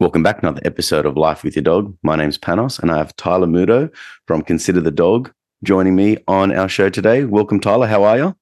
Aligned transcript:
Welcome 0.00 0.24
back 0.24 0.40
to 0.40 0.48
another 0.48 0.60
episode 0.64 1.06
of 1.06 1.16
Life 1.16 1.44
with 1.44 1.54
Your 1.54 1.62
Dog. 1.62 1.96
My 2.02 2.16
name's 2.16 2.36
Panos, 2.36 2.80
and 2.80 2.90
I 2.90 2.98
have 2.98 3.14
Tyler 3.14 3.46
Muto 3.46 3.94
from 4.26 4.42
Consider 4.42 4.80
the 4.80 4.90
Dog 4.90 5.32
joining 5.62 5.94
me 5.94 6.16
on 6.26 6.50
our 6.50 6.68
show 6.68 6.88
today. 6.90 7.22
Welcome, 7.22 7.60
Tyler. 7.60 7.86
How 7.86 8.02
are 8.02 8.18
you? 8.18 8.36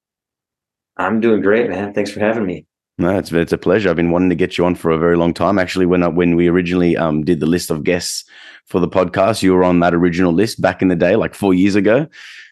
I'm 0.97 1.19
doing 1.19 1.41
great, 1.41 1.69
man. 1.69 1.93
Thanks 1.93 2.09
for 2.09 2.21
having 2.21 2.47
me. 2.47 2.65
No, 2.97 3.19
it's 3.19 3.31
it's 3.31 3.53
a 3.53 3.59
pleasure. 3.59 3.91
I've 3.91 3.95
been 3.95 4.09
wanting 4.09 4.29
to 4.29 4.35
get 4.35 4.57
you 4.57 4.65
on 4.65 4.73
for 4.73 4.89
a 4.89 4.97
very 4.97 5.15
long 5.15 5.31
time. 5.31 5.59
Actually, 5.59 5.85
when 5.85 6.01
I, 6.01 6.07
when 6.07 6.35
we 6.35 6.47
originally 6.47 6.97
um, 6.97 7.23
did 7.23 7.39
the 7.39 7.45
list 7.45 7.69
of 7.69 7.83
guests 7.83 8.25
for 8.65 8.79
the 8.79 8.89
podcast, 8.89 9.43
you 9.43 9.53
were 9.53 9.63
on 9.63 9.79
that 9.81 9.93
original 9.93 10.33
list 10.33 10.59
back 10.59 10.81
in 10.81 10.87
the 10.87 10.95
day, 10.95 11.15
like 11.15 11.35
four 11.35 11.53
years 11.53 11.75
ago. 11.75 12.07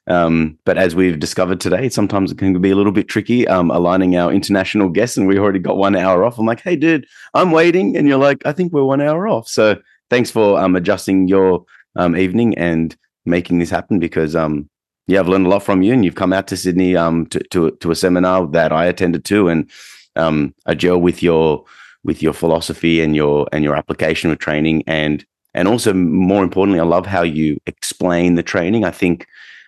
Um, 0.07 0.57
but 0.65 0.77
as 0.77 0.95
we've 0.95 1.19
discovered 1.19 1.61
today, 1.61 1.87
sometimes 1.89 2.31
it 2.31 2.37
can 2.37 2.59
be 2.59 2.71
a 2.71 2.75
little 2.75 2.91
bit 2.91 3.07
tricky 3.07 3.47
um, 3.47 3.69
aligning 3.69 4.15
our 4.15 4.31
international 4.31 4.89
guests, 4.89 5.17
and 5.17 5.27
we 5.27 5.37
already 5.37 5.59
got 5.59 5.77
one 5.77 5.95
hour 5.95 6.23
off. 6.23 6.39
I'm 6.39 6.45
like, 6.45 6.61
hey, 6.61 6.75
dude, 6.75 7.05
I'm 7.33 7.51
waiting, 7.51 7.95
and 7.95 8.07
you're 8.07 8.17
like, 8.17 8.45
I 8.45 8.51
think 8.51 8.73
we're 8.73 8.83
one 8.83 9.01
hour 9.01 9.27
off. 9.27 9.47
So 9.47 9.79
thanks 10.09 10.31
for 10.31 10.59
um, 10.59 10.75
adjusting 10.75 11.27
your 11.27 11.65
um, 11.95 12.15
evening 12.15 12.57
and 12.57 12.95
making 13.25 13.59
this 13.59 13.69
happen 13.69 13.99
because 13.99 14.35
um, 14.35 14.69
yeah, 15.07 15.19
I've 15.19 15.27
learned 15.27 15.45
a 15.45 15.49
lot 15.49 15.63
from 15.63 15.81
you, 15.81 15.93
and 15.93 16.03
you've 16.03 16.15
come 16.15 16.33
out 16.33 16.47
to 16.47 16.57
Sydney 16.57 16.95
um, 16.95 17.27
to, 17.27 17.39
to 17.51 17.71
to 17.71 17.91
a 17.91 17.95
seminar 17.95 18.47
that 18.47 18.71
I 18.71 18.85
attended 18.85 19.23
to, 19.25 19.49
and 19.49 19.69
I 20.15 20.73
gel 20.75 20.99
with 20.99 21.21
your 21.21 21.63
with 22.03 22.23
your 22.23 22.33
philosophy 22.33 23.01
and 23.01 23.15
your 23.15 23.47
and 23.51 23.63
your 23.63 23.75
application 23.75 24.31
of 24.31 24.39
training, 24.39 24.83
and 24.87 25.23
and 25.53 25.67
also 25.67 25.93
more 25.93 26.43
importantly, 26.43 26.79
I 26.79 26.85
love 26.85 27.05
how 27.05 27.21
you 27.23 27.57
explain 27.65 28.35
the 28.35 28.43
training. 28.43 28.85
I 28.85 28.91
think 28.91 29.27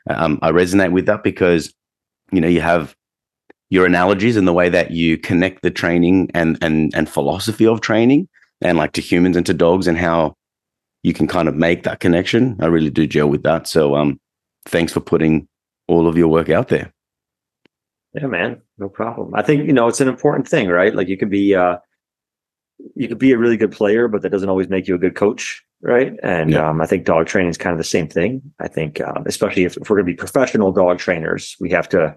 um, 0.10 0.40
I 0.42 0.52
resonate 0.52 0.92
with 0.92 1.06
that 1.06 1.24
because 1.24 1.74
you 2.32 2.42
know 2.42 2.48
you 2.48 2.62
have 2.62 2.96
your 3.70 3.86
analogies 3.86 4.38
and 4.38 4.48
the 4.48 4.54
way 4.54 4.70
that 4.70 4.92
you 4.92 5.18
connect 5.18 5.62
the 5.62 5.72
training 5.72 6.30
and 6.34 6.58
and 6.62 6.94
and 6.96 7.10
philosophy 7.10 7.66
of 7.66 7.82
training 7.82 8.28
and 8.62 8.78
like 8.78 8.92
to 8.94 9.02
humans 9.02 9.36
and 9.36 9.46
to 9.46 9.54
dogs 9.54 9.88
and 9.88 9.98
how 9.98 10.36
you 11.04 11.14
can 11.14 11.28
kind 11.28 11.48
of 11.48 11.56
make 11.56 11.84
that 11.84 12.00
connection. 12.00 12.56
I 12.62 12.68
really 12.68 12.90
do 12.90 13.08
gel 13.08 13.30
with 13.30 13.44
that. 13.44 13.68
So 13.68 13.96
um 13.96 14.20
thanks 14.66 14.94
for 14.94 15.00
putting 15.00 15.48
all 15.88 16.08
of 16.08 16.18
your 16.18 16.28
work 16.28 16.50
out 16.50 16.70
there. 16.70 16.94
Yeah, 18.14 18.28
man, 18.28 18.62
no 18.78 18.90
problem. 18.90 19.34
I 19.34 19.42
think 19.42 19.66
you 19.66 19.74
know 19.74 19.88
it's 19.88 20.02
an 20.02 20.08
important 20.08 20.48
thing, 20.48 20.70
right? 20.70 20.94
Like 20.94 21.08
you 21.08 21.18
could 21.18 21.30
be 21.32 21.56
uh 21.56 21.78
you 22.96 23.08
could 23.08 23.20
be 23.20 23.32
a 23.32 23.38
really 23.38 23.58
good 23.58 23.72
player, 23.72 24.08
but 24.08 24.22
that 24.22 24.30
doesn't 24.30 24.50
always 24.50 24.70
make 24.70 24.88
you 24.88 24.96
a 24.96 25.00
good 25.00 25.16
coach 25.16 25.64
right? 25.84 26.14
And 26.24 26.52
yeah. 26.52 26.70
um, 26.70 26.82
I 26.82 26.86
think 26.86 27.06
dog 27.06 27.28
training 27.28 27.50
is 27.50 27.58
kind 27.58 27.74
of 27.74 27.78
the 27.78 27.84
same 27.84 28.08
thing. 28.08 28.42
I 28.60 28.68
think, 28.68 29.02
um, 29.02 29.24
especially 29.26 29.66
if, 29.66 29.78
if 29.78 29.90
we're 29.90 29.98
going 29.98 30.08
to 30.08 30.14
be 30.14 30.18
professional 30.18 30.72
dog 30.72 30.98
trainers, 30.98 31.56
we 31.60 31.70
have 31.72 31.90
to 31.90 32.16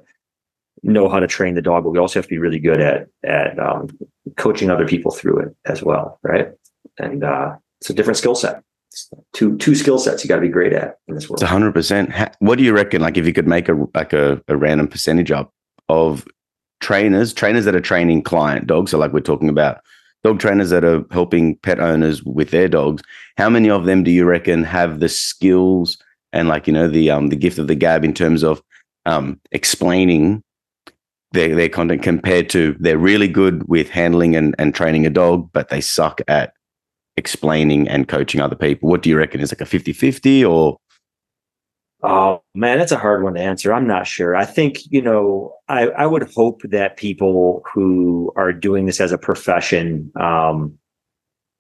know 0.83 1.09
how 1.09 1.19
to 1.19 1.27
train 1.27 1.55
the 1.55 1.63
dog, 1.63 1.85
but 1.85 1.91
we 1.91 1.99
also 1.99 2.19
have 2.19 2.27
to 2.27 2.31
be 2.31 2.39
really 2.39 2.61
good 2.61 2.81
at 2.81 3.09
at 3.25 3.59
um, 3.59 3.89
coaching 4.37 4.71
other 4.71 4.87
people 4.87 5.11
through 5.11 5.41
it 5.41 5.57
as 5.65 5.83
well, 5.83 6.19
right? 6.23 6.53
And 6.99 7.25
uh, 7.25 7.57
it's 7.81 7.91
a 7.91 7.95
different 7.95 8.19
skill 8.19 8.35
set. 8.35 8.63
It's 8.93 9.11
two 9.33 9.57
two 9.59 9.75
skill 9.75 9.99
sets 9.99 10.23
you 10.23 10.29
got 10.29 10.37
to 10.37 10.43
be 10.43 10.49
great 10.49 10.73
at 10.73 10.99
in 11.09 11.15
this 11.15 11.29
world. 11.29 11.43
It's 11.43 11.51
hundred 11.51 11.73
percent. 11.73 12.13
What 12.39 12.59
do 12.59 12.65
you 12.65 12.73
reckon? 12.73 13.03
Like, 13.03 13.17
if 13.17 13.27
you 13.27 13.33
could 13.33 13.49
make 13.49 13.69
a 13.69 13.75
like 13.95 14.13
a, 14.13 14.41
a 14.49 14.57
random 14.57 14.87
percentage 14.87 15.33
up 15.33 15.53
of 15.89 16.27
trainers, 16.81 17.33
trainers 17.33 17.65
that 17.65 17.75
are 17.75 17.81
training 17.81 18.23
client 18.23 18.67
dogs, 18.67 18.93
so 18.93 18.99
like 18.99 19.13
we're 19.13 19.21
talking 19.21 19.49
about 19.49 19.81
dog 20.27 20.41
trainers 20.41 20.71
that 20.71 20.83
are 20.83 21.05
helping 21.13 21.57
pet 21.59 21.79
owners 21.79 22.21
with 22.25 22.51
their 22.51 22.69
dogs, 22.69 23.01
how 23.37 23.49
many 23.49 23.71
of 23.71 23.85
them 23.85 24.03
do 24.03 24.11
you 24.11 24.25
reckon 24.25 24.65
have 24.65 24.99
the 24.99 25.09
skills 25.09 25.97
and 26.33 26.49
like 26.49 26.67
you 26.67 26.73
know 26.73 26.89
the 26.89 27.09
um 27.11 27.29
the 27.29 27.37
gift 27.37 27.59
of 27.59 27.69
the 27.69 27.77
gab 27.77 28.05
in 28.05 28.13
terms 28.13 28.43
of 28.43 28.61
um 29.05 29.41
explaining 29.53 30.43
their 31.31 31.55
their 31.55 31.69
content 31.69 32.03
compared 32.03 32.51
to 32.51 32.75
they're 32.81 32.99
really 32.99 33.29
good 33.29 33.63
with 33.69 33.89
handling 33.89 34.35
and, 34.35 34.55
and 34.59 34.75
training 34.75 35.07
a 35.07 35.11
dog, 35.11 35.49
but 35.53 35.69
they 35.69 35.81
suck 35.81 36.21
at 36.27 36.53
explaining 37.17 37.89
and 37.89 38.09
coaching 38.09 38.41
other 38.41 38.57
people. 38.57 38.89
What 38.89 39.03
do 39.03 39.11
you 39.11 39.17
reckon 39.17 39.41
is 39.41 39.53
like 39.53 39.61
a 39.61 39.65
50-50 39.65 40.51
or 40.51 40.77
Oh 42.03 42.43
man, 42.55 42.79
that's 42.79 42.93
a 42.93 42.99
hard 42.99 43.23
one 43.23 43.35
to 43.35 43.41
answer. 43.41 43.73
I'm 43.73 43.87
not 43.87 44.07
sure. 44.07 44.37
I 44.37 44.45
think, 44.45 44.81
you 44.91 45.01
know, 45.01 45.55
I, 45.69 45.89
I 45.89 46.07
would 46.07 46.31
hope 46.35 46.61
that 46.65 46.99
people 46.99 47.63
who 47.73 48.33
are 48.37 48.53
doing 48.53 48.87
this 48.87 49.01
as 49.01 49.13
a 49.13 49.19
profession, 49.19 50.13
um, 50.21 50.79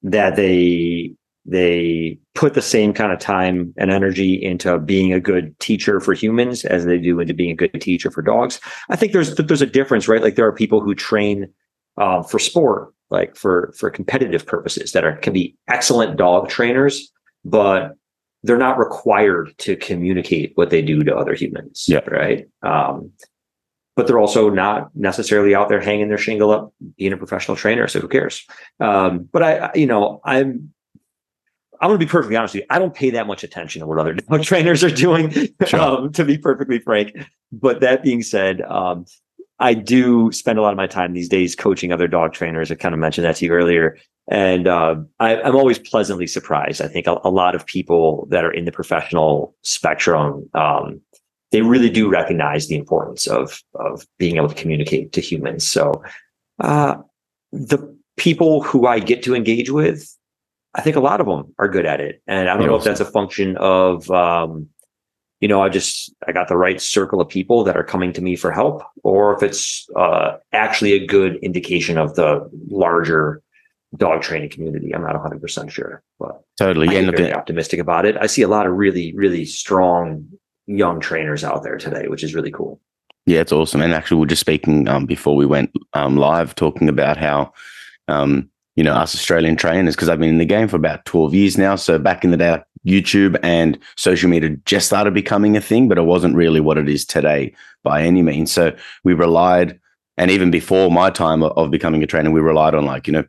that 0.03 0.37
they 0.37 1.15
they 1.49 2.19
put 2.34 2.55
the 2.55 2.62
same 2.62 2.93
kind 2.93 3.12
of 3.12 3.21
time 3.21 3.72
and 3.77 3.91
energy 3.91 4.34
into 4.34 4.78
being 4.78 5.12
a 5.12 5.21
good 5.21 5.59
teacher 5.61 6.00
for 6.00 6.12
humans 6.12 6.65
as 6.65 6.84
they 6.84 6.99
do 6.99 7.21
into 7.21 7.32
being 7.32 7.53
a 7.53 7.55
good 7.55 7.81
teacher 7.81 8.11
for 8.11 8.21
dogs. 8.21 8.61
I 8.91 8.97
think 8.97 9.12
there's 9.12 9.34
there's 9.37 9.62
a 9.62 9.66
difference, 9.66 10.09
right? 10.09 10.22
Like 10.22 10.34
there 10.34 10.47
are 10.47 10.53
people 10.53 10.81
who 10.81 10.94
train 10.94 11.49
uh, 11.99 12.22
for 12.22 12.38
sport, 12.38 12.93
like 13.11 13.37
for 13.37 13.72
for 13.78 13.91
competitive 13.91 14.44
purposes, 14.44 14.93
that 14.93 15.05
are 15.05 15.16
can 15.16 15.32
be 15.32 15.56
excellent 15.69 16.16
dog 16.16 16.49
trainers, 16.49 17.11
but 17.44 17.93
they're 18.43 18.59
not 18.59 18.79
required 18.79 19.55
to 19.59 19.77
communicate 19.77 20.53
what 20.55 20.71
they 20.71 20.83
do 20.83 21.03
to 21.03 21.17
other 21.17 21.35
humans. 21.35 21.87
Yeah. 21.89 22.01
Right. 22.07 22.49
Um, 22.63 23.11
but 23.97 24.07
they're 24.07 24.19
also 24.19 24.51
not 24.51 24.91
necessarily 24.95 25.55
out 25.55 25.69
there 25.69 25.81
hanging 25.81 26.09
their 26.09 26.19
shingle 26.19 26.51
up 26.51 26.73
being 26.99 27.15
a 27.15 27.17
professional 27.17 27.57
trainer. 27.57 27.89
So 27.89 27.99
who 28.01 28.09
cares? 28.09 28.45
Um, 28.79 29.29
but 29.33 29.43
I, 29.43 29.71
you 29.75 29.87
know, 29.87 30.21
I'm, 30.25 30.73
I'm 31.81 31.89
going 31.89 31.99
to 31.99 32.07
be 32.07 32.11
perfectly 32.11 32.37
honest 32.37 32.55
with 32.55 32.63
you. 32.63 32.67
I 32.71 32.79
don't 32.79 32.95
pay 32.95 33.11
that 33.11 33.27
much 33.27 33.43
attention 33.43 33.81
to 33.81 33.87
what 33.87 33.99
other 33.99 34.13
dog 34.15 34.43
trainers 34.43 34.85
are 34.85 34.91
doing, 34.91 35.33
sure. 35.67 35.81
um, 35.81 36.13
to 36.13 36.25
be 36.25 36.39
perfectly 36.39 36.79
frank. 36.79 37.17
But 37.53 37.81
that 37.81 38.03
being 38.03 38.23
said, 38.23 38.61
um, 38.63 39.07
I 39.59 39.73
do 39.73 40.31
spend 40.33 40.59
a 40.59 40.63
lot 40.63 40.73
of 40.73 40.77
my 40.77 40.87
time 40.87 41.15
these 41.15 41.29
days 41.29 41.55
coaching 41.55 41.93
other 41.93 42.09
dog 42.09 42.35
trainers. 42.35 42.71
I 42.71 42.75
kind 42.75 42.95
of 42.95 42.99
mentioned 43.01 43.25
that 43.25 43.37
to 43.37 43.47
you 43.47 43.53
earlier. 43.53 43.97
And 44.28 44.66
uh, 44.66 44.97
I, 45.20 45.37
am 45.37 45.54
always 45.54 45.78
pleasantly 45.78 46.26
surprised. 46.26 46.82
I 46.82 46.88
think 46.88 47.06
a, 47.06 47.19
a, 47.22 47.31
lot 47.31 47.54
of 47.54 47.64
people 47.64 48.26
that 48.31 48.44
are 48.44 48.50
in 48.50 48.64
the 48.64 48.72
professional 48.72 49.54
spectrum, 49.62 50.48
um, 50.53 51.00
they 51.53 51.62
really 51.62 51.91
do 51.91 52.09
recognize 52.09 52.66
the 52.66 52.76
importance 52.76 53.28
of 53.28 53.62
of 53.76 54.04
being 54.19 54.37
able 54.37 54.48
to 54.48 54.54
communicate 54.54 55.12
to 55.12 55.20
humans. 55.20 55.66
So 55.66 56.03
uh, 56.59 56.97
the 57.53 57.97
people 58.16 58.62
who 58.62 58.87
I 58.87 58.98
get 58.98 59.22
to 59.25 59.34
engage 59.34 59.70
with, 59.70 60.12
I 60.75 60.81
think 60.81 60.97
a 60.97 61.00
lot 61.00 61.20
of 61.20 61.26
them 61.26 61.54
are 61.60 61.69
good 61.69 61.87
at 61.87 62.00
it. 62.00 62.20
And 62.26 62.48
I 62.48 62.54
don't 62.54 62.62
yeah, 62.62 62.69
know 62.69 62.76
if 62.76 62.84
that's 62.84 63.00
a 63.00 63.04
function 63.04 63.56
of 63.58 64.10
um, 64.10 64.69
you 65.41 65.48
know, 65.48 65.62
I 65.62 65.69
just 65.69 66.12
I 66.26 66.32
got 66.32 66.48
the 66.48 66.56
right 66.56 66.81
circle 66.81 67.20
of 67.20 67.28
people 67.28 67.62
that 67.64 67.76
are 67.76 67.84
coming 67.84 68.12
to 68.14 68.22
me 68.22 68.37
for 68.37 68.50
help, 68.50 68.82
or 69.03 69.37
if 69.37 69.43
it's 69.43 69.87
uh, 69.94 70.38
actually 70.53 70.94
a 70.94 71.06
good 71.06 71.37
indication 71.37 71.98
of 71.98 72.14
the 72.14 72.48
larger 72.69 73.43
dog 73.97 74.23
training 74.23 74.51
community. 74.51 74.95
I'm 74.95 75.03
not 75.03 75.15
100 75.15 75.41
percent 75.41 75.73
sure, 75.73 76.03
but 76.19 76.43
totally, 76.59 76.97
I'm 76.97 77.15
very 77.15 77.33
optimistic 77.33 77.81
about 77.81 78.07
it. 78.07 78.17
I 78.21 78.27
see 78.27 78.43
a 78.43 78.49
lot 78.49 78.67
of 78.67 78.75
really, 78.75 79.15
really 79.15 79.45
strong 79.45 80.27
young 80.67 81.01
trainers 81.01 81.45
out 81.45 81.62
there 81.62 81.79
today, 81.79 82.09
which 82.09 82.25
is 82.25 82.35
really 82.35 82.51
cool. 82.51 82.81
Yeah, 83.27 83.41
it's 83.41 83.53
awesome. 83.53 83.83
And 83.83 83.93
actually, 83.93 84.19
we 84.19 84.25
are 84.25 84.29
just 84.29 84.41
speaking 84.41 84.89
um, 84.89 85.05
before 85.05 85.35
we 85.35 85.47
went 85.47 85.73
um, 85.95 86.17
live, 86.17 86.55
talking 86.55 86.89
about 86.89 87.17
how 87.17 87.53
um, 88.09 88.49
you 88.77 88.85
know 88.85 88.93
us 88.93 89.15
Australian 89.15 89.56
trainers, 89.56 89.97
because 89.97 90.09
I've 90.09 90.21
been 90.21 90.29
in 90.29 90.39
the 90.39 90.45
game 90.45 90.69
for 90.69 90.77
about 90.77 91.05
12 91.06 91.35
years 91.35 91.59
now. 91.59 91.75
So 91.75 91.99
back 91.99 92.25
in 92.25 92.31
the 92.31 92.37
day, 92.37 92.62
YouTube 92.87 93.37
and 93.43 93.79
social 93.97 94.31
media 94.31 94.51
just 94.65 94.87
started 94.87 95.12
becoming 95.12 95.56
a 95.56 95.61
thing, 95.61 95.89
but 95.89 95.99
it 95.99 96.03
wasn't 96.03 96.37
really 96.37 96.61
what 96.61 96.79
it 96.79 96.89
is 96.89 97.05
today 97.05 97.53
by 97.83 98.03
any 98.03 98.23
means. 98.23 98.53
So 98.53 98.77
we 99.03 99.12
relied, 99.12 99.81
and 100.17 100.31
even 100.31 100.53
before 100.53 100.91
my 100.91 101.11
time 101.11 101.43
of 101.43 101.71
becoming 101.73 102.05
a 102.05 102.06
trainer, 102.06 102.31
we 102.31 102.41
relied 102.41 102.75
on 102.77 102.85
like 102.85 103.09
you 103.09 103.12
know 103.12 103.25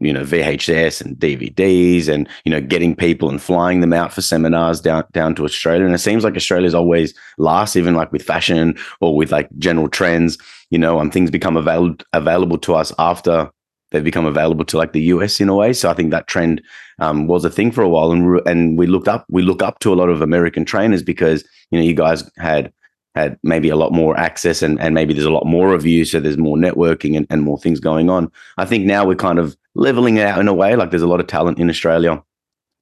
you 0.00 0.12
know 0.12 0.22
VHS 0.22 1.00
and 1.04 1.16
DVDs 1.16 2.08
and 2.08 2.28
you 2.44 2.50
know 2.50 2.60
getting 2.60 2.94
people 2.94 3.28
and 3.28 3.40
flying 3.40 3.80
them 3.80 3.92
out 3.92 4.12
for 4.12 4.22
seminars 4.22 4.80
down 4.80 5.04
down 5.12 5.34
to 5.36 5.44
Australia. 5.44 5.86
And 5.86 5.94
it 5.94 5.98
seems 5.98 6.24
like 6.24 6.36
Australia's 6.36 6.74
always 6.74 7.14
last 7.38 7.76
even 7.76 7.94
like 7.94 8.12
with 8.12 8.22
fashion 8.22 8.76
or 9.00 9.16
with 9.16 9.32
like 9.32 9.48
general 9.58 9.88
trends 9.88 10.38
you 10.70 10.78
know 10.78 11.00
um 11.00 11.10
things 11.10 11.30
become 11.30 11.56
available 11.56 11.96
available 12.12 12.58
to 12.58 12.74
us 12.74 12.92
after 12.98 13.50
they've 13.90 14.04
become 14.04 14.26
available 14.26 14.64
to 14.66 14.76
like 14.76 14.92
the 14.92 15.02
US 15.02 15.40
in 15.40 15.48
a 15.48 15.54
way. 15.54 15.72
So 15.72 15.90
I 15.90 15.94
think 15.94 16.10
that 16.10 16.26
trend 16.26 16.62
um, 16.98 17.26
was 17.26 17.44
a 17.44 17.50
thing 17.50 17.70
for 17.70 17.82
a 17.82 17.88
while. 17.88 18.12
And 18.12 18.40
and 18.46 18.78
we 18.78 18.86
looked 18.86 19.08
up 19.08 19.24
we 19.30 19.42
look 19.42 19.62
up 19.62 19.78
to 19.80 19.92
a 19.92 19.96
lot 19.96 20.08
of 20.08 20.20
American 20.20 20.64
trainers 20.64 21.02
because 21.02 21.44
you 21.70 21.78
know 21.78 21.84
you 21.84 21.94
guys 21.94 22.30
had 22.38 22.72
had 23.14 23.38
maybe 23.42 23.68
a 23.68 23.76
lot 23.76 23.92
more 23.92 24.16
access 24.16 24.62
and, 24.62 24.78
and 24.80 24.94
maybe 24.94 25.12
there's 25.12 25.24
a 25.24 25.30
lot 25.30 25.46
more 25.46 25.74
of 25.74 25.84
you 25.84 26.04
so 26.04 26.20
there's 26.20 26.36
more 26.36 26.56
networking 26.56 27.16
and, 27.16 27.26
and 27.30 27.42
more 27.42 27.58
things 27.58 27.80
going 27.80 28.10
on. 28.10 28.30
I 28.58 28.64
think 28.64 28.84
now 28.84 29.04
we're 29.04 29.16
kind 29.16 29.38
of 29.38 29.56
leveling 29.78 30.16
it 30.16 30.26
out 30.26 30.40
in 30.40 30.48
a 30.48 30.54
way. 30.54 30.76
Like 30.76 30.90
there's 30.90 31.02
a 31.02 31.06
lot 31.06 31.20
of 31.20 31.26
talent 31.26 31.58
in 31.58 31.70
Australia, 31.70 32.22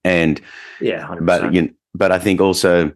and 0.04 0.40
yeah, 0.80 1.06
100%. 1.06 1.26
but 1.26 1.54
you 1.54 1.62
know, 1.62 1.68
but 1.94 2.10
I 2.10 2.18
think 2.18 2.40
also 2.40 2.92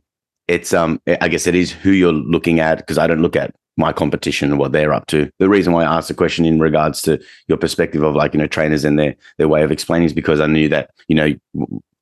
it's 0.48 0.74
um 0.74 1.00
I 1.20 1.28
guess 1.28 1.46
it 1.46 1.54
is 1.54 1.70
who 1.70 1.90
you're 1.92 2.12
looking 2.12 2.60
at 2.60 2.78
because 2.78 2.98
I 2.98 3.06
don't 3.06 3.22
look 3.22 3.36
at 3.36 3.54
my 3.76 3.92
competition 3.92 4.50
and 4.50 4.58
what 4.58 4.72
they're 4.72 4.92
up 4.92 5.06
to. 5.06 5.30
The 5.38 5.48
reason 5.48 5.72
why 5.72 5.84
I 5.84 5.96
asked 5.96 6.08
the 6.08 6.14
question 6.14 6.44
in 6.44 6.58
regards 6.58 7.00
to 7.02 7.20
your 7.48 7.56
perspective 7.56 8.02
of 8.02 8.14
like 8.14 8.34
you 8.34 8.38
know 8.38 8.46
trainers 8.46 8.84
and 8.84 8.98
their 8.98 9.14
their 9.38 9.48
way 9.48 9.62
of 9.62 9.70
explaining 9.70 10.06
is 10.06 10.12
because 10.12 10.40
I 10.40 10.46
knew 10.46 10.68
that 10.68 10.90
you 11.08 11.14
know 11.14 11.34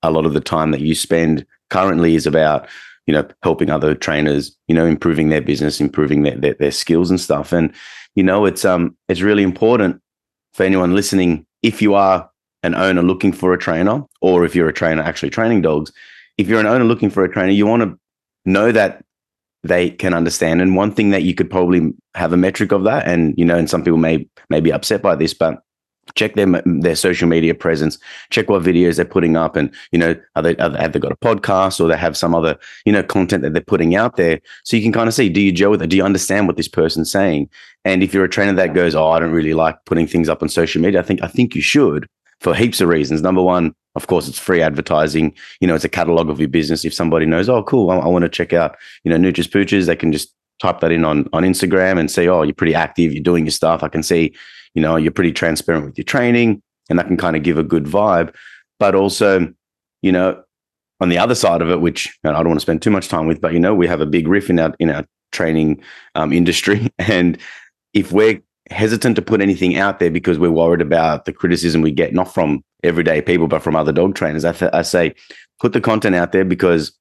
a 0.03 0.11
lot 0.11 0.27
of 0.27 0.33
the 0.33 0.41
time 0.41 0.71
that 0.71 0.81
you 0.81 0.95
spend 0.95 1.45
currently 1.71 2.15
is 2.15 2.27
about 2.27 2.69
you 3.07 3.15
know 3.15 3.27
helping 3.43 3.71
other 3.71 3.95
trainers 3.95 4.57
you 4.69 4.75
know 4.75 4.87
improving 4.87 5.29
their 5.29 5.41
business 5.41 5.81
improving 5.81 6.23
their, 6.23 6.37
their, 6.37 6.55
their 6.55 6.71
skills 6.71 7.11
and 7.11 7.21
stuff 7.21 7.53
and 7.53 7.73
you 8.15 8.23
know 8.23 8.45
it's 8.45 8.65
um 8.65 8.97
it's 9.09 9.23
really 9.23 9.43
important 9.43 10.01
for 10.53 10.63
anyone 10.63 10.95
listening 10.95 11.47
if 11.63 11.83
you 11.83 11.95
are 11.95 12.31
an 12.63 12.75
owner 12.75 13.03
looking 13.03 13.33
for 13.33 13.53
a 13.53 13.59
trainer, 13.59 14.05
or 14.21 14.45
if 14.45 14.55
you're 14.55 14.69
a 14.69 14.73
trainer 14.73 15.03
actually 15.03 15.31
training 15.31 15.63
dogs, 15.63 15.93
if 16.37 16.49
you're 16.49 16.61
an 16.61 16.67
owner 16.67 16.85
looking 16.85 17.11
for 17.11 17.25
a 17.25 17.33
trainer, 17.33 17.53
you 17.53 17.67
want 17.67 17.83
to 17.83 17.99
know 18.45 18.73
that 18.73 19.05
they 19.63 19.91
can 19.91 20.15
understand. 20.15 20.61
And 20.61 20.77
one 20.77 20.93
thing 20.93 21.11
that 21.11 21.23
you 21.23 21.35
could 21.35 21.51
probably 21.51 21.93
have 22.15 22.33
a 22.33 22.37
metric 22.37 22.73
of 22.73 22.85
that, 22.85 23.07
and 23.07 23.35
you 23.37 23.45
know, 23.45 23.57
and 23.57 23.69
some 23.69 23.83
people 23.83 23.99
may 23.99 24.29
may 24.51 24.61
be 24.61 24.73
upset 24.73 25.03
by 25.03 25.15
this, 25.17 25.35
but 25.35 25.63
check 26.15 26.35
their 26.35 26.47
um, 26.47 26.81
their 26.81 26.97
social 26.97 27.29
media 27.29 27.55
presence 27.55 27.99
check 28.31 28.49
what 28.49 28.63
videos 28.63 28.97
they're 28.97 29.05
putting 29.05 29.37
up 29.37 29.57
and 29.57 29.73
you 29.93 29.99
know 29.99 30.15
are 30.37 30.43
they, 30.43 30.57
are 30.57 30.69
they, 30.69 30.79
have 30.79 30.93
they 30.93 30.99
got 30.99 31.13
a 31.13 31.17
podcast 31.17 31.81
or 31.81 31.89
they 31.89 31.97
have 31.97 32.17
some 32.17 32.35
other 32.35 32.59
you 32.85 32.93
know 32.93 33.03
content 33.03 33.43
that 33.43 33.53
they're 33.53 33.63
putting 33.63 33.95
out 33.95 34.17
there 34.17 34.41
so 34.65 34.77
you 34.77 34.83
can 34.83 34.93
kind 34.93 35.09
of 35.09 35.15
see 35.15 35.29
do 35.29 35.41
you 35.41 35.53
gel 35.53 35.71
with 35.71 35.83
it 35.83 35.89
do 35.89 35.97
you 35.97 36.05
understand 36.05 36.47
what 36.47 36.57
this 36.57 36.69
person's 36.69 37.11
saying 37.11 37.49
and 37.85 38.03
if 38.03 38.13
you're 38.13 38.25
a 38.25 38.29
trainer 38.29 38.53
that 38.53 38.75
goes 38.75 38.95
oh 38.95 39.11
i 39.11 39.19
don't 39.19 39.33
really 39.33 39.55
like 39.55 39.77
putting 39.85 40.07
things 40.07 40.29
up 40.29 40.43
on 40.43 40.49
social 40.49 40.81
media 40.81 41.01
i 41.01 41.03
think 41.03 41.23
i 41.23 41.29
think 41.29 41.55
you 41.55 41.63
should 41.63 42.07
for 42.41 42.55
heaps 42.55 42.81
of 42.81 42.89
reasons 42.89 43.23
number 43.23 43.43
one 43.43 43.75
of 43.99 44.07
course, 44.07 44.29
it's 44.29 44.39
free 44.39 44.63
advertising. 44.63 45.35
You 45.61 45.67
know, 45.67 45.75
it's 45.75 45.85
a 45.85 45.89
catalog 45.89 46.31
of 46.31 46.39
your 46.39 46.49
business. 46.49 46.85
If 46.85 46.95
somebody 46.95 47.27
knows, 47.27 47.49
oh, 47.49 47.65
cool, 47.65 47.91
I, 47.91 47.97
I 47.97 48.07
want 48.07 48.23
to 48.23 48.29
check 48.29 48.53
out, 48.53 48.77
you 49.03 49.11
know, 49.11 49.19
Nooches 49.19 49.49
Pooches, 49.49 49.87
they 49.87 49.97
can 49.97 50.13
just 50.13 50.33
type 50.61 50.79
that 50.81 50.93
in 50.93 51.05
on 51.05 51.29
on 51.33 51.43
Instagram 51.43 51.99
and 51.99 52.09
say, 52.09 52.29
oh, 52.29 52.43
you're 52.43 52.55
pretty 52.55 52.77
active, 52.77 53.13
you're 53.13 53.23
doing 53.23 53.45
your 53.45 53.51
stuff. 53.51 53.83
I 53.83 53.89
can 53.89 54.05
see, 54.05 54.35
you 54.75 54.83
know, 54.83 54.97
you're 54.97 55.13
pretty 55.13 55.33
transparent 55.33 55.87
with 55.87 55.99
your 55.99 56.05
training, 56.05 56.63
and 56.89 56.99
that 56.99 57.07
can 57.07 57.17
kind 57.17 57.37
of 57.37 57.43
give 57.43 57.59
a 57.59 57.63
good 57.63 57.85
vibe. 57.85 58.35
But 58.79 58.95
also, 58.95 59.53
you 60.03 60.13
know, 60.13 60.43
on 61.01 61.09
the 61.09 61.19
other 61.19 61.35
side 61.35 61.63
of 61.63 61.71
it, 61.71 61.81
which 61.81 62.17
I 62.25 62.33
don't 62.33 62.49
want 62.49 62.61
to 62.61 62.63
spend 62.63 62.83
too 62.83 62.91
much 62.91 63.09
time 63.09 63.27
with, 63.27 63.41
but 63.41 63.53
you 63.53 63.61
know, 63.61 63.75
we 63.75 63.87
have 63.87 64.01
a 64.01 64.07
big 64.07 64.29
riff 64.29 64.51
in 64.51 64.59
our 64.59 64.75
in 64.79 64.91
our 64.91 65.05
training 65.33 65.83
um, 66.15 66.33
industry, 66.33 66.89
and 66.99 67.39
if 67.95 68.13
we're 68.13 68.41
hesitant 68.71 69.17
to 69.17 69.23
put 69.23 69.41
anything 69.41 69.77
out 69.77 69.99
there 69.99 70.11
because 70.11 70.39
we're 70.39 70.51
worried 70.51 70.81
about 70.81 71.25
the 71.25 71.33
criticism 71.33 71.81
we 71.81 71.91
get, 71.91 72.13
not 72.13 72.33
from 72.33 72.63
everyday 72.85 73.21
people, 73.23 73.49
but 73.49 73.63
from 73.63 73.77
other 73.77 73.93
dog 73.93 74.15
trainers. 74.15 74.45
I, 74.45 74.53
th- 74.53 74.73
I 74.73 74.83
say, 74.83 75.15
put 75.61 75.73
the 75.73 75.81
content 75.81 76.15
out 76.15 76.33
there 76.33 76.45
because 76.45 76.93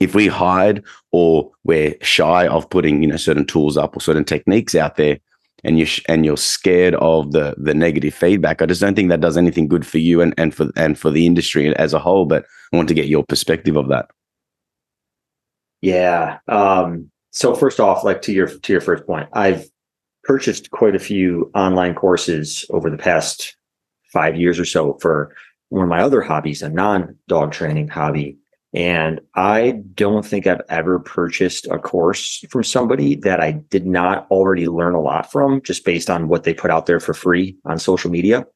if 0.00 0.14
we 0.14 0.28
hide 0.28 0.82
or 1.10 1.50
we're 1.64 1.94
shy 2.02 2.46
of 2.46 2.70
putting, 2.70 3.02
you 3.02 3.08
know, 3.08 3.16
certain 3.16 3.46
tools 3.46 3.76
up 3.76 3.96
or 3.96 4.00
certain 4.00 4.24
techniques 4.24 4.74
out 4.74 4.96
there, 4.96 5.18
and 5.64 5.78
you 5.78 5.84
sh- 5.84 6.04
and 6.08 6.24
you're 6.24 6.36
scared 6.36 6.94
of 6.96 7.32
the 7.32 7.54
the 7.58 7.74
negative 7.74 8.14
feedback, 8.14 8.62
I 8.62 8.66
just 8.66 8.80
don't 8.80 8.94
think 8.94 9.08
that 9.08 9.20
does 9.20 9.36
anything 9.36 9.68
good 9.68 9.86
for 9.86 9.98
you 9.98 10.20
and 10.20 10.34
and 10.38 10.54
for 10.54 10.70
and 10.76 10.98
for 10.98 11.10
the 11.10 11.26
industry 11.26 11.74
as 11.76 11.94
a 11.94 11.98
whole. 11.98 12.26
But 12.26 12.44
I 12.72 12.76
want 12.76 12.88
to 12.88 12.94
get 12.94 13.08
your 13.08 13.24
perspective 13.24 13.76
of 13.76 13.88
that. 13.88 14.10
Yeah. 15.80 16.38
Um, 16.48 17.10
so 17.30 17.54
first 17.54 17.80
off, 17.80 18.04
like 18.04 18.22
to 18.22 18.32
your 18.32 18.48
to 18.48 18.72
your 18.72 18.80
first 18.80 19.06
point, 19.06 19.28
I've 19.32 19.68
purchased 20.24 20.70
quite 20.70 20.94
a 20.94 21.00
few 21.00 21.50
online 21.54 21.94
courses 21.94 22.64
over 22.70 22.90
the 22.90 22.98
past 22.98 23.56
five 24.12 24.36
years 24.36 24.58
or 24.58 24.64
so 24.64 24.94
for 25.00 25.34
one 25.70 25.84
of 25.84 25.88
my 25.88 26.00
other 26.02 26.20
hobbies, 26.22 26.62
a 26.62 26.68
non 26.68 27.16
dog 27.28 27.52
training 27.52 27.88
hobby. 27.88 28.36
And 28.74 29.20
I 29.34 29.82
don't 29.94 30.26
think 30.26 30.46
I've 30.46 30.60
ever 30.68 30.98
purchased 30.98 31.66
a 31.70 31.78
course 31.78 32.44
from 32.50 32.64
somebody 32.64 33.14
that 33.16 33.40
I 33.40 33.52
did 33.52 33.86
not 33.86 34.26
already 34.30 34.68
learn 34.68 34.94
a 34.94 35.00
lot 35.00 35.32
from 35.32 35.62
just 35.62 35.84
based 35.84 36.10
on 36.10 36.28
what 36.28 36.44
they 36.44 36.52
put 36.52 36.70
out 36.70 36.86
there 36.86 37.00
for 37.00 37.14
free 37.14 37.56
on 37.64 37.78
social 37.78 38.10
media. 38.10 38.46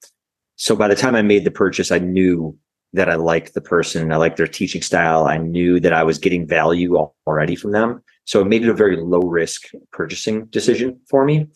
So 0.57 0.77
by 0.77 0.89
the 0.89 0.95
time 0.95 1.15
I 1.15 1.23
made 1.23 1.45
the 1.45 1.51
purchase, 1.51 1.91
I 1.91 1.99
knew 1.99 2.57
that 2.93 3.09
I 3.09 3.15
liked 3.15 3.55
the 3.55 3.63
person. 3.63 4.13
I 4.13 4.17
liked 4.17 4.37
their 4.37 4.47
teaching 4.47 4.83
style. 4.83 5.25
I 5.25 5.39
knew 5.39 5.81
that 5.81 5.95
I 5.95 6.03
was 6.03 6.19
getting 6.19 6.47
value 6.47 6.97
already 7.27 7.57
from 7.57 7.73
them. 7.73 8.03
So 8.25 8.41
it 8.41 8.47
made 8.47 8.63
it 8.63 8.69
a 8.69 8.75
very 8.75 8.97
low 8.99 9.23
risk 9.23 9.63
purchasing 9.93 10.45
decision 10.47 11.01
for 11.09 11.25
me. 11.25 11.49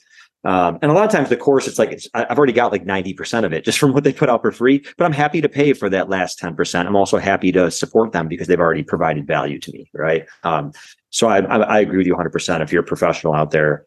Um, 0.46 0.78
and 0.81 0.93
a 0.93 0.94
lot 0.94 1.04
of 1.04 1.10
times 1.10 1.28
the 1.28 1.37
course, 1.37 1.66
it's 1.66 1.76
like, 1.76 1.90
it's, 1.90 2.08
I've 2.14 2.38
already 2.38 2.52
got 2.52 2.70
like 2.70 2.84
90% 2.84 3.44
of 3.44 3.52
it 3.52 3.64
just 3.64 3.81
from 3.81 3.93
what 3.93 4.04
they 4.04 4.12
put 4.12 4.31
out 4.31 4.43
for 4.43 4.52
free, 4.52 4.84
but 4.96 5.04
I'm 5.04 5.12
happy 5.12 5.40
to 5.40 5.48
pay 5.48 5.72
for 5.72 5.90
that 5.90 6.08
last 6.08 6.38
10%. 6.38 6.87
I'm 6.87 6.94
also 6.94 7.19
happy 7.19 7.50
to 7.50 7.69
support 7.69 8.12
them 8.12 8.28
because 8.28 8.46
they've 8.46 8.60
already 8.60 8.84
provided 8.84 9.26
value 9.26 9.58
to 9.58 9.72
me. 9.72 9.90
Right. 9.93 10.25
Um, 10.44 10.70
so 11.10 11.26
I, 11.26 11.40
I, 11.40 11.58
I, 11.58 11.81
agree 11.81 11.98
with 11.98 12.06
you 12.06 12.14
100%. 12.14 12.60
If 12.60 12.70
you're 12.70 12.84
a 12.84 12.87
professional 12.87 13.34
out 13.34 13.50
there, 13.50 13.87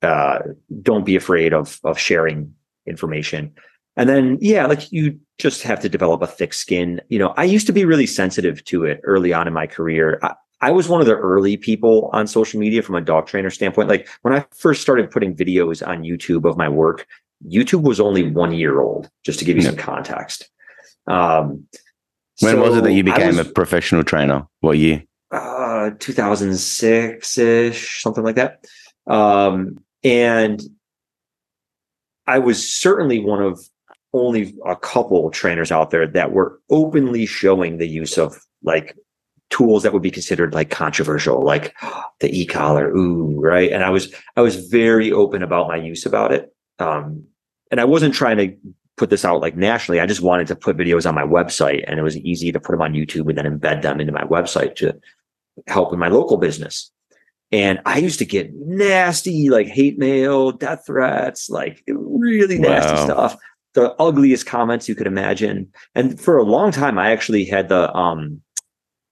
uh, 0.00 0.38
don't 0.80 1.04
be 1.04 1.16
afraid 1.16 1.52
of, 1.52 1.78
of 1.84 1.98
sharing 1.98 2.54
information. 2.86 3.52
And 3.98 4.08
then, 4.08 4.38
yeah, 4.40 4.64
like 4.64 4.90
you 4.90 5.20
just 5.38 5.62
have 5.64 5.80
to 5.80 5.90
develop 5.90 6.22
a 6.22 6.26
thick 6.26 6.54
skin. 6.54 7.02
You 7.10 7.18
know, 7.18 7.34
I 7.36 7.44
used 7.44 7.66
to 7.66 7.74
be 7.74 7.84
really 7.84 8.06
sensitive 8.06 8.64
to 8.64 8.84
it 8.84 9.02
early 9.04 9.34
on 9.34 9.46
in 9.46 9.52
my 9.52 9.66
career. 9.66 10.18
I, 10.22 10.34
I 10.60 10.70
was 10.70 10.88
one 10.88 11.00
of 11.00 11.06
the 11.06 11.16
early 11.16 11.56
people 11.56 12.10
on 12.12 12.26
social 12.26 12.60
media 12.60 12.82
from 12.82 12.94
a 12.94 13.00
dog 13.00 13.26
trainer 13.26 13.50
standpoint. 13.50 13.88
Like 13.88 14.08
when 14.22 14.34
I 14.34 14.44
first 14.54 14.82
started 14.82 15.10
putting 15.10 15.34
videos 15.34 15.86
on 15.86 16.02
YouTube 16.02 16.48
of 16.48 16.56
my 16.56 16.68
work, 16.68 17.06
YouTube 17.48 17.82
was 17.82 18.00
only 18.00 18.30
one 18.30 18.52
year 18.52 18.80
old, 18.80 19.08
just 19.24 19.38
to 19.38 19.44
give 19.44 19.56
you 19.56 19.62
yeah. 19.62 19.70
some 19.70 19.78
context. 19.78 20.50
Um, 21.06 21.66
when 22.40 22.54
so 22.54 22.62
was 22.62 22.76
it 22.76 22.84
that 22.84 22.92
you 22.92 23.04
became 23.04 23.36
was, 23.36 23.38
a 23.38 23.44
professional 23.44 24.04
trainer? 24.04 24.46
What 24.60 24.78
year? 24.78 25.04
Uh, 25.30 25.90
2006 25.98 27.38
ish, 27.38 28.02
something 28.02 28.24
like 28.24 28.36
that. 28.36 28.66
Um, 29.06 29.78
and 30.04 30.62
I 32.26 32.38
was 32.38 32.70
certainly 32.70 33.20
one 33.20 33.42
of 33.42 33.60
only 34.12 34.54
a 34.66 34.76
couple 34.76 35.30
trainers 35.30 35.70
out 35.70 35.90
there 35.90 36.06
that 36.06 36.32
were 36.32 36.60
openly 36.70 37.26
showing 37.26 37.78
the 37.78 37.86
use 37.86 38.18
of 38.18 38.36
like 38.62 38.96
tools 39.50 39.82
that 39.82 39.92
would 39.92 40.02
be 40.02 40.10
considered 40.10 40.54
like 40.54 40.70
controversial, 40.70 41.44
like 41.44 41.74
the 42.20 42.40
e-collar, 42.40 42.88
ooh, 42.96 43.38
right? 43.40 43.70
And 43.72 43.84
I 43.84 43.90
was 43.90 44.12
I 44.36 44.40
was 44.40 44.68
very 44.68 45.12
open 45.12 45.42
about 45.42 45.68
my 45.68 45.76
use 45.76 46.06
about 46.06 46.32
it. 46.32 46.54
Um, 46.78 47.24
and 47.70 47.80
I 47.80 47.84
wasn't 47.84 48.14
trying 48.14 48.38
to 48.38 48.56
put 48.96 49.10
this 49.10 49.24
out 49.24 49.40
like 49.40 49.56
nationally. 49.56 50.00
I 50.00 50.06
just 50.06 50.20
wanted 50.20 50.46
to 50.48 50.56
put 50.56 50.76
videos 50.76 51.06
on 51.06 51.14
my 51.14 51.24
website, 51.24 51.84
and 51.86 51.98
it 51.98 52.02
was 52.02 52.16
easy 52.18 52.52
to 52.52 52.60
put 52.60 52.72
them 52.72 52.82
on 52.82 52.94
YouTube 52.94 53.28
and 53.28 53.38
then 53.38 53.58
embed 53.58 53.82
them 53.82 54.00
into 54.00 54.12
my 54.12 54.24
website 54.24 54.76
to 54.76 54.98
help 55.66 55.90
with 55.90 56.00
my 56.00 56.08
local 56.08 56.36
business. 56.36 56.90
And 57.52 57.80
I 57.84 57.98
used 57.98 58.20
to 58.20 58.24
get 58.24 58.52
nasty, 58.54 59.50
like 59.50 59.66
hate 59.66 59.98
mail, 59.98 60.52
death 60.52 60.84
threats, 60.86 61.50
like 61.50 61.82
really 61.88 62.58
nasty 62.58 62.92
wow. 62.92 63.04
stuff. 63.04 63.36
The 63.74 63.92
ugliest 64.00 64.46
comments 64.46 64.88
you 64.88 64.94
could 64.94 65.06
imagine. 65.06 65.68
And 65.94 66.20
for 66.20 66.36
a 66.36 66.44
long 66.44 66.70
time, 66.70 66.98
I 66.98 67.10
actually 67.10 67.44
had 67.44 67.68
the 67.68 67.92
um 67.94 68.40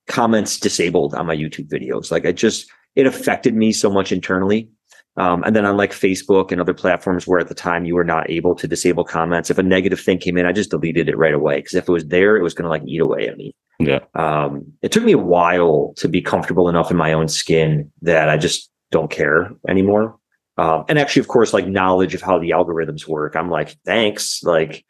comments 0.08 0.58
disabled 0.58 1.14
on 1.14 1.26
my 1.26 1.36
YouTube 1.36 1.68
videos. 1.68 2.10
Like 2.10 2.24
it 2.24 2.34
just, 2.34 2.70
it 2.96 3.06
affected 3.06 3.54
me 3.54 3.72
so 3.72 3.90
much 3.90 4.10
internally. 4.10 4.68
Um, 5.16 5.42
and 5.44 5.54
then 5.54 5.66
on 5.66 5.76
like 5.76 5.92
Facebook 5.92 6.52
and 6.52 6.60
other 6.60 6.74
platforms 6.74 7.26
where 7.26 7.40
at 7.40 7.48
the 7.48 7.54
time 7.54 7.84
you 7.84 7.96
were 7.96 8.04
not 8.04 8.30
able 8.30 8.54
to 8.54 8.68
disable 8.68 9.04
comments, 9.04 9.50
if 9.50 9.58
a 9.58 9.62
negative 9.62 10.00
thing 10.00 10.18
came 10.18 10.38
in, 10.38 10.46
I 10.46 10.52
just 10.52 10.70
deleted 10.70 11.08
it 11.08 11.18
right 11.18 11.34
away. 11.34 11.60
Cause 11.60 11.74
if 11.74 11.88
it 11.88 11.92
was 11.92 12.06
there, 12.06 12.36
it 12.36 12.42
was 12.42 12.54
going 12.54 12.64
to 12.64 12.70
like 12.70 12.84
eat 12.86 13.00
away 13.00 13.28
at 13.28 13.36
me. 13.36 13.54
Yeah. 13.80 14.00
Um, 14.14 14.72
it 14.82 14.92
took 14.92 15.02
me 15.02 15.12
a 15.12 15.18
while 15.18 15.92
to 15.96 16.08
be 16.08 16.22
comfortable 16.22 16.68
enough 16.68 16.90
in 16.90 16.96
my 16.96 17.12
own 17.12 17.28
skin 17.28 17.90
that 18.02 18.28
I 18.28 18.36
just 18.36 18.70
don't 18.90 19.10
care 19.10 19.50
anymore. 19.68 20.16
Um, 20.56 20.84
and 20.88 20.98
actually, 20.98 21.20
of 21.20 21.28
course, 21.28 21.52
like 21.52 21.66
knowledge 21.66 22.14
of 22.14 22.22
how 22.22 22.38
the 22.38 22.50
algorithms 22.50 23.06
work. 23.06 23.36
I'm 23.36 23.50
like, 23.50 23.76
thanks. 23.84 24.42
Like 24.42 24.84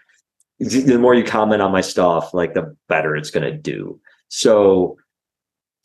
the 0.59 0.99
more 0.99 1.15
you 1.15 1.25
comment 1.25 1.63
on 1.63 1.73
my 1.73 1.83
stuff, 1.83 2.35
like 2.35 2.55
the 2.55 2.75
better 2.89 3.17
it's 3.17 3.31
going 3.31 3.51
to 3.51 3.57
do. 3.57 4.01
So 4.29 4.97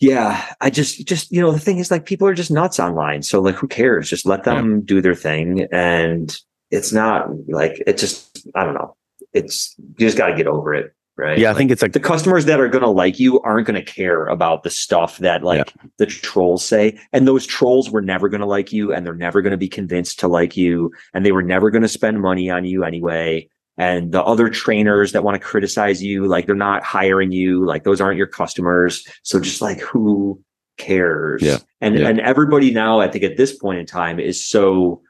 yeah, 0.03 0.53
I 0.59 0.69
just, 0.69 1.07
just, 1.07 1.31
you 1.31 1.39
know, 1.39 1.53
the 1.53 1.59
thing 1.59 1.77
is 1.77 1.89
like 1.89 2.05
people 2.05 2.27
are 2.27 2.33
just 2.33 2.51
nuts 2.51 2.77
online. 2.77 3.21
So 3.21 3.39
like, 3.39 3.55
who 3.55 3.69
cares? 3.69 4.09
Just 4.09 4.25
let 4.25 4.43
them 4.43 4.75
yeah. 4.75 4.81
do 4.83 5.01
their 5.01 5.15
thing. 5.15 5.65
And 5.71 6.37
it's 6.71 6.91
not 6.91 7.27
like, 7.47 7.81
it 7.87 7.97
just, 7.97 8.45
I 8.53 8.65
don't 8.65 8.73
know. 8.73 8.97
It's, 9.31 9.73
you 9.97 10.05
just 10.05 10.17
got 10.17 10.27
to 10.27 10.35
get 10.35 10.45
over 10.45 10.73
it. 10.73 10.93
Right. 11.15 11.37
Yeah. 11.37 11.47
I 11.47 11.51
like, 11.51 11.57
think 11.57 11.71
it's 11.71 11.81
like 11.81 11.93
the 11.93 12.01
customers 12.01 12.45
that 12.45 12.59
are 12.59 12.67
going 12.67 12.83
to 12.83 12.89
like 12.89 13.17
you 13.17 13.39
aren't 13.41 13.65
going 13.65 13.81
to 13.81 13.91
care 13.91 14.25
about 14.25 14.63
the 14.63 14.69
stuff 14.69 15.19
that 15.19 15.43
like 15.43 15.71
yeah. 15.73 15.89
the 15.99 16.05
trolls 16.07 16.65
say. 16.65 16.99
And 17.13 17.25
those 17.25 17.45
trolls 17.45 17.89
were 17.89 18.01
never 18.01 18.27
going 18.27 18.41
to 18.41 18.47
like 18.47 18.73
you 18.73 18.91
and 18.91 19.05
they're 19.05 19.13
never 19.13 19.41
going 19.41 19.51
to 19.51 19.57
be 19.57 19.69
convinced 19.69 20.19
to 20.19 20.27
like 20.27 20.57
you. 20.57 20.91
And 21.13 21.25
they 21.25 21.31
were 21.31 21.43
never 21.43 21.69
going 21.69 21.83
to 21.83 21.87
spend 21.87 22.19
money 22.19 22.49
on 22.49 22.65
you 22.65 22.83
anyway 22.83 23.47
and 23.77 24.11
the 24.11 24.23
other 24.23 24.49
trainers 24.49 25.11
that 25.11 25.23
want 25.23 25.39
to 25.39 25.45
criticize 25.45 26.03
you 26.03 26.25
like 26.27 26.45
they're 26.45 26.55
not 26.55 26.83
hiring 26.83 27.31
you 27.31 27.65
like 27.65 27.83
those 27.83 28.01
aren't 28.01 28.17
your 28.17 28.27
customers 28.27 29.05
so 29.23 29.39
just 29.39 29.61
like 29.61 29.79
who 29.79 30.39
cares 30.77 31.41
yeah 31.41 31.57
and 31.81 31.97
yeah. 31.97 32.07
and 32.07 32.19
everybody 32.19 32.71
now 32.71 32.99
i 32.99 33.07
think 33.07 33.23
at 33.23 33.37
this 33.37 33.55
point 33.57 33.79
in 33.79 33.85
time 33.85 34.19
is 34.19 34.43
so 34.45 35.01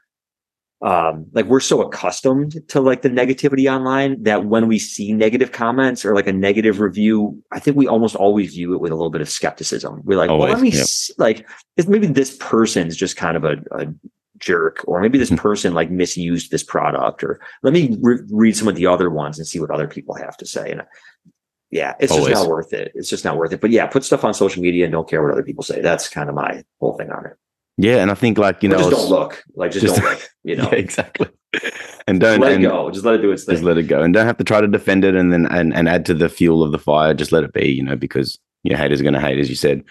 um 0.82 1.24
like 1.32 1.46
we're 1.46 1.60
so 1.60 1.80
accustomed 1.80 2.56
to 2.68 2.80
like 2.80 3.02
the 3.02 3.08
negativity 3.08 3.72
online 3.72 4.22
that 4.22 4.44
when 4.44 4.68
we 4.68 4.78
see 4.78 5.12
negative 5.12 5.52
comments 5.52 6.04
or 6.04 6.14
like 6.14 6.26
a 6.26 6.32
negative 6.32 6.80
review 6.80 7.42
i 7.52 7.58
think 7.58 7.76
we 7.76 7.86
almost 7.86 8.14
always 8.16 8.54
view 8.54 8.74
it 8.74 8.80
with 8.80 8.92
a 8.92 8.94
little 8.94 9.10
bit 9.10 9.22
of 9.22 9.28
skepticism 9.28 10.00
we're 10.04 10.18
like 10.18 10.28
always, 10.28 10.42
well 10.44 10.52
let 10.52 10.62
me 10.62 10.70
yeah. 10.70 10.84
like 11.16 11.48
maybe 11.88 12.06
this 12.06 12.36
person's 12.38 12.96
just 12.96 13.16
kind 13.16 13.36
of 13.36 13.44
a, 13.44 13.56
a 13.72 13.86
jerk 14.38 14.84
or 14.86 15.00
maybe 15.00 15.18
this 15.18 15.28
hmm. 15.28 15.36
person 15.36 15.74
like 15.74 15.90
misused 15.90 16.50
this 16.50 16.62
product 16.62 17.22
or 17.22 17.40
let 17.62 17.72
me 17.72 17.96
re- 18.00 18.20
read 18.30 18.56
some 18.56 18.68
of 18.68 18.74
the 18.74 18.86
other 18.86 19.10
ones 19.10 19.38
and 19.38 19.46
see 19.46 19.60
what 19.60 19.70
other 19.70 19.86
people 19.86 20.14
have 20.14 20.36
to 20.36 20.46
say 20.46 20.70
and 20.70 20.82
yeah 21.70 21.94
it's 22.00 22.12
Always. 22.12 22.28
just 22.28 22.42
not 22.42 22.50
worth 22.50 22.72
it 22.72 22.90
it's 22.94 23.08
just 23.08 23.24
not 23.24 23.36
worth 23.36 23.52
it 23.52 23.60
but 23.60 23.70
yeah 23.70 23.86
put 23.86 24.04
stuff 24.04 24.24
on 24.24 24.34
social 24.34 24.62
media 24.62 24.84
and 24.84 24.92
don't 24.92 25.08
care 25.08 25.22
what 25.22 25.32
other 25.32 25.44
people 25.44 25.62
say 25.62 25.80
that's 25.80 26.08
kind 26.08 26.28
of 26.28 26.34
my 26.34 26.64
whole 26.80 26.96
thing 26.96 27.10
on 27.10 27.26
it 27.26 27.36
yeah 27.76 28.02
and 28.02 28.10
i 28.10 28.14
think 28.14 28.38
like 28.38 28.62
you 28.62 28.68
know 28.68 28.78
just 28.78 28.90
don't 28.90 29.08
look 29.08 29.44
like 29.54 29.70
just, 29.70 29.86
just 29.86 30.00
don't 30.00 30.10
look 30.10 30.28
you 30.42 30.56
know 30.56 30.68
yeah, 30.70 30.78
exactly 30.78 31.28
and 32.06 32.20
don't 32.20 32.38
just 32.38 32.40
let 32.40 32.52
and 32.52 32.64
it 32.64 32.68
go. 32.68 32.90
Just 32.90 33.04
let 33.04 33.14
it 33.14 33.22
do 33.22 33.30
its 33.30 33.44
thing. 33.44 33.54
just 33.54 33.64
let 33.64 33.78
it 33.78 33.84
go, 33.84 34.02
and 34.02 34.12
don't 34.12 34.26
have 34.26 34.36
to 34.38 34.44
try 34.44 34.60
to 34.60 34.68
defend 34.68 35.04
it 35.04 35.14
and 35.14 35.32
then 35.32 35.46
and, 35.46 35.74
and 35.74 35.88
add 35.88 36.04
to 36.06 36.14
the 36.14 36.28
fuel 36.28 36.62
of 36.62 36.72
the 36.72 36.78
fire. 36.78 37.14
Just 37.14 37.32
let 37.32 37.44
it 37.44 37.52
be, 37.52 37.68
you 37.68 37.82
know, 37.82 37.96
because 37.96 38.38
you 38.62 38.72
know 38.72 38.76
haters 38.76 39.00
are 39.00 39.04
going 39.04 39.14
to 39.14 39.20
hate, 39.20 39.38
as 39.38 39.48
you 39.48 39.56
said. 39.56 39.82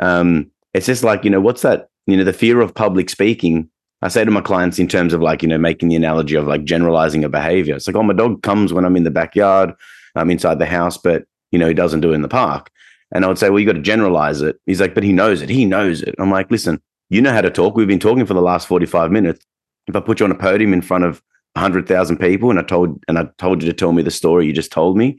Um, 0.00 0.50
it's 0.74 0.86
just 0.86 1.04
like 1.04 1.24
you 1.24 1.30
know 1.30 1.40
what's 1.40 1.62
that? 1.62 1.88
You 2.06 2.16
know, 2.16 2.24
the 2.24 2.32
fear 2.32 2.60
of 2.60 2.74
public 2.74 3.10
speaking. 3.10 3.68
I 4.00 4.08
say 4.08 4.24
to 4.24 4.30
my 4.30 4.40
clients 4.40 4.78
in 4.78 4.86
terms 4.86 5.12
of 5.12 5.20
like 5.20 5.42
you 5.42 5.48
know 5.48 5.58
making 5.58 5.88
the 5.88 5.96
analogy 5.96 6.36
of 6.36 6.46
like 6.46 6.64
generalizing 6.64 7.24
a 7.24 7.28
behavior. 7.28 7.76
It's 7.76 7.86
like, 7.86 7.96
oh, 7.96 8.02
my 8.02 8.14
dog 8.14 8.42
comes 8.42 8.72
when 8.72 8.84
I'm 8.84 8.96
in 8.96 9.04
the 9.04 9.10
backyard, 9.10 9.72
I'm 10.14 10.30
inside 10.30 10.58
the 10.58 10.66
house, 10.66 10.96
but 10.96 11.24
you 11.50 11.58
know 11.58 11.68
he 11.68 11.74
doesn't 11.74 12.00
do 12.00 12.12
it 12.12 12.14
in 12.14 12.22
the 12.22 12.28
park. 12.28 12.70
And 13.12 13.24
I 13.24 13.28
would 13.28 13.38
say, 13.38 13.48
well, 13.48 13.58
you 13.58 13.66
got 13.66 13.72
to 13.72 13.80
generalize 13.80 14.42
it. 14.42 14.60
He's 14.66 14.80
like, 14.80 14.94
but 14.94 15.02
he 15.02 15.12
knows 15.12 15.40
it. 15.40 15.48
He 15.48 15.64
knows 15.64 16.02
it. 16.02 16.14
I'm 16.18 16.30
like, 16.30 16.50
listen, 16.50 16.80
you 17.08 17.22
know 17.22 17.32
how 17.32 17.40
to 17.40 17.50
talk. 17.50 17.74
We've 17.74 17.88
been 17.88 17.98
talking 17.98 18.26
for 18.26 18.34
the 18.34 18.42
last 18.42 18.68
45 18.68 19.10
minutes. 19.10 19.44
If 19.86 19.96
I 19.96 20.00
put 20.00 20.20
you 20.20 20.26
on 20.26 20.32
a 20.32 20.34
podium 20.34 20.74
in 20.74 20.82
front 20.82 21.04
of 21.04 21.22
100,000 21.54 22.18
people 22.18 22.50
and 22.50 22.58
I 22.58 22.62
told 22.62 23.02
and 23.08 23.18
I 23.18 23.28
told 23.38 23.62
you 23.62 23.70
to 23.70 23.74
tell 23.74 23.92
me 23.92 24.02
the 24.02 24.10
story 24.10 24.46
you 24.46 24.52
just 24.52 24.70
told 24.70 24.96
me, 24.98 25.18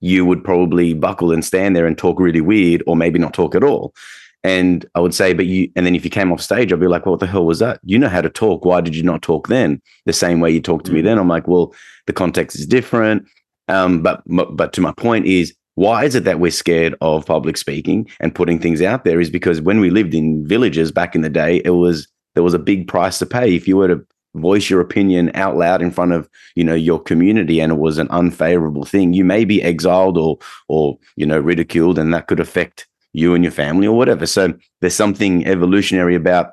you 0.00 0.24
would 0.26 0.44
probably 0.44 0.94
buckle 0.94 1.32
and 1.32 1.44
stand 1.44 1.74
there 1.74 1.86
and 1.86 1.96
talk 1.96 2.20
really 2.20 2.40
weird 2.40 2.82
or 2.86 2.96
maybe 2.96 3.18
not 3.18 3.34
talk 3.34 3.54
at 3.54 3.64
all. 3.64 3.94
And 4.42 4.86
I 4.94 5.00
would 5.00 5.14
say, 5.14 5.34
but 5.34 5.46
you, 5.46 5.70
and 5.76 5.84
then 5.84 5.94
if 5.94 6.04
you 6.04 6.10
came 6.10 6.32
off 6.32 6.40
stage, 6.40 6.72
I'd 6.72 6.80
be 6.80 6.86
like, 6.86 7.04
well, 7.04 7.12
what 7.12 7.20
the 7.20 7.26
hell 7.26 7.44
was 7.44 7.58
that? 7.58 7.80
You 7.84 7.98
know 7.98 8.08
how 8.08 8.22
to 8.22 8.30
talk. 8.30 8.64
Why 8.64 8.80
did 8.80 8.96
you 8.96 9.02
not 9.02 9.22
talk 9.22 9.48
then? 9.48 9.82
The 10.06 10.12
same 10.12 10.40
way 10.40 10.50
you 10.50 10.60
talked 10.60 10.86
to 10.86 10.92
me 10.92 11.02
then. 11.02 11.18
I'm 11.18 11.28
like, 11.28 11.46
well, 11.46 11.74
the 12.06 12.12
context 12.12 12.58
is 12.58 12.66
different. 12.66 13.28
Um, 13.68 14.02
but, 14.02 14.22
but 14.26 14.72
to 14.74 14.80
my 14.80 14.92
point 14.92 15.26
is, 15.26 15.54
why 15.74 16.04
is 16.04 16.14
it 16.14 16.24
that 16.24 16.40
we're 16.40 16.50
scared 16.50 16.94
of 17.00 17.26
public 17.26 17.56
speaking 17.56 18.08
and 18.18 18.34
putting 18.34 18.58
things 18.58 18.82
out 18.82 19.04
there? 19.04 19.20
Is 19.20 19.30
because 19.30 19.60
when 19.60 19.78
we 19.78 19.90
lived 19.90 20.14
in 20.14 20.46
villages 20.46 20.90
back 20.90 21.14
in 21.14 21.20
the 21.20 21.30
day, 21.30 21.60
it 21.64 21.70
was, 21.70 22.08
there 22.34 22.42
was 22.42 22.54
a 22.54 22.58
big 22.58 22.88
price 22.88 23.18
to 23.18 23.26
pay. 23.26 23.54
If 23.54 23.68
you 23.68 23.76
were 23.76 23.88
to 23.88 24.06
voice 24.34 24.70
your 24.70 24.80
opinion 24.80 25.30
out 25.34 25.56
loud 25.56 25.82
in 25.82 25.90
front 25.90 26.12
of 26.12 26.28
you 26.54 26.62
know 26.62 26.74
your 26.74 27.00
community 27.00 27.60
and 27.60 27.72
it 27.72 27.78
was 27.78 27.98
an 27.98 28.06
unfavorable 28.10 28.84
thing 28.84 29.12
you 29.12 29.24
may 29.24 29.44
be 29.44 29.60
exiled 29.60 30.16
or 30.16 30.38
or 30.68 30.96
you 31.16 31.26
know 31.26 31.38
ridiculed 31.38 31.98
and 31.98 32.14
that 32.14 32.28
could 32.28 32.38
affect 32.38 32.86
you 33.12 33.34
and 33.34 33.44
your 33.44 33.52
family 33.52 33.86
or 33.86 33.96
whatever. 33.96 34.26
So 34.26 34.54
there's 34.80 34.94
something 34.94 35.46
evolutionary 35.46 36.14
about 36.14 36.52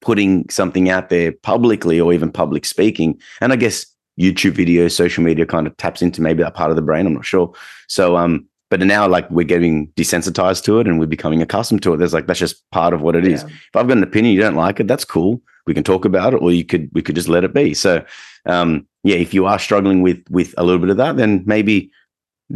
putting 0.00 0.48
something 0.50 0.90
out 0.90 1.08
there 1.08 1.32
publicly 1.32 1.98
or 1.98 2.12
even 2.12 2.30
public 2.30 2.64
speaking. 2.64 3.18
And 3.40 3.52
i 3.52 3.56
guess 3.56 3.86
youtube 4.20 4.52
videos 4.52 4.92
social 4.92 5.24
media 5.24 5.44
kind 5.44 5.66
of 5.66 5.76
taps 5.76 6.00
into 6.00 6.22
maybe 6.22 6.40
that 6.40 6.54
part 6.54 6.70
of 6.70 6.76
the 6.76 6.82
brain 6.82 7.04
i'm 7.04 7.14
not 7.14 7.24
sure. 7.24 7.52
So 7.88 8.16
um 8.16 8.46
but 8.70 8.80
now 8.80 9.06
like 9.06 9.30
we're 9.30 9.44
getting 9.44 9.88
desensitized 9.92 10.64
to 10.64 10.80
it 10.80 10.86
and 10.86 10.98
we're 10.98 11.06
becoming 11.06 11.40
accustomed 11.42 11.82
to 11.82 11.94
it. 11.94 11.98
There's 11.98 12.14
like 12.14 12.26
that's 12.26 12.40
just 12.40 12.68
part 12.70 12.92
of 12.92 13.02
what 13.02 13.16
it 13.16 13.26
is. 13.26 13.42
Yeah. 13.42 13.48
if 13.48 13.76
i've 13.76 13.88
got 13.88 13.96
an 13.96 14.02
opinion 14.02 14.34
you 14.34 14.40
don't 14.40 14.56
like 14.56 14.80
it 14.80 14.88
that's 14.88 15.04
cool. 15.04 15.40
We 15.66 15.74
can 15.74 15.84
talk 15.84 16.04
about 16.04 16.34
it 16.34 16.42
or 16.42 16.52
you 16.52 16.64
could 16.64 16.90
we 16.92 17.02
could 17.02 17.14
just 17.14 17.28
let 17.28 17.44
it 17.44 17.54
be. 17.54 17.74
So 17.74 18.04
um 18.46 18.86
yeah 19.02 19.16
if 19.16 19.32
you 19.32 19.46
are 19.46 19.58
struggling 19.58 20.02
with 20.02 20.22
with 20.28 20.54
a 20.58 20.64
little 20.64 20.80
bit 20.80 20.90
of 20.90 20.98
that 20.98 21.16
then 21.16 21.42
maybe 21.46 21.90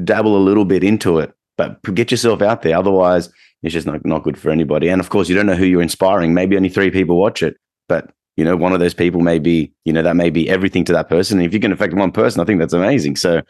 dabble 0.05 0.37
a 0.37 0.47
little 0.49 0.67
bit 0.67 0.85
into 0.85 1.19
it 1.19 1.33
but 1.59 1.83
get 1.95 2.11
yourself 2.11 2.41
out 2.41 2.63
there 2.63 2.79
otherwise 2.79 3.29
it's 3.63 3.75
just 3.75 3.87
not, 3.87 4.03
not 4.07 4.23
good 4.23 4.39
for 4.39 4.49
anybody 4.51 4.89
and 4.89 5.01
of 5.01 5.11
course 5.11 5.29
you 5.29 5.35
don't 5.35 5.47
know 5.47 5.55
who 5.55 5.67
you're 5.67 5.83
inspiring 5.83 6.33
maybe 6.33 6.57
only 6.57 6.71
three 6.71 6.91
people 6.91 7.19
watch 7.19 7.43
it 7.43 7.57
but 7.89 8.11
you 8.37 8.45
know 8.45 8.57
one 8.57 8.73
of 8.73 8.81
those 8.81 8.95
people 8.95 9.21
may 9.21 9.39
be 9.39 9.71
you 9.85 9.93
know 9.93 10.03
that 10.03 10.17
may 10.17 10.31
be 10.31 10.49
everything 10.49 10.85
to 10.85 10.93
that 10.95 11.11
person 11.11 11.39
and 11.39 11.47
if 11.47 11.53
you 11.53 11.61
can 11.61 11.73
affect 11.73 11.93
one 11.93 12.13
person 12.13 12.41
i 12.41 12.45
think 12.45 12.59
that's 12.59 12.73
amazing 12.73 13.15
so 13.17 13.43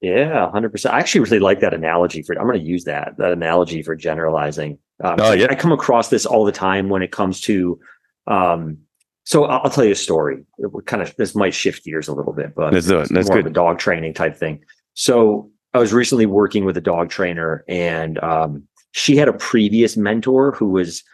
Yeah, 0.00 0.50
hundred 0.50 0.70
percent. 0.70 0.94
I 0.94 1.00
actually 1.00 1.22
really 1.22 1.40
like 1.40 1.60
that 1.60 1.74
analogy 1.74 2.22
for. 2.22 2.38
I'm 2.38 2.46
going 2.46 2.60
to 2.60 2.64
use 2.64 2.84
that 2.84 3.16
that 3.18 3.32
analogy 3.32 3.82
for 3.82 3.96
generalizing. 3.96 4.78
Um, 5.02 5.16
Oh, 5.18 5.32
yeah. 5.32 5.48
I 5.50 5.54
come 5.56 5.72
across 5.72 6.08
this 6.08 6.24
all 6.24 6.44
the 6.44 6.52
time 6.52 6.88
when 6.88 7.02
it 7.02 7.10
comes 7.10 7.40
to. 7.42 7.80
Um, 8.26 8.78
so 9.24 9.44
I'll, 9.44 9.62
I'll 9.64 9.70
tell 9.70 9.84
you 9.84 9.92
a 9.92 9.96
story. 9.96 10.44
It 10.58 10.86
kind 10.86 11.02
of 11.02 11.14
this 11.16 11.34
might 11.34 11.52
shift 11.52 11.84
gears 11.84 12.08
a 12.08 12.14
little 12.14 12.32
bit, 12.32 12.54
but 12.54 12.72
let's 12.72 12.86
do 12.86 12.98
it 12.98 13.02
it's 13.02 13.10
that's 13.10 13.28
more 13.28 13.38
good 13.38 13.46
of 13.46 13.50
a 13.50 13.54
dog 13.54 13.78
training 13.78 14.14
type 14.14 14.36
thing. 14.36 14.64
So 14.94 15.50
I 15.78 15.80
was 15.80 15.92
recently 15.92 16.26
working 16.26 16.64
with 16.64 16.76
a 16.76 16.80
dog 16.80 17.08
trainer, 17.08 17.64
and 17.68 18.18
um, 18.18 18.64
she 18.90 19.14
had 19.16 19.28
a 19.28 19.32
previous 19.32 19.96
mentor 19.96 20.50
who 20.50 20.68
was, 20.70 21.04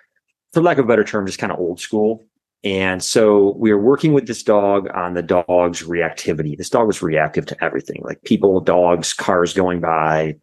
for 0.55 0.63
lack 0.63 0.79
of 0.79 0.87
a 0.87 0.89
better 0.89 1.05
term, 1.05 1.27
just 1.27 1.39
kind 1.39 1.53
of 1.53 1.59
old 1.59 1.81
school. 1.81 2.25
And 2.65 3.03
so 3.05 3.55
we 3.59 3.71
were 3.75 3.79
working 3.83 4.15
with 4.15 4.27
this 4.27 4.43
dog 4.43 4.89
on 4.95 5.13
the 5.13 5.23
dog's 5.23 5.83
reactivity. 5.83 6.57
This 6.57 6.71
dog 6.71 6.87
was 6.87 7.03
reactive 7.03 7.45
to 7.45 7.63
everything, 7.63 8.01
like 8.05 8.23
people, 8.25 8.59
dogs, 8.63 9.13
cars 9.13 9.53
going 9.53 9.81
by, 9.81 10.37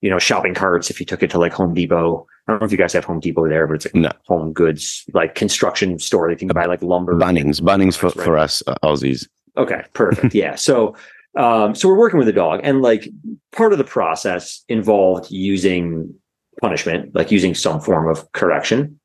you 0.00 0.10
know, 0.10 0.18
shopping 0.18 0.54
carts. 0.54 0.90
If 0.90 0.98
you 0.98 1.06
took 1.06 1.22
it 1.22 1.30
to 1.30 1.38
like 1.38 1.52
Home 1.52 1.74
Depot, 1.74 2.26
I 2.48 2.52
don't 2.52 2.60
know 2.60 2.64
if 2.66 2.72
you 2.72 2.78
guys 2.78 2.92
have 2.94 3.04
Home 3.04 3.20
Depot 3.20 3.48
there, 3.48 3.68
but 3.68 3.74
it's 3.74 3.84
like 3.84 3.94
No. 3.94 4.10
home 4.26 4.52
goods 4.52 5.04
like 5.14 5.36
construction 5.36 6.00
store. 6.00 6.28
They 6.28 6.34
can 6.34 6.48
buy 6.48 6.64
like 6.66 6.82
lumber. 6.82 7.14
bunnings 7.14 7.60
bunnings 7.60 7.96
for, 7.96 8.06
Right. 8.06 8.24
for 8.24 8.36
us 8.36 8.60
uh, 8.66 8.74
aussies 8.82 9.28
Okay, 9.56 9.82
perfect. 9.92 10.34
yeah. 10.34 10.56
So 10.56 10.96
um 11.36 11.74
so 11.74 11.88
we're 11.88 11.98
working 11.98 12.18
with 12.18 12.26
the 12.26 12.32
dog 12.32 12.60
and 12.62 12.82
like 12.82 13.08
part 13.52 13.72
of 13.72 13.78
the 13.78 13.84
process 13.84 14.64
involved 14.68 15.30
using 15.30 16.14
punishment, 16.60 17.14
like 17.14 17.30
using 17.30 17.54
some 17.54 17.80
form 17.80 18.08
of 18.08 18.30
correction. 18.32 18.98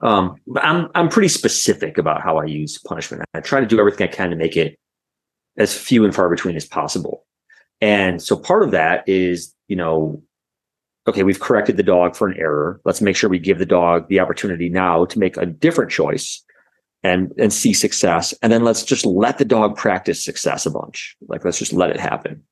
Um 0.00 0.36
but 0.46 0.64
I'm 0.64 0.88
I'm 0.94 1.08
pretty 1.08 1.28
specific 1.28 1.98
about 1.98 2.22
how 2.22 2.38
I 2.38 2.44
use 2.44 2.78
punishment. 2.78 3.24
I 3.34 3.40
try 3.40 3.60
to 3.60 3.66
do 3.66 3.78
everything 3.78 4.08
I 4.08 4.12
can 4.12 4.30
to 4.30 4.36
make 4.36 4.56
it 4.56 4.78
as 5.56 5.76
few 5.76 6.04
and 6.04 6.14
far 6.14 6.28
between 6.28 6.56
as 6.56 6.66
possible. 6.66 7.24
And 7.80 8.22
so 8.22 8.36
part 8.36 8.62
of 8.62 8.70
that 8.72 9.08
is, 9.08 9.54
you 9.68 9.76
know, 9.76 10.22
okay, 11.06 11.22
we've 11.22 11.40
corrected 11.40 11.76
the 11.76 11.82
dog 11.82 12.16
for 12.16 12.28
an 12.28 12.36
error. 12.38 12.80
Let's 12.84 13.00
make 13.00 13.16
sure 13.16 13.28
we 13.28 13.38
give 13.38 13.58
the 13.58 13.66
dog 13.66 14.08
the 14.08 14.20
opportunity 14.20 14.68
now 14.68 15.04
to 15.06 15.18
make 15.18 15.36
a 15.36 15.46
different 15.46 15.90
choice 15.90 16.42
and 17.04 17.32
and 17.38 17.52
see 17.52 17.72
success. 17.72 18.34
And 18.42 18.50
then 18.52 18.64
let's 18.64 18.82
just 18.82 19.06
let 19.06 19.38
the 19.38 19.44
dog 19.44 19.76
practice 19.76 20.24
success 20.24 20.66
a 20.66 20.70
bunch. 20.70 21.16
Like 21.28 21.44
let's 21.44 21.58
just 21.58 21.72
let 21.72 21.90
it 21.90 22.00
happen. 22.00 22.42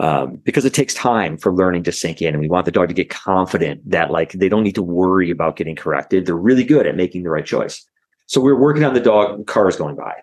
Um, 0.00 0.36
because 0.44 0.64
it 0.64 0.72
takes 0.72 0.94
time 0.94 1.36
for 1.36 1.52
learning 1.52 1.82
to 1.82 1.92
sink 1.92 2.22
in 2.22 2.32
and 2.32 2.40
we 2.40 2.48
want 2.48 2.66
the 2.66 2.70
dog 2.70 2.86
to 2.86 2.94
get 2.94 3.10
confident 3.10 3.80
that 3.90 4.12
like 4.12 4.30
they 4.30 4.48
don't 4.48 4.62
need 4.62 4.76
to 4.76 4.82
worry 4.82 5.28
about 5.28 5.56
getting 5.56 5.74
corrected. 5.74 6.24
They're 6.24 6.36
really 6.36 6.62
good 6.62 6.86
at 6.86 6.94
making 6.94 7.24
the 7.24 7.30
right 7.30 7.44
choice. 7.44 7.84
So 8.26 8.40
we 8.40 8.52
are 8.52 8.56
working 8.56 8.84
on 8.84 8.94
the 8.94 9.00
dog 9.00 9.48
cars 9.48 9.74
going 9.74 9.96
by. 9.96 10.14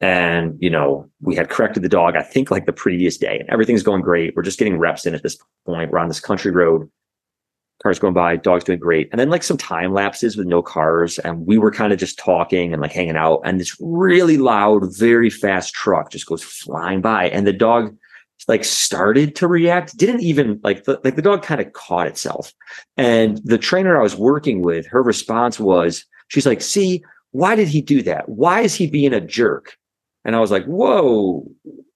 And 0.00 0.56
you 0.60 0.70
know 0.70 1.10
we 1.20 1.34
had 1.34 1.48
corrected 1.48 1.82
the 1.82 1.88
dog 1.88 2.14
i 2.16 2.22
think 2.22 2.50
like 2.50 2.66
the 2.66 2.72
previous 2.72 3.16
day 3.16 3.38
and 3.38 3.48
everything's 3.50 3.82
going 3.82 4.02
great. 4.02 4.34
We're 4.36 4.42
just 4.42 4.58
getting 4.58 4.78
reps 4.78 5.06
in 5.06 5.14
at 5.14 5.22
this 5.24 5.36
point. 5.66 5.90
We're 5.90 5.98
on 5.98 6.08
this 6.08 6.20
country 6.20 6.52
road 6.52 6.88
cars 7.82 7.98
going 7.98 8.14
by, 8.14 8.36
dog's 8.36 8.64
doing 8.64 8.78
great. 8.78 9.08
And 9.10 9.20
then 9.20 9.30
like 9.30 9.42
some 9.42 9.56
time 9.58 9.92
lapses 9.92 10.36
with 10.36 10.46
no 10.46 10.62
cars. 10.62 11.18
And 11.18 11.46
we 11.46 11.58
were 11.58 11.70
kind 11.70 11.92
of 11.92 11.98
just 11.98 12.18
talking 12.18 12.72
and 12.72 12.80
like 12.80 12.92
hanging 12.92 13.16
out. 13.16 13.40
And 13.44 13.60
this 13.60 13.76
really 13.80 14.38
loud, 14.38 14.96
very 14.96 15.30
fast 15.30 15.74
truck 15.74 16.10
just 16.10 16.26
goes 16.26 16.42
flying 16.42 17.00
by. 17.00 17.28
And 17.28 17.46
the 17.46 17.52
dog 17.52 17.96
like 18.48 18.64
started 18.64 19.34
to 19.36 19.48
react, 19.48 19.96
didn't 19.96 20.20
even 20.20 20.60
like 20.62 20.84
the, 20.84 21.00
like 21.04 21.16
the 21.16 21.22
dog 21.22 21.42
kind 21.42 21.60
of 21.60 21.72
caught 21.72 22.06
itself. 22.06 22.52
And 22.96 23.38
the 23.44 23.58
trainer 23.58 23.98
I 23.98 24.02
was 24.02 24.16
working 24.16 24.62
with, 24.62 24.86
her 24.86 25.02
response 25.02 25.58
was, 25.58 26.04
she's 26.28 26.46
like, 26.46 26.60
see, 26.60 27.04
why 27.30 27.54
did 27.54 27.68
he 27.68 27.80
do 27.80 28.02
that? 28.02 28.28
Why 28.28 28.60
is 28.60 28.74
he 28.74 28.86
being 28.86 29.12
a 29.12 29.20
jerk? 29.20 29.76
And 30.24 30.36
I 30.36 30.40
was 30.40 30.50
like, 30.50 30.64
whoa, 30.64 31.46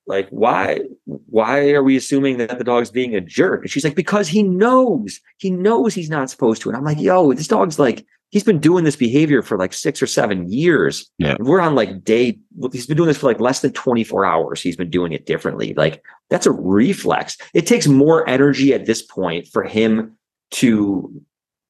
like 0.08 0.28
why 0.30 0.80
why 1.04 1.70
are 1.70 1.82
we 1.82 1.96
assuming 1.96 2.38
that 2.38 2.58
the 2.58 2.64
dog's 2.64 2.90
being 2.90 3.14
a 3.14 3.20
jerk? 3.20 3.62
And 3.62 3.70
she's 3.70 3.84
like 3.84 3.94
because 3.94 4.26
he 4.26 4.42
knows 4.42 5.20
he 5.36 5.50
knows 5.50 5.94
he's 5.94 6.10
not 6.10 6.30
supposed 6.30 6.62
to. 6.62 6.70
And 6.70 6.76
i'm 6.76 6.84
like 6.84 6.98
yo 6.98 7.32
this 7.32 7.48
dog's 7.48 7.78
like 7.78 8.04
he's 8.30 8.44
been 8.44 8.58
doing 8.58 8.84
this 8.84 8.96
behavior 8.96 9.42
for 9.42 9.56
like 9.56 9.72
six 9.72 10.02
or 10.02 10.06
seven 10.06 10.50
years. 10.50 11.10
Yeah. 11.18 11.36
we're 11.38 11.60
on 11.60 11.74
like 11.74 12.04
day 12.04 12.38
he's 12.72 12.86
been 12.86 12.96
doing 12.96 13.08
this 13.08 13.18
for 13.18 13.26
like 13.26 13.40
less 13.40 13.60
than 13.60 13.72
24 13.72 14.24
hours. 14.24 14.62
He's 14.62 14.76
been 14.76 14.90
doing 14.90 15.12
it 15.12 15.26
differently. 15.26 15.74
Like 15.74 16.02
that's 16.30 16.46
a 16.46 16.52
reflex. 16.52 17.36
It 17.54 17.66
takes 17.66 17.86
more 17.86 18.28
energy 18.28 18.74
at 18.74 18.86
this 18.86 19.02
point 19.02 19.46
for 19.46 19.62
him 19.62 20.16
to 20.50 21.22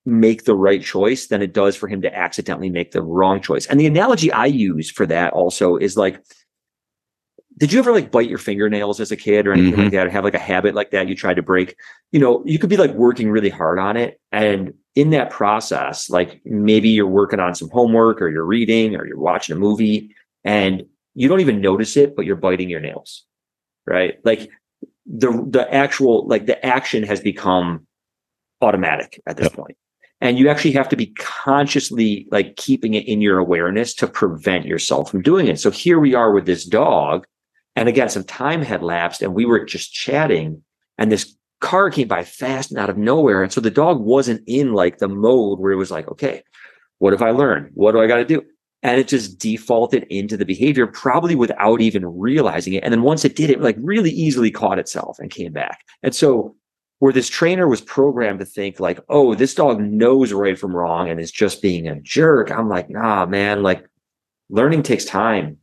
make 0.06 0.44
the 0.44 0.54
right 0.54 0.82
choice 0.82 1.26
than 1.26 1.42
it 1.42 1.52
does 1.52 1.76
for 1.76 1.86
him 1.86 2.00
to 2.00 2.16
accidentally 2.16 2.70
make 2.70 2.92
the 2.92 3.02
wrong 3.02 3.40
choice. 3.42 3.66
And 3.66 3.78
the 3.78 3.86
analogy 3.86 4.32
i 4.32 4.46
use 4.46 4.90
for 4.90 5.06
that 5.06 5.32
also 5.32 5.76
is 5.76 5.96
like 5.96 6.22
did 7.58 7.72
you 7.72 7.78
ever 7.80 7.92
like 7.92 8.10
bite 8.10 8.28
your 8.28 8.38
fingernails 8.38 9.00
as 9.00 9.10
a 9.10 9.16
kid 9.16 9.46
or 9.46 9.52
anything 9.52 9.72
like 9.72 9.86
mm-hmm. 9.86 9.96
that? 9.96 10.06
Or 10.06 10.10
have 10.10 10.24
like 10.24 10.34
a 10.34 10.38
habit 10.38 10.74
like 10.74 10.90
that 10.92 11.08
you 11.08 11.14
tried 11.14 11.34
to 11.34 11.42
break? 11.42 11.76
You 12.12 12.20
know 12.20 12.42
you 12.46 12.58
could 12.58 12.70
be 12.70 12.76
like 12.76 12.92
working 12.92 13.30
really 13.30 13.50
hard 13.50 13.78
on 13.78 13.96
it 13.96 14.20
and 14.32 14.72
in 14.94 15.10
that 15.10 15.30
process 15.30 16.08
like 16.08 16.40
maybe 16.44 16.88
you're 16.88 17.06
working 17.06 17.40
on 17.40 17.54
some 17.54 17.68
homework 17.70 18.22
or 18.22 18.28
you're 18.28 18.44
reading 18.44 18.96
or 18.96 19.06
you're 19.06 19.18
watching 19.18 19.56
a 19.56 19.58
movie 19.58 20.14
and 20.44 20.84
you 21.14 21.28
don't 21.28 21.40
even 21.40 21.60
notice 21.60 21.96
it 21.96 22.16
but 22.16 22.24
you're 22.24 22.36
biting 22.36 22.70
your 22.70 22.80
nails 22.80 23.24
right? 23.86 24.18
Like 24.24 24.50
the 25.06 25.30
the 25.48 25.72
actual 25.72 26.26
like 26.26 26.46
the 26.46 26.64
action 26.64 27.02
has 27.02 27.20
become 27.20 27.86
automatic 28.60 29.20
at 29.26 29.36
this 29.36 29.46
Yep. 29.46 29.52
point 29.52 29.76
and 30.20 30.38
you 30.38 30.48
actually 30.48 30.72
have 30.72 30.88
to 30.88 30.96
be 30.96 31.06
consciously 31.18 32.26
like 32.30 32.56
keeping 32.56 32.94
it 32.94 33.06
in 33.06 33.20
your 33.20 33.38
awareness 33.38 33.94
to 33.94 34.06
prevent 34.06 34.66
yourself 34.66 35.10
from 35.10 35.22
doing 35.22 35.46
it. 35.46 35.60
So 35.60 35.70
here 35.70 35.98
we 36.00 36.14
are 36.14 36.32
with 36.32 36.46
this 36.46 36.64
dog 36.64 37.26
and 37.78 37.88
again, 37.88 38.08
some 38.08 38.24
time 38.24 38.60
had 38.60 38.82
lapsed 38.82 39.22
and 39.22 39.34
we 39.34 39.44
were 39.44 39.64
just 39.64 39.92
chatting 39.92 40.62
and 40.98 41.12
this 41.12 41.36
car 41.60 41.90
came 41.90 42.08
by 42.08 42.24
fast 42.24 42.72
and 42.72 42.80
out 42.80 42.90
of 42.90 42.98
nowhere. 42.98 43.40
And 43.40 43.52
so 43.52 43.60
the 43.60 43.70
dog 43.70 44.00
wasn't 44.00 44.42
in 44.48 44.72
like 44.72 44.98
the 44.98 45.06
mode 45.06 45.60
where 45.60 45.70
it 45.70 45.76
was 45.76 45.92
like, 45.92 46.08
okay, 46.08 46.42
what 46.98 47.12
have 47.12 47.22
I 47.22 47.30
learned? 47.30 47.70
What 47.74 47.92
do 47.92 48.00
I 48.00 48.08
got 48.08 48.16
to 48.16 48.24
do? 48.24 48.42
and 48.82 49.00
it 49.00 49.08
just 49.08 49.38
defaulted 49.38 50.06
into 50.10 50.36
the 50.36 50.44
behavior 50.44 50.86
probably 50.88 51.34
without 51.34 51.80
even 51.80 52.06
realizing 52.06 52.74
it 52.74 52.84
and 52.84 52.92
then 52.92 53.02
once 53.02 53.24
it 53.24 53.34
did 53.34 53.50
it 53.50 53.60
like 53.60 53.76
really 53.80 54.10
easily 54.10 54.52
caught 54.52 54.78
itself 54.78 55.18
and 55.18 55.32
came 55.32 55.52
back 55.52 55.84
and 56.04 56.14
so 56.14 56.54
where 57.00 57.12
this 57.12 57.28
trainer 57.28 57.66
was 57.66 57.80
programmed 57.80 58.38
to 58.38 58.44
think 58.44 58.78
like 58.78 59.00
oh 59.08 59.34
this 59.34 59.52
dog 59.52 59.80
knows 59.80 60.32
right 60.32 60.56
from 60.56 60.76
wrong 60.76 61.10
and 61.10 61.18
is 61.18 61.32
just 61.32 61.60
being 61.60 61.88
a 61.88 62.00
jerk 62.02 62.52
i'm 62.52 62.68
like 62.68 62.88
nah 62.88 63.26
man 63.26 63.64
like 63.64 63.84
learning 64.48 64.84
takes 64.84 65.04
time 65.04 65.56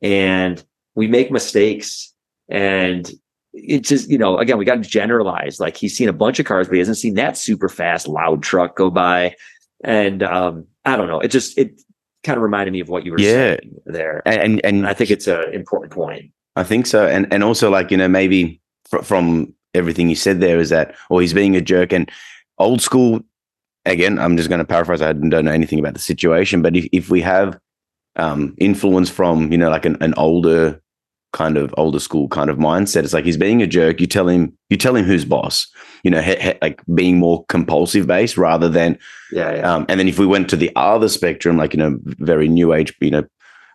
and 0.00 0.64
we 0.94 1.06
make 1.06 1.30
mistakes 1.30 2.12
and 2.48 3.10
it's 3.54 3.88
just 3.88 4.08
you 4.08 4.18
know 4.18 4.38
again 4.38 4.58
we 4.58 4.64
got 4.64 4.82
to 4.82 4.88
generalize 4.88 5.60
like 5.60 5.76
he's 5.76 5.96
seen 5.96 6.08
a 6.08 6.12
bunch 6.12 6.38
of 6.38 6.46
cars 6.46 6.68
but 6.68 6.74
he 6.74 6.78
hasn't 6.78 6.96
seen 6.96 7.14
that 7.14 7.36
super 7.36 7.68
fast 7.68 8.08
loud 8.08 8.42
truck 8.42 8.76
go 8.76 8.90
by 8.90 9.34
and 9.84 10.22
um 10.22 10.66
i 10.84 10.96
don't 10.96 11.06
know 11.06 11.20
it 11.20 11.28
just 11.28 11.56
it 11.58 11.78
kind 12.22 12.36
of 12.36 12.42
reminded 12.42 12.72
me 12.72 12.80
of 12.80 12.88
what 12.88 13.04
you 13.04 13.12
were 13.12 13.20
yeah. 13.20 13.56
saying 13.56 13.80
there. 13.86 14.22
And, 14.26 14.40
and, 14.40 14.60
and 14.64 14.86
I 14.86 14.94
think 14.94 15.10
it's 15.10 15.26
an 15.26 15.52
important 15.52 15.92
point. 15.92 16.30
I 16.56 16.62
think 16.62 16.86
so. 16.86 17.06
And 17.06 17.32
and 17.32 17.42
also 17.42 17.70
like, 17.70 17.90
you 17.90 17.96
know, 17.96 18.08
maybe 18.08 18.60
fr- 18.88 19.02
from 19.02 19.54
everything 19.74 20.08
you 20.08 20.14
said 20.16 20.40
there 20.40 20.58
is 20.58 20.68
that, 20.68 20.94
or 21.08 21.20
he's 21.20 21.32
being 21.32 21.56
a 21.56 21.60
jerk 21.60 21.92
and 21.92 22.10
old 22.58 22.82
school, 22.82 23.20
again, 23.86 24.18
I'm 24.18 24.36
just 24.36 24.48
going 24.48 24.58
to 24.58 24.64
paraphrase. 24.64 25.00
I 25.00 25.12
don't 25.14 25.44
know 25.44 25.50
anything 25.50 25.78
about 25.78 25.94
the 25.94 26.00
situation, 26.00 26.60
but 26.62 26.76
if, 26.76 26.86
if 26.92 27.10
we 27.10 27.22
have 27.22 27.58
um, 28.16 28.54
influence 28.58 29.08
from, 29.08 29.50
you 29.50 29.56
know, 29.56 29.70
like 29.70 29.86
an, 29.86 29.96
an 30.02 30.12
older 30.18 30.81
kind 31.32 31.56
of 31.56 31.74
older 31.76 31.98
school 31.98 32.28
kind 32.28 32.50
of 32.50 32.58
mindset. 32.58 33.04
It's 33.04 33.14
like 33.14 33.24
he's 33.24 33.36
being 33.36 33.62
a 33.62 33.66
jerk. 33.66 34.00
You 34.00 34.06
tell 34.06 34.28
him, 34.28 34.56
you 34.68 34.76
tell 34.76 34.94
him 34.94 35.04
who's 35.04 35.24
boss. 35.24 35.66
You 36.04 36.10
know, 36.10 36.20
he, 36.20 36.36
he, 36.36 36.52
like 36.60 36.82
being 36.94 37.18
more 37.18 37.44
compulsive 37.46 38.06
based 38.06 38.36
rather 38.36 38.68
than, 38.68 38.98
yeah, 39.30 39.56
yeah. 39.56 39.74
Um, 39.74 39.86
and 39.88 39.98
then 39.98 40.08
if 40.08 40.18
we 40.18 40.26
went 40.26 40.50
to 40.50 40.56
the 40.56 40.70
other 40.76 41.08
spectrum, 41.08 41.56
like 41.56 41.72
you 41.72 41.78
know, 41.78 41.98
very 42.04 42.48
new 42.48 42.72
age, 42.72 42.94
you 43.00 43.10
know, 43.10 43.24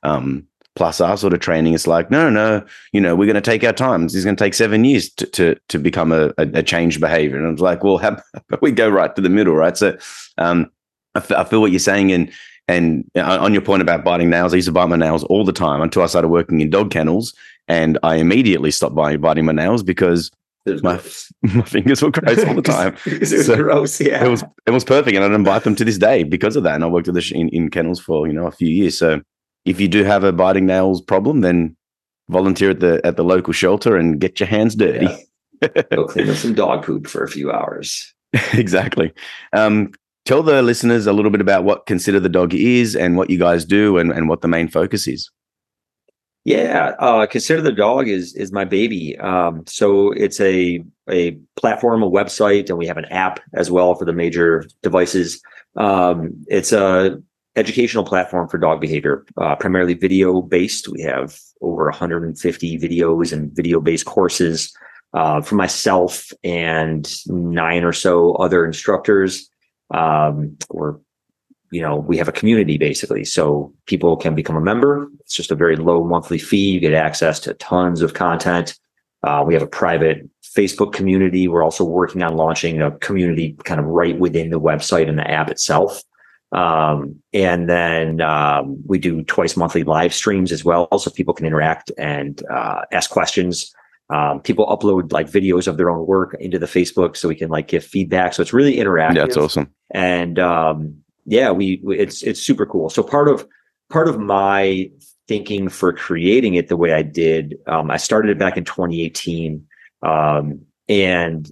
um, 0.03 0.45
plus 0.75 1.01
our 1.01 1.17
sort 1.17 1.33
of 1.33 1.39
training, 1.39 1.73
it's 1.73 1.87
like 1.87 2.11
no, 2.11 2.29
no, 2.29 2.63
you 2.93 3.01
know, 3.01 3.15
we're 3.15 3.25
going 3.25 3.35
to 3.35 3.41
take 3.41 3.63
our 3.63 3.73
times. 3.73 4.13
It's 4.13 4.25
going 4.25 4.35
to 4.35 4.43
take 4.43 4.53
seven 4.53 4.85
years 4.85 5.09
to 5.15 5.25
to, 5.25 5.55
to 5.69 5.79
become 5.79 6.11
a, 6.11 6.27
a, 6.37 6.47
a 6.53 6.63
changed 6.63 7.01
behavior. 7.01 7.37
And 7.37 7.51
it's 7.51 7.61
like, 7.61 7.83
well, 7.83 7.97
how 7.97 8.21
we 8.61 8.71
go 8.71 8.89
right 8.89 9.15
to 9.15 9.21
the 9.21 9.29
middle, 9.29 9.55
right? 9.55 9.75
So, 9.75 9.97
um, 10.37 10.69
I, 11.15 11.19
f- 11.19 11.31
I 11.31 11.43
feel 11.43 11.61
what 11.61 11.71
you're 11.71 11.79
saying, 11.79 12.11
and 12.11 12.31
and 12.67 13.09
on 13.15 13.53
your 13.53 13.61
point 13.61 13.81
about 13.81 14.03
biting 14.03 14.29
nails, 14.29 14.53
I 14.53 14.57
used 14.57 14.67
to 14.67 14.71
bite 14.71 14.87
my 14.87 14.97
nails 14.97 15.23
all 15.25 15.45
the 15.45 15.53
time 15.53 15.81
until 15.81 16.01
I 16.03 16.07
started 16.07 16.27
working 16.27 16.59
in 16.59 16.69
dog 16.69 16.91
kennels, 16.91 17.33
and 17.67 17.97
I 18.03 18.15
immediately 18.15 18.71
stopped 18.71 18.95
biting, 18.95 19.21
biting 19.21 19.45
my 19.45 19.53
nails 19.53 19.83
because 19.83 20.31
my 20.65 20.99
my 21.41 21.61
fingers 21.63 22.01
were 22.01 22.11
gross 22.11 22.43
all 22.43 22.55
the 22.55 22.61
time. 22.63 22.95
it 23.05 23.21
was 23.21 23.45
so 23.45 23.55
gross, 23.55 24.01
yeah. 24.01 24.25
It 24.25 24.29
was 24.29 24.43
it 24.65 24.71
was 24.71 24.83
perfect, 24.83 25.15
and 25.15 25.23
I 25.23 25.29
didn't 25.29 25.43
bite 25.43 25.63
them 25.63 25.75
to 25.75 25.85
this 25.85 25.97
day 25.97 26.23
because 26.23 26.55
of 26.55 26.63
that. 26.63 26.75
And 26.75 26.83
I 26.83 26.87
worked 26.87 27.11
the 27.11 27.31
in, 27.33 27.49
in 27.49 27.69
kennels 27.69 27.99
for 27.99 28.27
you 28.27 28.33
know 28.33 28.47
a 28.47 28.51
few 28.51 28.69
years. 28.69 28.97
So 28.97 29.21
if 29.65 29.79
you 29.79 29.87
do 29.87 30.03
have 30.03 30.23
a 30.23 30.31
biting 30.31 30.65
nails 30.65 31.01
problem, 31.01 31.41
then 31.41 31.75
volunteer 32.29 32.71
at 32.71 32.79
the 32.79 32.99
at 33.05 33.15
the 33.15 33.23
local 33.23 33.53
shelter 33.53 33.95
and 33.95 34.19
get 34.19 34.39
your 34.39 34.47
hands 34.47 34.75
dirty. 34.75 35.05
Yeah. 35.05 35.81
Go 35.91 36.05
clean 36.05 36.29
up 36.29 36.35
some 36.35 36.53
dog 36.53 36.85
poop 36.85 37.07
for 37.07 37.23
a 37.23 37.29
few 37.29 37.51
hours. 37.51 38.13
exactly. 38.53 39.11
Um, 39.53 39.91
tell 40.27 40.43
the 40.43 40.61
listeners 40.61 41.07
a 41.07 41.13
little 41.13 41.31
bit 41.31 41.41
about 41.41 41.63
what 41.63 41.85
Consider 41.85 42.19
the 42.19 42.29
Dog 42.29 42.53
is 42.53 42.95
and 42.95 43.15
what 43.15 43.29
you 43.29 43.39
guys 43.39 43.63
do 43.63 43.97
and, 43.97 44.11
and 44.11 44.27
what 44.27 44.41
the 44.41 44.47
main 44.47 44.67
focus 44.67 45.07
is. 45.07 45.31
Yeah, 46.43 46.95
uh, 46.99 47.25
Consider 47.25 47.61
the 47.61 47.71
Dog 47.71 48.07
is 48.07 48.35
is 48.35 48.51
my 48.51 48.65
baby. 48.65 49.17
Um, 49.19 49.63
so 49.67 50.11
it's 50.11 50.39
a 50.39 50.83
a 51.09 51.31
platform, 51.55 52.03
a 52.03 52.09
website, 52.09 52.69
and 52.69 52.77
we 52.77 52.87
have 52.87 52.97
an 52.97 53.05
app 53.05 53.39
as 53.53 53.71
well 53.71 53.95
for 53.95 54.05
the 54.05 54.13
major 54.13 54.65
devices. 54.81 55.41
Um, 55.75 56.45
it's 56.47 56.71
a 56.71 57.21
educational 57.55 58.03
platform 58.03 58.47
for 58.47 58.57
dog 58.59 58.79
behavior, 58.79 59.25
uh, 59.37 59.55
primarily 59.55 59.93
video 59.93 60.41
based. 60.41 60.87
We 60.87 61.01
have 61.01 61.37
over 61.61 61.85
150 61.85 62.79
videos 62.79 63.33
and 63.33 63.51
video 63.53 63.81
based 63.81 64.05
courses 64.05 64.71
uh, 65.13 65.41
for 65.41 65.55
myself 65.55 66.31
and 66.43 67.11
nine 67.27 67.83
or 67.83 67.93
so 67.93 68.35
other 68.35 68.65
instructors 68.65 69.49
um, 69.91 70.57
or 70.69 70.99
you 71.71 71.81
know 71.81 71.95
we 71.95 72.17
have 72.17 72.27
a 72.27 72.33
community 72.33 72.77
basically. 72.77 73.25
So 73.25 73.73
people 73.85 74.15
can 74.17 74.35
become 74.35 74.55
a 74.55 74.61
member. 74.61 75.07
It's 75.21 75.35
just 75.35 75.51
a 75.51 75.55
very 75.55 75.75
low 75.75 76.03
monthly 76.03 76.37
fee. 76.37 76.71
You 76.71 76.79
get 76.79 76.93
access 76.93 77.39
to 77.41 77.53
tons 77.55 78.01
of 78.01 78.13
content. 78.13 78.77
Uh, 79.23 79.43
we 79.45 79.53
have 79.53 79.63
a 79.63 79.67
private 79.67 80.29
facebook 80.43 80.93
community. 80.93 81.47
We're 81.47 81.63
also 81.63 81.83
working 81.83 82.23
on 82.23 82.35
launching 82.35 82.81
a 82.81 82.91
community 82.91 83.55
kind 83.63 83.79
of 83.79 83.85
right 83.87 84.17
within 84.17 84.49
the 84.49 84.59
website 84.59 85.09
and 85.09 85.17
the 85.17 85.29
app 85.29 85.49
itself. 85.49 86.03
Um, 86.53 87.21
and 87.33 87.69
then 87.69 88.21
um, 88.21 88.81
we 88.85 88.99
do 88.99 89.23
twice 89.23 89.57
monthly 89.57 89.83
live 89.83 90.13
streams 90.13 90.51
as 90.51 90.63
well 90.63 90.87
so 90.97 91.11
people 91.11 91.33
can 91.33 91.45
interact 91.45 91.91
and 91.97 92.41
uh, 92.49 92.83
ask 92.91 93.09
questions 93.09 93.73
um, 94.09 94.41
people 94.41 94.65
upload 94.67 95.11
like 95.11 95.29
videos 95.29 95.67
of 95.67 95.77
their 95.77 95.89
own 95.89 96.05
work 96.05 96.35
into 96.39 96.57
the 96.57 96.65
Facebook 96.65 97.17
so 97.17 97.27
we 97.27 97.35
can 97.35 97.49
like 97.49 97.67
give 97.67 97.83
feedback. 97.83 98.33
So 98.33 98.41
it's 98.41 98.53
really 98.53 98.77
interactive. 98.77 99.15
That's 99.15 99.37
awesome. 99.37 99.69
And 99.91 100.39
um, 100.39 100.95
yeah, 101.25 101.51
we, 101.51 101.81
we 101.83 101.99
it's 101.99 102.23
it's 102.23 102.41
super 102.41 102.65
cool. 102.65 102.89
So 102.89 103.03
part 103.03 103.27
of 103.27 103.45
part 103.89 104.07
of 104.07 104.17
my 104.19 104.89
thinking 105.27 105.67
for 105.67 105.91
creating 105.91 106.55
it 106.55 106.69
the 106.69 106.77
way 106.77 106.93
I 106.93 107.01
did, 107.01 107.57
um, 107.67 107.91
I 107.91 107.97
started 107.97 108.31
it 108.31 108.39
back 108.39 108.55
in 108.55 108.63
2018, 108.63 109.65
um, 110.03 110.61
and 110.87 111.51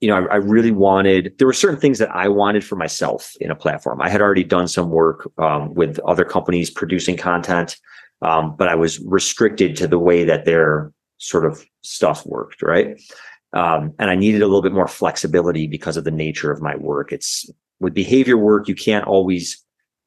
you 0.00 0.08
know, 0.08 0.16
I, 0.16 0.34
I, 0.34 0.36
really 0.36 0.70
wanted. 0.70 1.34
There 1.38 1.46
were 1.46 1.52
certain 1.52 1.78
things 1.78 1.98
that 1.98 2.10
I 2.10 2.28
wanted 2.28 2.64
for 2.64 2.76
myself 2.76 3.34
in 3.40 3.50
a 3.50 3.56
platform. 3.56 4.00
I 4.00 4.08
had 4.08 4.20
already 4.20 4.44
done 4.44 4.68
some 4.68 4.90
work 4.90 5.28
um, 5.38 5.74
with 5.74 5.98
other 6.00 6.24
companies 6.24 6.70
producing 6.70 7.16
content, 7.16 7.76
um, 8.22 8.56
but 8.56 8.68
I 8.68 8.76
was 8.76 9.00
restricted 9.00 9.76
to 9.76 9.88
the 9.88 9.98
way 9.98 10.24
that 10.24 10.44
their 10.44 10.92
sort 11.18 11.46
of 11.46 11.64
stuff 11.82 12.24
worked, 12.26 12.62
right? 12.62 13.00
Um, 13.52 13.94
and 13.98 14.10
I 14.10 14.14
needed 14.14 14.42
a 14.42 14.46
little 14.46 14.62
bit 14.62 14.72
more 14.72 14.88
flexibility 14.88 15.66
because 15.66 15.96
of 15.96 16.04
the 16.04 16.10
nature 16.10 16.50
of 16.50 16.60
my 16.60 16.76
work. 16.76 17.12
It's 17.12 17.50
with 17.80 17.94
behavior 17.94 18.36
work, 18.36 18.68
you 18.68 18.74
can't 18.74 19.06
always 19.06 19.64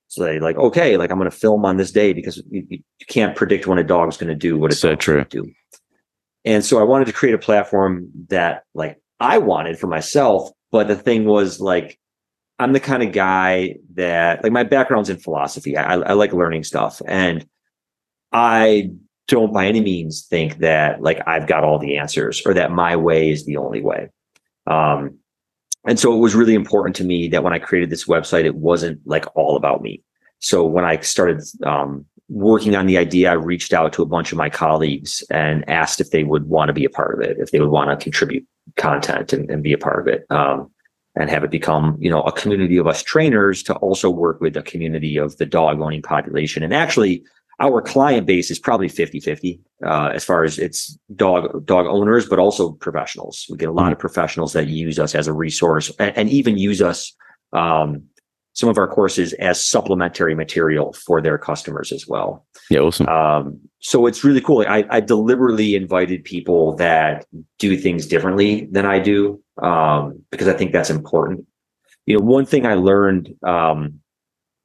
say 0.07 0.39
like, 0.39 0.57
okay, 0.57 0.97
like 0.97 1.09
I'm 1.09 1.17
going 1.17 1.29
to 1.29 1.35
film 1.35 1.65
on 1.65 1.77
this 1.77 1.91
day 1.91 2.13
because 2.13 2.41
you, 2.49 2.65
you 2.69 3.05
can't 3.07 3.35
predict 3.35 3.65
when 3.65 3.77
a 3.77 3.83
dog's 3.83 4.17
going 4.17 4.27
to 4.29 4.35
do 4.35 4.57
what 4.57 4.71
it's 4.71 4.81
so 4.81 4.95
true. 4.95 5.23
do. 5.25 5.49
And 6.43 6.65
so 6.65 6.79
I 6.79 6.83
wanted 6.83 7.05
to 7.05 7.13
create 7.13 7.35
a 7.35 7.39
platform 7.39 8.09
that 8.29 8.63
like 8.73 9.01
I 9.19 9.37
wanted 9.37 9.79
for 9.79 9.87
myself, 9.87 10.49
but 10.71 10.87
the 10.87 10.95
thing 10.95 11.25
was 11.25 11.59
like, 11.59 11.97
I'm 12.59 12.73
the 12.73 12.79
kind 12.79 13.03
of 13.03 13.11
guy 13.11 13.75
that 13.95 14.43
like 14.43 14.51
my 14.51 14.63
background's 14.63 15.09
in 15.09 15.17
philosophy. 15.17 15.77
I, 15.77 15.95
I 15.95 16.13
like 16.13 16.33
learning 16.33 16.63
stuff 16.63 17.01
and 17.07 17.45
I 18.31 18.91
don't 19.31 19.53
by 19.53 19.65
any 19.65 19.79
means 19.79 20.25
think 20.25 20.57
that 20.57 21.01
like 21.01 21.25
I've 21.25 21.47
got 21.47 21.63
all 21.63 21.79
the 21.79 21.97
answers 21.97 22.41
or 22.45 22.53
that 22.53 22.71
my 22.71 22.95
way 22.95 23.31
is 23.31 23.45
the 23.45 23.57
only 23.57 23.81
way. 23.81 24.09
Um, 24.67 25.17
and 25.87 25.97
so 25.97 26.13
it 26.13 26.19
was 26.19 26.35
really 26.35 26.53
important 26.53 26.95
to 26.97 27.05
me 27.05 27.29
that 27.29 27.43
when 27.43 27.53
I 27.53 27.59
created 27.59 27.89
this 27.89 28.05
website, 28.05 28.43
it 28.43 28.55
wasn't 28.55 28.99
like 29.05 29.25
all 29.35 29.55
about 29.55 29.81
me. 29.81 30.03
So 30.39 30.65
when 30.65 30.83
I 30.83 30.99
started 30.99 31.41
um, 31.63 32.05
working 32.27 32.75
on 32.75 32.87
the 32.87 32.97
idea, 32.97 33.31
I 33.31 33.35
reached 33.35 33.73
out 33.73 33.93
to 33.93 34.03
a 34.03 34.05
bunch 34.05 34.31
of 34.31 34.37
my 34.37 34.49
colleagues 34.49 35.23
and 35.31 35.67
asked 35.69 36.01
if 36.01 36.11
they 36.11 36.23
would 36.23 36.47
want 36.47 36.67
to 36.67 36.73
be 36.73 36.85
a 36.85 36.89
part 36.89 37.15
of 37.15 37.21
it, 37.21 37.37
if 37.39 37.51
they 37.51 37.59
would 37.61 37.69
want 37.69 37.89
to 37.89 38.03
contribute 38.03 38.45
content 38.75 39.31
and, 39.31 39.49
and 39.49 39.63
be 39.63 39.73
a 39.73 39.77
part 39.77 40.01
of 40.01 40.13
it. 40.13 40.25
Um, 40.29 40.69
and 41.15 41.29
have 41.29 41.43
it 41.43 41.51
become, 41.51 41.97
you 41.99 42.09
know, 42.09 42.21
a 42.21 42.31
community 42.31 42.77
of 42.77 42.87
us 42.87 43.03
trainers 43.03 43.63
to 43.63 43.73
also 43.75 44.09
work 44.09 44.39
with 44.39 44.55
a 44.55 44.61
community 44.61 45.17
of 45.17 45.35
the 45.37 45.45
dog 45.45 45.81
owning 45.81 46.01
population. 46.01 46.63
And 46.63 46.73
actually, 46.73 47.23
our 47.61 47.81
client 47.81 48.25
base 48.25 48.51
is 48.51 48.59
probably 48.59 48.89
50 48.89 49.19
50 49.19 49.61
uh, 49.85 50.11
as 50.13 50.25
far 50.25 50.43
as 50.43 50.59
its 50.59 50.97
dog 51.15 51.65
dog 51.65 51.85
owners 51.85 52.27
but 52.27 52.39
also 52.39 52.71
professionals. 52.73 53.45
We 53.49 53.57
get 53.57 53.69
a 53.69 53.71
lot 53.71 53.83
mm-hmm. 53.83 53.93
of 53.93 53.99
professionals 53.99 54.53
that 54.53 54.67
use 54.67 54.99
us 54.99 55.15
as 55.15 55.27
a 55.27 55.33
resource 55.33 55.91
and, 55.99 56.17
and 56.17 56.29
even 56.29 56.57
use 56.57 56.81
us 56.81 57.15
um, 57.53 58.03
some 58.53 58.67
of 58.67 58.77
our 58.77 58.87
courses 58.87 59.33
as 59.33 59.63
supplementary 59.63 60.35
material 60.35 60.93
for 60.93 61.21
their 61.21 61.37
customers 61.37 61.91
as 61.91 62.07
well. 62.07 62.45
Yeah 62.69 62.79
awesome. 62.79 63.07
Um, 63.07 63.59
so 63.79 64.07
it's 64.07 64.23
really 64.23 64.41
cool. 64.41 64.65
I, 64.67 64.85
I, 64.89 64.99
deliberately 64.99 65.75
invited 65.75 66.23
people 66.23 66.75
that 66.75 67.25
do 67.59 67.77
things 67.77 68.05
differently 68.05 68.67
than 68.71 68.85
i 68.85 68.99
do 68.99 69.41
um, 69.61 70.21
because 70.31 70.47
i 70.47 70.53
think 70.53 70.71
that's 70.73 70.89
important. 70.89 71.45
You 72.07 72.17
know 72.17 72.25
one 72.25 72.45
thing 72.45 72.65
i 72.65 72.73
learned 72.73 73.33
um, 73.43 74.00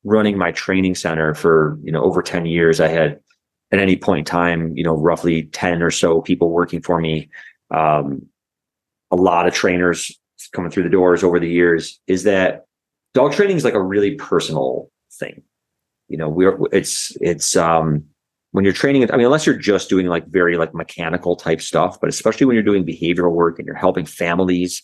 running 0.07 0.39
my 0.39 0.53
training 0.53 0.95
center 0.95 1.35
for 1.35 1.79
you 1.83 1.93
know 1.93 2.03
over 2.03 2.23
10 2.23 2.47
years. 2.47 2.81
I 2.81 2.89
had 2.89 3.21
at 3.73 3.81
any 3.81 3.97
point 3.97 4.21
in 4.21 4.25
time 4.25 4.77
you 4.77 4.85
know 4.85 4.97
roughly 4.97 5.45
10 5.45 5.83
or 5.83 5.91
so 5.91 6.23
people 6.23 6.51
working 6.51 6.81
for 6.81 7.01
me. 7.01 7.29
Um, 7.71 8.27
a 9.11 9.17
lot 9.17 9.47
of 9.47 9.55
trainers 9.55 10.17
coming 10.53 10.71
through 10.71 10.85
the 10.85 10.91
doors 10.91 11.23
over 11.23 11.39
the 11.39 11.49
years. 11.49 12.01
Is 12.07 12.23
that 12.25 12.67
dog 13.15 13.33
training 13.33 13.57
is 13.57 13.65
like 13.65 13.75
a 13.75 13.83
really 13.83 14.15
personal 14.15 14.91
thing. 15.13 15.43
You 16.09 16.17
know 16.17 16.29
we're 16.29 16.59
it's 16.73 17.17
it's 17.21 17.57
um 17.57 18.05
when 18.53 18.65
you're 18.65 18.73
training 18.73 19.03
i 19.13 19.17
mean 19.17 19.27
unless 19.27 19.45
you're 19.45 19.59
just 19.59 19.91
doing 19.91 20.07
like 20.07 20.27
very 20.29 20.57
like 20.57 20.73
mechanical 20.73 21.37
type 21.37 21.61
stuff 21.61 22.01
but 22.01 22.09
especially 22.09 22.47
when 22.47 22.55
you're 22.55 22.63
doing 22.63 22.87
behavioral 22.87 23.33
work 23.33 23.59
and 23.59 23.67
you're 23.67 23.75
helping 23.75 24.07
families 24.07 24.83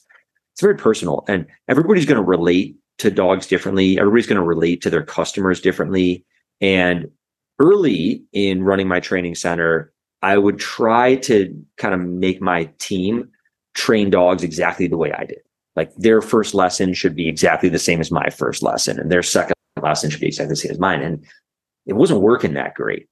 it's 0.53 0.61
very 0.61 0.77
personal. 0.77 1.25
And 1.29 1.47
everybody's 1.69 2.07
going 2.07 2.17
to 2.17 2.23
relate 2.23 2.77
to 3.03 3.11
dogs 3.11 3.47
differently. 3.47 3.99
Everybody's 3.99 4.27
going 4.27 4.41
to 4.41 4.47
relate 4.47 4.81
to 4.83 4.91
their 4.91 5.05
customers 5.05 5.61
differently. 5.61 6.25
And 6.61 7.11
early 7.59 8.25
in 8.33 8.63
running 8.63 8.89
my 8.89 9.01
training 9.01 9.35
center, 9.35 9.93
I 10.23 10.39
would 10.39 10.59
try 10.59 11.17
to 11.17 11.55
kind 11.77 11.95
of 11.95 12.01
make 12.01 12.41
my 12.41 12.71
team 12.79 13.29
train 13.75 14.11
dogs 14.11 14.43
exactly 14.43 14.87
the 14.87 14.97
way 14.97 15.13
I 15.13 15.25
did. 15.25 15.41
Like 15.75 15.95
their 15.97 16.23
first 16.23 16.55
lesson 16.55 16.95
should 16.95 17.17
be 17.17 17.29
exactly 17.29 17.69
the 17.69 17.79
same 17.79 18.01
as 18.01 18.11
my 18.11 18.29
first 18.31 18.63
lesson, 18.63 19.01
and 19.01 19.11
their 19.11 19.23
second 19.23 19.55
lesson 19.81 20.11
should 20.11 20.21
be 20.21 20.27
exactly 20.27 20.53
the 20.53 20.57
same 20.57 20.71
as 20.71 20.79
mine. 20.79 21.03
And 21.03 21.25
it 21.87 21.95
wasn't 21.95 22.21
working 22.21 22.55
that 22.55 22.75
great. 22.75 23.09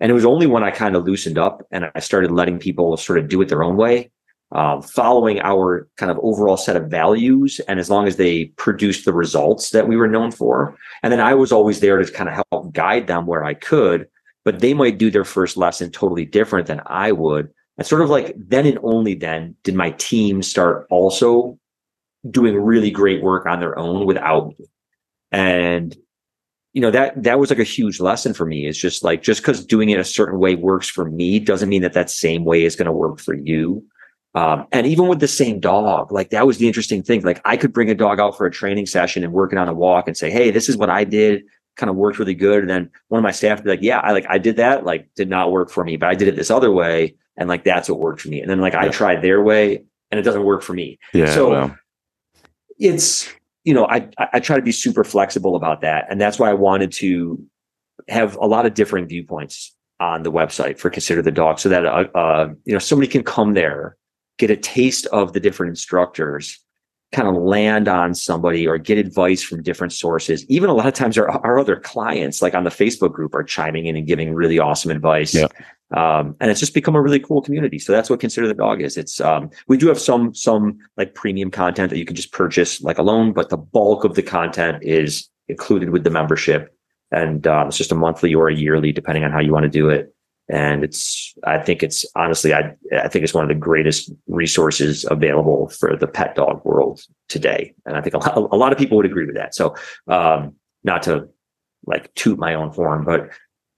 And 0.00 0.10
it 0.10 0.14
was 0.14 0.24
only 0.24 0.46
when 0.46 0.64
I 0.64 0.70
kind 0.70 0.96
of 0.96 1.04
loosened 1.04 1.38
up 1.38 1.62
and 1.70 1.90
I 1.94 2.00
started 2.00 2.30
letting 2.30 2.58
people 2.58 2.96
sort 2.96 3.18
of 3.18 3.28
do 3.28 3.40
it 3.42 3.48
their 3.48 3.62
own 3.62 3.76
way, 3.76 4.10
um, 4.52 4.82
following 4.82 5.40
our 5.40 5.88
kind 5.96 6.10
of 6.10 6.18
overall 6.22 6.56
set 6.56 6.76
of 6.76 6.88
values. 6.88 7.60
And 7.68 7.78
as 7.78 7.90
long 7.90 8.06
as 8.06 8.16
they 8.16 8.46
produced 8.56 9.04
the 9.04 9.12
results 9.12 9.70
that 9.70 9.88
we 9.88 9.96
were 9.96 10.08
known 10.08 10.30
for, 10.30 10.76
and 11.02 11.12
then 11.12 11.20
I 11.20 11.34
was 11.34 11.52
always 11.52 11.80
there 11.80 11.98
to 11.98 12.10
kind 12.10 12.30
of 12.30 12.42
help 12.50 12.72
guide 12.72 13.06
them 13.06 13.26
where 13.26 13.44
I 13.44 13.54
could, 13.54 14.08
but 14.44 14.60
they 14.60 14.74
might 14.74 14.98
do 14.98 15.10
their 15.10 15.24
first 15.24 15.56
lesson 15.56 15.90
totally 15.90 16.24
different 16.24 16.66
than 16.66 16.80
I 16.86 17.12
would. 17.12 17.50
And 17.76 17.86
sort 17.86 18.02
of 18.02 18.10
like 18.10 18.34
then 18.36 18.66
and 18.66 18.78
only 18.82 19.14
then 19.14 19.54
did 19.62 19.74
my 19.74 19.90
team 19.92 20.42
start 20.42 20.86
also 20.90 21.58
doing 22.28 22.56
really 22.56 22.90
great 22.90 23.22
work 23.22 23.46
on 23.46 23.60
their 23.60 23.78
own 23.78 24.06
without 24.06 24.48
me. 24.48 24.66
And 25.30 25.96
you 26.72 26.80
know 26.80 26.90
that 26.90 27.22
that 27.22 27.38
was 27.38 27.50
like 27.50 27.58
a 27.58 27.64
huge 27.64 28.00
lesson 28.00 28.34
for 28.34 28.46
me. 28.46 28.66
It's 28.66 28.78
just 28.78 29.04
like 29.04 29.22
just 29.22 29.42
because 29.42 29.64
doing 29.64 29.90
it 29.90 29.98
a 29.98 30.04
certain 30.04 30.38
way 30.38 30.54
works 30.54 30.88
for 30.88 31.04
me 31.04 31.38
doesn't 31.38 31.68
mean 31.68 31.82
that 31.82 31.92
that 31.94 32.10
same 32.10 32.44
way 32.44 32.64
is 32.64 32.76
going 32.76 32.86
to 32.86 32.92
work 32.92 33.20
for 33.20 33.34
you. 33.34 33.84
Um, 34.38 34.68
and 34.70 34.86
even 34.86 35.08
with 35.08 35.18
the 35.18 35.26
same 35.26 35.58
dog, 35.58 36.12
like 36.12 36.30
that 36.30 36.46
was 36.46 36.58
the 36.58 36.68
interesting 36.68 37.02
thing. 37.02 37.22
Like 37.22 37.40
I 37.44 37.56
could 37.56 37.72
bring 37.72 37.90
a 37.90 37.94
dog 37.94 38.20
out 38.20 38.36
for 38.36 38.46
a 38.46 38.50
training 38.52 38.86
session 38.86 39.24
and 39.24 39.32
working 39.32 39.58
on 39.58 39.66
a 39.66 39.74
walk 39.74 40.06
and 40.06 40.16
say, 40.16 40.30
"Hey, 40.30 40.52
this 40.52 40.68
is 40.68 40.76
what 40.76 40.88
I 40.88 41.02
did." 41.02 41.42
Kind 41.76 41.90
of 41.90 41.96
worked 41.96 42.20
really 42.20 42.34
good. 42.34 42.60
And 42.60 42.70
then 42.70 42.90
one 43.08 43.18
of 43.18 43.24
my 43.24 43.32
staff 43.32 43.58
would 43.58 43.64
be 43.64 43.70
like, 43.70 43.82
"Yeah, 43.82 43.98
I 43.98 44.12
like 44.12 44.26
I 44.28 44.38
did 44.38 44.56
that. 44.56 44.84
Like 44.84 45.08
did 45.16 45.28
not 45.28 45.50
work 45.50 45.70
for 45.70 45.82
me, 45.82 45.96
but 45.96 46.08
I 46.08 46.14
did 46.14 46.28
it 46.28 46.36
this 46.36 46.52
other 46.52 46.70
way, 46.70 47.16
and 47.36 47.48
like 47.48 47.64
that's 47.64 47.88
what 47.88 47.98
worked 47.98 48.20
for 48.20 48.28
me." 48.28 48.40
And 48.40 48.48
then 48.48 48.60
like 48.60 48.74
yeah. 48.74 48.82
I 48.82 48.88
tried 48.90 49.22
their 49.22 49.42
way, 49.42 49.82
and 50.12 50.20
it 50.20 50.22
doesn't 50.22 50.44
work 50.44 50.62
for 50.62 50.72
me. 50.72 51.00
Yeah. 51.12 51.34
So 51.34 51.74
it's 52.78 53.28
you 53.64 53.74
know, 53.74 53.86
I 53.86 54.08
I 54.32 54.38
try 54.38 54.56
to 54.56 54.62
be 54.62 54.72
super 54.72 55.02
flexible 55.02 55.56
about 55.56 55.80
that, 55.80 56.06
and 56.10 56.20
that's 56.20 56.38
why 56.38 56.48
I 56.48 56.54
wanted 56.54 56.92
to 56.92 57.44
have 58.08 58.36
a 58.36 58.46
lot 58.46 58.66
of 58.66 58.74
different 58.74 59.08
viewpoints 59.08 59.74
on 59.98 60.22
the 60.22 60.30
website 60.30 60.78
for 60.78 60.90
consider 60.90 61.22
the 61.22 61.32
dog, 61.32 61.58
so 61.58 61.68
that 61.68 61.84
uh, 61.84 62.04
uh, 62.14 62.48
you 62.64 62.72
know 62.72 62.78
somebody 62.78 63.10
can 63.10 63.24
come 63.24 63.54
there, 63.54 63.96
get 64.38 64.50
a 64.50 64.56
taste 64.56 65.06
of 65.06 65.32
the 65.32 65.40
different 65.40 65.70
instructors, 65.70 66.58
kind 67.12 67.28
of 67.28 67.34
land 67.34 67.88
on 67.88 68.14
somebody 68.14 68.66
or 68.66 68.78
get 68.78 68.98
advice 68.98 69.42
from 69.42 69.62
different 69.62 69.92
sources. 69.92 70.44
Even 70.48 70.70
a 70.70 70.74
lot 70.74 70.86
of 70.86 70.94
times 70.94 71.16
our, 71.16 71.28
our 71.28 71.58
other 71.58 71.76
clients, 71.76 72.42
like 72.42 72.54
on 72.54 72.64
the 72.64 72.70
Facebook 72.70 73.12
group, 73.12 73.34
are 73.34 73.42
chiming 73.42 73.86
in 73.86 73.96
and 73.96 74.06
giving 74.06 74.34
really 74.34 74.58
awesome 74.58 74.90
advice. 74.90 75.34
Yeah. 75.34 75.48
Um, 75.96 76.36
and 76.38 76.50
it's 76.50 76.60
just 76.60 76.74
become 76.74 76.94
a 76.94 77.00
really 77.00 77.18
cool 77.18 77.40
community. 77.40 77.78
So 77.78 77.92
that's 77.92 78.10
what 78.10 78.20
consider 78.20 78.46
the 78.46 78.54
dog 78.54 78.82
is. 78.82 78.98
It's 78.98 79.20
um, 79.20 79.50
we 79.68 79.78
do 79.78 79.88
have 79.88 79.98
some 79.98 80.34
some 80.34 80.78
like 80.98 81.14
premium 81.14 81.50
content 81.50 81.90
that 81.90 81.98
you 81.98 82.04
can 82.04 82.16
just 82.16 82.32
purchase 82.32 82.82
like 82.82 82.98
alone, 82.98 83.32
but 83.32 83.48
the 83.48 83.56
bulk 83.56 84.04
of 84.04 84.14
the 84.14 84.22
content 84.22 84.82
is 84.82 85.30
included 85.48 85.88
with 85.90 86.04
the 86.04 86.10
membership, 86.10 86.76
and 87.10 87.46
um, 87.46 87.68
it's 87.68 87.78
just 87.78 87.90
a 87.90 87.94
monthly 87.94 88.34
or 88.34 88.48
a 88.48 88.54
yearly, 88.54 88.92
depending 88.92 89.24
on 89.24 89.32
how 89.32 89.40
you 89.40 89.50
want 89.50 89.62
to 89.62 89.70
do 89.70 89.88
it. 89.88 90.14
And 90.50 90.82
it's 90.82 91.34
I 91.44 91.58
think 91.58 91.82
it's 91.82 92.06
honestly 92.14 92.54
I 92.54 92.74
I 92.92 93.08
think 93.08 93.22
it's 93.22 93.34
one 93.34 93.44
of 93.44 93.48
the 93.48 93.54
greatest 93.54 94.10
resources 94.26 95.04
available 95.10 95.68
for 95.68 95.94
the 95.96 96.06
pet 96.06 96.34
dog 96.34 96.64
world 96.64 97.02
today, 97.28 97.74
and 97.84 97.96
I 97.96 98.00
think 98.00 98.14
a 98.14 98.18
lot, 98.18 98.36
a 98.36 98.56
lot 98.56 98.72
of 98.72 98.78
people 98.78 98.96
would 98.96 99.06
agree 99.06 99.26
with 99.26 99.36
that. 99.36 99.54
So 99.54 99.74
um, 100.06 100.54
not 100.84 101.02
to 101.02 101.28
like 101.86 102.12
toot 102.14 102.38
my 102.38 102.54
own 102.54 102.70
horn, 102.70 103.04
but 103.04 103.30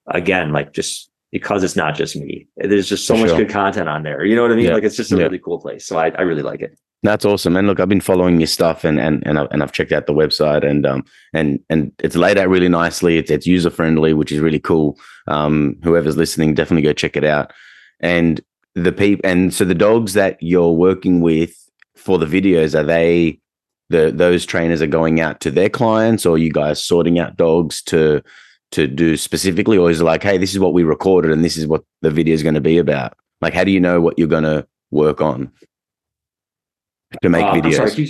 again, 0.06 0.52
like 0.52 0.72
just 0.72 1.10
because 1.32 1.62
it's 1.62 1.76
not 1.76 1.94
just 1.94 2.16
me. 2.16 2.48
There's 2.56 2.88
just 2.88 3.06
so 3.06 3.14
For 3.14 3.20
much 3.20 3.30
sure. 3.30 3.38
good 3.38 3.50
content 3.50 3.88
on 3.88 4.02
there. 4.02 4.24
You 4.24 4.34
know 4.34 4.42
what 4.42 4.52
I 4.52 4.56
mean? 4.56 4.66
Yeah. 4.66 4.74
Like 4.74 4.84
it's 4.84 4.96
just 4.96 5.12
a 5.12 5.16
yeah. 5.16 5.24
really 5.24 5.38
cool 5.38 5.60
place. 5.60 5.86
So 5.86 5.96
I, 5.96 6.10
I 6.10 6.22
really 6.22 6.42
like 6.42 6.60
it. 6.60 6.78
That's 7.02 7.24
awesome. 7.24 7.56
And 7.56 7.66
look, 7.66 7.80
I've 7.80 7.88
been 7.88 8.00
following 8.00 8.40
your 8.40 8.46
stuff 8.46 8.84
and 8.84 9.00
and 9.00 9.22
and, 9.26 9.38
I've, 9.38 9.48
and 9.50 9.62
I've 9.62 9.72
checked 9.72 9.92
out 9.92 10.06
the 10.06 10.12
website 10.12 10.68
and 10.68 10.84
um 10.84 11.04
and 11.32 11.58
and 11.70 11.92
it's 12.00 12.16
laid 12.16 12.36
out 12.36 12.48
really 12.48 12.68
nicely. 12.68 13.16
It's 13.16 13.30
it's 13.30 13.46
user 13.46 13.70
friendly, 13.70 14.12
which 14.12 14.32
is 14.32 14.40
really 14.40 14.60
cool. 14.60 14.98
Um, 15.26 15.78
whoever's 15.82 16.18
listening, 16.18 16.54
definitely 16.54 16.82
go 16.82 16.92
check 16.92 17.16
it 17.16 17.24
out. 17.24 17.52
And 18.00 18.40
the 18.74 18.92
people 18.92 19.28
and 19.28 19.52
so 19.52 19.64
the 19.64 19.74
dogs 19.74 20.12
that 20.12 20.36
you're 20.42 20.72
working 20.72 21.22
with 21.22 21.54
for 21.96 22.18
the 22.18 22.26
videos 22.26 22.78
are 22.78 22.84
they 22.84 23.40
the 23.88 24.12
those 24.14 24.44
trainers 24.44 24.82
are 24.82 24.86
going 24.86 25.20
out 25.20 25.40
to 25.40 25.50
their 25.50 25.70
clients 25.70 26.26
or 26.26 26.38
you 26.38 26.50
guys 26.50 26.84
sorting 26.84 27.18
out 27.18 27.36
dogs 27.36 27.82
to 27.82 28.22
to 28.72 28.86
do 28.86 29.16
specifically, 29.16 29.76
or 29.76 29.90
is 29.90 30.00
it 30.00 30.04
like, 30.04 30.22
hey, 30.22 30.38
this 30.38 30.52
is 30.52 30.58
what 30.60 30.74
we 30.74 30.82
recorded 30.82 31.32
and 31.32 31.44
this 31.44 31.56
is 31.56 31.66
what 31.66 31.82
the 32.02 32.10
video 32.10 32.34
is 32.34 32.42
going 32.42 32.54
to 32.54 32.60
be 32.60 32.78
about? 32.78 33.14
Like, 33.40 33.54
how 33.54 33.64
do 33.64 33.72
you 33.72 33.80
know 33.80 34.00
what 34.00 34.18
you're 34.18 34.28
going 34.28 34.44
to 34.44 34.66
work 34.92 35.20
on 35.20 35.50
to 37.22 37.28
make 37.28 37.44
uh, 37.44 37.54
videos? 37.54 37.74
sorry, 37.76 38.06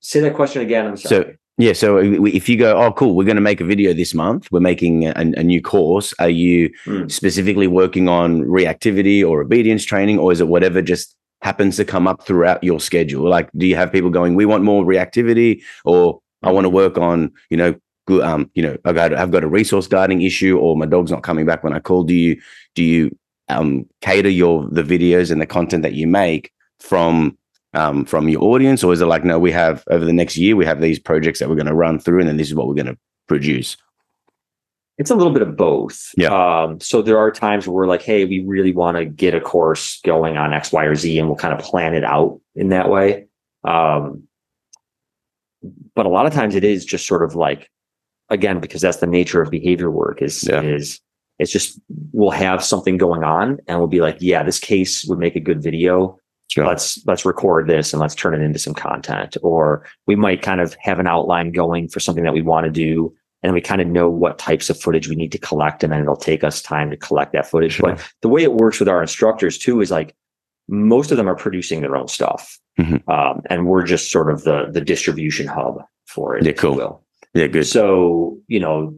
say 0.00 0.20
that 0.20 0.34
question 0.34 0.62
again? 0.62 0.86
I'm 0.86 0.96
sorry. 0.96 1.24
So, 1.24 1.32
yeah, 1.56 1.72
so 1.72 1.98
if 1.98 2.48
you 2.48 2.56
go, 2.56 2.76
oh, 2.76 2.92
cool, 2.92 3.14
we're 3.14 3.24
going 3.24 3.36
to 3.36 3.40
make 3.40 3.60
a 3.60 3.64
video 3.64 3.92
this 3.92 4.12
month. 4.12 4.50
We're 4.50 4.58
making 4.58 5.06
a, 5.06 5.12
a 5.14 5.44
new 5.44 5.62
course. 5.62 6.12
Are 6.18 6.28
you 6.28 6.70
mm. 6.84 7.10
specifically 7.10 7.68
working 7.68 8.08
on 8.08 8.42
reactivity 8.42 9.26
or 9.26 9.40
obedience 9.40 9.84
training, 9.84 10.18
or 10.18 10.32
is 10.32 10.40
it 10.40 10.48
whatever 10.48 10.82
just 10.82 11.14
happens 11.42 11.76
to 11.76 11.84
come 11.84 12.08
up 12.08 12.26
throughout 12.26 12.64
your 12.64 12.80
schedule? 12.80 13.28
Like, 13.28 13.50
do 13.56 13.66
you 13.66 13.76
have 13.76 13.92
people 13.92 14.10
going, 14.10 14.34
we 14.34 14.46
want 14.46 14.64
more 14.64 14.84
reactivity, 14.84 15.62
or 15.84 16.20
I 16.42 16.50
want 16.50 16.64
to 16.64 16.70
work 16.70 16.98
on, 16.98 17.30
you 17.50 17.56
know, 17.56 17.74
um, 18.22 18.50
you 18.54 18.62
know, 18.62 18.76
I've 18.84 18.94
got 18.96 19.14
I've 19.14 19.30
got 19.30 19.44
a 19.44 19.48
resource 19.48 19.86
guarding 19.86 20.22
issue, 20.22 20.58
or 20.58 20.76
my 20.76 20.86
dog's 20.86 21.10
not 21.10 21.22
coming 21.22 21.46
back 21.46 21.64
when 21.64 21.72
I 21.72 21.80
call. 21.80 22.02
Do 22.02 22.14
you 22.14 22.40
do 22.74 22.82
you 22.82 23.16
um, 23.48 23.88
cater 24.00 24.28
your 24.28 24.68
the 24.68 24.82
videos 24.82 25.30
and 25.30 25.40
the 25.40 25.46
content 25.46 25.82
that 25.84 25.94
you 25.94 26.06
make 26.06 26.52
from 26.80 27.38
um, 27.74 28.04
from 28.04 28.28
your 28.28 28.42
audience, 28.42 28.82
or 28.82 28.92
is 28.92 29.00
it 29.00 29.06
like 29.06 29.24
no, 29.24 29.38
we 29.38 29.52
have 29.52 29.84
over 29.90 30.04
the 30.04 30.12
next 30.12 30.36
year 30.36 30.56
we 30.56 30.64
have 30.64 30.80
these 30.80 30.98
projects 30.98 31.38
that 31.38 31.48
we're 31.48 31.56
going 31.56 31.66
to 31.66 31.74
run 31.74 31.98
through, 31.98 32.20
and 32.20 32.28
then 32.28 32.36
this 32.36 32.48
is 32.48 32.54
what 32.54 32.66
we're 32.66 32.74
going 32.74 32.86
to 32.86 32.98
produce. 33.26 33.76
It's 34.96 35.10
a 35.10 35.16
little 35.16 35.32
bit 35.32 35.42
of 35.42 35.56
both. 35.56 36.10
Yeah. 36.16 36.28
Um, 36.28 36.78
so 36.80 37.02
there 37.02 37.18
are 37.18 37.32
times 37.32 37.66
where 37.66 37.74
we're 37.74 37.86
like, 37.88 38.02
hey, 38.02 38.24
we 38.24 38.44
really 38.46 38.72
want 38.72 38.96
to 38.96 39.04
get 39.04 39.34
a 39.34 39.40
course 39.40 40.00
going 40.02 40.36
on 40.36 40.52
X, 40.52 40.70
Y, 40.70 40.84
or 40.84 40.94
Z, 40.94 41.18
and 41.18 41.28
we'll 41.28 41.36
kind 41.36 41.52
of 41.52 41.58
plan 41.64 41.94
it 41.94 42.04
out 42.04 42.40
in 42.54 42.68
that 42.68 42.88
way. 42.88 43.26
Um, 43.64 44.28
but 45.94 46.06
a 46.06 46.08
lot 46.08 46.26
of 46.26 46.32
times 46.32 46.54
it 46.54 46.64
is 46.64 46.84
just 46.84 47.06
sort 47.06 47.24
of 47.24 47.34
like 47.34 47.70
again 48.30 48.60
because 48.60 48.80
that's 48.80 48.98
the 48.98 49.06
nature 49.06 49.42
of 49.42 49.50
behavior 49.50 49.90
work 49.90 50.22
is 50.22 50.46
yeah. 50.46 50.60
is 50.60 51.00
it's 51.38 51.52
just 51.52 51.80
we'll 52.12 52.30
have 52.30 52.62
something 52.62 52.96
going 52.96 53.24
on 53.24 53.58
and 53.66 53.78
we'll 53.78 53.88
be 53.88 54.00
like 54.00 54.16
yeah 54.20 54.42
this 54.42 54.58
case 54.58 55.04
would 55.04 55.18
make 55.18 55.36
a 55.36 55.40
good 55.40 55.62
video 55.62 56.18
sure. 56.48 56.66
let's 56.66 57.04
let's 57.06 57.24
record 57.24 57.66
this 57.66 57.92
and 57.92 58.00
let's 58.00 58.14
turn 58.14 58.34
it 58.34 58.40
into 58.40 58.58
some 58.58 58.74
content 58.74 59.36
or 59.42 59.86
we 60.06 60.16
might 60.16 60.42
kind 60.42 60.60
of 60.60 60.76
have 60.80 60.98
an 60.98 61.06
outline 61.06 61.52
going 61.52 61.88
for 61.88 62.00
something 62.00 62.24
that 62.24 62.34
we 62.34 62.42
want 62.42 62.64
to 62.64 62.70
do 62.70 63.14
and 63.42 63.52
we 63.52 63.60
kind 63.60 63.80
of 63.80 63.86
know 63.86 64.08
what 64.08 64.38
types 64.38 64.70
of 64.70 64.80
footage 64.80 65.08
we 65.08 65.16
need 65.16 65.32
to 65.32 65.38
collect 65.38 65.82
and 65.82 65.92
then 65.92 66.00
it'll 66.00 66.16
take 66.16 66.44
us 66.44 66.62
time 66.62 66.90
to 66.90 66.96
collect 66.96 67.32
that 67.32 67.46
footage 67.46 67.74
sure. 67.74 67.90
but 67.90 68.12
the 68.22 68.28
way 68.28 68.42
it 68.42 68.54
works 68.54 68.78
with 68.78 68.88
our 68.88 69.00
instructors 69.02 69.58
too 69.58 69.80
is 69.80 69.90
like 69.90 70.14
most 70.68 71.10
of 71.10 71.16
them 71.16 71.28
are 71.28 71.36
producing 71.36 71.80
their 71.80 71.96
own 71.96 72.08
stuff 72.08 72.58
mm-hmm. 72.78 73.10
um, 73.10 73.42
and 73.50 73.66
we're 73.66 73.82
just 73.82 74.10
sort 74.10 74.30
of 74.30 74.44
the 74.44 74.66
the 74.70 74.80
distribution 74.80 75.46
hub 75.46 75.78
for 76.06 76.36
it 76.36 76.44
yeah 76.44 76.52
cool 76.52 77.04
yeah, 77.34 77.48
good. 77.48 77.66
So, 77.66 78.38
you 78.46 78.60
know, 78.60 78.96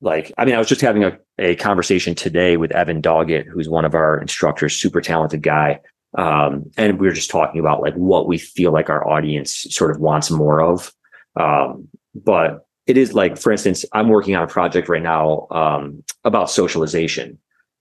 like, 0.00 0.32
I 0.38 0.44
mean, 0.44 0.54
I 0.54 0.58
was 0.58 0.68
just 0.68 0.80
having 0.80 1.04
a, 1.04 1.18
a 1.38 1.56
conversation 1.56 2.14
today 2.14 2.56
with 2.56 2.72
Evan 2.72 3.02
Doggett, 3.02 3.46
who's 3.46 3.68
one 3.68 3.84
of 3.84 3.94
our 3.94 4.18
instructors, 4.18 4.74
super 4.74 5.00
talented 5.00 5.42
guy. 5.42 5.80
Um, 6.16 6.70
and 6.76 6.98
we 7.00 7.06
were 7.06 7.12
just 7.12 7.30
talking 7.30 7.60
about 7.60 7.82
like 7.82 7.94
what 7.94 8.26
we 8.26 8.38
feel 8.38 8.72
like 8.72 8.88
our 8.88 9.08
audience 9.08 9.66
sort 9.70 9.90
of 9.90 10.00
wants 10.00 10.30
more 10.30 10.60
of. 10.60 10.92
Um, 11.36 11.88
but 12.14 12.66
it 12.86 12.96
is 12.96 13.14
like, 13.14 13.38
for 13.38 13.50
instance, 13.50 13.84
I'm 13.92 14.08
working 14.08 14.36
on 14.36 14.42
a 14.42 14.48
project 14.48 14.88
right 14.88 15.02
now 15.02 15.48
um, 15.50 16.04
about 16.24 16.50
socialization. 16.50 17.38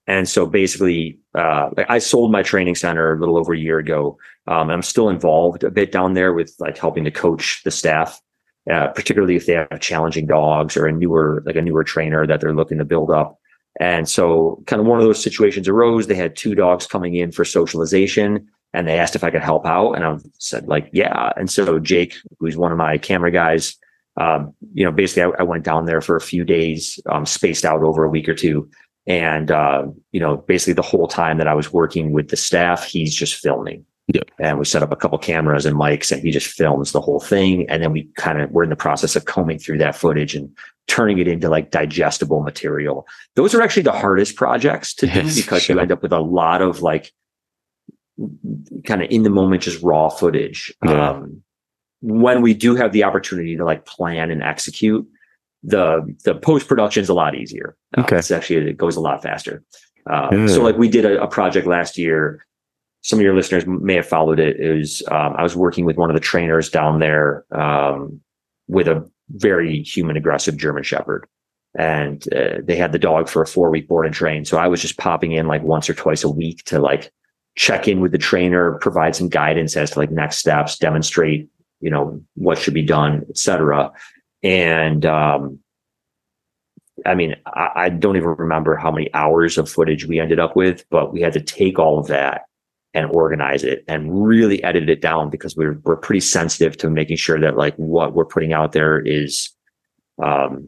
And 0.08 0.28
so 0.28 0.46
basically, 0.46 1.19
uh, 1.38 1.69
I 1.88 2.00
sold 2.00 2.32
my 2.32 2.43
training 2.43 2.76
center 2.76 3.13
a 3.13 3.19
little 3.19 3.38
over 3.38 3.54
a 3.54 3.58
year 3.58 3.80
ago. 3.80 4.17
Um, 4.48 4.69
I'm 4.69 4.82
still 4.82 5.10
involved 5.10 5.63
a 5.63 5.72
bit 5.72 5.91
down 5.91 6.13
there 6.13 6.34
with 6.34 6.54
like 6.60 6.78
helping 6.78 7.06
to 7.06 7.12
coach 7.12 7.62
the 7.63 7.72
staff 7.72 8.19
uh, 8.72 8.88
particularly 8.89 9.36
if 9.36 9.46
they 9.46 9.54
have 9.54 9.80
challenging 9.80 10.26
dogs 10.26 10.78
or 10.78 10.88
a 10.88 10.91
newer, 10.91 11.43
like 11.46 11.56
a 11.56 11.62
newer 11.62 11.84
trainer 11.84 12.26
that 12.26 12.39
they're 12.39 12.56
looking 12.56 12.78
to 12.78 12.86
build 12.86 13.12
up. 13.12 13.38
And 13.79 14.07
so 14.07 14.62
kind 14.67 14.79
of 14.79 14.86
one 14.86 14.99
of 14.99 15.05
those 15.05 15.23
situations 15.23 15.67
arose. 15.67 16.07
They 16.07 16.15
had 16.15 16.36
two 16.36 16.55
dogs 16.55 16.86
coming 16.86 17.15
in 17.15 17.31
for 17.31 17.43
socialization 17.43 18.47
and 18.73 18.88
they 18.88 18.99
asked 18.99 19.15
if 19.15 19.23
I 19.23 19.31
could 19.31 19.41
help 19.41 19.65
out. 19.65 19.93
And 19.93 20.03
I 20.03 20.17
said 20.38 20.67
like, 20.67 20.89
yeah. 20.93 21.31
And 21.36 21.49
so 21.49 21.79
Jake, 21.79 22.15
who's 22.39 22.57
one 22.57 22.71
of 22.71 22.77
my 22.77 22.97
camera 22.97 23.31
guys, 23.31 23.75
um, 24.17 24.53
you 24.73 24.86
know, 24.86 24.91
basically 24.91 25.23
I, 25.23 25.41
I, 25.41 25.43
went 25.43 25.63
down 25.63 25.86
there 25.86 26.01
for 26.01 26.15
a 26.15 26.21
few 26.21 26.43
days, 26.43 26.99
um, 27.09 27.25
spaced 27.25 27.65
out 27.65 27.81
over 27.81 28.03
a 28.03 28.09
week 28.09 28.29
or 28.29 28.36
two. 28.36 28.69
And, 29.07 29.49
uh, 29.49 29.88
you 30.12 30.19
know, 30.19 30.38
basically 30.38 30.73
the 30.73 30.83
whole 30.83 31.07
time 31.07 31.39
that 31.39 31.47
I 31.47 31.55
was 31.55 31.73
working 31.73 32.12
with 32.12 32.29
the 32.29 32.38
staff, 32.38 32.83
he's 32.83 33.15
just 33.15 33.36
filming 33.36 33.86
Yep. 34.08 34.32
And 34.39 34.60
we 34.60 34.66
set 34.66 34.84
up 34.84 34.92
a 34.92 34.98
couple 34.98 35.18
cameras 35.18 35.66
and 35.66 35.78
mics 35.78 36.12
and 36.12 36.22
he 36.22 36.32
just 36.32 36.48
films 36.48 36.92
the 36.92 37.00
whole 37.00 37.22
thing. 37.22 37.70
And 37.70 37.82
then 37.82 37.94
we 37.94 38.04
kind 38.18 38.42
of, 38.42 38.52
we're 38.52 38.63
in 38.63 38.70
the 38.70 38.76
process 38.76 39.16
of 39.16 39.26
combing 39.26 39.60
through 39.60 39.78
that 39.78 39.96
footage 39.96 40.36
and 40.36 40.50
turning 40.88 41.20
it 41.20 41.28
into 41.28 41.48
like 41.48 41.72
digestible 41.72 42.42
material. 42.42 43.08
Those 43.36 43.56
are 43.56 43.62
actually 43.62 43.84
the 43.84 43.94
hardest 43.94 44.36
projects 44.36 44.94
to 44.96 45.08
Yes, 45.08 45.36
do 45.36 45.42
because 45.42 45.63
sure. 45.63 45.76
you 45.78 45.82
end 45.82 45.92
up 45.94 46.02
with 46.02 46.12
a 46.12 46.20
lot 46.20 46.62
of 46.62 46.82
like 46.82 47.13
kind 48.86 49.02
of 49.02 49.10
in 49.10 49.24
the 49.24 49.30
moment, 49.30 49.63
just 49.63 49.82
raw 49.82 50.10
footage. 50.10 50.74
Yeah. 50.84 51.12
Um, 51.12 51.42
when 52.02 52.42
we 52.42 52.54
do 52.54 52.76
have 52.76 52.92
the 52.92 53.06
opportunity 53.06 53.56
to 53.56 53.63
like 53.63 53.86
plan 53.86 54.30
and 54.32 54.44
execute, 54.44 55.08
the 55.63 56.13
the 56.26 56.36
post 56.36 56.68
production 56.68 57.02
is 57.02 57.08
a 57.10 57.13
lot 57.13 57.36
easier. 57.36 57.78
Uh, 57.98 58.02
Okay. 58.02 58.18
it's 58.18 58.30
actually 58.32 58.70
it 58.70 58.78
goes 58.78 58.98
a 58.98 59.00
lot 59.00 59.24
faster. 59.24 59.63
Uh, 60.10 60.28
Yeah. 60.34 60.48
So 60.48 60.62
like 60.62 60.78
we 60.78 60.89
did 60.89 61.06
a, 61.06 61.24
a 61.24 61.28
project 61.28 61.66
last 61.66 61.98
year. 61.98 62.46
Some 63.04 63.20
of 63.20 63.24
your 63.24 63.36
listeners 63.36 63.66
may 63.68 63.96
have 63.96 64.08
followed 64.08 64.39
it. 64.39 64.60
Was 64.60 65.04
um, 65.12 65.36
I 65.38 65.44
was 65.44 65.56
working 65.56 65.86
with 65.86 65.98
one 65.98 66.10
of 66.10 66.13
the 66.13 66.22
trainers 66.22 66.70
down 66.70 67.00
there 67.00 67.46
um, 67.52 68.22
with 68.68 68.88
a 68.88 69.10
very 69.30 69.84
human 69.84 70.16
aggressive 70.16 70.58
German 70.58 70.84
Shepherd, 70.84 71.28
and 71.78 72.24
uh, 72.34 72.60
they 72.63 72.78
had 72.78 72.94
the 72.94 73.00
dog 73.00 73.28
for 73.28 73.42
a 73.42 73.48
four 73.48 73.70
week 73.70 73.89
board 73.89 74.06
and 74.06 74.16
train. 74.16 74.46
So 74.46 74.58
I 74.58 74.68
was 74.68 74.82
just 74.82 74.98
popping 74.98 75.34
in 75.34 75.48
like 75.48 75.63
once 75.63 75.89
or 75.89 75.94
twice 75.94 76.24
a 76.24 76.30
week 76.30 76.63
to 76.66 76.80
like 76.80 77.12
check 77.56 77.88
in 77.88 78.00
with 78.00 78.13
the 78.13 78.18
trainer, 78.18 78.78
provide 78.80 79.16
some 79.16 79.30
guidance 79.30 79.76
as 79.76 79.92
to 79.92 80.00
like 80.00 80.12
next 80.12 80.38
steps, 80.38 80.78
demonstrate 80.78 81.50
you 81.82 81.89
know 81.89 82.22
what 82.36 82.58
should 82.58 82.74
be 82.74 82.82
done, 82.82 83.26
etc. 83.30 83.92
And 84.44 85.06
um, 85.06 85.60
I 87.06 87.16
mean, 87.16 87.36
I, 87.46 87.72
I 87.76 87.89
don't 87.89 88.16
even 88.16 88.30
remember 88.30 88.78
how 88.78 88.92
many 88.92 89.13
hours 89.13 89.58
of 89.58 89.70
footage 89.70 90.06
we 90.06 90.22
ended 90.22 90.39
up 90.39 90.56
with, 90.56 90.86
but 90.89 91.12
we 91.12 91.20
had 91.20 91.34
to 91.34 91.42
take 91.42 91.80
all 91.80 92.00
of 92.00 92.08
that 92.08 92.44
and 92.93 93.10
organize 93.12 93.63
it 93.63 93.84
and 93.88 94.25
really 94.25 94.63
edit 94.63 94.89
it 94.89 95.01
down 95.01 95.29
because 95.29 95.56
we're 95.56 95.79
we're 95.84 95.97
pretty 95.97 96.19
sensitive 96.19 96.77
to 96.77 96.89
making 96.89 97.17
sure 97.17 97.39
that 97.39 97.58
like 97.58 97.75
what 97.75 98.13
we're 98.13 98.25
putting 98.25 98.53
out 98.53 98.71
there 98.71 98.99
is 98.99 99.49
um 100.23 100.67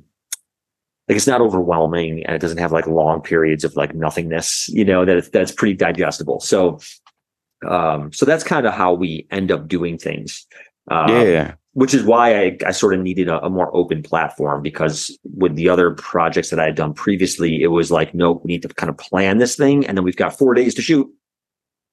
like 1.08 1.16
it's 1.16 1.28
not 1.28 1.42
overwhelming 1.42 2.26
and 2.26 2.36
it 2.36 2.40
doesn't 2.40 2.58
have 2.58 2.72
like 2.72 2.88
long 2.88 3.22
periods 3.22 3.64
of 3.64 3.76
like 3.76 3.94
nothingness, 3.94 4.68
you 4.70 4.84
know, 4.84 5.06
that 5.06 5.18
it's, 5.18 5.30
that's 5.30 5.52
pretty 5.52 5.76
digestible. 5.76 6.40
So 6.40 6.80
um 7.68 8.12
so 8.12 8.26
that's 8.26 8.44
kind 8.44 8.66
of 8.66 8.74
how 8.74 8.94
we 8.94 9.28
end 9.32 9.52
up 9.52 9.68
doing 9.68 9.98
things. 9.98 10.48
Um, 10.90 11.10
yeah. 11.10 11.56
which 11.74 11.96
is 11.96 12.04
why 12.04 12.40
I, 12.40 12.58
I 12.68 12.72
sort 12.72 12.94
of 12.94 13.00
needed 13.00 13.28
a, 13.28 13.44
a 13.44 13.50
more 13.50 13.76
open 13.76 14.04
platform 14.04 14.62
because 14.62 15.18
with 15.36 15.56
the 15.56 15.68
other 15.68 15.96
projects 15.96 16.52
that 16.52 16.60
I 16.60 16.66
had 16.66 16.76
done 16.76 16.94
previously, 16.94 17.64
it 17.64 17.68
was 17.68 17.90
like, 17.90 18.14
no, 18.14 18.34
we 18.44 18.54
need 18.54 18.62
to 18.62 18.68
kind 18.68 18.92
of 18.92 18.98
plan 18.98 19.40
this 19.40 19.56
thing. 19.56 19.84
And 19.88 19.98
then 19.98 20.06
we've 20.06 20.16
got 20.16 20.38
four 20.38 20.54
days 20.54 20.76
to 20.76 20.84
shoot. 20.84 21.12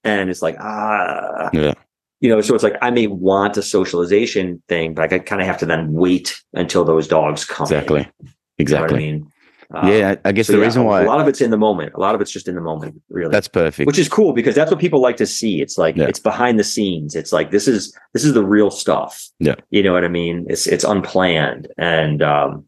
And 0.04 0.30
it's 0.30 0.42
like, 0.42 0.56
ah, 0.60 1.50
Yeah. 1.52 1.74
you 2.20 2.28
know, 2.28 2.40
so 2.40 2.54
it's 2.54 2.64
like, 2.64 2.76
I 2.82 2.90
may 2.90 3.06
want 3.06 3.56
a 3.56 3.62
socialization 3.62 4.62
thing, 4.68 4.94
but 4.94 5.12
I 5.12 5.18
kind 5.18 5.40
of 5.40 5.46
have 5.46 5.58
to 5.58 5.66
then 5.66 5.92
wait 5.92 6.40
until 6.54 6.84
those 6.84 7.06
dogs 7.08 7.44
come. 7.44 7.66
in. 7.66 7.72
Exactly. 7.74 8.00
You 8.00 8.04
know 8.26 8.30
Exactly. 8.58 8.96
I 8.96 9.00
mean? 9.00 9.32
Um, 9.74 9.88
yeah. 9.88 10.16
I 10.24 10.28
I 10.28 10.32
guess 10.32 10.48
so 10.48 10.52
the 10.52 10.58
yeah, 10.58 10.64
reason 10.66 10.84
why 10.84 11.00
a 11.02 11.06
lot 11.06 11.18
of 11.20 11.28
it's 11.28 11.40
in 11.40 11.50
the 11.50 11.56
moment. 11.56 11.94
A 11.94 12.00
lot 12.00 12.14
of 12.14 12.20
it's 12.20 12.30
just 12.30 12.46
in 12.46 12.54
the 12.56 12.60
moment, 12.60 13.00
really 13.08 13.30
that's 13.30 13.48
perfect. 13.48 13.86
which 13.86 13.98
is 13.98 14.06
cool 14.06 14.34
because 14.34 14.54
that's 14.54 14.70
what 14.70 14.78
people 14.78 15.00
like 15.00 15.16
to 15.16 15.24
see. 15.24 15.62
It's 15.62 15.78
like 15.78 15.96
Yeah. 15.96 16.04
it's 16.08 16.18
behind 16.20 16.58
the 16.58 16.64
scenes. 16.64 17.14
It's 17.14 17.32
like 17.32 17.52
this 17.52 17.66
is 17.66 17.96
this 18.12 18.22
is 18.22 18.34
the 18.34 18.44
real 18.44 18.70
stuff. 18.70 19.26
Yeah. 19.38 19.54
You 19.70 19.82
know 19.82 19.94
what 19.94 20.04
I 20.04 20.08
mean? 20.08 20.44
It's 20.50 20.66
it's 20.66 20.84
unplanned 20.84 21.68
and 21.78 22.22
um 22.22 22.66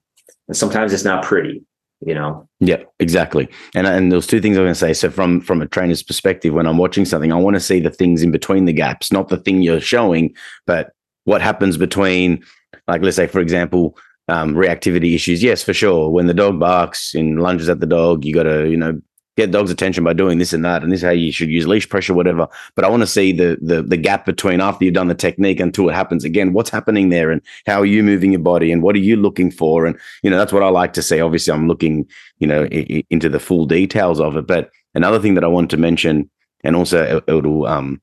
and 0.49 0.57
sometimes 0.57 0.95
it's 0.95 1.05
not 1.05 1.23
pretty, 1.25 1.63
you 2.07 2.15
know. 2.15 2.49
Yeah, 2.61 2.83
exactly. 2.99 3.49
And 3.75 3.87
and 3.87 4.11
there's 4.11 4.27
two 4.27 4.41
things 4.41 4.57
I'm 4.57 4.65
going 4.65 4.75
to 4.75 4.79
say. 4.79 4.93
So 4.93 5.11
from 5.11 5.41
from 5.41 5.63
a 5.63 5.67
trainer's 5.67 6.03
perspective, 6.03 6.55
when 6.55 6.67
I'm 6.67 6.79
watching 6.79 7.05
something, 7.05 7.33
I 7.33 7.37
want 7.37 7.55
to 7.55 7.61
see 7.61 7.81
the 7.81 7.91
things 7.91 8.23
in 8.23 8.31
between 8.31 8.65
the 8.65 8.73
gaps, 8.73 9.13
not 9.13 9.29
the 9.29 9.37
thing 9.37 9.63
you're 9.63 9.81
showing, 9.81 10.35
but 10.67 10.93
what 11.25 11.41
happens 11.41 11.77
between, 11.77 12.45
like 12.87 13.03
let's 13.03 13.17
say 13.17 13.27
for 13.27 13.41
example, 13.41 13.97
um, 14.29 14.55
reactivity 14.55 15.15
issues. 15.15 15.43
Yes, 15.43 15.63
for 15.63 15.75
sure. 15.75 16.11
When 16.11 16.27
the 16.27 16.35
dog 16.35 16.59
barks 16.59 17.15
and 17.15 17.41
lunges 17.41 17.69
at 17.69 17.81
the 17.81 17.87
dog, 17.87 18.25
you 18.25 18.35
got 18.35 18.45
to 18.45 18.69
you 18.69 18.77
know 18.77 19.01
get 19.37 19.51
dog's 19.51 19.71
attention 19.71 20.05
by 20.05 20.13
doing 20.13 20.39
this 20.39 20.53
and 20.53 20.65
that, 20.65 20.83
and 20.83 20.93
this 20.93 21.01
is 21.01 21.05
how 21.05 21.11
you 21.11 21.33
should 21.33 21.49
use 21.49 21.67
leash 21.67 21.89
pressure, 21.89 22.15
whatever. 22.15 22.47
But 22.77 22.85
I 22.85 22.89
want 22.89 23.03
to 23.03 23.07
see 23.07 23.33
the 23.33 23.59
the 23.61 23.83
the 23.83 23.97
gap 23.97 24.25
between 24.27 24.61
after 24.61 24.85
you've 24.85 24.95
done 24.95 25.09
the 25.09 25.15
technique 25.15 25.61
until 25.61 25.89
it 25.89 25.95
happens 25.95 26.25
again. 26.25 26.53
What's 26.53 26.71
happening 26.71 27.09
there, 27.09 27.31
and 27.31 27.41
how 27.67 27.81
are 27.81 27.87
you 27.87 28.03
moving 28.03 28.33
your 28.33 28.41
body, 28.41 28.71
and 28.73 28.83
what 28.83 28.95
are 28.97 29.01
you 29.01 29.17
looking 29.17 29.51
for, 29.51 29.87
and 29.87 29.99
you 30.23 30.31
know 30.31 30.39
that's 30.39 30.53
what 30.53 30.63
I 30.63 30.69
like 30.69 30.93
to 30.95 31.03
see. 31.03 31.21
Obviously, 31.21 31.53
I'm 31.53 31.69
looking 31.69 32.07
you 32.39 32.47
know 32.47 32.65
i- 32.73 33.05
into 33.11 33.29
the 33.29 33.41
full 33.41 33.67
details 33.67 34.21
of 34.21 34.37
it. 34.37 34.47
But 34.47 34.71
another 34.95 35.19
thing 35.19 35.35
that 35.35 35.45
I 35.45 35.49
want 35.49 35.71
to 35.71 35.77
mention, 35.77 36.31
and 36.63 36.77
also 36.77 37.03
it- 37.19 37.25
it'll 37.29 37.67
um 37.67 38.01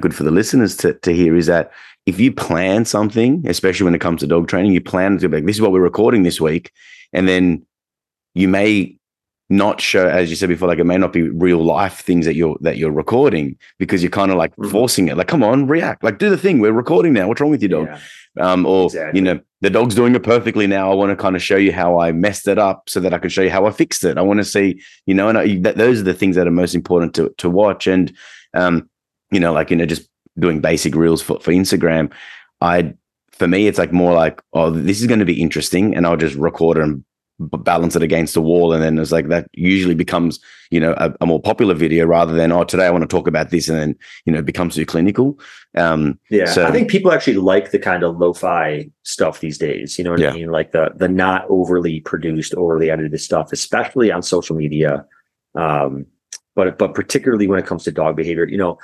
good 0.00 0.14
for 0.14 0.24
the 0.24 0.30
listeners 0.30 0.76
to 0.78 0.94
to 0.94 1.12
hear 1.12 1.36
is 1.36 1.46
that 1.46 1.70
if 2.06 2.20
you 2.20 2.30
plan 2.32 2.84
something, 2.84 3.42
especially 3.46 3.84
when 3.84 3.94
it 3.94 4.00
comes 4.00 4.20
to 4.20 4.26
dog 4.26 4.48
training, 4.48 4.72
you 4.72 4.80
plan 4.80 5.16
to 5.18 5.28
be 5.28 5.36
like 5.38 5.46
this 5.46 5.56
is 5.56 5.62
what 5.62 5.72
we're 5.72 5.80
recording 5.80 6.22
this 6.22 6.40
week, 6.40 6.70
and 7.12 7.26
then 7.28 7.64
you 8.34 8.48
may 8.48 8.96
not 9.50 9.78
show 9.80 10.08
as 10.08 10.30
you 10.30 10.36
said 10.36 10.48
before 10.48 10.68
like 10.68 10.78
it 10.78 10.84
may 10.84 10.96
not 10.96 11.12
be 11.12 11.22
real 11.22 11.62
life 11.62 12.00
things 12.00 12.24
that 12.24 12.34
you're 12.34 12.56
that 12.62 12.78
you're 12.78 12.90
recording 12.90 13.56
because 13.78 14.02
you're 14.02 14.10
kind 14.10 14.30
of 14.30 14.38
like 14.38 14.56
Mhm. 14.56 14.70
forcing 14.70 15.08
it. 15.08 15.16
Like 15.18 15.28
come 15.28 15.42
on 15.44 15.66
react. 15.66 16.02
Like 16.02 16.18
do 16.18 16.30
the 16.30 16.38
thing. 16.38 16.60
We're 16.60 16.72
recording 16.72 17.12
now. 17.12 17.28
What's 17.28 17.40
wrong 17.42 17.50
with 17.50 17.62
your 17.62 17.68
dog? 17.68 17.88
Yeah. 17.88 17.98
um, 18.52 18.64
or 18.66 18.86
Exactly. 18.86 19.20
you 19.20 19.24
know 19.24 19.40
the 19.60 19.70
dog's 19.70 19.94
doing 19.94 20.14
it 20.14 20.22
perfectly 20.22 20.66
now. 20.66 20.90
I 20.90 20.94
want 20.94 21.10
to 21.10 21.16
kind 21.16 21.36
of 21.36 21.42
show 21.42 21.56
you 21.56 21.72
how 21.72 22.00
i 22.00 22.10
messed 22.10 22.48
it 22.48 22.58
up 22.58 22.88
so 22.88 23.00
that 23.00 23.12
i 23.14 23.18
can 23.18 23.30
show 23.30 23.42
you 23.42 23.50
how 23.50 23.66
i 23.66 23.70
fixed 23.70 24.02
it. 24.04 24.18
I 24.18 24.22
want 24.22 24.38
to 24.40 24.44
see 24.44 24.80
you 25.06 25.14
know 25.14 25.28
and 25.28 25.36
I, 25.38 25.58
that, 25.58 25.76
those 25.76 26.00
are 26.00 26.04
the 26.04 26.14
things 26.14 26.36
that 26.36 26.46
are 26.46 26.50
most 26.62 26.74
important 26.74 27.14
to 27.16 27.32
to 27.38 27.48
watch. 27.50 27.86
And 27.86 28.12
um 28.54 28.88
you 29.30 29.40
know 29.40 29.52
like 29.52 29.70
you 29.70 29.76
know 29.76 29.86
just 29.86 30.08
doing 30.38 30.60
basic 30.60 30.94
reels 30.96 31.22
for, 31.22 31.38
for 31.40 31.52
instagram 31.52 32.10
i 32.60 32.92
for 33.30 33.46
me 33.48 33.66
it's 33.68 33.78
like 33.78 33.92
more 33.92 34.12
like 34.12 34.42
oh 34.52 34.68
this 34.70 35.00
is 35.00 35.06
going 35.06 35.18
to 35.20 35.24
be 35.24 35.40
interesting 35.40 35.94
and 35.96 36.06
i'll 36.06 36.16
just 36.16 36.34
record 36.36 36.76
it 36.76 36.82
and 36.82 37.04
balance 37.40 37.96
it 37.96 38.02
against 38.02 38.34
the 38.34 38.40
wall 38.40 38.72
and 38.72 38.80
then 38.82 38.96
it's 38.96 39.10
like 39.10 39.26
that 39.28 39.48
usually 39.54 39.94
becomes 39.96 40.38
you 40.70 40.78
know 40.78 40.94
a, 40.98 41.12
a 41.20 41.26
more 41.26 41.40
popular 41.42 41.74
video 41.74 42.06
rather 42.06 42.32
than 42.32 42.52
oh 42.52 42.62
today 42.62 42.86
i 42.86 42.90
want 42.90 43.02
to 43.02 43.08
talk 43.08 43.26
about 43.26 43.50
this 43.50 43.68
and 43.68 43.76
then 43.76 43.96
you 44.24 44.32
know 44.32 44.38
it 44.38 44.44
becomes 44.44 44.76
too 44.76 44.86
clinical 44.86 45.36
um 45.76 46.16
Yeah. 46.30 46.44
So- 46.46 46.64
I 46.64 46.70
think 46.70 46.88
people 46.88 47.10
actually 47.10 47.36
like 47.36 47.72
the 47.72 47.78
kind 47.80 48.04
of 48.04 48.18
lo-fi 48.18 48.88
stuff 49.02 49.40
these 49.40 49.58
days. 49.58 49.98
You 49.98 50.04
know 50.04 50.12
what 50.12 50.20
Yeah. 50.20 50.30
I 50.30 50.34
mean? 50.34 50.50
Like 50.52 50.70
the 50.70 50.90
the 50.94 51.08
not 51.08 51.44
overly 51.48 52.00
produced, 52.00 52.54
overly 52.54 52.88
edited 52.90 53.20
stuff, 53.20 53.52
especially 53.52 54.12
on 54.12 54.22
social 54.22 54.54
media. 54.54 55.04
Um, 55.56 56.06
but 56.54 56.78
but 56.78 56.94
particularly 56.94 57.48
when 57.48 57.58
it 57.58 57.66
comes 57.66 57.82
to 57.84 57.90
dog 57.92 58.14
behavior, 58.14 58.46
you 58.46 58.56
know, 58.58 58.78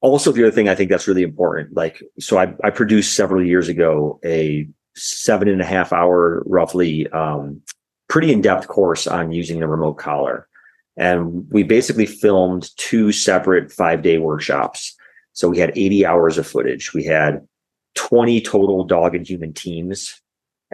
also 0.00 0.32
the 0.32 0.42
other 0.42 0.50
thing 0.50 0.68
I 0.68 0.74
think 0.74 0.90
that's 0.90 1.06
really 1.06 1.22
important. 1.22 1.76
Like, 1.76 2.02
so 2.18 2.38
I 2.38 2.52
I 2.64 2.70
produced 2.70 3.14
several 3.14 3.44
years 3.44 3.68
ago 3.68 4.18
a 4.24 4.66
seven 4.98 5.48
and 5.48 5.60
a 5.60 5.66
half 5.66 5.92
hour 5.92 6.42
roughly 6.46 7.06
um 7.08 7.60
pretty 8.08 8.32
in-depth 8.32 8.68
course 8.68 9.06
on 9.06 9.32
using 9.32 9.60
the 9.60 9.68
remote 9.68 9.94
collar. 9.94 10.48
And 10.96 11.46
we 11.50 11.62
basically 11.62 12.06
filmed 12.06 12.70
two 12.76 13.12
separate 13.12 13.70
five-day 13.70 14.18
workshops. 14.18 14.96
So 15.34 15.48
we 15.48 15.58
had 15.58 15.76
80 15.76 16.06
hours 16.06 16.38
of 16.38 16.46
footage. 16.46 16.92
We 16.94 17.04
had 17.04 17.46
20 17.94 18.40
total 18.40 18.84
dog 18.84 19.14
and 19.14 19.28
human 19.28 19.52
teams. 19.52 20.20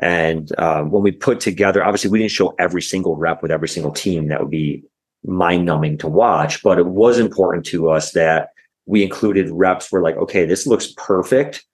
And 0.01 0.51
um, 0.59 0.91
when 0.91 1.03
we 1.03 1.13
put 1.13 1.41
together, 1.41 1.85
obviously 1.85 2.11
we 2.11 2.19
didn't 2.19 2.31
show 2.31 2.55
every 2.59 2.83
single 2.83 3.17
rep 3.17 3.43
with 3.43 3.51
every 3.51 3.69
single 3.69 3.93
team. 3.93 4.29
That 4.29 4.41
would 4.41 4.51
be 4.51 4.85
mind 5.25 5.65
numbing 5.65 5.99
to 5.99 6.09
watch, 6.09 6.63
but 6.63 6.79
it 6.79 6.87
was 6.87 7.19
important 7.19 7.65
to 7.67 7.91
us 7.91 8.13
that 8.13 8.51
we 8.87 9.03
included 9.03 9.51
reps 9.51 9.91
where 9.91 10.03
like, 10.03 10.17
okay, 10.17 10.45
this 10.45 10.67
looks 10.67 10.93
perfect. 10.97 11.65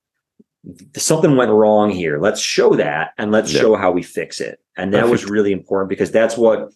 Something 0.97 1.37
went 1.37 1.51
wrong 1.51 1.91
here. 1.91 2.19
Let's 2.19 2.41
show 2.41 2.75
that 2.75 3.13
and 3.19 3.33
let's 3.33 3.53
Yeah. 3.53 3.61
show 3.61 3.77
how 3.77 3.93
we 3.93 4.03
fix 4.03 4.41
it. 4.41 4.61
And 4.77 4.93
that 4.95 5.09
was 5.09 5.25
really 5.25 5.53
important 5.53 5.89
because 5.89 6.11
that's 6.11 6.37
what 6.37 6.71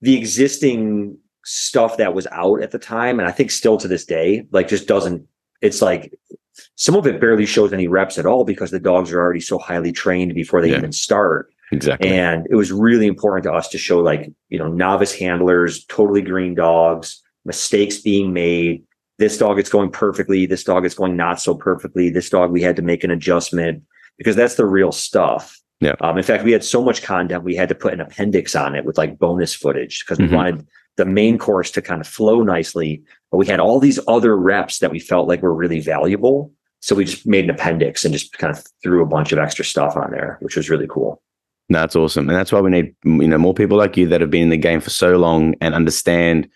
the 0.00 0.16
existing 0.16 1.18
stuff 1.44 1.96
that 1.96 2.14
was 2.14 2.26
out 2.30 2.62
at 2.62 2.70
the 2.70 2.78
time, 2.78 3.18
and 3.18 3.28
I 3.28 3.32
think 3.32 3.50
still 3.50 3.76
to 3.78 3.88
this 3.88 4.04
day, 4.04 4.46
like 4.52 4.68
just 4.68 4.86
doesn't. 4.86 5.26
It's 5.60 5.82
like 5.82 6.12
some 6.76 6.94
of 6.94 7.06
it 7.06 7.20
barely 7.20 7.46
shows 7.46 7.72
any 7.72 7.88
reps 7.88 8.18
at 8.18 8.26
all 8.26 8.44
because 8.44 8.70
the 8.70 8.78
dogs 8.80 9.12
are 9.12 9.20
already 9.20 9.40
so 9.40 9.58
highly 9.58 9.90
trained 9.92 10.34
before 10.34 10.60
they 10.60 10.70
Yeah. 10.70 10.78
even 10.78 10.92
start. 10.92 11.50
exactly 11.70 12.08
And 12.08 12.46
it 12.50 12.54
was 12.54 12.72
really 12.72 13.06
important 13.06 13.44
to 13.44 13.52
us 13.52 13.68
to 13.68 13.78
show 13.78 13.98
like, 14.00 14.30
you 14.48 14.58
know, 14.58 14.68
novice 14.68 15.12
handlers, 15.12 15.84
totally 15.84 16.22
green 16.22 16.54
dogs, 16.54 17.22
mistakes 17.44 17.98
being 17.98 18.32
made. 18.32 18.84
This 19.18 19.36
dog 19.36 19.58
it's 19.58 19.70
going 19.70 19.90
perfectly. 19.90 20.46
This 20.46 20.64
dog 20.64 20.84
it's 20.86 20.94
going 20.94 21.16
not 21.16 21.40
so 21.40 21.54
perfectly. 21.54 22.08
This 22.10 22.30
dog 22.30 22.50
we 22.52 22.62
had 22.62 22.76
to 22.76 22.82
make 22.82 23.02
an 23.04 23.10
adjustment 23.10 23.82
because 24.16 24.36
that's 24.36 24.54
the 24.54 24.66
real 24.66 24.92
stuff. 24.92 25.58
Yeah. 25.80 25.94
Um, 26.00 26.16
in 26.18 26.24
fact, 26.24 26.44
we 26.44 26.52
had 26.52 26.64
so 26.64 26.82
much 26.82 27.02
content 27.02 27.44
we 27.44 27.54
had 27.54 27.68
to 27.68 27.74
put 27.74 27.92
an 27.92 28.00
appendix 28.00 28.54
on 28.56 28.74
it 28.74 28.84
with 28.84 28.98
like 28.98 29.18
bonus 29.18 29.54
footage 29.54 30.04
because 30.04 30.18
Mhm. 30.18 30.30
we 30.30 30.36
wanted 30.36 30.66
the 30.96 31.04
main 31.04 31.38
course 31.38 31.70
to 31.72 31.82
kind 31.82 32.00
of 32.00 32.06
flow 32.06 32.42
nicely. 32.42 33.02
But 33.30 33.38
we 33.38 33.46
had 33.46 33.60
all 33.60 33.78
these 33.78 34.00
other 34.08 34.36
reps 34.36 34.78
that 34.80 34.90
we 34.90 34.98
felt 34.98 35.28
like 35.28 35.42
were 35.42 35.54
really 35.54 35.80
valuable. 35.80 36.52
So 36.80 36.94
we 36.94 37.04
just 37.04 37.26
made 37.26 37.44
an 37.44 37.50
appendix 37.50 38.04
and 38.04 38.12
just 38.12 38.36
kind 38.38 38.56
of 38.56 38.64
threw 38.82 39.02
a 39.02 39.06
bunch 39.06 39.32
of 39.32 39.38
extra 39.38 39.64
stuff 39.64 39.96
on 39.96 40.10
there, 40.12 40.38
which 40.40 40.56
was 40.56 40.70
really 40.70 40.86
cool. 40.88 41.20
That's 41.68 41.94
awesome, 41.96 42.28
and 42.28 42.36
that's 42.38 42.50
why 42.50 42.60
we 42.60 42.70
need 42.70 42.94
you 43.04 43.28
know 43.28 43.36
more 43.36 43.52
people 43.52 43.76
like 43.76 43.96
you 43.96 44.06
that 44.08 44.20
have 44.22 44.30
been 44.30 44.44
in 44.44 44.48
the 44.48 44.56
game 44.56 44.80
for 44.80 44.90
so 44.90 45.18
long 45.18 45.54
and 45.60 45.74
understand 45.74 46.48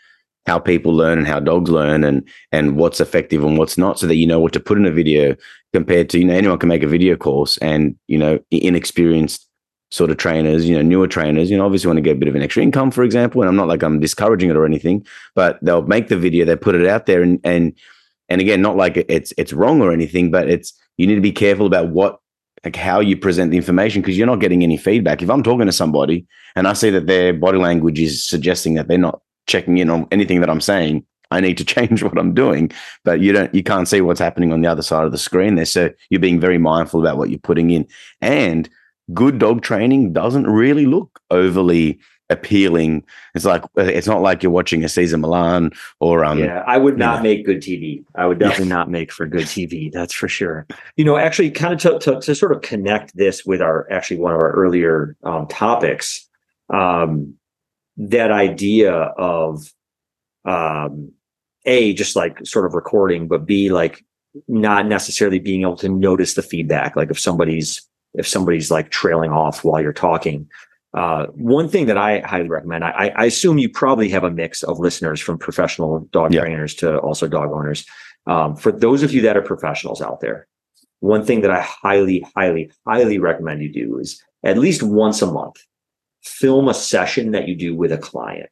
how 0.46 0.58
people 0.58 0.92
learn 0.92 1.18
and 1.18 1.26
how 1.26 1.40
dogs 1.40 1.70
learn 1.70 2.04
and 2.04 2.26
and 2.50 2.76
what's 2.76 3.00
effective 3.00 3.44
and 3.44 3.58
what's 3.58 3.78
not 3.78 3.98
so 3.98 4.06
that 4.06 4.16
you 4.16 4.26
know 4.26 4.40
what 4.40 4.52
to 4.52 4.60
put 4.60 4.78
in 4.78 4.86
a 4.86 4.90
video 4.90 5.36
compared 5.72 6.08
to 6.10 6.18
you 6.18 6.24
know 6.24 6.34
anyone 6.34 6.58
can 6.58 6.68
make 6.68 6.82
a 6.82 6.88
video 6.88 7.16
course 7.16 7.58
and 7.58 7.96
you 8.08 8.18
know 8.18 8.38
inexperienced 8.50 9.48
sort 9.90 10.10
of 10.10 10.16
trainers 10.16 10.68
you 10.68 10.74
know 10.74 10.82
newer 10.82 11.06
trainers 11.06 11.50
you 11.50 11.56
know 11.56 11.64
obviously 11.64 11.86
want 11.86 11.98
to 11.98 12.02
get 12.02 12.16
a 12.16 12.18
bit 12.18 12.28
of 12.28 12.34
an 12.34 12.42
extra 12.42 12.62
income 12.62 12.90
for 12.90 13.04
example 13.04 13.42
and 13.42 13.48
i'm 13.48 13.56
not 13.56 13.68
like 13.68 13.82
i'm 13.82 14.00
discouraging 14.00 14.50
it 14.50 14.56
or 14.56 14.64
anything 14.64 15.04
but 15.34 15.58
they'll 15.62 15.82
make 15.82 16.08
the 16.08 16.16
video 16.16 16.44
they 16.44 16.56
put 16.56 16.74
it 16.74 16.86
out 16.86 17.06
there 17.06 17.22
and 17.22 17.38
and 17.44 17.78
and 18.28 18.40
again 18.40 18.62
not 18.62 18.76
like 18.76 18.96
it's 19.08 19.32
it's 19.36 19.52
wrong 19.52 19.80
or 19.82 19.92
anything 19.92 20.30
but 20.30 20.48
it's 20.48 20.72
you 20.96 21.06
need 21.06 21.14
to 21.14 21.20
be 21.20 21.32
careful 21.32 21.66
about 21.66 21.88
what 21.88 22.18
like 22.64 22.76
how 22.76 23.00
you 23.00 23.16
present 23.16 23.50
the 23.50 23.56
information 23.56 24.00
because 24.00 24.16
you're 24.16 24.26
not 24.26 24.38
getting 24.38 24.62
any 24.62 24.76
feedback. 24.76 25.20
If 25.20 25.30
i'm 25.30 25.42
talking 25.42 25.66
to 25.66 25.72
somebody 25.72 26.26
and 26.54 26.68
i 26.68 26.72
see 26.72 26.90
that 26.90 27.06
their 27.06 27.34
body 27.34 27.58
language 27.58 27.98
is 28.00 28.26
suggesting 28.26 28.74
that 28.74 28.88
they're 28.88 28.98
not 28.98 29.20
checking 29.52 29.78
in 29.78 29.90
on 29.90 30.08
anything 30.10 30.40
that 30.40 30.50
I'm 30.50 30.60
saying. 30.60 31.04
I 31.30 31.40
need 31.40 31.58
to 31.58 31.64
change 31.76 32.02
what 32.02 32.18
I'm 32.18 32.34
doing, 32.34 32.72
but 33.04 33.20
you 33.20 33.32
don't, 33.32 33.54
you 33.54 33.62
can't 33.62 33.88
see 33.88 34.00
what's 34.00 34.20
happening 34.20 34.52
on 34.52 34.62
the 34.62 34.68
other 34.68 34.82
side 34.82 35.04
of 35.04 35.12
the 35.12 35.18
screen 35.18 35.54
there. 35.54 35.64
So 35.64 35.90
you're 36.10 36.20
being 36.20 36.40
very 36.40 36.58
mindful 36.58 37.00
about 37.00 37.18
what 37.18 37.30
you're 37.30 37.38
putting 37.38 37.70
in. 37.70 37.86
And 38.20 38.68
good 39.14 39.38
dog 39.38 39.62
training 39.62 40.12
doesn't 40.12 40.46
really 40.46 40.86
look 40.86 41.20
overly 41.30 42.00
appealing. 42.30 43.04
It's 43.34 43.44
like 43.44 43.62
it's 43.76 44.06
not 44.06 44.22
like 44.22 44.42
you're 44.42 44.52
watching 44.52 44.82
a 44.84 44.88
Cesar 44.88 45.18
Millan 45.18 45.70
or 46.00 46.24
um. 46.24 46.38
Yeah, 46.38 46.64
I 46.66 46.78
would 46.78 46.98
not 46.98 47.22
make 47.22 47.44
good 47.44 47.60
TV. 47.60 48.04
I 48.16 48.26
would 48.26 48.38
definitely 48.38 48.68
not 48.68 48.90
make 48.90 49.12
for 49.12 49.26
good 49.26 49.44
TV. 49.44 49.92
That's 49.92 50.14
for 50.14 50.28
sure. 50.28 50.66
You 50.96 51.04
know, 51.04 51.16
actually, 51.16 51.50
kind 51.50 51.74
of 51.74 51.80
to, 51.80 51.98
to, 51.98 52.20
to 52.20 52.34
sort 52.34 52.52
of 52.52 52.62
connect 52.62 53.16
this 53.16 53.44
with 53.44 53.60
our 53.60 53.86
actually 53.92 54.18
one 54.18 54.32
of 54.32 54.38
our 54.38 54.52
earlier 54.52 55.16
um, 55.22 55.46
topics. 55.46 56.26
Um, 56.70 57.34
that 57.96 58.30
idea 58.30 58.92
of 58.92 59.72
um 60.44 61.12
a 61.64 61.92
just 61.94 62.16
like 62.16 62.44
sort 62.44 62.66
of 62.66 62.74
recording 62.74 63.28
but 63.28 63.46
b 63.46 63.70
like 63.70 64.04
not 64.48 64.86
necessarily 64.86 65.38
being 65.38 65.62
able 65.62 65.76
to 65.76 65.88
notice 65.88 66.34
the 66.34 66.42
feedback 66.42 66.96
like 66.96 67.10
if 67.10 67.20
somebody's 67.20 67.86
if 68.14 68.26
somebody's 68.26 68.70
like 68.70 68.90
trailing 68.90 69.30
off 69.30 69.64
while 69.64 69.80
you're 69.80 69.92
talking 69.92 70.48
uh, 70.94 71.26
one 71.28 71.68
thing 71.68 71.86
that 71.86 71.96
I 71.96 72.20
highly 72.20 72.48
recommend, 72.50 72.84
I, 72.84 73.12
I, 73.16 73.24
assume 73.24 73.56
you 73.56 73.70
probably 73.70 74.10
have 74.10 74.24
a 74.24 74.30
mix 74.30 74.62
of 74.62 74.78
listeners 74.78 75.22
from 75.22 75.38
professional 75.38 76.00
dog 76.12 76.34
yeah. 76.34 76.42
trainers 76.42 76.74
to 76.76 76.98
also 76.98 77.26
dog 77.26 77.50
owners. 77.50 77.86
Um, 78.26 78.56
for 78.56 78.70
those 78.70 79.02
of 79.02 79.10
you 79.10 79.22
that 79.22 79.36
are 79.36 79.42
professionals 79.42 80.02
out 80.02 80.20
there, 80.20 80.46
one 81.00 81.24
thing 81.24 81.40
that 81.40 81.50
I 81.50 81.62
highly, 81.62 82.24
highly, 82.36 82.70
highly 82.86 83.18
recommend 83.18 83.62
you 83.62 83.72
do 83.72 83.98
is 83.98 84.22
at 84.44 84.58
least 84.58 84.82
once 84.82 85.22
a 85.22 85.26
month, 85.26 85.64
film 86.22 86.68
a 86.68 86.74
session 86.74 87.32
that 87.32 87.48
you 87.48 87.56
do 87.56 87.74
with 87.74 87.92
a 87.92 87.98
client. 87.98 88.50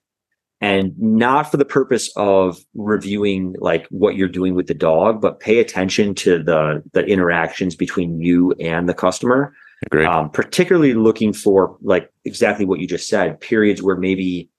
And 0.63 0.93
not 0.99 1.51
for 1.51 1.57
the 1.57 1.65
purpose 1.65 2.13
of 2.17 2.59
reviewing 2.75 3.57
like 3.61 3.87
what 3.89 4.17
you're 4.17 4.29
doing 4.29 4.55
with 4.55 4.67
the 4.67 4.75
dog 4.75 5.23
but 5.23 5.41
pay 5.41 5.59
attention 5.59 6.15
to 6.17 6.43
the 6.43 6.83
the 6.93 7.03
interactions 7.07 7.75
between 7.75 8.21
you 8.21 8.53
and 8.61 8.89
the 8.89 8.95
customer. 8.95 9.55
Um, 10.07 10.29
particularly 10.29 10.93
looking 10.93 11.33
for 11.33 11.79
like 11.81 12.13
exactly 12.27 12.67
what 12.67 12.81
you 12.81 12.87
just 12.87 13.09
said 13.09 13.41
periods 13.41 13.83
where 13.83 13.97
maybe 13.97 14.51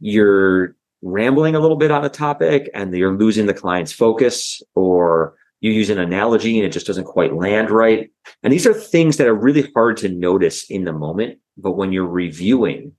you're 0.00 0.74
rambling 1.02 1.54
a 1.54 1.60
little 1.60 1.76
bit 1.76 1.90
on 1.90 2.02
a 2.02 2.08
topic 2.08 2.70
and 2.72 2.94
you're 2.96 3.14
losing 3.14 3.44
the 3.44 3.52
client's 3.52 3.92
focus 3.92 4.62
or 4.74 5.34
you 5.64 5.72
use 5.72 5.88
an 5.88 5.98
analogy 5.98 6.58
and 6.58 6.66
it 6.66 6.72
just 6.72 6.86
doesn't 6.86 7.04
quite 7.04 7.34
land 7.34 7.70
right 7.70 8.10
and 8.42 8.52
these 8.52 8.66
are 8.66 8.74
things 8.74 9.16
that 9.16 9.26
are 9.26 9.34
really 9.34 9.70
hard 9.74 9.96
to 9.96 10.08
notice 10.08 10.68
in 10.70 10.84
the 10.84 10.92
moment 10.92 11.38
but 11.56 11.72
when 11.72 11.92
you're 11.92 12.06
reviewing, 12.06 12.92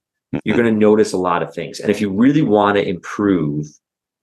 you're 0.44 0.58
going 0.58 0.74
to 0.74 0.80
notice 0.80 1.14
a 1.14 1.18
lot 1.18 1.44
of 1.44 1.54
things. 1.54 1.80
And 1.80 1.90
if 1.90 2.02
you 2.02 2.12
really 2.12 2.42
want 2.42 2.78
to 2.78 2.88
improve 2.88 3.68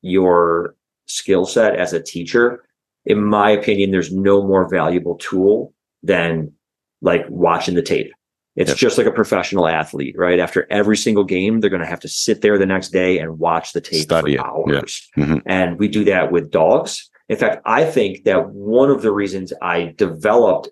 your 0.03 0.75
skill 1.07 1.47
set 1.47 1.77
as 1.77 1.93
a 1.93 2.03
teacher, 2.03 2.65
in 3.05 3.23
my 3.23 3.51
opinion, 3.51 3.91
there's 3.91 4.13
no 4.13 4.47
more 4.47 4.69
valuable 4.69 5.17
tool 5.17 5.73
than 6.03 6.53
like 7.01 7.25
watching 7.29 7.75
the 7.75 7.83
tape. 7.83 8.13
It's 8.55 8.71
yep. 8.71 8.77
just 8.77 8.99
like 8.99 9.07
a 9.07 9.13
professional 9.13 9.67
athlete, 9.67 10.15
right? 10.19 10.39
After 10.39 10.67
every 10.71 10.97
single 10.97 11.25
game, 11.25 11.61
they're 11.61 11.71
going 11.71 11.81
to 11.81 11.89
have 11.89 12.01
to 12.01 12.09
sit 12.09 12.43
there 12.43 12.59
the 12.59 12.67
next 12.67 12.91
day 12.91 13.19
and 13.19 13.39
watch 13.39 13.73
the 13.73 13.81
tape 13.81 14.03
Study 14.03 14.37
for 14.37 14.47
hours. 14.47 15.09
Mm-hmm. 15.17 15.39
And 15.47 15.79
we 15.79 15.89
do 15.89 16.05
that 16.05 16.31
with 16.31 16.51
dogs. 16.51 17.09
In 17.33 17.39
fact, 17.39 17.63
I 17.65 17.85
think 17.85 18.25
that 18.25 18.51
one 18.51 18.91
of 18.91 19.03
the 19.03 19.11
reasons 19.11 19.53
I 19.63 19.95
developed 19.97 20.69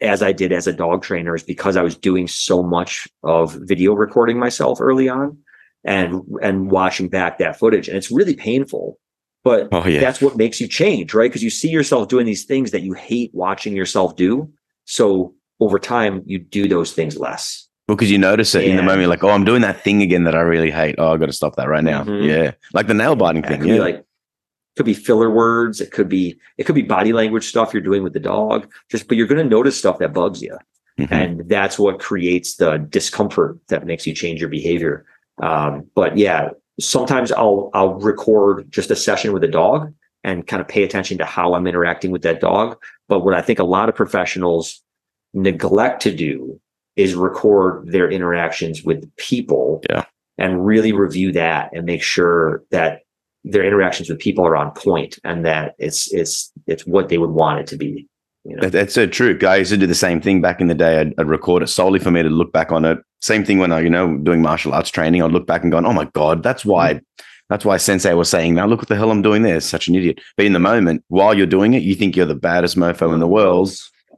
as 0.00 0.22
I 0.22 0.30
did 0.30 0.52
as 0.52 0.66
a 0.66 0.72
dog 0.72 1.02
trainer 1.02 1.34
is 1.34 1.42
because 1.42 1.76
I 1.76 1.82
was 1.82 1.96
doing 1.96 2.28
so 2.28 2.62
much 2.62 3.08
of 3.24 3.54
video 3.54 3.92
recording 3.94 4.38
myself 4.38 4.80
early 4.80 5.08
on 5.08 5.38
and 5.84 6.22
and 6.40 6.70
watching 6.70 7.08
back 7.08 7.38
that 7.38 7.58
footage. 7.58 7.88
And 7.88 7.96
it's 7.96 8.12
really 8.12 8.34
painful 8.34 8.98
but 9.42 9.68
oh, 9.70 9.86
yeah. 9.86 10.00
that's 10.00 10.20
what 10.20 10.36
makes 10.36 10.60
you 10.60 10.66
change 10.66 11.14
right? 11.14 11.30
Because 11.30 11.42
you 11.42 11.50
see 11.50 11.68
yourself 11.68 12.08
doing 12.08 12.26
these 12.26 12.44
things 12.44 12.72
that 12.72 12.82
you 12.82 12.94
hate 12.94 13.30
watching 13.32 13.76
yourself 13.76 14.16
do. 14.16 14.52
So 14.86 15.34
over 15.60 15.78
time 15.78 16.22
you 16.26 16.38
do 16.38 16.68
those 16.68 16.92
things 16.92 17.16
less. 17.16 17.68
Because 17.88 18.10
you 18.10 18.18
notice 18.18 18.54
it 18.54 18.64
in 18.64 18.76
the 18.76 18.82
moment 18.82 19.08
like 19.08 19.22
oh 19.24 19.30
i'm 19.30 19.44
doing 19.44 19.62
that 19.62 19.80
thing 19.80 20.02
again 20.02 20.24
that 20.24 20.36
i 20.36 20.40
really 20.40 20.70
hate. 20.70 20.94
Oh 20.98 21.12
i 21.12 21.16
got 21.16 21.26
to 21.26 21.32
stop 21.32 21.56
that 21.56 21.68
right 21.68 21.82
now. 21.82 22.04
Mm-hmm. 22.04 22.28
yeah. 22.28 22.52
Like 22.72 22.86
the 22.86 22.94
nail 22.94 23.16
biting 23.16 23.42
yeah, 23.42 23.48
thing 23.48 23.64
yeah. 23.64 23.80
like 23.80 24.05
could 24.76 24.86
be 24.86 24.94
filler 24.94 25.30
words. 25.30 25.80
It 25.80 25.90
could 25.90 26.08
be 26.08 26.38
it 26.58 26.64
could 26.64 26.74
be 26.74 26.82
body 26.82 27.12
language 27.12 27.46
stuff 27.46 27.72
you're 27.72 27.82
doing 27.82 28.02
with 28.02 28.12
the 28.12 28.20
dog. 28.20 28.70
Just 28.90 29.08
but 29.08 29.16
you're 29.16 29.26
going 29.26 29.42
to 29.42 29.48
notice 29.48 29.78
stuff 29.78 29.98
that 29.98 30.12
bugs 30.12 30.42
you 30.42 30.56
mm-hmm. 30.98 31.12
and 31.12 31.48
that's 31.48 31.78
what 31.78 31.98
creates 31.98 32.56
the 32.56 32.78
discomfort 32.78 33.58
that 33.68 33.86
makes 33.86 34.06
you 34.06 34.14
change 34.14 34.40
your 34.40 34.50
behavior. 34.50 35.04
Um, 35.42 35.86
but 35.94 36.16
yeah 36.16 36.50
sometimes 36.78 37.32
i'll 37.32 37.70
i'll 37.74 37.94
record 37.94 38.70
just 38.70 38.90
a 38.90 38.96
session 38.96 39.32
with 39.32 39.42
a 39.42 39.48
dog 39.48 39.92
and 40.24 40.46
kind 40.46 40.60
of 40.60 40.68
pay 40.68 40.82
attention 40.82 41.16
to 41.18 41.24
how 41.24 41.54
i'm 41.54 41.66
interacting 41.66 42.10
with 42.10 42.22
that 42.22 42.40
dog. 42.40 42.76
But 43.08 43.20
what 43.20 43.34
i 43.34 43.42
think 43.42 43.58
a 43.58 43.64
lot 43.64 43.88
of 43.88 43.94
professionals 43.94 44.82
neglect 45.32 46.02
to 46.02 46.14
do 46.14 46.60
is 46.96 47.14
record 47.14 47.86
their 47.90 48.10
interactions 48.10 48.82
with 48.82 49.14
people 49.16 49.82
yeah. 49.90 50.04
and 50.38 50.64
really 50.64 50.92
review 50.92 51.32
that 51.32 51.70
and 51.74 51.84
make 51.84 52.02
sure 52.02 52.64
that 52.70 53.02
their 53.46 53.64
interactions 53.64 54.10
with 54.10 54.18
people 54.18 54.44
are 54.44 54.56
on 54.56 54.72
point 54.72 55.18
and 55.24 55.44
that 55.46 55.74
it's 55.78 56.12
it's 56.12 56.52
it's 56.66 56.84
what 56.84 57.08
they 57.08 57.16
would 57.16 57.30
want 57.30 57.60
it 57.60 57.66
to 57.68 57.76
be. 57.76 58.08
You 58.44 58.56
know? 58.56 58.68
That's 58.68 58.94
so 58.94 59.06
true. 59.06 59.38
I 59.42 59.56
used 59.56 59.70
to 59.70 59.76
do 59.76 59.86
the 59.86 59.94
same 59.94 60.20
thing 60.20 60.40
back 60.40 60.60
in 60.60 60.68
the 60.68 60.74
day. 60.74 61.00
I'd, 61.00 61.14
I'd, 61.18 61.26
record 61.26 61.62
it 61.62 61.68
solely 61.68 61.98
for 61.98 62.10
me 62.10 62.22
to 62.22 62.28
look 62.28 62.52
back 62.52 62.70
on 62.70 62.84
it. 62.84 62.98
Same 63.20 63.44
thing 63.44 63.58
when 63.58 63.72
I, 63.72 63.80
you 63.80 63.90
know, 63.90 64.18
doing 64.18 64.42
martial 64.42 64.72
arts 64.72 64.90
training. 64.90 65.22
I'd 65.22 65.32
look 65.32 65.46
back 65.46 65.62
and 65.62 65.72
go, 65.72 65.78
"Oh 65.78 65.92
my 65.92 66.06
god, 66.12 66.42
that's 66.42 66.64
why." 66.64 66.94
Mm-hmm. 66.94 67.22
That's 67.48 67.64
why 67.64 67.76
Sensei 67.76 68.14
was 68.14 68.28
saying, 68.28 68.54
"Now 68.54 68.66
look 68.66 68.80
what 68.80 68.88
the 68.88 68.96
hell 68.96 69.10
I'm 69.10 69.22
doing 69.22 69.42
there." 69.42 69.60
Such 69.60 69.88
an 69.88 69.94
idiot. 69.94 70.20
But 70.36 70.46
in 70.46 70.52
the 70.52 70.58
moment, 70.58 71.04
while 71.08 71.34
you're 71.34 71.46
doing 71.46 71.74
it, 71.74 71.82
you 71.82 71.94
think 71.94 72.16
you're 72.16 72.26
the 72.26 72.34
baddest 72.34 72.76
mofo 72.76 73.14
in 73.14 73.20
the 73.20 73.28
world, 73.28 73.70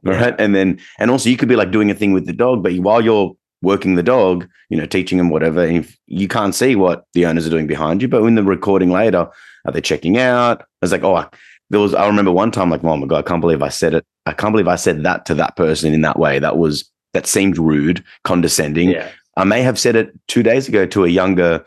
right? 0.03 0.35
And 0.39 0.55
then, 0.55 0.79
and 0.97 1.11
also, 1.11 1.29
you 1.29 1.37
could 1.37 1.49
be 1.49 1.55
like 1.55 1.71
doing 1.71 1.91
a 1.91 1.95
thing 1.95 2.13
with 2.13 2.25
the 2.25 2.33
dog, 2.33 2.63
but 2.63 2.75
while 2.77 3.03
you're 3.03 3.35
working 3.61 3.95
the 3.95 4.03
dog, 4.03 4.47
you 4.69 4.77
know, 4.77 4.85
teaching 4.85 5.19
him 5.19 5.29
whatever. 5.29 5.63
If 5.65 5.97
you 6.07 6.27
can't 6.27 6.55
see 6.55 6.75
what 6.75 7.05
the 7.13 7.25
owners 7.25 7.45
are 7.45 7.51
doing 7.51 7.67
behind 7.67 8.01
you, 8.01 8.07
but 8.07 8.23
in 8.23 8.35
the 8.35 8.43
recording 8.43 8.89
later, 8.89 9.29
are 9.65 9.71
they 9.71 9.81
checking 9.81 10.17
out? 10.17 10.61
I 10.61 10.65
was 10.81 10.91
like, 10.91 11.03
oh, 11.03 11.25
there 11.69 11.79
was. 11.79 11.93
I 11.93 12.07
remember 12.07 12.31
one 12.31 12.51
time, 12.51 12.69
like, 12.69 12.83
oh 12.83 12.97
my 12.97 13.07
god, 13.07 13.25
I 13.25 13.27
can't 13.27 13.41
believe 13.41 13.61
I 13.61 13.69
said 13.69 13.93
it. 13.93 14.05
I 14.25 14.33
can't 14.33 14.53
believe 14.53 14.67
I 14.67 14.75
said 14.75 15.03
that 15.03 15.25
to 15.27 15.35
that 15.35 15.55
person 15.55 15.93
in 15.93 16.01
that 16.01 16.19
way. 16.19 16.39
That 16.39 16.57
was 16.57 16.89
that 17.13 17.27
seemed 17.27 17.57
rude, 17.57 18.03
condescending. 18.23 18.91
Yeah. 18.91 19.09
I 19.37 19.43
may 19.43 19.61
have 19.61 19.79
said 19.79 19.95
it 19.95 20.11
two 20.27 20.43
days 20.43 20.67
ago 20.67 20.85
to 20.87 21.05
a 21.05 21.09
younger 21.09 21.65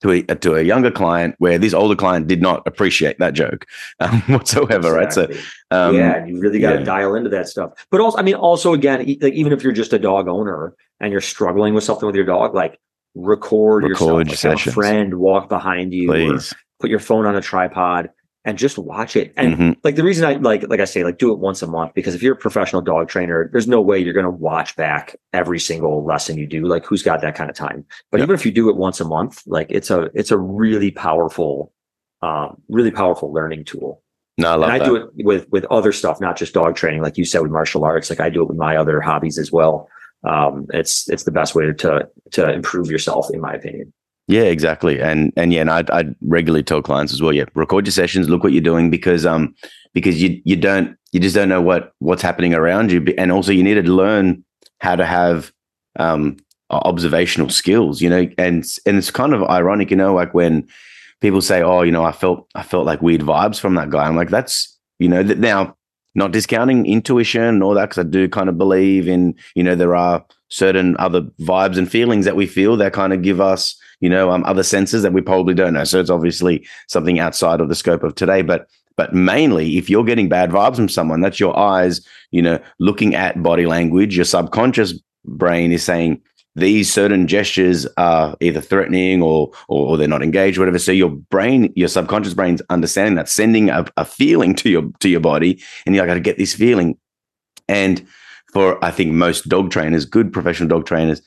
to 0.00 0.10
a 0.10 0.22
to 0.22 0.54
a 0.54 0.62
younger 0.62 0.90
client 0.90 1.34
where 1.38 1.58
this 1.58 1.74
older 1.74 1.96
client 1.96 2.26
did 2.26 2.40
not 2.40 2.66
appreciate 2.66 3.18
that 3.18 3.34
joke 3.34 3.66
um, 4.00 4.20
whatsoever, 4.22 5.00
exactly. 5.00 5.36
right? 5.36 5.40
So 5.70 5.76
um, 5.76 5.96
yeah, 5.96 6.24
you 6.24 6.40
really 6.40 6.58
got 6.58 6.72
to 6.72 6.78
yeah. 6.78 6.84
dial 6.84 7.14
into 7.14 7.30
that 7.30 7.48
stuff. 7.48 7.72
But 7.90 8.00
also, 8.00 8.18
I 8.18 8.22
mean, 8.22 8.34
also 8.34 8.72
again, 8.72 9.00
like 9.20 9.34
even 9.34 9.52
if 9.52 9.62
you're 9.62 9.72
just 9.72 9.92
a 9.92 9.98
dog 9.98 10.28
owner 10.28 10.74
and 11.00 11.12
you're 11.12 11.20
struggling 11.20 11.74
with 11.74 11.84
something 11.84 12.06
with 12.06 12.16
your 12.16 12.24
dog, 12.24 12.54
like 12.54 12.78
record, 13.14 13.84
record 13.84 14.28
yourself, 14.28 14.54
like 14.54 14.64
have 14.64 14.66
a 14.68 14.72
friend 14.72 15.14
walk 15.14 15.48
behind 15.48 15.92
you, 15.92 16.08
Please. 16.08 16.54
put 16.80 16.90
your 16.90 17.00
phone 17.00 17.26
on 17.26 17.36
a 17.36 17.40
tripod 17.40 18.10
and 18.44 18.58
just 18.58 18.76
watch 18.78 19.14
it. 19.14 19.32
And 19.36 19.54
mm-hmm. 19.54 19.70
like 19.84 19.94
the 19.94 20.02
reason 20.02 20.24
I 20.24 20.34
like, 20.34 20.68
like 20.68 20.80
I 20.80 20.84
say, 20.84 21.04
like 21.04 21.18
do 21.18 21.32
it 21.32 21.38
once 21.38 21.62
a 21.62 21.66
month 21.66 21.94
because 21.94 22.14
if 22.14 22.22
you're 22.22 22.34
a 22.34 22.38
professional 22.38 22.82
dog 22.82 23.08
trainer, 23.08 23.48
there's 23.52 23.68
no 23.68 23.80
way 23.80 23.98
you're 23.98 24.14
going 24.14 24.24
to 24.24 24.30
watch 24.30 24.74
back 24.74 25.16
every 25.32 25.60
single 25.60 26.04
lesson 26.04 26.38
you 26.38 26.46
do. 26.46 26.66
Like 26.66 26.84
who's 26.84 27.02
got 27.02 27.20
that 27.20 27.36
kind 27.36 27.50
of 27.50 27.56
time? 27.56 27.84
But 28.10 28.18
yep. 28.18 28.26
even 28.26 28.34
if 28.34 28.44
you 28.44 28.52
do 28.52 28.68
it 28.68 28.76
once 28.76 29.00
a 29.00 29.04
month, 29.04 29.42
like 29.46 29.68
it's 29.70 29.90
a, 29.90 30.10
it's 30.14 30.30
a 30.32 30.38
really 30.38 30.90
powerful, 30.90 31.72
um, 32.20 32.60
really 32.68 32.90
powerful 32.90 33.32
learning 33.32 33.64
tool. 33.64 34.02
No, 34.38 34.50
I 34.50 34.54
love 34.54 34.70
and 34.70 34.72
I 34.72 34.78
that. 34.78 34.84
do 34.84 34.96
it 34.96 35.10
with, 35.24 35.48
with 35.50 35.64
other 35.66 35.92
stuff, 35.92 36.20
not 36.20 36.36
just 36.36 36.54
dog 36.54 36.74
training. 36.74 37.02
Like 37.02 37.18
you 37.18 37.24
said, 37.24 37.42
with 37.42 37.52
martial 37.52 37.84
arts, 37.84 38.10
like 38.10 38.20
I 38.20 38.28
do 38.28 38.42
it 38.42 38.48
with 38.48 38.56
my 38.56 38.76
other 38.76 39.00
hobbies 39.00 39.38
as 39.38 39.52
well. 39.52 39.88
Um, 40.24 40.66
it's, 40.72 41.08
it's 41.08 41.24
the 41.24 41.32
best 41.32 41.54
way 41.54 41.72
to, 41.72 42.08
to 42.32 42.52
improve 42.52 42.90
yourself, 42.90 43.28
in 43.32 43.40
my 43.40 43.52
opinion. 43.52 43.92
Yeah, 44.28 44.42
exactly. 44.42 45.00
And 45.00 45.32
and 45.36 45.52
yeah, 45.52 45.62
and 45.62 45.70
I 45.70 45.84
I 45.92 46.04
regularly 46.22 46.62
tell 46.62 46.80
clients 46.82 47.12
as 47.12 47.20
well. 47.20 47.32
Yeah, 47.32 47.44
record 47.54 47.86
your 47.86 47.92
sessions, 47.92 48.28
look 48.28 48.42
what 48.44 48.52
you're 48.52 48.62
doing 48.62 48.90
because 48.90 49.26
um 49.26 49.54
because 49.94 50.22
you 50.22 50.40
you 50.44 50.56
don't 50.56 50.96
you 51.12 51.20
just 51.20 51.34
don't 51.34 51.48
know 51.48 51.60
what 51.60 51.92
what's 51.98 52.22
happening 52.22 52.54
around 52.54 52.92
you, 52.92 53.04
and 53.18 53.32
also 53.32 53.52
you 53.52 53.62
need 53.64 53.74
to 53.74 53.82
learn 53.82 54.44
how 54.80 54.96
to 54.96 55.04
have 55.04 55.52
um 55.98 56.36
observational 56.70 57.48
skills. 57.50 58.00
You 58.00 58.10
know, 58.10 58.28
and 58.38 58.64
and 58.86 58.96
it's 58.96 59.10
kind 59.10 59.34
of 59.34 59.42
ironic, 59.44 59.90
you 59.90 59.96
know, 59.96 60.14
like 60.14 60.32
when 60.34 60.68
people 61.20 61.40
say, 61.40 61.62
"Oh, 61.62 61.82
you 61.82 61.92
know, 61.92 62.04
I 62.04 62.12
felt 62.12 62.46
I 62.54 62.62
felt 62.62 62.86
like 62.86 63.02
weird 63.02 63.22
vibes 63.22 63.58
from 63.58 63.74
that 63.74 63.90
guy." 63.90 64.04
I'm 64.06 64.16
like, 64.16 64.30
that's 64.30 64.78
you 64.98 65.08
know, 65.08 65.22
that 65.24 65.38
now 65.38 65.76
not 66.14 66.30
discounting 66.32 66.86
intuition 66.86 67.42
and 67.42 67.62
all 67.62 67.74
that 67.74 67.88
because 67.90 68.04
I 68.06 68.08
do 68.08 68.28
kind 68.28 68.48
of 68.48 68.58
believe 68.58 69.08
in 69.08 69.34
you 69.54 69.62
know 69.64 69.74
there 69.74 69.96
are 69.96 70.24
certain 70.48 70.96
other 70.98 71.22
vibes 71.40 71.78
and 71.78 71.90
feelings 71.90 72.24
that 72.26 72.36
we 72.36 72.46
feel 72.46 72.76
that 72.76 72.92
kind 72.92 73.12
of 73.12 73.22
give 73.22 73.40
us 73.40 73.74
you 74.02 74.10
know 74.10 74.30
um, 74.30 74.44
other 74.44 74.62
senses 74.62 75.02
that 75.02 75.14
we 75.14 75.22
probably 75.22 75.54
don't 75.54 75.72
know. 75.72 75.84
So 75.84 75.98
it's 75.98 76.10
obviously 76.10 76.66
something 76.88 77.18
outside 77.18 77.60
of 77.60 77.70
the 77.70 77.74
scope 77.74 78.02
of 78.02 78.14
today, 78.14 78.42
but 78.42 78.68
but 78.96 79.14
mainly 79.14 79.78
if 79.78 79.88
you're 79.88 80.04
getting 80.04 80.28
bad 80.28 80.50
vibes 80.50 80.76
from 80.76 80.90
someone, 80.90 81.22
that's 81.22 81.40
your 81.40 81.58
eyes, 81.58 82.06
you 82.30 82.42
know, 82.42 82.58
looking 82.78 83.14
at 83.14 83.42
body 83.42 83.64
language. 83.64 84.16
Your 84.16 84.26
subconscious 84.26 84.92
brain 85.24 85.72
is 85.72 85.82
saying 85.82 86.20
these 86.54 86.92
certain 86.92 87.26
gestures 87.26 87.86
are 87.96 88.36
either 88.40 88.60
threatening 88.60 89.22
or, 89.22 89.50
or, 89.68 89.86
or 89.86 89.96
they're 89.96 90.08
not 90.08 90.22
engaged, 90.22 90.58
whatever. 90.58 90.78
So 90.78 90.92
your 90.92 91.08
brain, 91.10 91.72
your 91.74 91.88
subconscious 91.88 92.34
brain's 92.34 92.60
understanding 92.68 93.14
that, 93.14 93.28
sending 93.28 93.70
a, 93.70 93.86
a 93.96 94.04
feeling 94.04 94.54
to 94.56 94.68
your 94.68 94.90
to 95.00 95.08
your 95.08 95.20
body, 95.20 95.62
and 95.86 95.94
you're 95.94 96.04
like, 96.04 96.10
I 96.10 96.14
got 96.14 96.18
to 96.18 96.20
get 96.20 96.38
this 96.38 96.54
feeling. 96.54 96.98
And 97.68 98.06
for 98.52 98.84
I 98.84 98.90
think 98.90 99.12
most 99.12 99.48
dog 99.48 99.70
trainers, 99.70 100.04
good 100.04 100.32
professional 100.32 100.68
dog 100.68 100.84
trainers, 100.84 101.22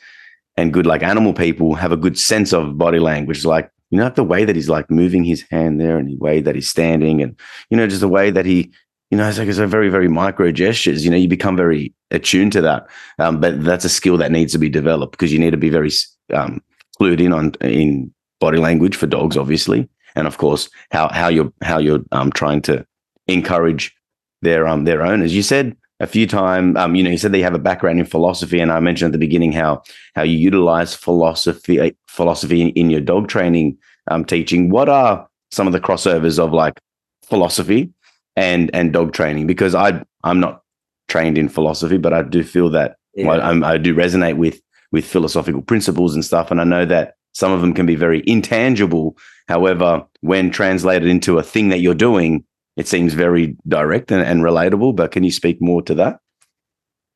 and 0.58 0.74
good 0.74 0.86
like 0.86 1.04
animal 1.04 1.34
people 1.34 1.76
have 1.76 1.92
a 1.92 1.98
good 1.98 2.18
sense 2.18 2.54
of 2.54 2.78
body 2.78 3.00
language, 3.00 3.46
like 3.46 3.70
you 3.92 3.98
know, 4.00 4.10
the 4.10 4.24
way 4.24 4.46
that 4.46 4.56
he's 4.56 4.70
like 4.70 4.90
moving 4.90 5.24
his 5.24 5.44
hand 5.52 5.80
there, 5.80 5.98
and 5.98 6.10
the 6.10 6.18
way 6.18 6.42
that 6.42 6.56
he's 6.56 6.70
standing, 6.70 7.22
and 7.22 7.40
you 7.70 7.78
know, 7.78 7.88
just 7.88 8.02
the 8.02 8.08
way 8.08 8.32
that 8.32 8.46
he 8.46 8.72
you 9.12 9.18
know, 9.18 9.30
it's 9.30 9.38
like 9.38 9.48
it's 9.48 9.60
a 9.60 9.68
very, 9.68 9.90
very 9.90 10.08
micro 10.08 10.52
gestures. 10.52 11.06
You 11.06 11.12
know, 11.12 11.18
you 11.18 11.28
become 11.28 11.56
very 11.56 11.94
attuned 12.12 12.52
to 12.54 12.62
that. 12.62 12.88
Um, 13.20 13.40
but 13.40 13.64
that's 13.64 13.86
a 13.86 13.90
skill 13.90 14.18
that 14.18 14.32
needs 14.32 14.52
to 14.54 14.58
be 14.58 14.70
developed 14.70 15.12
because 15.12 15.32
you 15.32 15.40
need 15.40 15.52
to 15.52 15.58
be 15.58 15.70
very 15.70 15.92
um, 16.34 16.62
clued 17.00 17.22
in 17.22 17.32
on 17.32 17.54
in 17.62 18.14
body 18.40 18.58
language 18.58 18.96
for 18.96 19.08
dogs, 19.08 19.38
obviously, 19.38 19.88
and 20.16 20.28
of 20.28 20.38
course 20.38 20.70
how 20.92 21.08
how 21.10 21.28
you're 21.28 21.54
how 21.62 21.78
you're 21.78 22.04
um, 22.12 22.32
trying 22.32 22.62
to 22.64 22.86
encourage 23.28 23.96
their 24.42 24.68
um 24.68 24.86
their 24.86 25.06
owners. 25.06 25.36
You 25.36 25.44
said 25.44 25.78
a 26.00 26.08
few 26.08 26.28
times, 26.28 26.76
um, 26.78 26.96
you 26.96 27.04
know, 27.04 27.10
you 27.10 27.18
said 27.18 27.32
they 27.32 27.42
have 27.42 27.54
a 27.54 27.60
background 27.60 28.00
in 28.00 28.06
philosophy, 28.06 28.60
and 28.60 28.72
I 28.72 28.80
mentioned 28.80 29.10
at 29.10 29.12
the 29.14 29.26
beginning 29.26 29.52
how 29.52 29.84
how 30.16 30.24
you 30.24 30.38
utilize 30.38 30.94
philosophy 30.94 31.96
philosophy 32.08 32.62
in, 32.62 32.70
in 32.72 32.90
your 32.90 33.02
dog 33.02 33.28
training 33.28 33.78
um, 34.12 34.26
teaching. 34.26 34.70
What 34.70 34.90
are 34.90 35.28
some 35.52 35.68
of 35.68 35.74
the 35.74 35.80
crossovers 35.80 36.38
of 36.38 36.52
like 36.52 36.80
philosophy 37.24 37.94
and 38.36 38.70
and 38.74 38.92
dog 38.92 39.14
training 39.14 39.48
because 39.48 39.74
I 39.74 40.04
I'm 40.24 40.40
not 40.40 40.64
trained 41.08 41.38
in 41.38 41.50
philosophy, 41.50 41.98
but 41.98 42.14
I 42.14 42.24
do 42.24 42.44
feel 42.44 42.70
that 42.72 42.98
yeah. 43.14 43.30
I, 43.30 43.74
I 43.74 43.78
do 43.78 43.96
resonate 43.96 44.38
with 44.38 44.62
with 44.92 45.06
philosophical 45.06 45.62
principles 45.62 46.14
and 46.14 46.26
stuff, 46.26 46.52
and 46.52 46.60
I 46.60 46.66
know 46.66 46.86
that 46.86 47.16
some 47.32 47.52
of 47.52 47.62
them 47.62 47.74
can 47.74 47.86
be 47.86 47.96
very 47.96 48.24
intangible. 48.26 49.18
However, 49.48 50.06
when 50.22 50.52
translated 50.52 51.08
into 51.08 51.38
a 51.38 51.44
thing 51.44 51.70
that 51.70 51.80
you're 51.80 51.94
doing, 51.94 52.44
it 52.78 52.88
seems 52.88 53.14
very 53.14 53.56
direct 53.68 54.12
and, 54.12 54.22
and 54.22 54.42
relatable. 54.42 54.96
But 54.96 55.12
can 55.12 55.24
you 55.24 55.32
speak 55.32 55.62
more 55.62 55.82
to 55.84 55.96
that? 55.96 56.20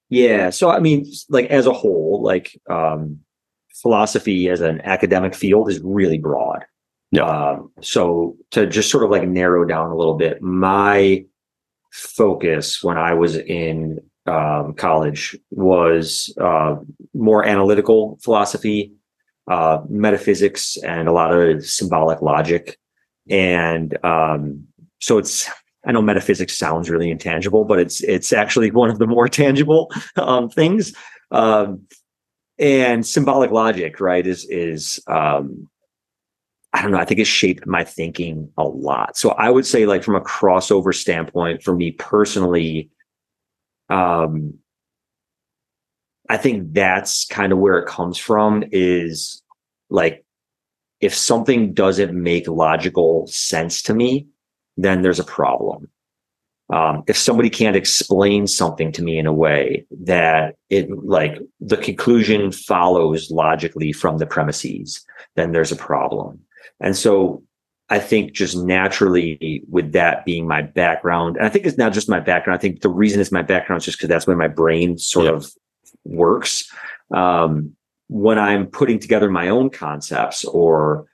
Yeah. 0.10 0.50
So 0.50 0.70
I 0.70 0.80
mean, 0.80 1.06
like 1.30 1.46
as 1.48 1.68
a 1.68 1.74
whole, 1.74 2.22
like 2.24 2.60
um, 2.70 3.20
philosophy 3.82 4.50
as 4.50 4.62
an 4.62 4.82
academic 4.82 5.36
field 5.36 5.70
is 5.70 5.80
really 5.84 6.18
broad. 6.18 6.66
Yeah. 7.12 7.24
Um, 7.24 7.72
so 7.82 8.36
to 8.52 8.68
just 8.68 8.92
sort 8.92 9.04
of 9.04 9.10
like 9.10 9.28
narrow 9.28 9.66
down 9.66 9.92
a 9.92 9.96
little 9.96 10.16
bit, 10.16 10.42
my 10.42 11.26
focus 11.92 12.84
when 12.84 12.98
I 12.98 13.14
was 13.14 13.36
in 13.36 14.00
um, 14.28 14.74
college 14.74 15.36
was 15.50 16.34
uh, 16.40 16.76
more 17.14 17.44
analytical 17.46 18.20
philosophy, 18.24 18.94
uh, 19.50 19.80
metaphysics, 19.90 20.78
and 20.78 21.08
a 21.08 21.12
lot 21.12 21.34
of 21.34 21.66
symbolic 21.66 22.22
logic. 22.22 22.78
And 23.30 23.98
um, 24.06 24.68
so 25.00 25.18
it's 25.18 25.50
I 25.86 25.92
know 25.92 26.02
metaphysics 26.02 26.58
sounds 26.58 26.90
really 26.90 27.10
intangible, 27.10 27.66
but 27.66 27.80
it's 27.80 28.02
it's 28.02 28.34
actually 28.34 28.72
one 28.72 28.90
of 28.90 29.00
the 29.00 29.08
more 29.08 29.28
tangible 29.30 29.92
um, 30.16 30.50
things. 30.50 30.94
Um, 31.32 31.86
and 32.58 33.06
symbolic 33.06 33.52
logic, 33.52 34.00
right, 34.00 34.26
is 34.26 34.46
is 34.50 35.02
um, 35.08 35.70
I 36.74 36.82
don't 36.82 36.92
know. 36.92 37.00
I 37.00 37.06
think 37.06 37.20
it 37.20 37.28
shaped 37.28 37.66
my 37.66 37.84
thinking 37.84 38.52
a 38.58 38.64
lot. 38.64 39.18
So 39.18 39.32
I 39.32 39.50
would 39.50 39.66
say, 39.66 39.86
like 39.86 40.04
from 40.04 40.16
a 40.16 40.22
crossover 40.22 40.94
standpoint, 40.94 41.64
for 41.64 41.76
me 41.76 41.92
personally, 41.92 42.90
um, 43.90 44.56
I 46.30 46.38
think 46.38 46.74
that's 46.74 47.26
kind 47.26 47.54
of 47.54 47.60
where 47.60 47.80
it 47.80 47.88
comes 47.88 48.18
from. 48.18 48.66
Is 48.72 49.42
like 49.90 50.26
if 51.00 51.16
something 51.16 51.74
doesn't 51.74 52.14
make 52.14 52.48
logical 52.50 53.26
sense 53.28 53.82
to 53.84 53.94
me, 53.94 54.28
then 54.84 55.02
there's 55.02 55.20
a 55.20 55.24
problem. 55.24 55.90
Um, 56.72 57.04
if 57.08 57.18
somebody 57.18 57.50
can't 57.50 57.76
explain 57.76 58.46
something 58.46 58.92
to 58.92 59.02
me 59.02 59.18
in 59.18 59.26
a 59.26 59.34
way 59.34 59.86
that 60.04 60.56
it 60.70 60.90
like 61.04 61.40
the 61.60 61.78
conclusion 61.78 62.52
follows 62.52 63.32
logically 63.32 63.92
from 63.92 64.20
the 64.20 64.28
premises, 64.28 65.04
then 65.36 65.52
there's 65.52 65.72
a 65.72 65.76
problem. 65.76 66.40
And 66.80 66.96
so 66.96 67.44
I 67.90 67.98
think 67.98 68.34
just 68.34 68.56
naturally 68.56 69.64
with 69.68 69.94
that 69.94 70.26
being 70.26 70.48
my 70.48 70.62
background, 70.62 71.38
and 71.38 71.46
I 71.46 71.50
think 71.50 71.66
it's 71.66 71.78
not 71.78 71.92
just 71.92 72.08
my 72.08 72.20
background. 72.20 72.60
I 72.60 72.62
think 72.62 72.82
the 72.82 72.90
reason 72.90 73.20
it's 73.20 73.32
my 73.32 73.42
background 73.42 73.82
is 73.82 73.86
just 73.86 73.98
because 73.98 74.10
that's 74.10 74.28
where 74.28 74.38
my 74.38 74.48
brain 74.48 75.00
sort 75.00 75.26
yeah. 75.26 75.32
of 75.32 75.52
works. 76.04 76.72
Um, 77.12 77.76
when 78.10 78.38
I'm 78.38 78.68
putting 78.68 79.00
together 79.00 79.30
my 79.30 79.50
own 79.50 79.72
concepts 79.72 80.46
or 80.46 81.09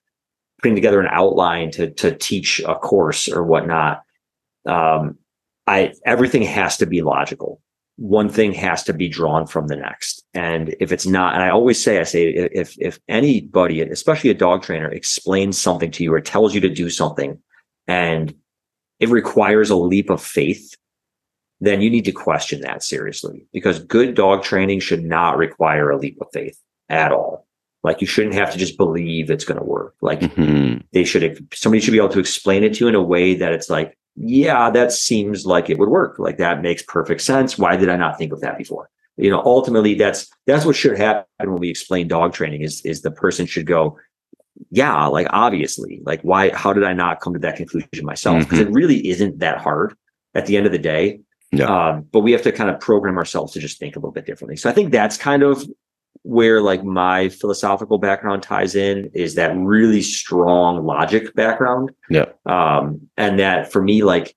putting 0.61 0.75
together 0.75 0.99
an 0.99 1.09
outline 1.11 1.71
to 1.71 1.91
to 1.91 2.15
teach 2.15 2.59
a 2.59 2.75
course 2.75 3.27
or 3.27 3.43
whatnot, 3.43 4.03
um, 4.65 5.17
I 5.67 5.93
everything 6.05 6.43
has 6.43 6.77
to 6.77 6.85
be 6.85 7.01
logical 7.01 7.61
one 7.97 8.27
thing 8.29 8.53
has 8.53 8.83
to 8.83 8.93
be 8.93 9.07
drawn 9.07 9.47
from 9.47 9.67
the 9.67 9.75
next. 9.75 10.23
And 10.33 10.75
if 10.79 10.91
it's 10.91 11.05
not, 11.05 11.33
and 11.33 11.43
I 11.43 11.49
always 11.49 11.81
say, 11.81 11.99
I 11.99 12.03
say, 12.03 12.27
if, 12.27 12.75
if 12.77 12.99
anybody, 13.07 13.81
especially 13.81 14.29
a 14.29 14.35
dog 14.35 14.63
trainer 14.63 14.89
explains 14.89 15.57
something 15.57 15.91
to 15.91 16.03
you 16.03 16.13
or 16.13 16.19
tells 16.19 16.53
you 16.53 16.61
to 16.61 16.69
do 16.69 16.89
something 16.89 17.39
and 17.87 18.33
it 18.99 19.09
requires 19.09 19.69
a 19.69 19.75
leap 19.75 20.09
of 20.09 20.21
faith, 20.21 20.75
then 21.61 21.81
you 21.81 21.89
need 21.89 22.05
to 22.05 22.11
question 22.11 22.61
that 22.61 22.83
seriously 22.83 23.47
because 23.53 23.79
good 23.79 24.13
dog 24.13 24.43
training 24.43 24.81
should 24.81 25.03
not 25.03 25.37
require 25.37 25.89
a 25.89 25.97
leap 25.97 26.19
of 26.19 26.27
faith 26.33 26.59
at 26.89 27.13
all. 27.13 27.47
Like 27.85 28.01
you 28.01 28.07
shouldn't 28.07 28.35
have 28.35 28.51
to 28.51 28.57
just 28.57 28.77
believe 28.77 29.29
it's 29.29 29.45
going 29.45 29.59
to 29.59 29.65
work. 29.65 29.95
Like 30.01 30.19
mm-hmm. 30.19 30.79
they 30.91 31.03
should, 31.03 31.47
somebody 31.53 31.79
should 31.79 31.91
be 31.91 31.97
able 31.97 32.09
to 32.09 32.19
explain 32.19 32.63
it 32.63 32.73
to 32.73 32.85
you 32.85 32.89
in 32.89 32.95
a 32.95 33.01
way 33.01 33.35
that 33.35 33.53
it's 33.53 33.69
like, 33.69 33.97
yeah, 34.15 34.69
that 34.71 34.91
seems 34.91 35.45
like 35.45 35.69
it 35.69 35.77
would 35.77 35.89
work. 35.89 36.17
Like 36.17 36.37
that 36.37 36.61
makes 36.61 36.81
perfect 36.81 37.21
sense. 37.21 37.57
Why 37.57 37.75
did 37.77 37.89
I 37.89 37.97
not 37.97 38.17
think 38.17 38.33
of 38.33 38.41
that 38.41 38.57
before? 38.57 38.89
You 39.17 39.29
know, 39.29 39.41
ultimately 39.45 39.93
that's 39.93 40.29
that's 40.45 40.65
what 40.65 40.75
should 40.75 40.97
happen 40.97 41.51
when 41.51 41.59
we 41.59 41.69
explain 41.69 42.07
dog 42.07 42.33
training 42.33 42.61
is 42.61 42.81
is 42.81 43.01
the 43.01 43.11
person 43.11 43.45
should 43.45 43.65
go, 43.65 43.97
yeah, 44.71 45.05
like 45.05 45.27
obviously, 45.29 46.01
like 46.05 46.21
why 46.21 46.49
how 46.53 46.73
did 46.73 46.83
I 46.83 46.93
not 46.93 47.21
come 47.21 47.33
to 47.33 47.39
that 47.39 47.55
conclusion 47.55 48.05
myself? 48.05 48.39
Because 48.39 48.59
mm-hmm. 48.59 48.69
it 48.69 48.73
really 48.73 49.07
isn't 49.07 49.39
that 49.39 49.59
hard 49.59 49.95
at 50.33 50.45
the 50.47 50.57
end 50.57 50.65
of 50.65 50.71
the 50.71 50.79
day. 50.79 51.21
Yeah. 51.51 51.65
Um, 51.65 52.07
but 52.11 52.21
we 52.21 52.31
have 52.33 52.41
to 52.41 52.51
kind 52.51 52.69
of 52.69 52.79
program 52.79 53.17
ourselves 53.17 53.53
to 53.53 53.59
just 53.59 53.79
think 53.79 53.95
a 53.95 53.99
little 53.99 54.11
bit 54.11 54.25
differently. 54.25 54.57
So 54.57 54.69
I 54.69 54.73
think 54.73 54.91
that's 54.91 55.17
kind 55.17 55.43
of 55.43 55.63
where 56.25 56.59
like 56.59 56.83
my 56.83 57.29
philosophical 57.29 57.99
background 57.99 58.41
ties 58.41 58.73
in 58.75 59.11
is 59.13 59.35
that 59.35 59.55
really 59.55 60.01
strong 60.01 60.83
logic 60.83 61.33
background. 61.35 61.91
Yeah. 62.09 62.25
Um, 62.47 63.07
and 63.15 63.39
that 63.39 63.71
for 63.71 63.83
me, 63.83 64.03
like 64.03 64.35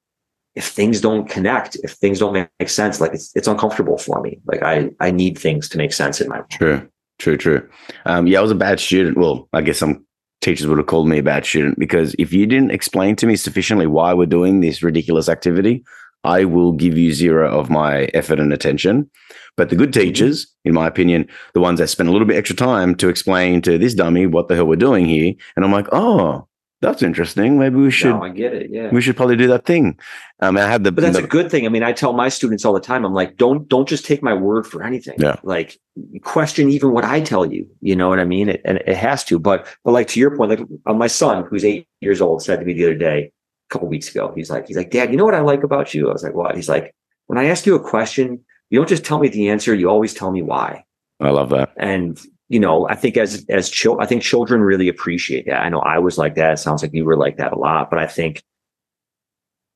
if 0.54 0.66
things 0.66 1.00
don't 1.00 1.28
connect, 1.30 1.76
if 1.76 1.92
things 1.92 2.18
don't 2.18 2.34
make 2.34 2.68
sense, 2.68 3.00
like 3.00 3.14
it's 3.14 3.34
it's 3.34 3.48
uncomfortable 3.48 3.96
for 3.96 4.20
me. 4.20 4.38
Like 4.44 4.62
I 4.62 4.90
I 5.00 5.10
need 5.10 5.38
things 5.38 5.68
to 5.70 5.78
make 5.78 5.94
sense 5.94 6.20
in 6.20 6.28
my 6.28 6.36
mind. 6.36 6.50
True, 6.50 6.88
true, 7.18 7.38
true. 7.38 7.68
Um, 8.04 8.26
yeah, 8.26 8.38
I 8.38 8.42
was 8.42 8.50
a 8.50 8.56
bad 8.56 8.80
student. 8.80 9.16
Well, 9.16 9.48
I 9.54 9.62
guess 9.62 9.78
some 9.78 10.04
teachers 10.42 10.66
would 10.66 10.78
have 10.78 10.86
called 10.86 11.08
me 11.08 11.18
a 11.18 11.22
bad 11.22 11.46
student 11.46 11.78
because 11.78 12.14
if 12.18 12.34
you 12.34 12.46
didn't 12.46 12.70
explain 12.70 13.16
to 13.16 13.26
me 13.26 13.34
sufficiently 13.34 13.86
why 13.86 14.12
we're 14.12 14.26
doing 14.26 14.60
this 14.60 14.82
ridiculous 14.82 15.28
activity, 15.28 15.84
I 16.24 16.44
will 16.44 16.72
give 16.72 16.98
you 16.98 17.12
zero 17.12 17.48
of 17.58 17.70
my 17.70 18.04
effort 18.14 18.40
and 18.40 18.52
attention. 18.52 19.10
But 19.56 19.70
the 19.70 19.76
good 19.76 19.92
teachers, 19.92 20.46
in 20.64 20.74
my 20.74 20.86
opinion, 20.86 21.28
the 21.54 21.60
ones 21.60 21.78
that 21.80 21.88
spend 21.88 22.08
a 22.08 22.12
little 22.12 22.26
bit 22.26 22.36
extra 22.36 22.56
time 22.56 22.94
to 22.96 23.08
explain 23.08 23.60
to 23.62 23.78
this 23.78 23.94
dummy 23.94 24.26
what 24.26 24.48
the 24.48 24.54
hell 24.54 24.66
we're 24.66 24.76
doing 24.76 25.06
here. 25.06 25.34
And 25.56 25.64
I'm 25.64 25.72
like, 25.72 25.88
oh, 25.92 26.46
that's 26.80 27.02
interesting. 27.02 27.58
Maybe 27.58 27.76
we 27.76 27.90
should. 27.90 28.14
No, 28.14 28.22
I 28.22 28.28
get 28.28 28.54
it. 28.54 28.70
Yeah, 28.70 28.90
we 28.90 29.00
should 29.00 29.16
probably 29.16 29.34
do 29.34 29.48
that 29.48 29.64
thing. 29.64 29.98
Um, 30.40 30.56
I 30.56 30.60
had 30.60 30.84
the. 30.84 30.92
But 30.92 31.02
that's 31.02 31.16
the, 31.16 31.24
a 31.24 31.26
good 31.26 31.50
thing. 31.50 31.66
I 31.66 31.70
mean, 31.70 31.82
I 31.82 31.92
tell 31.92 32.12
my 32.12 32.28
students 32.28 32.64
all 32.64 32.72
the 32.72 32.80
time. 32.80 33.04
I'm 33.04 33.14
like, 33.14 33.36
don't 33.36 33.68
don't 33.68 33.88
just 33.88 34.04
take 34.04 34.22
my 34.22 34.32
word 34.32 34.64
for 34.64 34.84
anything. 34.84 35.16
Yeah. 35.18 35.36
Like, 35.42 35.80
question 36.22 36.70
even 36.70 36.92
what 36.92 37.04
I 37.04 37.20
tell 37.20 37.44
you. 37.44 37.66
You 37.80 37.96
know 37.96 38.08
what 38.08 38.20
I 38.20 38.24
mean? 38.24 38.48
It, 38.48 38.60
and 38.64 38.78
it 38.78 38.96
has 38.96 39.24
to. 39.24 39.40
But 39.40 39.66
but 39.84 39.90
like 39.90 40.06
to 40.08 40.20
your 40.20 40.36
point, 40.36 40.50
like 40.50 40.60
uh, 40.86 40.94
my 40.94 41.08
son, 41.08 41.44
who's 41.50 41.64
eight 41.64 41.88
years 42.00 42.20
old, 42.20 42.42
said 42.44 42.60
to 42.60 42.64
me 42.64 42.74
the 42.74 42.84
other 42.84 42.94
day, 42.94 43.32
a 43.70 43.72
couple 43.72 43.88
weeks 43.88 44.10
ago, 44.10 44.32
he's 44.34 44.50
like, 44.50 44.66
he's 44.66 44.76
like, 44.76 44.90
Dad, 44.90 45.10
you 45.10 45.16
know 45.16 45.24
what 45.24 45.34
I 45.34 45.40
like 45.40 45.62
about 45.62 45.94
you? 45.94 46.08
I 46.08 46.12
was 46.12 46.22
like, 46.22 46.34
what? 46.34 46.54
He's 46.54 46.68
like, 46.68 46.94
when 47.26 47.38
I 47.38 47.46
ask 47.46 47.66
you 47.66 47.74
a 47.74 47.80
question, 47.80 48.44
you 48.70 48.78
don't 48.78 48.88
just 48.88 49.04
tell 49.04 49.18
me 49.18 49.28
the 49.28 49.48
answer, 49.48 49.74
you 49.74 49.88
always 49.88 50.14
tell 50.14 50.30
me 50.30 50.42
why. 50.42 50.84
I 51.20 51.30
love 51.30 51.50
that. 51.50 51.72
And 51.76 52.20
you 52.48 52.58
know, 52.60 52.88
I 52.88 52.94
think 52.94 53.16
as 53.16 53.44
as 53.48 53.68
chil- 53.68 54.00
I 54.00 54.06
think 54.06 54.22
children 54.22 54.62
really 54.62 54.88
appreciate 54.88 55.46
that. 55.46 55.60
I 55.60 55.68
know 55.68 55.80
I 55.80 55.98
was 55.98 56.16
like 56.16 56.34
that. 56.36 56.54
It 56.54 56.56
sounds 56.58 56.82
like 56.82 56.94
you 56.94 57.04
were 57.04 57.16
like 57.16 57.36
that 57.36 57.52
a 57.52 57.58
lot, 57.58 57.90
but 57.90 57.98
I 57.98 58.06
think 58.06 58.42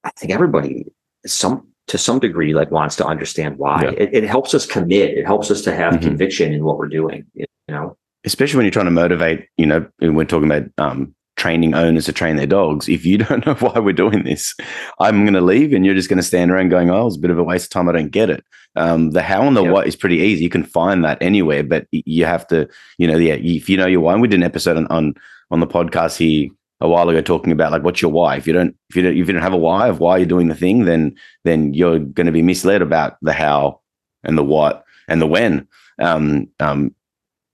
I 0.05 0.11
think 0.17 0.33
everybody 0.33 0.87
some 1.27 1.67
to 1.89 1.99
some 1.99 2.19
degree 2.19 2.55
like 2.55 2.71
wants 2.71 2.97
to 2.97 3.07
understand 3.07 3.59
why. 3.59 3.83
Yeah. 3.83 3.91
It, 3.91 4.15
it, 4.15 4.25
helps 4.25 4.55
us 4.55 4.65
commit. 4.65 5.19
It 5.19 5.27
helps 5.27 5.51
us 5.51 5.63
to 5.63 5.75
have 5.75 5.95
mm-hmm. 5.95 6.05
conviction 6.05 6.53
in 6.53 6.65
what 6.65 6.79
we're 6.79 6.89
doing. 6.89 7.27
You 7.35 7.47
know, 7.69 7.97
especially 8.25 8.57
when 8.57 8.65
you're 8.65 8.73
trying 8.73 8.87
to 8.87 8.93
motivate. 8.93 9.49
You 9.57 9.67
know, 9.67 9.87
we're 10.01 10.25
talking 10.25 10.51
about 10.51 10.71
um, 10.79 11.15
training 11.43 11.75
owners 11.75 12.05
to 12.05 12.13
train 12.13 12.37
their 12.37 12.47
dogs. 12.47 12.89
If 12.89 13.05
you 13.05 13.19
don't 13.25 13.45
know 13.45 13.55
why 13.55 13.81
we're 13.81 13.93
doing 13.93 14.23
this, 14.23 14.55
I'm 15.01 15.25
going 15.25 15.35
to 15.35 15.41
leave, 15.41 15.73
and 15.73 15.85
you're 15.85 15.95
just 15.95 16.09
going 16.09 16.19
to 16.19 16.23
stand 16.23 16.51
around 16.51 16.69
going, 16.69 16.89
"Oh, 16.89 17.09
it's 17.09 17.17
a 17.17 17.21
bit 17.21 17.33
of 17.33 17.39
a 17.39 17.43
waste 17.43 17.67
of 17.67 17.71
time. 17.71 17.89
I 17.89 17.93
don't 17.93 18.11
get 18.11 18.31
it." 18.31 18.45
Um, 18.77 19.11
the 19.11 19.23
how 19.23 19.43
and 19.43 19.57
the 19.57 19.65
yep. 19.65 19.73
what 19.73 19.87
is 19.89 19.97
pretty 19.97 20.19
easy. 20.19 20.45
You 20.45 20.51
can 20.51 20.63
find 20.63 21.05
that 21.05 21.19
anywhere, 21.21 21.65
but 21.65 21.87
you 21.91 22.25
have 22.25 22.47
to, 22.49 22.69
you 22.97 23.09
know, 23.09 23.17
yeah. 23.17 23.35
If 23.35 23.69
you 23.69 23.77
know 23.77 23.87
your 23.87 24.01
why, 24.01 24.15
we 24.17 24.29
did 24.29 24.39
an 24.39 24.45
episode 24.45 24.77
on 24.77 24.87
on, 24.87 25.15
on 25.51 25.61
the 25.61 25.67
podcast 25.67 26.17
here 26.17 26.49
a 26.81 26.89
while 26.89 27.09
ago 27.09 27.21
talking 27.21 27.53
about 27.53 27.73
like 27.73 27.83
what's 27.83 28.01
your 28.01 28.13
why. 28.13 28.37
If 28.37 28.47
you 28.47 28.53
don't, 28.53 28.77
if 28.91 28.97
you 28.97 29.03
don't, 29.03 29.13
if 29.13 29.27
you 29.27 29.33
don't 29.33 29.43
have 29.43 29.53
a 29.53 29.57
why 29.57 29.89
of 29.89 29.99
why 29.99 30.19
you're 30.19 30.27
doing 30.27 30.49
the 30.49 30.55
thing, 30.55 30.85
then 30.85 31.17
then 31.45 31.75
you're 31.75 31.99
going 31.99 32.27
to 32.27 32.33
be 32.33 32.43
misled 32.43 32.83
about 32.83 33.17
the 33.21 33.33
how 33.33 33.81
and 34.23 34.39
the 34.39 34.45
what 34.45 34.85
and 35.09 35.21
the 35.21 35.27
when. 35.27 35.67
Um, 35.99 36.49
um, 36.61 36.95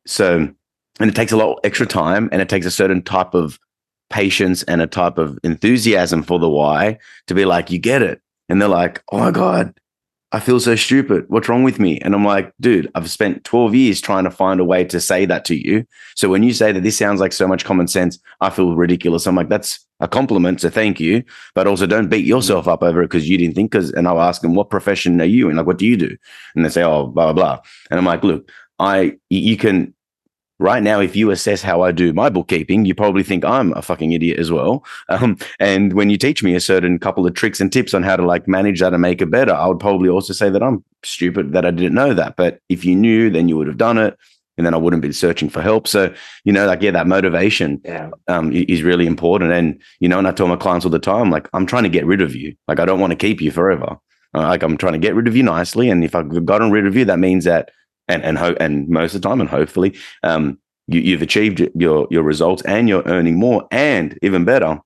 so, 0.07 0.53
and 1.01 1.11
it 1.11 1.14
takes 1.14 1.32
a 1.32 1.36
lot 1.36 1.61
extra 1.64 1.86
time, 1.86 2.28
and 2.32 2.43
it 2.43 2.49
takes 2.51 2.66
a 2.66 2.70
certain 2.70 3.03
type 3.03 3.34
of 3.34 3.59
patience 4.11 4.62
and 4.64 4.80
a 4.80 4.86
type 4.86 5.18
of 5.18 5.38
enthusiasm 5.44 6.22
for 6.22 6.38
the 6.38 6.48
why 6.48 6.98
to 7.26 7.34
be 7.34 7.44
like, 7.44 7.70
you 7.70 7.78
get 7.78 8.02
it. 8.02 8.20
And 8.48 8.61
they're 8.61 8.68
like, 8.68 9.02
oh 9.12 9.18
my 9.18 9.30
God, 9.30 9.78
I 10.30 10.40
feel 10.40 10.61
so 10.61 10.76
stupid. 10.76 11.24
What's 11.28 11.48
wrong 11.48 11.62
with 11.62 11.80
me? 11.80 11.98
And 12.00 12.14
I'm 12.14 12.24
like, 12.24 12.52
dude, 12.61 12.90
I've 12.94 13.11
spent 13.11 13.44
12 13.44 13.74
years 13.74 14.00
trying 14.00 14.24
to 14.24 14.30
find 14.30 14.61
a 14.61 14.64
way 14.64 14.84
to 14.84 15.00
say 15.00 15.24
that 15.24 15.46
to 15.46 15.54
you. 15.54 15.86
So 16.16 16.28
when 16.28 16.42
you 16.42 16.52
say 16.52 16.70
that 16.70 16.82
this 16.82 16.98
sounds 16.98 17.20
like 17.20 17.32
so 17.32 17.48
much 17.48 17.64
common 17.64 17.88
sense, 17.88 18.18
I 18.42 18.50
feel 18.50 18.76
ridiculous. 18.76 19.26
I'm 19.26 19.36
like, 19.36 19.48
that's 19.48 19.86
a 20.00 20.09
compliment. 20.09 20.61
So 20.61 20.68
thank 20.68 21.00
you. 21.00 21.24
But 21.54 21.66
also 21.66 21.86
don't 21.86 22.11
beat 22.11 22.26
yourself 22.26 22.68
up 22.68 22.82
over 22.82 23.02
it 23.02 23.06
because 23.06 23.28
you 23.28 23.38
didn't 23.38 23.54
think. 23.54 23.70
Because, 23.70 23.90
and 23.92 24.06
I'll 24.06 24.20
ask 24.20 24.42
them, 24.42 24.54
what 24.54 24.68
profession 24.68 25.18
are 25.22 25.24
you 25.24 25.48
in? 25.48 25.56
Like, 25.56 25.66
what 25.66 25.78
do 25.78 25.86
you 25.86 25.96
do? 25.96 26.14
And 26.54 26.64
they 26.64 26.68
say, 26.68 26.82
oh, 26.82 27.06
blah, 27.06 27.32
blah, 27.32 27.32
blah. 27.32 27.61
And 27.90 27.98
I'm 27.98 28.06
like, 28.06 28.22
look, 28.22 28.50
I, 28.78 29.16
you 29.30 29.56
can, 29.56 29.94
right 30.59 30.82
now, 30.82 31.00
if 31.00 31.14
you 31.14 31.30
assess 31.30 31.62
how 31.62 31.82
I 31.82 31.92
do 31.92 32.12
my 32.12 32.28
bookkeeping, 32.28 32.84
you 32.84 32.94
probably 32.94 33.22
think 33.22 33.44
I'm 33.44 33.72
a 33.74 33.82
fucking 33.82 34.12
idiot 34.12 34.38
as 34.38 34.50
well. 34.50 34.84
Um, 35.11 35.38
and 35.59 35.94
when 35.94 36.11
you 36.11 36.18
teach 36.18 36.42
me 36.42 36.54
a 36.54 36.61
certain 36.61 36.98
couple 36.98 37.26
of 37.26 37.32
tricks 37.32 37.61
and 37.61 37.72
tips 37.72 37.94
on 37.94 38.02
how 38.02 38.14
to 38.14 38.26
like 38.26 38.46
manage 38.46 38.80
that 38.80 38.92
and 38.92 39.00
make 39.00 39.22
it 39.22 39.30
better, 39.30 39.54
I 39.54 39.66
would 39.66 39.80
probably 39.80 40.09
also 40.11 40.32
say 40.32 40.50
that 40.50 40.62
I'm 40.62 40.84
stupid 41.02 41.52
that 41.52 41.64
I 41.64 41.70
didn't 41.70 41.94
know 41.94 42.12
that. 42.12 42.36
But 42.36 42.61
if 42.68 42.84
you 42.84 42.94
knew, 42.94 43.30
then 43.30 43.48
you 43.48 43.56
would 43.56 43.66
have 43.66 43.78
done 43.78 43.96
it. 43.96 44.18
And 44.59 44.66
then 44.66 44.74
I 44.74 44.76
wouldn't 44.76 45.02
be 45.02 45.12
searching 45.12 45.48
for 45.48 45.62
help. 45.62 45.88
So, 45.88 46.12
you 46.44 46.52
know, 46.52 46.66
like, 46.66 46.82
yeah, 46.82 46.90
that 46.90 47.06
motivation 47.06 47.80
yeah. 47.84 48.11
Um, 48.26 48.52
is 48.52 48.82
really 48.82 49.06
important. 49.06 49.52
And, 49.52 49.80
you 50.00 50.09
know, 50.09 50.18
and 50.18 50.28
I 50.28 50.32
tell 50.32 50.48
my 50.48 50.56
clients 50.56 50.84
all 50.84 50.90
the 50.90 50.98
time, 50.98 51.30
like, 51.30 51.48
I'm 51.54 51.64
trying 51.64 51.84
to 51.84 51.88
get 51.88 52.04
rid 52.04 52.20
of 52.20 52.36
you. 52.36 52.54
Like, 52.66 52.80
I 52.80 52.84
don't 52.84 53.00
want 53.00 53.12
to 53.12 53.16
keep 53.16 53.40
you 53.40 53.50
forever. 53.50 53.96
Uh, 54.34 54.42
like, 54.42 54.62
I'm 54.62 54.76
trying 54.76 54.92
to 54.94 54.98
get 54.98 55.14
rid 55.14 55.26
of 55.26 55.36
you 55.36 55.42
nicely. 55.42 55.88
And 55.88 56.04
if 56.04 56.14
I've 56.14 56.44
gotten 56.44 56.70
rid 56.70 56.86
of 56.86 56.96
you, 56.96 57.04
that 57.06 57.18
means 57.18 57.44
that 57.44 57.70
and 58.09 58.22
and 58.22 58.38
ho- 58.38 58.56
and 58.61 58.88
most 58.88 59.14
of 59.14 59.22
the 59.22 59.28
time, 59.28 59.40
and 59.40 59.50
hopefully, 59.50 59.96
um, 60.22 60.59
you, 60.86 61.12
have 61.12 61.22
achieved 61.22 61.68
your 61.74 62.09
your 62.11 62.22
results 62.22 62.62
and 62.62 62.88
you're 62.88 63.02
earning 63.06 63.36
more. 63.36 63.66
And 63.70 64.18
even 64.22 64.44
better, 64.44 64.80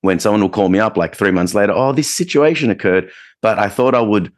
when 0.00 0.18
someone 0.18 0.40
will 0.40 0.48
call 0.48 0.68
me 0.68 0.78
up 0.78 0.96
like 0.96 1.14
three 1.14 1.30
months 1.30 1.54
later, 1.54 1.72
oh, 1.72 1.92
this 1.92 2.12
situation 2.12 2.70
occurred, 2.70 3.10
but 3.40 3.58
I 3.58 3.68
thought 3.68 3.94
I 3.94 4.00
would 4.00 4.32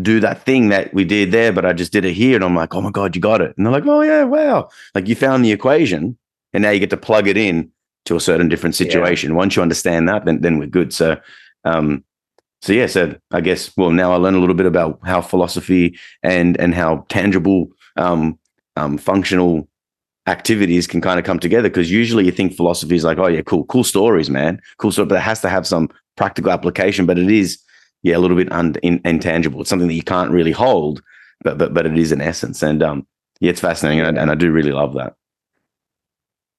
do 0.00 0.20
that 0.20 0.44
thing 0.44 0.68
that 0.68 0.94
we 0.94 1.04
did 1.04 1.32
there, 1.32 1.52
but 1.52 1.64
I 1.64 1.72
just 1.72 1.92
did 1.92 2.04
it 2.04 2.12
here. 2.12 2.36
And 2.36 2.44
I'm 2.44 2.54
like, 2.54 2.74
oh 2.74 2.80
my 2.80 2.90
God, 2.90 3.16
you 3.16 3.20
got 3.20 3.40
it. 3.40 3.54
And 3.56 3.66
they're 3.66 3.72
like, 3.72 3.86
oh 3.86 4.02
yeah, 4.02 4.24
wow. 4.24 4.68
Like 4.94 5.08
you 5.08 5.16
found 5.16 5.44
the 5.44 5.52
equation 5.52 6.16
and 6.52 6.62
now 6.62 6.70
you 6.70 6.80
get 6.80 6.90
to 6.90 6.96
plug 6.96 7.26
it 7.26 7.36
in 7.36 7.70
to 8.06 8.16
a 8.16 8.20
certain 8.20 8.48
different 8.48 8.74
situation. 8.74 9.30
Yeah. 9.30 9.36
Once 9.36 9.56
you 9.56 9.62
understand 9.62 10.08
that, 10.08 10.24
then 10.24 10.40
then 10.40 10.58
we're 10.58 10.66
good. 10.66 10.92
So 10.92 11.20
um 11.64 12.04
so 12.62 12.72
yeah, 12.72 12.86
so 12.86 13.14
I 13.30 13.40
guess 13.40 13.74
well 13.76 13.90
now 13.90 14.12
I 14.12 14.16
learn 14.16 14.34
a 14.34 14.40
little 14.40 14.54
bit 14.54 14.66
about 14.66 14.98
how 15.04 15.20
philosophy 15.20 15.98
and 16.22 16.58
and 16.60 16.74
how 16.74 17.06
tangible 17.08 17.68
um 17.96 18.38
um 18.76 18.98
functional 18.98 19.68
activities 20.26 20.86
can 20.86 21.00
kind 21.00 21.18
of 21.18 21.24
come 21.24 21.38
together 21.38 21.68
because 21.68 21.90
usually 21.90 22.24
you 22.24 22.30
think 22.30 22.54
philosophy 22.54 22.94
is 22.94 23.04
like 23.04 23.18
oh 23.18 23.26
yeah 23.26 23.40
cool 23.42 23.64
cool 23.64 23.82
stories 23.82 24.28
man 24.30 24.60
cool 24.78 24.92
story 24.92 25.06
but 25.06 25.16
it 25.16 25.22
has 25.22 25.40
to 25.40 25.48
have 25.48 25.66
some 25.66 25.88
practical 26.16 26.52
application 26.52 27.06
but 27.06 27.18
it 27.18 27.30
is 27.30 27.58
yeah 28.02 28.16
a 28.16 28.18
little 28.18 28.36
bit 28.36 28.50
un- 28.52 28.76
in- 28.82 29.00
intangible. 29.04 29.60
It's 29.60 29.70
something 29.70 29.88
that 29.88 29.94
you 29.94 30.02
can't 30.02 30.30
really 30.30 30.52
hold 30.52 31.02
but 31.42 31.58
but 31.58 31.72
but 31.72 31.86
it 31.86 31.96
is 31.96 32.12
in 32.12 32.20
essence 32.20 32.62
and 32.62 32.82
um 32.82 33.06
yeah 33.40 33.50
it's 33.50 33.60
fascinating 33.60 34.00
and 34.04 34.18
I, 34.18 34.22
and 34.22 34.30
I 34.30 34.34
do 34.34 34.52
really 34.52 34.72
love 34.72 34.94
that. 34.94 35.14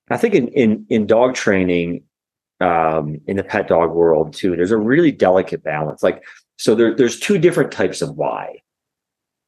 I 0.10 0.18
think 0.18 0.34
in 0.34 0.48
in 0.50 0.86
in 0.90 1.06
dog 1.06 1.36
training 1.36 2.04
um 2.62 3.20
in 3.28 3.38
the 3.38 3.44
pet 3.44 3.68
dog 3.68 3.92
world 3.92 4.34
too 4.34 4.56
there's 4.56 4.72
a 4.72 4.78
really 4.78 5.12
delicate 5.12 5.64
balance. 5.64 6.04
Like 6.04 6.24
so 6.58 6.76
there, 6.76 6.96
there's 6.96 7.20
two 7.20 7.38
different 7.38 7.72
types 7.72 8.02
of 8.02 8.16
why. 8.16 8.58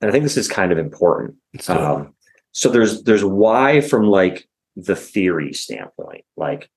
And 0.02 0.10
I 0.10 0.12
think 0.12 0.24
this 0.24 0.38
is 0.38 0.48
kind 0.48 0.72
of 0.72 0.78
important. 0.78 1.36
Um 1.68 2.16
so 2.52 2.70
there's 2.70 3.04
there's 3.04 3.24
why 3.24 3.82
from 3.82 4.08
like 4.08 4.48
the 4.76 4.96
theory 4.96 5.54
standpoint. 5.54 6.26
Like 6.38 6.70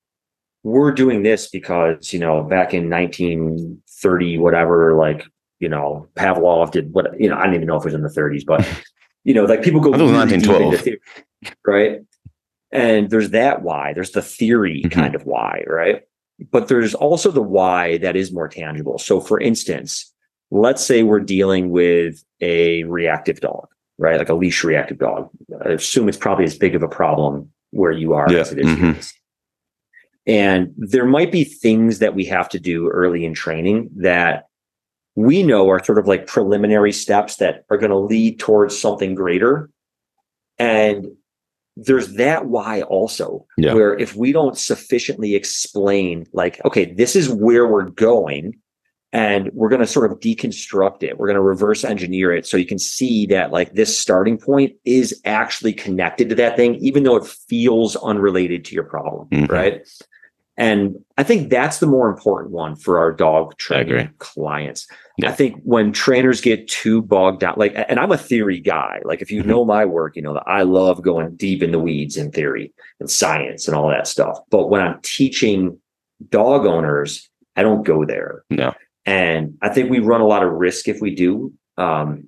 we're 0.63 0.91
doing 0.91 1.23
this 1.23 1.49
because 1.49 2.11
you 2.13 2.19
know 2.19 2.43
back 2.43 2.73
in 2.73 2.89
1930 2.89 4.37
whatever 4.37 4.95
like 4.95 5.25
you 5.59 5.69
know 5.69 6.07
pavlov 6.15 6.71
did 6.71 6.91
what 6.93 7.19
you 7.19 7.29
know 7.29 7.37
i 7.37 7.45
don't 7.45 7.55
even 7.55 7.67
know 7.67 7.77
if 7.77 7.83
it 7.83 7.85
was 7.85 7.93
in 7.93 8.01
the 8.01 8.09
30s 8.09 8.45
but 8.45 8.67
you 9.23 9.33
know 9.33 9.45
like 9.45 9.63
people 9.63 9.79
go 9.79 9.91
really 9.91 10.11
1912 10.11 10.81
theory, 10.81 11.01
right? 11.65 12.01
And 12.69 13.09
there's 13.09 13.29
that 13.29 13.61
why. 13.61 13.93
There's 13.93 14.11
the 14.11 14.21
theory 14.21 14.83
mm-hmm. 14.83 14.99
kind 14.99 15.15
of 15.15 15.25
why 15.25 15.63
right 15.67 16.03
but 16.51 16.67
there's 16.67 16.93
also 16.93 17.31
the 17.31 17.41
why 17.41 17.97
that 17.97 18.15
is 18.15 18.31
more 18.31 18.47
tangible 18.47 18.97
so 18.97 19.19
for 19.19 19.39
instance 19.39 20.13
let's 20.51 20.83
say 20.83 21.03
we're 21.03 21.19
dealing 21.19 21.69
with 21.69 22.23
a 22.41 22.83
reactive 22.85 23.39
dog 23.39 23.67
right? 23.97 24.17
Like 24.17 24.29
a 24.29 24.33
leash 24.33 24.63
reactive 24.63 24.99
dog. 24.99 25.29
I 25.65 25.69
assume 25.69 26.07
it's 26.07 26.17
probably 26.17 26.45
as 26.45 26.57
big 26.57 26.75
of 26.75 26.83
a 26.83 26.87
problem 26.87 27.51
where 27.71 27.91
you 27.91 28.13
are 28.13 28.31
yeah. 28.31 28.39
as 28.39 28.51
it 28.51 28.59
is. 28.59 28.67
Mm-hmm. 28.67 28.99
And 30.27 30.73
there 30.77 31.05
might 31.05 31.31
be 31.31 31.43
things 31.43 31.99
that 31.99 32.13
we 32.13 32.25
have 32.25 32.49
to 32.49 32.59
do 32.59 32.89
early 32.89 33.25
in 33.25 33.33
training 33.33 33.89
that 33.97 34.47
we 35.15 35.41
know 35.41 35.69
are 35.69 35.83
sort 35.83 35.97
of 35.97 36.07
like 36.07 36.27
preliminary 36.27 36.91
steps 36.91 37.37
that 37.37 37.63
are 37.69 37.77
going 37.77 37.91
to 37.91 37.97
lead 37.97 38.39
towards 38.39 38.79
something 38.79 39.15
greater. 39.15 39.69
And 40.59 41.07
there's 41.77 42.13
that 42.13 42.47
why 42.47 42.81
also, 42.83 43.45
yeah. 43.57 43.73
where 43.73 43.97
if 43.97 44.15
we 44.15 44.31
don't 44.31 44.57
sufficiently 44.57 45.35
explain, 45.35 46.25
like, 46.33 46.63
okay, 46.65 46.93
this 46.93 47.15
is 47.15 47.29
where 47.29 47.67
we're 47.67 47.89
going, 47.89 48.59
and 49.13 49.49
we're 49.53 49.69
going 49.69 49.81
to 49.81 49.87
sort 49.87 50.11
of 50.11 50.19
deconstruct 50.19 51.01
it. 51.01 51.17
We're 51.17 51.27
going 51.27 51.35
to 51.35 51.41
reverse 51.41 51.83
engineer 51.83 52.33
it 52.33 52.45
so 52.45 52.57
you 52.57 52.65
can 52.65 52.79
see 52.79 53.25
that 53.27 53.51
like 53.51 53.73
this 53.73 53.97
starting 53.97 54.37
point 54.37 54.73
is 54.83 55.19
actually 55.23 55.73
connected 55.73 56.29
to 56.29 56.35
that 56.35 56.57
thing, 56.57 56.75
even 56.75 57.03
though 57.03 57.15
it 57.15 57.25
feels 57.25 57.95
unrelated 57.95 58.65
to 58.65 58.75
your 58.75 58.83
problem. 58.83 59.27
Mm-hmm. 59.29 59.53
Right. 59.53 59.87
And 60.57 60.95
I 61.19 61.23
think 61.23 61.49
that's 61.51 61.77
the 61.77 61.85
more 61.85 62.09
important 62.09 62.51
one 62.51 62.75
for 62.75 62.97
our 62.97 63.11
dog 63.11 63.55
training 63.57 64.09
clients. 64.17 64.87
Yeah. 65.19 65.29
I 65.29 65.31
think 65.31 65.61
when 65.63 65.93
trainers 65.93 66.41
get 66.41 66.67
too 66.67 67.03
bogged 67.03 67.41
down, 67.41 67.53
like, 67.57 67.73
and 67.75 67.99
I'm 67.99 68.11
a 68.11 68.17
theory 68.17 68.59
guy. 68.59 68.99
Like, 69.05 69.21
if 69.21 69.29
you 69.29 69.41
mm-hmm. 69.41 69.49
know 69.49 69.65
my 69.65 69.85
work, 69.85 70.15
you 70.15 70.21
know 70.23 70.33
that 70.33 70.47
I 70.47 70.63
love 70.63 71.03
going 71.03 71.35
deep 71.35 71.61
in 71.61 71.71
the 71.71 71.79
weeds 71.79 72.17
in 72.17 72.31
theory 72.31 72.73
and 72.99 73.09
science 73.09 73.67
and 73.67 73.77
all 73.77 73.87
that 73.89 74.07
stuff. 74.07 74.39
But 74.49 74.69
when 74.69 74.81
I'm 74.81 74.99
teaching 75.03 75.79
dog 76.29 76.65
owners, 76.65 77.29
I 77.55 77.61
don't 77.61 77.83
go 77.83 78.03
there. 78.03 78.43
No. 78.49 78.73
And 79.05 79.57
I 79.61 79.69
think 79.69 79.91
we 79.91 79.99
run 79.99 80.21
a 80.21 80.27
lot 80.27 80.43
of 80.43 80.51
risk 80.51 80.87
if 80.87 81.01
we 81.01 81.13
do. 81.13 81.53
Um, 81.77 82.27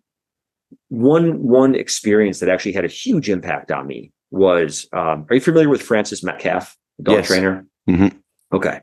one 0.89 1.41
one 1.41 1.73
experience 1.73 2.39
that 2.39 2.49
actually 2.49 2.73
had 2.73 2.85
a 2.85 2.89
huge 2.89 3.29
impact 3.29 3.71
on 3.71 3.87
me 3.87 4.11
was 4.29 4.87
um, 4.93 5.25
are 5.29 5.35
you 5.35 5.41
familiar 5.41 5.69
with 5.69 5.81
Francis 5.81 6.23
Metcalf, 6.23 6.77
dog 7.01 7.17
yes. 7.17 7.27
trainer? 7.27 7.65
Mm-hmm. 7.89 8.18
Okay. 8.53 8.81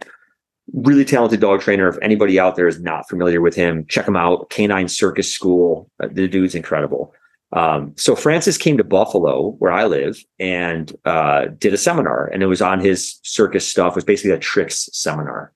Really 0.73 1.05
talented 1.05 1.41
dog 1.41 1.61
trainer. 1.61 1.89
If 1.89 1.97
anybody 2.03 2.41
out 2.41 2.57
there 2.57 2.69
is 2.69 2.81
not 2.81 3.09
familiar 3.09 3.41
with 3.41 3.55
him, 3.55 3.87
check 3.89 4.07
him 4.07 4.17
out. 4.17 4.51
Canine 4.51 4.89
Circus 4.89 5.33
School. 5.33 5.91
Uh, 6.03 6.09
the 6.11 6.29
dude's 6.29 6.55
incredible. 6.55 7.15
Um, 7.53 7.95
so 7.97 8.17
Francis 8.17 8.59
came 8.59 8.77
to 8.77 8.85
Buffalo, 8.85 9.53
where 9.59 9.71
I 9.71 9.87
live, 9.87 10.19
and 10.41 10.93
uh, 11.05 11.47
did 11.59 11.73
a 11.73 11.79
seminar, 11.79 12.27
and 12.27 12.43
it 12.43 12.47
was 12.47 12.61
on 12.61 12.81
his 12.81 13.21
circus 13.23 13.67
stuff. 13.67 13.93
It 13.93 13.97
was 13.97 14.05
basically 14.05 14.33
a 14.33 14.39
tricks 14.39 14.89
seminar, 14.93 15.53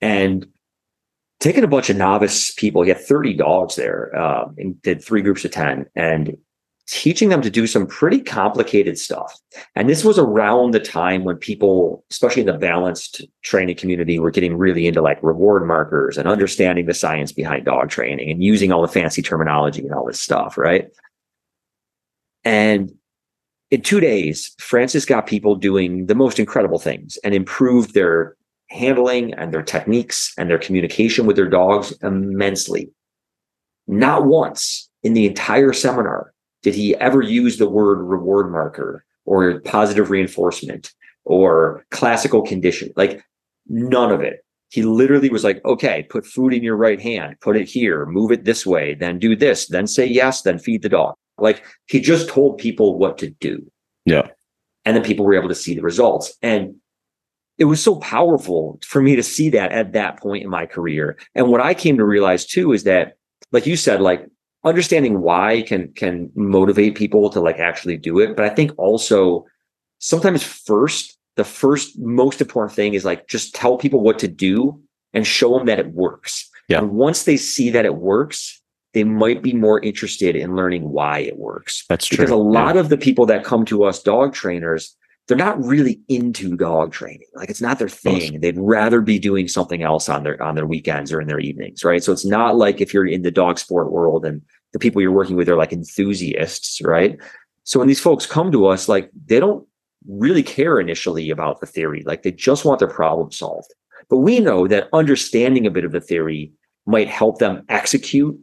and 0.00 0.46
taking 1.40 1.64
a 1.64 1.68
bunch 1.68 1.90
of 1.90 1.96
novice 1.96 2.52
people. 2.52 2.82
He 2.82 2.88
had 2.88 3.00
30 3.00 3.34
dogs 3.34 3.76
there 3.76 4.16
uh, 4.16 4.48
and 4.56 4.80
did 4.82 5.04
three 5.04 5.22
groups 5.22 5.44
of 5.44 5.50
10 5.50 5.86
and 5.94 6.36
teaching 6.88 7.30
them 7.30 7.42
to 7.42 7.50
do 7.50 7.66
some 7.66 7.86
pretty 7.86 8.20
complicated 8.20 8.98
stuff. 8.98 9.38
And 9.74 9.88
this 9.88 10.04
was 10.04 10.18
around 10.18 10.72
the 10.72 10.80
time 10.80 11.24
when 11.24 11.36
people, 11.36 12.04
especially 12.10 12.42
in 12.42 12.46
the 12.46 12.58
balanced 12.58 13.24
training 13.42 13.76
community, 13.76 14.18
were 14.18 14.30
getting 14.30 14.56
really 14.56 14.86
into 14.86 15.02
like 15.02 15.22
reward 15.22 15.66
markers 15.66 16.16
and 16.16 16.28
understanding 16.28 16.86
the 16.86 16.94
science 16.94 17.32
behind 17.32 17.64
dog 17.64 17.90
training 17.90 18.30
and 18.30 18.42
using 18.42 18.70
all 18.70 18.82
the 18.82 18.88
fancy 18.88 19.20
terminology 19.20 19.82
and 19.82 19.92
all 19.92 20.06
this 20.06 20.20
stuff. 20.20 20.56
Right. 20.56 20.88
And 22.44 22.92
in 23.72 23.82
two 23.82 23.98
days, 23.98 24.54
Francis 24.60 25.04
got 25.04 25.26
people 25.26 25.56
doing 25.56 26.06
the 26.06 26.14
most 26.14 26.38
incredible 26.38 26.78
things 26.78 27.18
and 27.24 27.34
improved 27.34 27.94
their 27.94 28.36
handling 28.70 29.34
and 29.34 29.52
their 29.52 29.62
techniques 29.62 30.32
and 30.38 30.48
their 30.48 30.58
communication 30.58 31.26
with 31.26 31.34
their 31.34 31.48
dogs 31.48 31.92
immensely. 32.02 32.90
Not 33.88 34.26
once 34.26 34.88
in 35.02 35.14
the 35.14 35.26
entire 35.26 35.72
seminar 35.72 36.32
did 36.62 36.74
he 36.74 36.96
ever 36.96 37.22
use 37.22 37.58
the 37.58 37.68
word 37.68 38.02
reward 38.02 38.50
marker 38.50 39.04
or 39.26 39.60
positive 39.60 40.10
reinforcement 40.10 40.92
or 41.24 41.84
classical 41.90 42.40
condition. 42.40 42.90
Like 42.96 43.22
none 43.68 44.10
of 44.10 44.22
it. 44.22 44.44
He 44.70 44.82
literally 44.82 45.28
was 45.28 45.44
like, 45.44 45.64
okay, 45.64 46.04
put 46.04 46.26
food 46.26 46.52
in 46.52 46.62
your 46.62 46.76
right 46.76 47.00
hand, 47.00 47.36
put 47.40 47.56
it 47.56 47.68
here, 47.68 48.06
move 48.06 48.32
it 48.32 48.44
this 48.44 48.64
way, 48.64 48.94
then 48.94 49.18
do 49.18 49.36
this, 49.36 49.68
then 49.68 49.86
say 49.86 50.06
yes, 50.06 50.42
then 50.42 50.58
feed 50.58 50.82
the 50.82 50.88
dog. 50.88 51.14
Like 51.38 51.64
he 51.86 52.00
just 52.00 52.28
told 52.28 52.58
people 52.58 52.98
what 52.98 53.18
to 53.18 53.30
do. 53.30 53.70
Yeah. 54.04 54.28
And 54.84 54.96
then 54.96 55.04
people 55.04 55.24
were 55.24 55.34
able 55.34 55.48
to 55.48 55.54
see 55.54 55.74
the 55.74 55.82
results. 55.82 56.34
And 56.42 56.76
it 57.58 57.64
was 57.64 57.82
so 57.82 57.96
powerful 57.96 58.78
for 58.84 59.02
me 59.02 59.16
to 59.16 59.22
see 59.22 59.50
that 59.50 59.72
at 59.72 59.92
that 59.92 60.18
point 60.20 60.44
in 60.44 60.50
my 60.50 60.66
career. 60.66 61.18
And 61.34 61.48
what 61.48 61.60
I 61.60 61.74
came 61.74 61.96
to 61.98 62.04
realize 62.04 62.46
too 62.46 62.72
is 62.72 62.84
that, 62.84 63.16
like 63.52 63.66
you 63.66 63.76
said, 63.76 64.00
like 64.00 64.26
understanding 64.66 65.22
why 65.22 65.62
can 65.62 65.92
can 65.92 66.30
motivate 66.34 66.96
people 66.96 67.30
to 67.30 67.40
like 67.40 67.58
actually 67.58 67.96
do 67.96 68.18
it. 68.18 68.36
But 68.36 68.44
I 68.44 68.50
think 68.50 68.72
also 68.76 69.46
sometimes 69.98 70.42
first, 70.42 71.16
the 71.36 71.44
first 71.44 71.98
most 71.98 72.40
important 72.40 72.74
thing 72.74 72.94
is 72.94 73.04
like 73.04 73.28
just 73.28 73.54
tell 73.54 73.78
people 73.78 74.00
what 74.00 74.18
to 74.18 74.28
do 74.28 74.80
and 75.14 75.26
show 75.26 75.56
them 75.56 75.66
that 75.66 75.78
it 75.78 75.92
works. 75.92 76.50
Yeah. 76.68 76.78
And 76.78 76.90
once 76.90 77.22
they 77.22 77.36
see 77.36 77.70
that 77.70 77.84
it 77.84 77.96
works, 77.96 78.60
they 78.92 79.04
might 79.04 79.42
be 79.42 79.52
more 79.52 79.80
interested 79.80 80.34
in 80.34 80.56
learning 80.56 80.90
why 80.90 81.20
it 81.20 81.38
works. 81.38 81.84
That's 81.88 82.06
true. 82.06 82.16
Because 82.16 82.30
a 82.30 82.36
lot 82.36 82.74
yeah. 82.74 82.80
of 82.80 82.88
the 82.88 82.98
people 82.98 83.24
that 83.26 83.44
come 83.44 83.64
to 83.66 83.84
us 83.84 84.02
dog 84.02 84.34
trainers, 84.34 84.96
they're 85.28 85.36
not 85.36 85.62
really 85.62 86.00
into 86.08 86.56
dog 86.56 86.92
training. 86.92 87.26
Like 87.34 87.50
it's 87.50 87.60
not 87.60 87.78
their 87.78 87.88
thing. 87.88 88.40
They'd 88.40 88.58
rather 88.58 89.00
be 89.00 89.18
doing 89.18 89.48
something 89.48 89.82
else 89.82 90.08
on 90.08 90.22
their 90.22 90.40
on 90.42 90.54
their 90.54 90.66
weekends 90.66 91.12
or 91.12 91.20
in 91.20 91.28
their 91.28 91.40
evenings, 91.40 91.84
right? 91.84 92.02
So 92.02 92.12
it's 92.12 92.24
not 92.24 92.56
like 92.56 92.80
if 92.80 92.94
you're 92.94 93.06
in 93.06 93.22
the 93.22 93.30
dog 93.30 93.58
sport 93.58 93.90
world 93.90 94.24
and 94.24 94.40
the 94.76 94.78
people 94.78 95.00
you're 95.00 95.10
working 95.10 95.36
with 95.36 95.48
are 95.48 95.56
like 95.56 95.72
enthusiasts, 95.72 96.82
right? 96.82 97.18
So 97.64 97.78
when 97.78 97.88
these 97.88 98.00
folks 98.00 98.26
come 98.26 98.52
to 98.52 98.66
us, 98.66 98.90
like 98.90 99.10
they 99.26 99.40
don't 99.40 99.66
really 100.06 100.42
care 100.42 100.78
initially 100.78 101.30
about 101.30 101.60
the 101.60 101.66
theory. 101.66 102.02
Like 102.04 102.22
they 102.22 102.30
just 102.30 102.66
want 102.66 102.78
their 102.78 102.88
problem 102.88 103.32
solved. 103.32 103.72
But 104.10 104.18
we 104.18 104.38
know 104.38 104.68
that 104.68 104.90
understanding 104.92 105.66
a 105.66 105.70
bit 105.70 105.86
of 105.86 105.92
the 105.92 106.00
theory 106.00 106.52
might 106.84 107.08
help 107.08 107.38
them 107.38 107.64
execute 107.70 108.38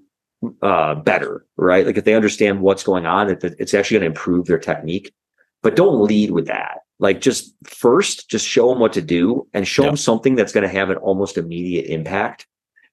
uh, 0.64 0.96
better, 0.96 1.46
right? 1.56 1.86
Like 1.86 1.98
if 1.98 2.04
they 2.04 2.16
understand 2.16 2.62
what's 2.62 2.84
going 2.84 3.06
on, 3.06 3.30
it, 3.30 3.44
it's 3.60 3.76
actually 3.76 4.00
going 4.00 4.12
to 4.12 4.18
improve 4.18 4.48
their 4.48 4.58
technique. 4.58 5.14
But 5.62 5.76
don't 5.76 6.02
lead 6.02 6.32
with 6.32 6.48
that. 6.48 6.80
Like 6.98 7.22
just 7.22 7.54
first, 7.64 8.28
just 8.28 8.48
show 8.48 8.70
them 8.70 8.80
what 8.80 8.94
to 8.94 9.04
do 9.04 9.48
and 9.54 9.68
show 9.68 9.84
them 9.84 9.98
something 9.98 10.34
that's 10.34 10.52
going 10.52 10.68
to 10.68 10.80
have 10.80 10.90
an 10.90 10.98
almost 10.98 11.38
immediate 11.38 11.86
impact. 11.86 12.48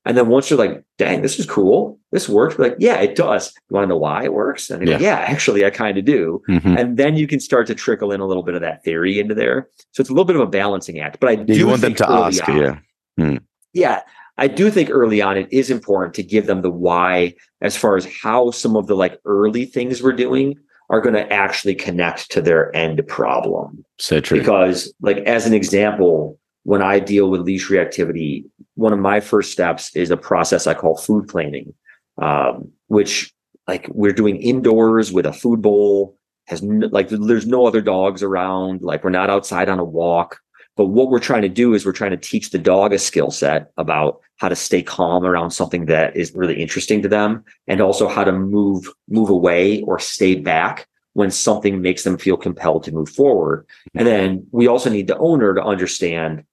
And 0.06 0.16
then 0.16 0.28
once 0.28 0.48
you're 0.48 0.58
like, 0.58 0.82
dang, 0.96 1.20
this 1.20 1.38
is 1.38 1.44
cool. 1.44 1.98
This 2.10 2.28
works. 2.28 2.56
We're 2.56 2.68
like, 2.68 2.76
yeah, 2.78 3.00
it 3.00 3.16
does. 3.16 3.52
You 3.68 3.74
want 3.74 3.84
to 3.84 3.88
know 3.88 3.98
why 3.98 4.24
it 4.24 4.32
works? 4.32 4.70
And 4.70 4.86
yeah. 4.86 4.94
Like, 4.94 5.02
yeah, 5.02 5.18
actually, 5.18 5.64
I 5.64 5.70
kind 5.70 5.98
of 5.98 6.06
do. 6.06 6.42
Mm-hmm. 6.48 6.76
And 6.78 6.96
then 6.96 7.16
you 7.16 7.26
can 7.26 7.38
start 7.38 7.66
to 7.66 7.74
trickle 7.74 8.10
in 8.10 8.20
a 8.20 8.26
little 8.26 8.42
bit 8.42 8.54
of 8.54 8.62
that 8.62 8.82
theory 8.82 9.20
into 9.20 9.34
there. 9.34 9.68
So 9.92 10.00
it's 10.00 10.08
a 10.08 10.12
little 10.12 10.24
bit 10.24 10.36
of 10.36 10.42
a 10.42 10.46
balancing 10.46 11.00
act. 11.00 11.20
But 11.20 11.28
I 11.28 11.34
do 11.36 11.54
you 11.54 11.66
want 11.66 11.82
them 11.82 11.94
to 11.96 12.10
ask, 12.10 12.48
on, 12.48 12.56
yeah. 12.56 12.78
Hmm. 13.18 13.36
Yeah. 13.74 14.00
I 14.38 14.48
do 14.48 14.70
think 14.70 14.88
early 14.90 15.20
on 15.20 15.36
it 15.36 15.52
is 15.52 15.70
important 15.70 16.14
to 16.14 16.22
give 16.22 16.46
them 16.46 16.62
the 16.62 16.70
why 16.70 17.34
as 17.60 17.76
far 17.76 17.98
as 17.98 18.06
how 18.06 18.52
some 18.52 18.76
of 18.76 18.86
the 18.86 18.96
like 18.96 19.20
early 19.26 19.66
things 19.66 20.02
we're 20.02 20.12
doing 20.12 20.58
are 20.88 21.02
going 21.02 21.14
to 21.14 21.30
actually 21.32 21.74
connect 21.74 22.30
to 22.32 22.40
their 22.40 22.74
end 22.74 23.06
problem. 23.06 23.84
So 23.98 24.18
true. 24.18 24.38
Because, 24.38 24.92
like, 25.02 25.18
as 25.18 25.46
an 25.46 25.54
example, 25.54 26.39
when 26.64 26.82
I 26.82 26.98
deal 27.00 27.30
with 27.30 27.42
leash 27.42 27.68
reactivity, 27.68 28.44
one 28.74 28.92
of 28.92 28.98
my 28.98 29.20
first 29.20 29.52
steps 29.52 29.94
is 29.96 30.10
a 30.10 30.16
process 30.16 30.66
I 30.66 30.74
call 30.74 30.96
food 30.96 31.28
planning, 31.28 31.74
um, 32.18 32.70
which 32.88 33.32
like 33.66 33.88
we're 33.88 34.12
doing 34.12 34.36
indoors 34.36 35.12
with 35.12 35.26
a 35.26 35.32
food 35.32 35.62
bowl. 35.62 36.16
Has 36.46 36.62
like 36.62 37.08
there's 37.08 37.46
no 37.46 37.66
other 37.66 37.80
dogs 37.80 38.22
around. 38.22 38.82
Like 38.82 39.04
we're 39.04 39.10
not 39.10 39.30
outside 39.30 39.68
on 39.68 39.78
a 39.78 39.84
walk. 39.84 40.38
But 40.76 40.86
what 40.86 41.10
we're 41.10 41.20
trying 41.20 41.42
to 41.42 41.48
do 41.48 41.74
is 41.74 41.84
we're 41.84 41.92
trying 41.92 42.12
to 42.12 42.16
teach 42.16 42.50
the 42.50 42.58
dog 42.58 42.92
a 42.92 42.98
skill 42.98 43.30
set 43.30 43.70
about 43.76 44.20
how 44.36 44.48
to 44.48 44.56
stay 44.56 44.82
calm 44.82 45.24
around 45.24 45.50
something 45.50 45.86
that 45.86 46.16
is 46.16 46.34
really 46.34 46.60
interesting 46.60 47.02
to 47.02 47.08
them, 47.08 47.44
and 47.68 47.80
also 47.80 48.08
how 48.08 48.24
to 48.24 48.32
move 48.32 48.88
move 49.08 49.30
away 49.30 49.82
or 49.82 49.98
stay 49.98 50.34
back 50.36 50.88
when 51.12 51.30
something 51.30 51.82
makes 51.82 52.04
them 52.04 52.16
feel 52.16 52.36
compelled 52.36 52.84
to 52.84 52.92
move 52.92 53.08
forward. 53.08 53.66
And 53.94 54.06
then 54.06 54.46
we 54.52 54.68
also 54.68 54.88
need 54.90 55.06
the 55.06 55.18
owner 55.18 55.54
to 55.54 55.62
understand 55.62 56.44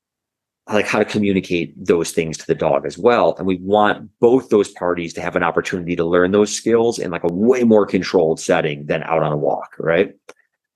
like 0.70 0.88
how 0.88 1.00
to 1.00 1.06
communicate 1.06 1.74
those 1.86 2.12
things 2.12 2.38
to 2.38 2.48
the 2.48 2.56
dog 2.56 2.86
as 2.86 2.98
well. 2.98 3.36
And 3.38 3.48
we 3.48 3.58
want 3.58 4.10
both 4.20 4.50
those 4.50 4.70
parties 4.72 5.14
to 5.14 5.22
have 5.22 5.36
an 5.36 5.44
opportunity 5.44 5.96
to 5.96 6.06
learn 6.06 6.32
those 6.32 6.54
skills 6.54 7.00
in 7.00 7.12
like 7.12 7.24
a 7.24 7.32
way 7.32 7.64
more 7.64 7.86
controlled 7.86 8.40
setting 8.40 8.86
than 8.86 9.04
out 9.04 9.24
on 9.24 9.32
a 9.32 9.38
walk, 9.38 9.76
right? 9.80 10.14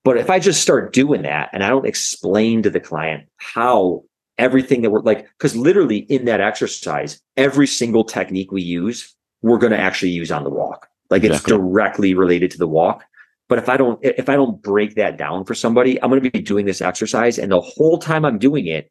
But 0.04 0.18
if 0.18 0.30
I 0.30 0.40
just 0.40 0.62
start 0.62 0.94
doing 0.94 1.24
that 1.24 1.50
and 1.54 1.64
I 1.64 1.70
don't 1.70 1.86
explain 1.86 2.64
to 2.64 2.70
the 2.70 2.80
client 2.80 3.28
how 3.38 4.04
everything 4.38 4.82
that 4.82 4.90
we're 4.90 5.02
like, 5.02 5.28
because 5.38 5.56
literally 5.56 5.98
in 5.98 6.26
that 6.26 6.42
exercise, 6.42 7.22
every 7.38 7.68
single 7.68 8.04
technique 8.04 8.52
we 8.52 8.62
use, 8.62 9.14
we're 9.42 9.60
going 9.60 9.74
to 9.74 9.80
actually 9.80 10.12
use 10.12 10.32
on 10.32 10.44
the 10.44 10.50
walk. 10.50 10.88
Like 11.10 11.24
it's 11.24 11.44
directly 11.44 12.14
related 12.14 12.50
to 12.52 12.58
the 12.58 12.68
walk. 12.68 13.04
But 13.50 13.60
if 13.60 13.68
I 13.68 13.76
don't, 13.76 14.00
if 14.02 14.30
I 14.30 14.36
don't 14.36 14.62
break 14.62 14.96
that 14.96 15.18
down 15.18 15.44
for 15.44 15.54
somebody, 15.54 16.02
I'm 16.02 16.10
going 16.10 16.24
to 16.24 16.32
be 16.32 16.42
doing 16.42 16.66
this 16.66 16.80
exercise. 16.80 17.38
And 17.38 17.52
the 17.52 17.60
whole 17.60 17.98
time 17.98 18.24
I'm 18.24 18.40
doing 18.40 18.66
it, 18.66 18.90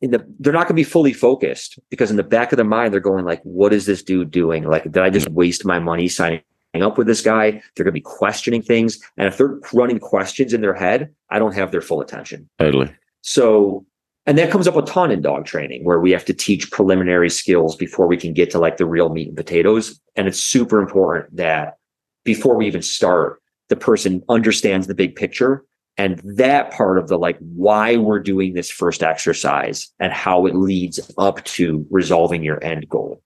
the 0.00 0.24
they're 0.38 0.52
not 0.52 0.60
going 0.60 0.68
to 0.68 0.74
be 0.74 0.84
fully 0.84 1.12
focused 1.12 1.78
because 1.90 2.10
in 2.10 2.16
the 2.16 2.22
back 2.22 2.52
of 2.52 2.56
their 2.56 2.64
mind 2.64 2.92
they're 2.92 3.00
going 3.00 3.24
like 3.24 3.42
what 3.42 3.72
is 3.72 3.86
this 3.86 4.02
dude 4.02 4.30
doing? 4.30 4.64
Like 4.64 4.84
did 4.84 4.98
i 4.98 5.10
just 5.10 5.28
waste 5.30 5.64
my 5.64 5.78
money 5.78 6.08
signing 6.08 6.42
up 6.74 6.98
with 6.98 7.06
this 7.06 7.20
guy? 7.20 7.50
They're 7.50 7.84
going 7.84 7.86
to 7.86 7.92
be 7.92 8.00
questioning 8.00 8.62
things 8.62 9.00
and 9.16 9.26
if 9.26 9.36
they're 9.36 9.58
running 9.72 9.98
questions 9.98 10.52
in 10.52 10.60
their 10.60 10.74
head 10.74 11.12
i 11.30 11.38
don't 11.38 11.54
have 11.54 11.72
their 11.72 11.82
full 11.82 12.00
attention. 12.00 12.48
Totally. 12.58 12.90
So 13.22 13.84
and 14.26 14.36
that 14.36 14.50
comes 14.50 14.68
up 14.68 14.76
a 14.76 14.82
ton 14.82 15.10
in 15.10 15.22
dog 15.22 15.46
training 15.46 15.84
where 15.84 15.98
we 16.00 16.10
have 16.10 16.24
to 16.26 16.34
teach 16.34 16.70
preliminary 16.70 17.30
skills 17.30 17.74
before 17.74 18.06
we 18.06 18.16
can 18.16 18.34
get 18.34 18.50
to 18.50 18.58
like 18.58 18.76
the 18.76 18.84
real 18.84 19.08
meat 19.08 19.28
and 19.28 19.36
potatoes. 19.36 19.98
And 20.16 20.28
it's 20.28 20.38
super 20.38 20.80
important 20.80 21.34
that 21.36 21.78
before 22.24 22.54
we 22.54 22.66
even 22.66 22.82
start 22.82 23.40
the 23.68 23.76
person 23.76 24.22
understands 24.28 24.86
the 24.86 24.94
big 24.94 25.16
picture 25.16 25.64
and 25.98 26.20
that 26.20 26.70
part 26.70 26.96
of 26.96 27.08
the 27.08 27.18
like 27.18 27.36
why 27.40 27.96
we're 27.96 28.20
doing 28.20 28.54
this 28.54 28.70
first 28.70 29.02
exercise 29.02 29.90
and 29.98 30.12
how 30.12 30.46
it 30.46 30.54
leads 30.54 31.12
up 31.18 31.44
to 31.44 31.84
resolving 31.90 32.44
your 32.44 32.62
end 32.64 32.88
goal. 32.88 33.20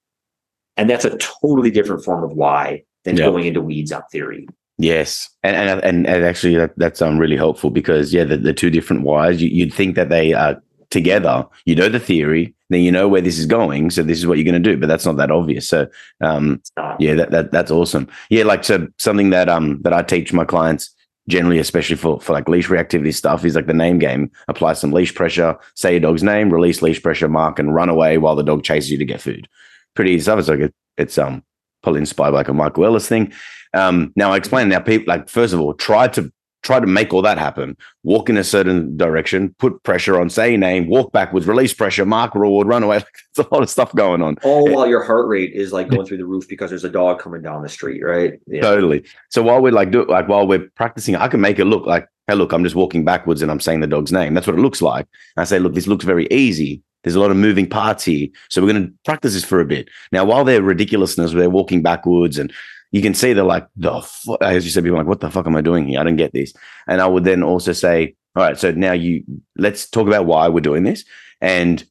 And 0.79 0.89
that's 0.89 1.05
a 1.05 1.19
totally 1.19 1.71
different 1.71 2.03
form 2.03 2.25
of 2.25 2.33
why 2.33 2.85
than 3.05 3.19
yep. 3.19 3.27
going 3.27 3.45
into 3.45 3.61
weeds 3.61 3.93
on 3.93 4.03
theory. 4.11 4.49
Yes. 4.79 5.29
And 5.43 5.55
and 5.55 5.85
and, 5.85 6.07
and 6.07 6.25
actually 6.25 6.57
that, 6.57 6.73
that's 6.79 7.03
um 7.03 7.19
really 7.19 7.37
helpful 7.37 7.69
because 7.69 8.13
yeah 8.13 8.25
the, 8.25 8.39
the 8.39 8.55
two 8.55 8.71
different 8.71 9.03
whys 9.03 9.43
you, 9.43 9.51
you'd 9.51 9.75
think 9.75 9.95
that 9.97 10.09
they 10.09 10.33
are 10.33 10.61
together. 10.89 11.47
You 11.67 11.75
know 11.75 11.91
the 11.91 12.01
theory 12.01 12.55
then 12.71 12.81
you 12.81 12.91
know 12.91 13.07
where 13.07 13.21
this 13.21 13.39
is 13.39 13.45
going 13.45 13.91
so 13.91 14.03
this 14.03 14.17
is 14.17 14.27
what 14.27 14.39
you're 14.39 14.51
going 14.51 14.63
to 14.63 14.71
do 14.71 14.79
but 14.79 14.87
that's 14.87 15.05
not 15.05 15.19
that 15.19 15.31
obvious. 15.31 15.69
So 15.69 15.89
um 16.23 16.63
yeah 16.99 17.15
that, 17.17 17.33
that 17.33 17.53
that's 17.53 17.71
awesome. 17.71 18.09
Yeah 18.31 18.45
like 18.45 18.65
so 18.65 18.89
something 18.97 19.29
that 19.29 19.51
um 19.51 19.83
that 19.83 19.93
i 19.93 20.01
teach 20.01 20.33
my 20.33 20.47
clients 20.47 20.95
generally, 21.29 21.59
especially 21.59 21.97
for, 21.97 22.21
for 22.21 22.33
like 22.33 22.49
leash 22.49 22.69
reactivity 22.69 23.15
stuff, 23.15 23.45
is 23.45 23.55
like 23.55 23.67
the 23.67 23.75
name 23.75 23.99
game. 23.99 24.31
Apply 24.49 24.73
some 24.73 24.93
leash 24.93 25.15
pressure, 25.15 25.57
say 25.75 25.93
your 25.93 26.01
dog's 26.01 26.23
name, 26.23 26.53
release 26.53 26.83
leash 26.83 27.03
pressure, 27.03 27.29
mark, 27.29 27.59
and 27.59 27.75
run 27.75 27.89
away 27.89 28.19
while 28.19 28.37
the 28.37 28.43
dog 28.43 28.63
chases 28.65 28.91
you 28.91 28.99
to 28.99 29.05
get 29.05 29.21
food. 29.21 29.49
Pretty 29.95 30.13
easy 30.13 30.23
stuff. 30.23 30.39
It's 30.39 30.49
like 30.49 30.61
it, 30.61 30.75
it's 30.97 31.19
um 31.19 31.43
probably 31.83 32.01
inspired 32.01 32.33
by 32.33 32.39
like 32.39 32.49
a 32.49 32.55
Michael 32.55 32.87
Ellis 32.87 33.09
thing. 33.09 33.33
Um, 33.75 34.13
now 34.17 34.33
I 34.33 34.37
explain 34.37 34.69
now 34.69 34.81
people 34.81 35.07
like 35.13 35.29
first 35.29 35.55
of 35.55 35.61
all, 35.61 35.75
try 35.75 36.09
to 36.09 36.33
try 36.63 36.81
to 36.81 36.87
make 36.87 37.13
all 37.13 37.23
that 37.23 37.39
happen. 37.39 37.77
Walk 38.05 38.31
in 38.31 38.37
a 38.37 38.45
certain 38.45 38.97
direction, 38.97 39.55
put 39.59 39.83
pressure 39.83 40.21
on, 40.21 40.31
say 40.31 40.57
name, 40.57 40.89
walk 40.89 41.13
backwards, 41.13 41.47
release 41.47 41.75
pressure, 41.75 42.07
mark 42.07 42.35
reward, 42.35 42.69
run 42.69 42.83
away. 42.83 43.03
There's 43.35 43.47
a 43.47 43.55
lot 43.55 43.63
of 43.63 43.71
stuff 43.71 43.95
going 43.95 44.23
on. 44.23 44.37
All 44.43 44.73
while 44.73 44.87
your 44.87 45.03
heart 45.03 45.29
rate 45.29 45.53
is 45.53 45.73
like 45.73 45.89
going 45.89 46.07
through 46.07 46.19
the 46.19 46.27
roof 46.27 46.49
because 46.49 46.71
there's 46.71 46.85
a 46.85 46.91
dog 46.91 47.19
coming 47.19 47.41
down 47.41 47.63
the 47.63 47.69
street, 47.69 48.03
right? 48.03 48.39
Yeah. 48.47 48.61
Totally. 48.61 49.05
So 49.31 49.43
while 49.43 49.63
we're 49.63 49.73
like 49.73 49.91
do 49.91 50.05
like 50.05 50.29
while 50.29 50.47
we're 50.47 50.69
practicing, 50.77 51.17
I 51.17 51.29
can 51.29 51.41
make 51.41 51.59
it 51.59 51.65
look 51.65 51.87
like, 51.87 52.07
hey, 52.27 52.35
look, 52.35 52.53
I'm 52.53 52.63
just 52.63 52.77
walking 52.77 53.05
backwards 53.05 53.41
and 53.41 53.51
I'm 53.51 53.61
saying 53.61 53.81
the 53.81 53.87
dog's 53.87 54.13
name. 54.13 54.35
That's 54.35 54.47
what 54.47 54.57
it 54.57 54.63
looks 54.63 54.83
like. 54.83 55.07
And 55.37 55.43
I 55.43 55.45
say, 55.45 55.59
look, 55.59 55.75
this 55.75 55.87
looks 55.87 56.05
very 56.05 56.27
easy. 56.31 56.83
There's 57.03 57.17
a 57.17 57.21
lot 57.21 57.31
of 57.31 57.37
moving 57.37 57.69
parts 57.69 58.05
here. 58.05 58.29
So 58.49 58.63
we're 58.63 58.73
going 58.73 58.87
to 58.87 58.93
practice 59.05 59.33
this 59.33 59.45
for 59.45 59.61
a 59.61 59.65
bit. 59.65 59.89
Now, 60.13 60.25
while 60.25 60.45
they're 60.45 60.63
ridiculousness, 60.63 61.33
they're 61.33 61.51
walking 61.51 61.83
backwards 61.83 62.39
and 62.39 62.53
you 62.93 63.03
can 63.03 63.15
see 63.15 63.33
they're 63.33 63.43
like, 63.43 63.67
the 63.77 64.01
fu-, 64.03 64.39
as 64.41 64.65
you 64.65 64.71
said, 64.71 64.85
people 64.85 64.99
like, 64.99 65.07
what 65.07 65.21
the 65.21 65.31
fuck 65.31 65.47
am 65.47 65.57
I 65.57 65.63
doing 65.63 65.89
here? 65.89 65.99
I 65.99 66.05
don't 66.05 66.17
get 66.17 66.33
this. 66.33 66.53
And 66.87 67.01
I 67.01 67.07
would 67.07 67.25
then 67.25 67.43
also 67.43 67.73
say, 67.73 68.15
all 68.37 68.45
right, 68.45 68.59
so 68.59 68.71
now 68.71 68.93
you 68.93 69.25
let's 69.57 69.89
talk 69.89 70.07
about 70.07 70.27
why 70.27 70.49
we're 70.49 70.61
doing 70.61 70.85
this. 70.85 71.05
And 71.41 71.85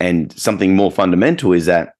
and 0.00 0.32
something 0.32 0.74
more 0.74 0.90
fundamental 0.90 1.52
is 1.52 1.66
that 1.66 1.94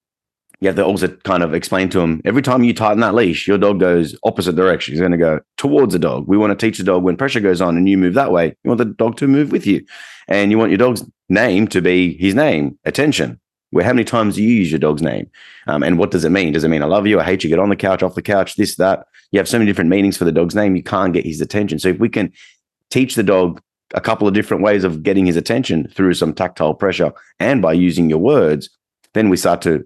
you 0.61 0.69
have 0.69 0.77
to 0.77 0.85
also 0.85 1.09
kind 1.09 1.43
of 1.43 1.53
explain 1.53 1.89
to 1.91 2.01
them 2.01 2.23
every 2.25 2.43
time 2.43 2.65
you 2.65 2.73
tighten 2.73 3.01
that 3.01 3.15
leash, 3.15 3.47
your 3.47 3.59
dog 3.59 3.81
goes 3.81 4.17
opposite 4.25 4.57
direction. 4.57 4.93
He's 4.93 5.01
going 5.01 5.13
to 5.13 5.19
go 5.19 5.41
towards 5.59 5.93
the 5.93 5.99
dog. 5.99 6.27
We 6.27 6.39
want 6.39 6.59
to 6.59 6.67
teach 6.67 6.79
the 6.79 6.85
dog 6.85 7.03
when 7.03 7.17
pressure 7.17 7.41
goes 7.41 7.61
on 7.61 7.77
and 7.77 7.89
you 7.89 7.99
move 7.99 8.15
that 8.15 8.33
way, 8.33 8.57
you 8.65 8.69
want 8.71 8.79
the 8.79 8.87
dog 8.87 9.17
to 9.19 9.29
move 9.29 9.53
with 9.53 9.67
you. 9.67 9.85
And 10.27 10.51
you 10.51 10.59
want 10.59 10.71
your 10.71 10.79
dog's 10.79 11.05
name 11.29 11.69
to 11.69 11.83
be 11.83 12.17
his 12.17 12.35
name, 12.35 12.79
attention. 12.85 13.41
Where 13.75 13.85
how 13.85 13.93
many 13.93 14.05
times 14.05 14.37
do 14.37 14.43
you 14.45 14.55
use 14.55 14.71
your 14.71 14.79
dog's 14.79 15.03
name? 15.03 15.29
Um, 15.67 15.83
and 15.83 15.99
what 15.99 16.13
does 16.13 16.25
it 16.25 16.31
mean? 16.31 16.53
Does 16.53 16.63
it 16.63 16.69
mean 16.69 16.83
I 16.83 16.87
love 16.87 17.09
you? 17.09 17.19
I 17.19 17.25
hate 17.25 17.43
you? 17.43 17.51
Get 17.51 17.59
on 17.59 17.71
the 17.71 17.77
couch, 17.77 18.05
off 18.05 18.15
the 18.15 18.23
couch, 18.23 18.55
this, 18.55 18.77
that. 18.77 19.09
You 19.33 19.41
have 19.41 19.49
so 19.49 19.59
many 19.59 19.69
different 19.69 19.91
meanings 19.91 20.17
for 20.17 20.25
the 20.25 20.31
dog's 20.31 20.55
name. 20.55 20.77
You 20.77 20.83
can't 20.85 21.13
get 21.13 21.27
his 21.27 21.41
attention. 21.41 21.81
So 21.81 21.89
if 21.89 21.99
we 21.99 22.09
can 22.09 22.33
teach 22.91 23.17
the 23.17 23.25
dog 23.25 23.61
a 23.93 24.01
couple 24.01 24.29
of 24.29 24.35
different 24.35 24.63
ways 24.63 24.85
of 24.85 25.03
getting 25.03 25.27
his 25.27 25.35
attention 25.35 25.89
through 25.89 26.15
some 26.15 26.33
tactile 26.33 26.75
pressure 26.75 27.13
and 27.41 27.61
by 27.61 27.73
using 27.73 28.09
your 28.09 28.21
words, 28.21 28.71
then 29.13 29.29
we 29.29 29.37
start 29.37 29.61
to 29.63 29.85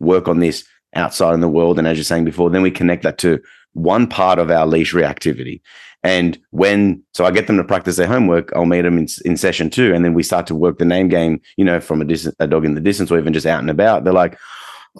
work 0.00 0.26
on 0.26 0.40
this 0.40 0.64
outside 0.96 1.34
in 1.34 1.40
the 1.40 1.48
world. 1.48 1.78
And 1.78 1.86
as 1.86 1.98
you're 1.98 2.04
saying 2.04 2.24
before, 2.24 2.50
then 2.50 2.62
we 2.62 2.70
connect 2.72 3.04
that 3.04 3.18
to 3.18 3.40
one 3.72 4.06
part 4.06 4.38
of 4.38 4.50
our 4.50 4.66
leash 4.66 4.92
reactivity. 4.92 5.60
And 6.02 6.38
when, 6.50 7.02
so 7.12 7.26
I 7.26 7.30
get 7.30 7.46
them 7.46 7.58
to 7.58 7.64
practice 7.64 7.96
their 7.96 8.06
homework, 8.06 8.52
I'll 8.56 8.64
meet 8.64 8.82
them 8.82 8.96
in, 8.96 9.06
in 9.24 9.36
session 9.36 9.68
two. 9.68 9.94
And 9.94 10.04
then 10.04 10.14
we 10.14 10.22
start 10.22 10.46
to 10.46 10.54
work 10.54 10.78
the 10.78 10.84
name 10.84 11.08
game, 11.08 11.40
you 11.56 11.64
know, 11.64 11.78
from 11.78 12.00
a, 12.00 12.04
dis- 12.04 12.32
a 12.38 12.46
dog 12.46 12.64
in 12.64 12.74
the 12.74 12.80
distance 12.80 13.10
or 13.10 13.18
even 13.18 13.34
just 13.34 13.46
out 13.46 13.60
and 13.60 13.70
about. 13.70 14.04
They're 14.04 14.12
like, 14.12 14.38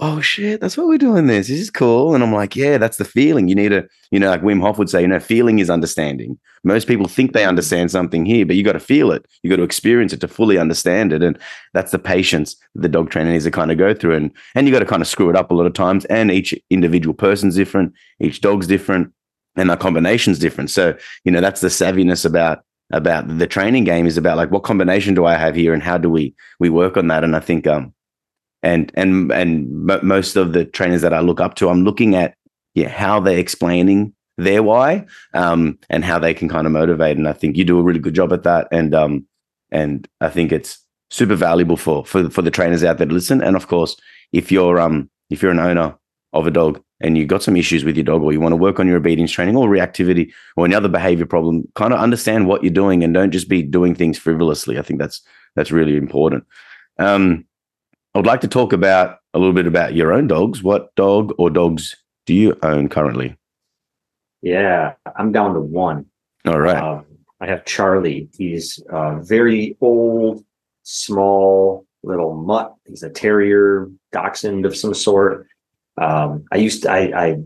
oh 0.02 0.20
shit, 0.20 0.60
that's 0.60 0.78
what 0.78 0.86
we're 0.86 0.98
doing 0.98 1.26
this. 1.26 1.48
This 1.48 1.60
is 1.60 1.70
cool. 1.70 2.14
And 2.14 2.24
I'm 2.24 2.32
like, 2.32 2.56
yeah, 2.56 2.78
that's 2.78 2.96
the 2.96 3.04
feeling. 3.04 3.48
You 3.48 3.54
need 3.54 3.68
to, 3.68 3.86
you 4.10 4.18
know, 4.18 4.30
like 4.30 4.40
Wim 4.40 4.62
Hof 4.62 4.78
would 4.78 4.88
say, 4.88 5.02
you 5.02 5.08
know, 5.08 5.20
feeling 5.20 5.58
is 5.58 5.68
understanding. 5.68 6.38
Most 6.64 6.88
people 6.88 7.06
think 7.06 7.32
they 7.32 7.44
understand 7.44 7.90
something 7.90 8.24
here, 8.24 8.46
but 8.46 8.56
you 8.56 8.64
got 8.64 8.72
to 8.72 8.80
feel 8.80 9.12
it. 9.12 9.26
You 9.42 9.50
got 9.50 9.56
to 9.56 9.62
experience 9.62 10.14
it 10.14 10.20
to 10.22 10.28
fully 10.28 10.56
understand 10.58 11.12
it. 11.12 11.22
And 11.22 11.38
that's 11.74 11.92
the 11.92 11.98
patience 11.98 12.56
the 12.74 12.88
dog 12.88 13.10
trainer 13.10 13.30
needs 13.30 13.44
to 13.44 13.50
kind 13.50 13.70
of 13.70 13.76
go 13.76 13.92
through. 13.92 14.16
And 14.16 14.30
and 14.54 14.66
you 14.66 14.72
got 14.72 14.80
to 14.80 14.86
kind 14.86 15.02
of 15.02 15.08
screw 15.08 15.28
it 15.28 15.36
up 15.36 15.50
a 15.50 15.54
lot 15.54 15.66
of 15.66 15.74
times. 15.74 16.06
And 16.06 16.30
each 16.30 16.54
individual 16.70 17.14
person's 17.14 17.56
different, 17.56 17.92
each 18.20 18.40
dog's 18.40 18.66
different, 18.66 19.12
and 19.56 19.68
the 19.68 19.76
combination's 19.76 20.38
different. 20.38 20.70
So, 20.70 20.96
you 21.24 21.32
know, 21.32 21.40
that's 21.42 21.60
the 21.60 21.68
savviness 21.68 22.24
about 22.24 22.64
about 22.92 23.38
the 23.38 23.46
training 23.46 23.84
game 23.84 24.06
is 24.06 24.16
about 24.16 24.36
like 24.36 24.50
what 24.50 24.64
combination 24.64 25.14
do 25.14 25.24
I 25.24 25.36
have 25.36 25.54
here 25.54 25.72
and 25.72 25.82
how 25.82 25.98
do 25.98 26.08
we 26.08 26.34
we 26.58 26.70
work 26.70 26.96
on 26.96 27.08
that? 27.08 27.22
And 27.22 27.36
I 27.36 27.40
think 27.40 27.66
um 27.66 27.92
and 28.62 28.92
and 28.94 29.32
and 29.32 29.70
most 30.02 30.36
of 30.36 30.52
the 30.52 30.64
trainers 30.64 31.02
that 31.02 31.14
I 31.14 31.20
look 31.20 31.40
up 31.40 31.54
to, 31.56 31.68
I'm 31.68 31.84
looking 31.84 32.14
at 32.14 32.34
yeah 32.74 32.88
how 32.88 33.20
they're 33.20 33.38
explaining 33.38 34.14
their 34.36 34.62
why 34.62 35.06
um, 35.34 35.78
and 35.88 36.04
how 36.04 36.18
they 36.18 36.34
can 36.34 36.48
kind 36.48 36.66
of 36.66 36.72
motivate. 36.72 37.16
And 37.16 37.28
I 37.28 37.32
think 37.32 37.56
you 37.56 37.64
do 37.64 37.78
a 37.78 37.82
really 37.82 38.00
good 38.00 38.14
job 38.14 38.32
at 38.32 38.42
that. 38.44 38.68
And 38.72 38.94
um, 38.94 39.26
and 39.70 40.08
I 40.20 40.28
think 40.28 40.52
it's 40.52 40.84
super 41.10 41.36
valuable 41.36 41.76
for 41.76 42.04
for 42.04 42.30
for 42.30 42.42
the 42.42 42.50
trainers 42.50 42.84
out 42.84 42.98
there 42.98 43.06
to 43.06 43.12
listen. 43.12 43.42
And 43.42 43.56
of 43.56 43.68
course, 43.68 43.96
if 44.32 44.50
you're 44.50 44.80
um 44.80 45.10
if 45.30 45.42
you're 45.42 45.52
an 45.52 45.60
owner 45.60 45.96
of 46.32 46.46
a 46.46 46.50
dog 46.50 46.82
and 47.00 47.16
you've 47.16 47.28
got 47.28 47.42
some 47.42 47.56
issues 47.56 47.84
with 47.84 47.96
your 47.96 48.04
dog 48.04 48.22
or 48.22 48.32
you 48.32 48.40
want 48.40 48.52
to 48.52 48.56
work 48.56 48.78
on 48.78 48.86
your 48.86 48.98
obedience 48.98 49.32
training 49.32 49.56
or 49.56 49.68
reactivity 49.68 50.30
or 50.56 50.64
any 50.64 50.74
other 50.74 50.88
behavior 50.88 51.26
problem, 51.26 51.66
kind 51.74 51.92
of 51.92 51.98
understand 51.98 52.46
what 52.46 52.62
you're 52.62 52.72
doing 52.72 53.02
and 53.02 53.14
don't 53.14 53.32
just 53.32 53.48
be 53.48 53.62
doing 53.62 53.94
things 53.94 54.18
frivolously. 54.18 54.78
I 54.78 54.82
think 54.82 55.00
that's 55.00 55.22
that's 55.56 55.72
really 55.72 55.96
important. 55.96 56.44
Um, 56.98 57.46
I 58.14 58.18
would 58.18 58.26
like 58.26 58.40
to 58.40 58.48
talk 58.48 58.72
about 58.72 59.18
a 59.34 59.38
little 59.38 59.54
bit 59.54 59.66
about 59.66 59.94
your 59.94 60.12
own 60.12 60.26
dogs. 60.26 60.62
What 60.62 60.94
dog 60.96 61.32
or 61.38 61.48
dogs 61.48 61.96
do 62.26 62.34
you 62.34 62.58
own 62.62 62.88
currently? 62.88 63.36
Yeah, 64.42 64.94
I'm 65.16 65.30
down 65.32 65.54
to 65.54 65.60
one. 65.60 66.06
All 66.44 66.58
right. 66.58 66.76
Um, 66.76 67.04
I 67.40 67.46
have 67.46 67.64
Charlie. 67.64 68.28
He's 68.36 68.82
a 68.88 69.20
very 69.22 69.76
old, 69.80 70.44
small 70.82 71.86
little 72.02 72.34
mutt. 72.34 72.74
He's 72.88 73.02
a 73.02 73.10
terrier, 73.10 73.88
dachshund 74.12 74.66
of 74.66 74.76
some 74.76 74.94
sort. 74.94 75.46
Um, 75.96 76.44
I 76.50 76.56
used 76.56 76.82
to, 76.82 76.90
I, 76.90 77.26
I 77.26 77.36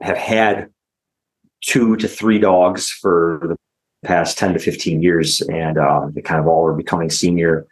have 0.00 0.16
had 0.16 0.70
two 1.60 1.96
to 1.96 2.08
three 2.08 2.38
dogs 2.38 2.90
for 2.90 3.40
the 3.42 3.56
past 4.04 4.38
10 4.38 4.54
to 4.54 4.58
15 4.58 5.02
years 5.02 5.42
and 5.42 5.78
um, 5.78 6.12
they 6.14 6.22
kind 6.22 6.40
of 6.40 6.46
all 6.46 6.66
are 6.66 6.72
becoming 6.72 7.10
senior 7.10 7.66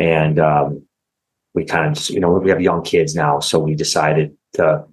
and 0.00 0.38
um, 0.38 0.82
we 1.54 1.64
kind 1.64 1.86
of 1.86 1.94
just, 1.94 2.10
you 2.10 2.20
know, 2.20 2.32
we 2.32 2.50
have 2.50 2.60
young 2.60 2.82
kids 2.82 3.14
now, 3.14 3.40
so 3.40 3.58
we 3.58 3.74
decided 3.74 4.36
to 4.54 4.84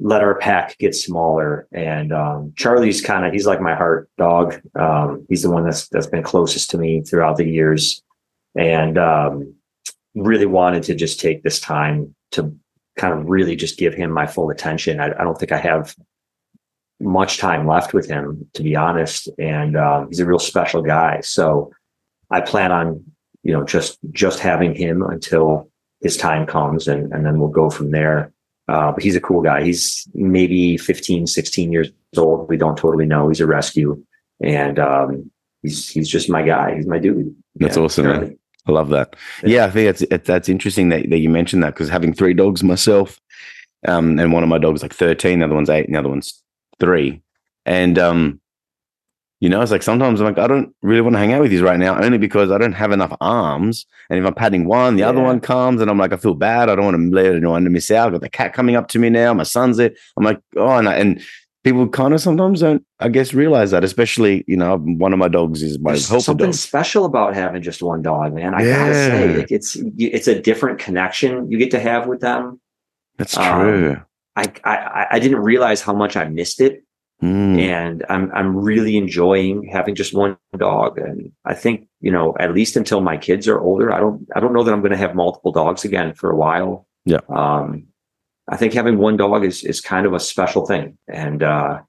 let 0.00 0.22
our 0.22 0.38
pack 0.38 0.78
get 0.78 0.94
smaller. 0.94 1.66
And 1.72 2.12
um, 2.12 2.52
Charlie's 2.56 3.00
kind 3.00 3.26
of 3.26 3.32
he's 3.32 3.46
like 3.46 3.60
my 3.60 3.74
heart 3.74 4.08
dog. 4.16 4.60
Um, 4.74 5.26
he's 5.28 5.42
the 5.42 5.50
one 5.50 5.64
that's 5.64 5.88
that's 5.88 6.06
been 6.06 6.22
closest 6.22 6.70
to 6.70 6.78
me 6.78 7.02
throughout 7.02 7.36
the 7.36 7.48
years, 7.48 8.02
and 8.56 8.96
um, 8.98 9.54
really 10.14 10.46
wanted 10.46 10.82
to 10.84 10.94
just 10.94 11.20
take 11.20 11.42
this 11.42 11.60
time 11.60 12.14
to 12.32 12.56
kind 12.96 13.18
of 13.18 13.28
really 13.28 13.56
just 13.56 13.78
give 13.78 13.94
him 13.94 14.10
my 14.10 14.26
full 14.26 14.50
attention. 14.50 15.00
I, 15.00 15.06
I 15.06 15.24
don't 15.24 15.38
think 15.38 15.52
I 15.52 15.58
have 15.58 15.94
much 17.00 17.38
time 17.38 17.66
left 17.66 17.94
with 17.94 18.08
him, 18.08 18.48
to 18.54 18.62
be 18.62 18.74
honest. 18.74 19.28
And 19.38 19.76
um, 19.76 20.08
he's 20.08 20.20
a 20.20 20.26
real 20.26 20.38
special 20.38 20.82
guy. 20.82 21.20
So 21.20 21.72
I 22.30 22.40
plan 22.40 22.72
on, 22.72 23.04
you 23.42 23.52
know, 23.52 23.64
just 23.64 23.98
just 24.10 24.40
having 24.40 24.74
him 24.74 25.02
until 25.02 25.70
his 26.00 26.16
time 26.16 26.46
comes 26.46 26.88
and, 26.88 27.12
and 27.12 27.24
then 27.26 27.38
we'll 27.38 27.48
go 27.48 27.70
from 27.70 27.90
there. 27.90 28.32
Uh, 28.68 28.92
but 28.92 29.02
he's 29.02 29.16
a 29.16 29.20
cool 29.20 29.40
guy. 29.40 29.62
He's 29.62 30.06
maybe 30.14 30.76
15, 30.76 31.26
16 31.26 31.72
years 31.72 31.90
old. 32.16 32.48
We 32.48 32.56
don't 32.56 32.76
totally 32.76 33.06
know. 33.06 33.28
He's 33.28 33.40
a 33.40 33.46
rescue 33.46 34.02
and, 34.40 34.78
um, 34.78 35.30
he's, 35.62 35.88
he's 35.88 36.08
just 36.08 36.28
my 36.28 36.42
guy. 36.42 36.76
He's 36.76 36.86
my 36.86 36.98
dude. 36.98 37.34
That's 37.56 37.76
yeah, 37.76 37.82
awesome, 37.82 38.06
man. 38.06 38.38
I 38.66 38.72
love 38.72 38.90
that. 38.90 39.16
Yeah. 39.42 39.48
yeah, 39.48 39.64
I 39.64 39.70
think 39.70 39.86
that's, 39.86 40.02
it, 40.02 40.24
that's 40.24 40.48
interesting 40.48 40.90
that, 40.90 41.08
that 41.08 41.18
you 41.18 41.30
mentioned 41.30 41.62
that 41.62 41.74
because 41.74 41.88
having 41.88 42.12
three 42.12 42.34
dogs 42.34 42.62
myself, 42.62 43.18
um, 43.86 44.18
and 44.18 44.32
one 44.32 44.42
of 44.42 44.48
my 44.48 44.58
dogs 44.58 44.82
like 44.82 44.92
13, 44.92 45.38
the 45.38 45.46
other 45.46 45.54
one's 45.54 45.70
eight, 45.70 45.86
and 45.86 45.94
the 45.94 45.98
other 45.98 46.08
one's 46.08 46.42
three. 46.78 47.22
And, 47.64 47.98
um, 47.98 48.40
you 49.40 49.48
know, 49.48 49.62
it's 49.62 49.70
like 49.70 49.84
sometimes 49.84 50.20
I'm 50.20 50.26
like, 50.26 50.38
I 50.38 50.48
don't 50.48 50.74
really 50.82 51.00
want 51.00 51.14
to 51.14 51.20
hang 51.20 51.32
out 51.32 51.42
with 51.42 51.52
you 51.52 51.64
right 51.64 51.78
now, 51.78 52.00
only 52.02 52.18
because 52.18 52.50
I 52.50 52.58
don't 52.58 52.72
have 52.72 52.90
enough 52.90 53.16
arms. 53.20 53.86
And 54.10 54.18
if 54.18 54.26
I'm 54.26 54.34
patting 54.34 54.66
one, 54.66 54.96
the 54.96 55.02
yeah. 55.02 55.10
other 55.10 55.22
one 55.22 55.38
comes, 55.38 55.80
and 55.80 55.88
I'm 55.88 55.98
like, 55.98 56.12
I 56.12 56.16
feel 56.16 56.34
bad. 56.34 56.68
I 56.68 56.74
don't 56.74 56.84
want 56.84 56.96
to 56.96 57.14
let 57.14 57.26
anyone 57.26 57.62
to 57.64 57.70
miss 57.70 57.90
out. 57.90 58.06
I've 58.06 58.12
got 58.14 58.20
the 58.22 58.28
cat 58.28 58.52
coming 58.52 58.74
up 58.74 58.88
to 58.88 58.98
me 58.98 59.10
now. 59.10 59.32
My 59.34 59.44
son's 59.44 59.76
there. 59.76 59.92
I'm 60.16 60.24
like, 60.24 60.40
oh, 60.56 60.76
and, 60.76 60.88
I, 60.88 60.96
and 60.96 61.22
people 61.62 61.88
kind 61.88 62.14
of 62.14 62.20
sometimes 62.20 62.60
don't, 62.60 62.84
I 62.98 63.10
guess, 63.10 63.32
realize 63.32 63.70
that. 63.70 63.84
Especially, 63.84 64.44
you 64.48 64.56
know, 64.56 64.78
one 64.78 65.12
of 65.12 65.20
my 65.20 65.28
dogs 65.28 65.62
is 65.62 65.78
my 65.78 65.92
There's 65.92 66.06
something 66.06 66.36
dog. 66.36 66.54
special 66.54 67.04
about 67.04 67.34
having 67.34 67.62
just 67.62 67.80
one 67.80 68.02
dog, 68.02 68.34
man. 68.34 68.54
I 68.54 68.64
yeah. 68.64 68.76
gotta 68.76 68.94
say, 68.94 69.36
like, 69.36 69.52
it's 69.52 69.76
it's 69.98 70.26
a 70.26 70.40
different 70.40 70.80
connection 70.80 71.48
you 71.48 71.58
get 71.58 71.70
to 71.70 71.80
have 71.80 72.08
with 72.08 72.20
them. 72.20 72.60
That's 73.18 73.34
true. 73.34 73.92
Um, 73.92 74.04
I, 74.34 74.52
I 74.64 75.06
I 75.12 75.18
didn't 75.20 75.38
realize 75.38 75.80
how 75.80 75.92
much 75.92 76.16
I 76.16 76.24
missed 76.24 76.60
it 76.60 76.82
Mm. 77.22 77.58
And 77.58 78.06
I'm 78.08 78.30
I'm 78.32 78.56
really 78.56 78.96
enjoying 78.96 79.68
having 79.72 79.96
just 79.96 80.14
one 80.14 80.36
dog. 80.56 80.98
And 80.98 81.32
I 81.44 81.54
think, 81.54 81.88
you 82.00 82.12
know, 82.12 82.36
at 82.38 82.54
least 82.54 82.76
until 82.76 83.00
my 83.00 83.16
kids 83.16 83.48
are 83.48 83.60
older, 83.60 83.92
I 83.92 83.98
don't 83.98 84.26
I 84.36 84.40
don't 84.40 84.52
know 84.52 84.62
that 84.62 84.72
I'm 84.72 84.82
gonna 84.82 84.96
have 84.96 85.16
multiple 85.16 85.50
dogs 85.50 85.84
again 85.84 86.14
for 86.14 86.30
a 86.30 86.36
while. 86.36 86.86
Yeah. 87.04 87.20
Um 87.28 87.88
I 88.48 88.56
think 88.56 88.72
having 88.72 88.98
one 88.98 89.16
dog 89.16 89.44
is 89.44 89.64
is 89.64 89.80
kind 89.80 90.06
of 90.06 90.14
a 90.14 90.20
special 90.20 90.64
thing. 90.64 90.96
And 91.08 91.42
uh 91.42 91.80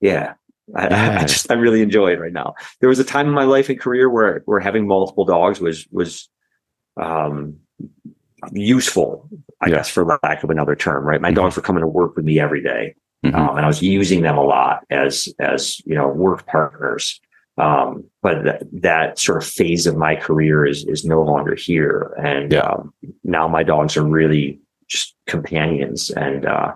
yeah. 0.00 0.34
I, 0.74 0.88
yeah. 0.88 1.18
I 1.20 1.24
just 1.26 1.48
I 1.48 1.54
really 1.54 1.80
enjoy 1.80 2.08
it 2.08 2.20
right 2.20 2.32
now. 2.32 2.54
There 2.80 2.88
was 2.88 2.98
a 2.98 3.04
time 3.04 3.28
in 3.28 3.34
my 3.34 3.44
life 3.44 3.68
and 3.68 3.78
career 3.78 4.10
where 4.10 4.42
where 4.46 4.58
having 4.58 4.88
multiple 4.88 5.24
dogs 5.24 5.60
was 5.60 5.86
was 5.92 6.28
um 7.00 7.60
useful, 8.52 9.28
I 9.60 9.68
yeah. 9.68 9.76
guess, 9.76 9.90
for 9.90 10.04
lack 10.04 10.42
of 10.42 10.50
another 10.50 10.74
term, 10.74 11.04
right? 11.04 11.20
My 11.20 11.28
mm-hmm. 11.28 11.36
dogs 11.36 11.54
were 11.54 11.62
coming 11.62 11.82
to 11.82 11.86
work 11.86 12.16
with 12.16 12.24
me 12.24 12.40
every 12.40 12.62
day. 12.62 12.96
Mm-hmm. 13.26 13.36
Um, 13.36 13.56
and 13.56 13.64
I 13.64 13.68
was 13.68 13.82
using 13.82 14.22
them 14.22 14.36
a 14.36 14.44
lot 14.44 14.84
as 14.90 15.28
as 15.40 15.80
you 15.84 15.94
know 15.94 16.08
work 16.08 16.46
partners. 16.46 17.20
Um, 17.58 18.04
but 18.22 18.42
th- 18.42 18.62
that 18.82 19.18
sort 19.18 19.38
of 19.38 19.48
phase 19.48 19.86
of 19.86 19.96
my 19.96 20.14
career 20.16 20.66
is 20.66 20.84
is 20.86 21.04
no 21.04 21.22
longer 21.22 21.54
here, 21.54 22.14
and 22.22 22.52
yeah. 22.52 22.60
um, 22.60 22.92
now 23.24 23.48
my 23.48 23.62
dogs 23.62 23.96
are 23.96 24.04
really 24.04 24.60
just 24.88 25.14
companions. 25.26 26.10
And 26.10 26.46
uh, 26.46 26.74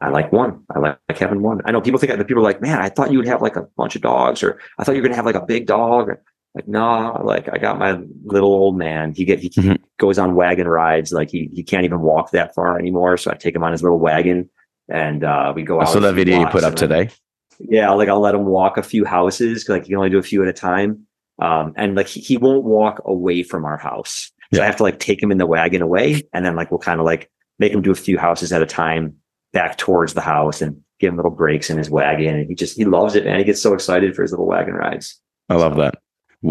I 0.00 0.08
like 0.08 0.32
one. 0.32 0.64
I 0.74 0.78
like, 0.78 0.98
like 1.08 1.18
having 1.18 1.42
one. 1.42 1.60
I 1.64 1.70
know 1.70 1.80
people 1.80 2.00
think 2.00 2.12
that 2.16 2.26
people 2.26 2.40
are 2.42 2.44
like, 2.44 2.62
man, 2.62 2.80
I 2.80 2.88
thought 2.88 3.12
you 3.12 3.18
would 3.18 3.28
have 3.28 3.42
like 3.42 3.56
a 3.56 3.66
bunch 3.76 3.94
of 3.94 4.02
dogs, 4.02 4.42
or 4.42 4.58
I 4.78 4.84
thought 4.84 4.96
you 4.96 5.02
were 5.02 5.08
gonna 5.08 5.16
have 5.16 5.26
like 5.26 5.34
a 5.34 5.44
big 5.44 5.66
dog. 5.66 6.10
Like, 6.54 6.68
no, 6.68 7.20
like 7.24 7.48
I 7.52 7.58
got 7.58 7.78
my 7.78 7.98
little 8.24 8.52
old 8.52 8.76
man. 8.76 9.12
He 9.14 9.24
get 9.24 9.38
he 9.38 9.50
mm-hmm. 9.50 9.82
goes 9.98 10.18
on 10.18 10.34
wagon 10.34 10.66
rides. 10.66 11.12
Like 11.12 11.30
he 11.30 11.50
he 11.52 11.62
can't 11.62 11.84
even 11.84 12.00
walk 12.00 12.30
that 12.30 12.54
far 12.54 12.78
anymore. 12.78 13.16
So 13.16 13.30
I 13.30 13.34
take 13.34 13.54
him 13.54 13.64
on 13.64 13.72
his 13.72 13.82
little 13.82 13.98
wagon 13.98 14.48
and 14.92 15.24
uh, 15.24 15.52
we 15.56 15.62
go 15.62 15.80
out. 15.80 15.88
I 15.88 15.92
saw 15.92 16.00
that 16.00 16.14
video 16.14 16.38
you 16.38 16.46
put 16.46 16.64
up 16.64 16.76
today. 16.76 17.10
yeah, 17.58 17.90
like 17.90 18.08
I'll 18.08 18.20
let 18.20 18.34
him 18.34 18.44
walk 18.44 18.76
a 18.76 18.82
few 18.82 19.04
houses. 19.04 19.68
Like 19.68 19.82
you 19.82 19.94
can 19.94 19.96
only 19.96 20.10
do 20.10 20.18
a 20.18 20.22
few 20.22 20.42
at 20.42 20.48
a 20.48 20.52
time. 20.52 21.06
Um, 21.40 21.72
and 21.76 21.96
like 21.96 22.06
he, 22.06 22.20
he, 22.20 22.36
won't 22.36 22.64
walk 22.64 23.00
away 23.06 23.42
from 23.42 23.64
our 23.64 23.78
house. 23.78 24.30
So 24.52 24.58
yeah. 24.58 24.64
I 24.64 24.66
have 24.66 24.76
to 24.76 24.82
like 24.82 25.00
take 25.00 25.20
him 25.20 25.32
in 25.32 25.38
the 25.38 25.46
wagon 25.46 25.82
away, 25.82 26.22
and 26.32 26.44
then 26.44 26.54
like 26.54 26.70
we'll 26.70 26.78
kind 26.78 27.00
of 27.00 27.06
like 27.06 27.30
make 27.58 27.72
him 27.72 27.82
do 27.82 27.90
a 27.90 27.96
few 27.96 28.18
houses 28.18 28.52
at 28.52 28.62
a 28.62 28.66
time 28.66 29.16
back 29.52 29.78
towards 29.78 30.14
the 30.14 30.20
house 30.20 30.60
and 30.60 30.80
give 31.00 31.08
him 31.08 31.16
little 31.16 31.30
breaks 31.30 31.70
in 31.70 31.78
his 31.78 31.90
wagon. 31.90 32.36
And 32.36 32.48
he 32.48 32.54
just 32.54 32.76
he 32.76 32.84
loves 32.84 33.16
it, 33.16 33.24
man. 33.24 33.38
He 33.38 33.44
gets 33.44 33.62
so 33.62 33.72
excited 33.72 34.14
for 34.14 34.22
his 34.22 34.30
little 34.30 34.46
wagon 34.46 34.74
rides. 34.74 35.18
I 35.48 35.54
love 35.54 35.72
so, 35.72 35.78
that. 35.80 35.94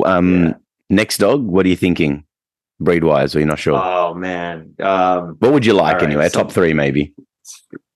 Um, 0.05 0.45
yeah. 0.45 0.53
next 0.89 1.19
dog, 1.19 1.43
what 1.45 1.65
are 1.65 1.69
you 1.69 1.75
thinking? 1.75 2.25
breed 2.79 3.03
wise, 3.03 3.35
or 3.35 3.39
you're 3.39 3.47
not 3.47 3.59
sure? 3.59 3.79
Oh 3.81 4.13
man. 4.13 4.73
Um, 4.79 5.35
what 5.39 5.53
would 5.53 5.65
you 5.65 5.73
like 5.73 5.97
right, 5.97 6.03
anyway? 6.03 6.27
so- 6.29 6.41
Top 6.41 6.51
three, 6.51 6.73
maybe. 6.73 7.13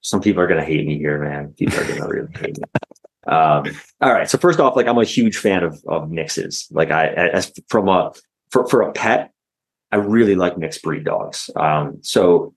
Some 0.05 0.21
people 0.21 0.41
are 0.41 0.47
gonna 0.47 0.63
hate 0.63 0.85
me 0.85 0.99
here, 0.99 1.19
man. 1.19 1.51
People 1.57 1.79
are 1.79 1.87
gonna 1.87 2.07
really 2.07 2.31
hate 2.37 2.57
me. 2.57 2.63
Um, 3.27 3.65
all 4.01 4.13
right. 4.13 4.29
So 4.29 4.37
first 4.37 4.59
off, 4.59 4.75
like 4.75 4.85
I'm 4.85 4.99
a 4.99 5.03
huge 5.03 5.37
fan 5.37 5.63
of 5.63 5.83
of 5.87 6.11
mixes. 6.11 6.67
Like 6.69 6.91
I 6.91 7.07
as 7.07 7.51
from 7.69 7.89
a 7.89 8.13
for 8.51 8.67
for 8.67 8.83
a 8.83 8.91
pet, 8.91 9.31
I 9.91 9.95
really 9.95 10.35
like 10.35 10.59
mixed 10.59 10.83
breed 10.83 11.05
dogs. 11.05 11.49
Um, 11.55 11.97
so 12.01 12.53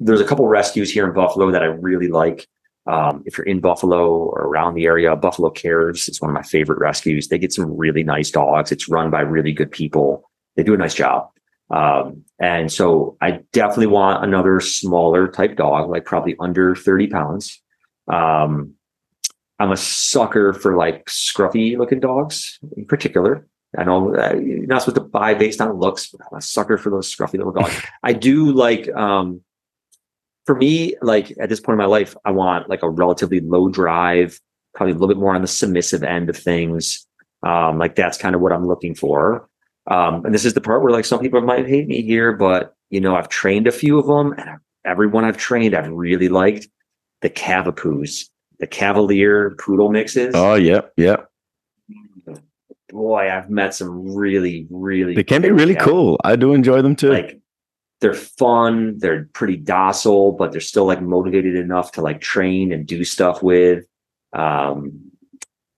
there's 0.00 0.20
a 0.20 0.26
couple 0.26 0.46
rescues 0.48 0.90
here 0.90 1.06
in 1.06 1.14
Buffalo 1.14 1.50
that 1.50 1.62
I 1.62 1.66
really 1.66 2.08
like. 2.08 2.46
Um, 2.86 3.22
if 3.24 3.38
you're 3.38 3.46
in 3.46 3.60
Buffalo 3.60 4.12
or 4.12 4.42
around 4.42 4.74
the 4.74 4.84
area, 4.84 5.16
Buffalo 5.16 5.48
Cares 5.48 6.08
is 6.08 6.20
one 6.20 6.30
of 6.30 6.34
my 6.34 6.42
favorite 6.42 6.78
rescues. 6.78 7.28
They 7.28 7.38
get 7.38 7.52
some 7.52 7.74
really 7.74 8.02
nice 8.02 8.30
dogs. 8.30 8.70
It's 8.70 8.88
run 8.88 9.08
by 9.10 9.20
really 9.20 9.52
good 9.52 9.70
people. 9.70 10.28
They 10.56 10.62
do 10.62 10.74
a 10.74 10.76
nice 10.76 10.94
job. 10.94 11.28
Um, 11.72 12.24
and 12.38 12.70
so 12.70 13.16
I 13.20 13.40
definitely 13.52 13.86
want 13.86 14.22
another 14.22 14.60
smaller 14.60 15.26
type 15.28 15.56
dog, 15.56 15.88
like 15.88 16.04
probably 16.04 16.36
under 16.38 16.76
30 16.76 17.06
pounds. 17.08 17.62
Um, 18.12 18.74
I'm 19.58 19.72
a 19.72 19.76
sucker 19.76 20.52
for 20.52 20.76
like 20.76 21.06
scruffy 21.06 21.78
looking 21.78 22.00
dogs 22.00 22.58
in 22.76 22.84
particular. 22.84 23.46
I 23.78 23.84
know 23.84 24.14
uh, 24.14 24.34
you're 24.34 24.66
not 24.66 24.82
supposed 24.82 24.96
to 24.96 25.04
buy 25.04 25.32
based 25.34 25.60
on 25.60 25.72
looks, 25.78 26.10
but 26.10 26.20
I'm 26.30 26.38
a 26.38 26.42
sucker 26.42 26.76
for 26.76 26.90
those 26.90 27.14
scruffy 27.14 27.34
little 27.34 27.52
dogs. 27.52 27.80
I 28.02 28.12
do 28.12 28.52
like, 28.52 28.92
um, 28.94 29.40
for 30.44 30.54
me, 30.54 30.96
like 31.00 31.32
at 31.40 31.48
this 31.48 31.60
point 31.60 31.74
in 31.74 31.78
my 31.78 31.86
life, 31.86 32.14
I 32.24 32.32
want 32.32 32.68
like 32.68 32.82
a 32.82 32.90
relatively 32.90 33.40
low 33.40 33.68
drive, 33.68 34.38
probably 34.74 34.90
a 34.90 34.94
little 34.94 35.08
bit 35.08 35.16
more 35.16 35.34
on 35.34 35.40
the 35.40 35.48
submissive 35.48 36.02
end 36.02 36.28
of 36.28 36.36
things. 36.36 37.06
Um, 37.42 37.78
like 37.78 37.94
that's 37.94 38.18
kind 38.18 38.34
of 38.34 38.40
what 38.40 38.52
I'm 38.52 38.66
looking 38.66 38.94
for. 38.94 39.48
Um, 39.86 40.24
and 40.24 40.34
this 40.34 40.44
is 40.44 40.54
the 40.54 40.60
part 40.60 40.82
where 40.82 40.92
like 40.92 41.04
some 41.04 41.20
people 41.20 41.40
might 41.40 41.66
hate 41.66 41.88
me 41.88 42.02
here, 42.02 42.32
but 42.32 42.74
you 42.90 43.00
know, 43.00 43.16
I've 43.16 43.28
trained 43.28 43.66
a 43.66 43.72
few 43.72 43.98
of 43.98 44.06
them 44.06 44.32
and 44.38 44.58
everyone 44.84 45.24
I've 45.24 45.36
trained, 45.36 45.74
I've 45.74 45.90
really 45.90 46.28
liked 46.28 46.68
the 47.20 47.30
Cavapoos, 47.30 48.28
the 48.58 48.66
Cavalier 48.66 49.56
poodle 49.58 49.90
mixes. 49.90 50.34
Oh, 50.34 50.54
yeah, 50.54 50.82
yeah. 50.96 51.16
Boy, 52.90 53.30
I've 53.30 53.48
met 53.48 53.74
some 53.74 54.14
really, 54.14 54.66
really 54.70 55.14
They 55.14 55.24
can 55.24 55.40
be 55.40 55.50
really 55.50 55.74
cool. 55.74 56.18
I 56.24 56.36
do 56.36 56.52
enjoy 56.52 56.82
them 56.82 56.94
too. 56.94 57.10
Like 57.10 57.40
they're 58.00 58.12
fun, 58.12 58.98
they're 58.98 59.30
pretty 59.32 59.56
docile, 59.56 60.32
but 60.32 60.52
they're 60.52 60.60
still 60.60 60.84
like 60.84 61.00
motivated 61.00 61.56
enough 61.56 61.92
to 61.92 62.02
like 62.02 62.20
train 62.20 62.72
and 62.72 62.86
do 62.86 63.04
stuff 63.04 63.42
with. 63.42 63.86
Um, 64.34 65.10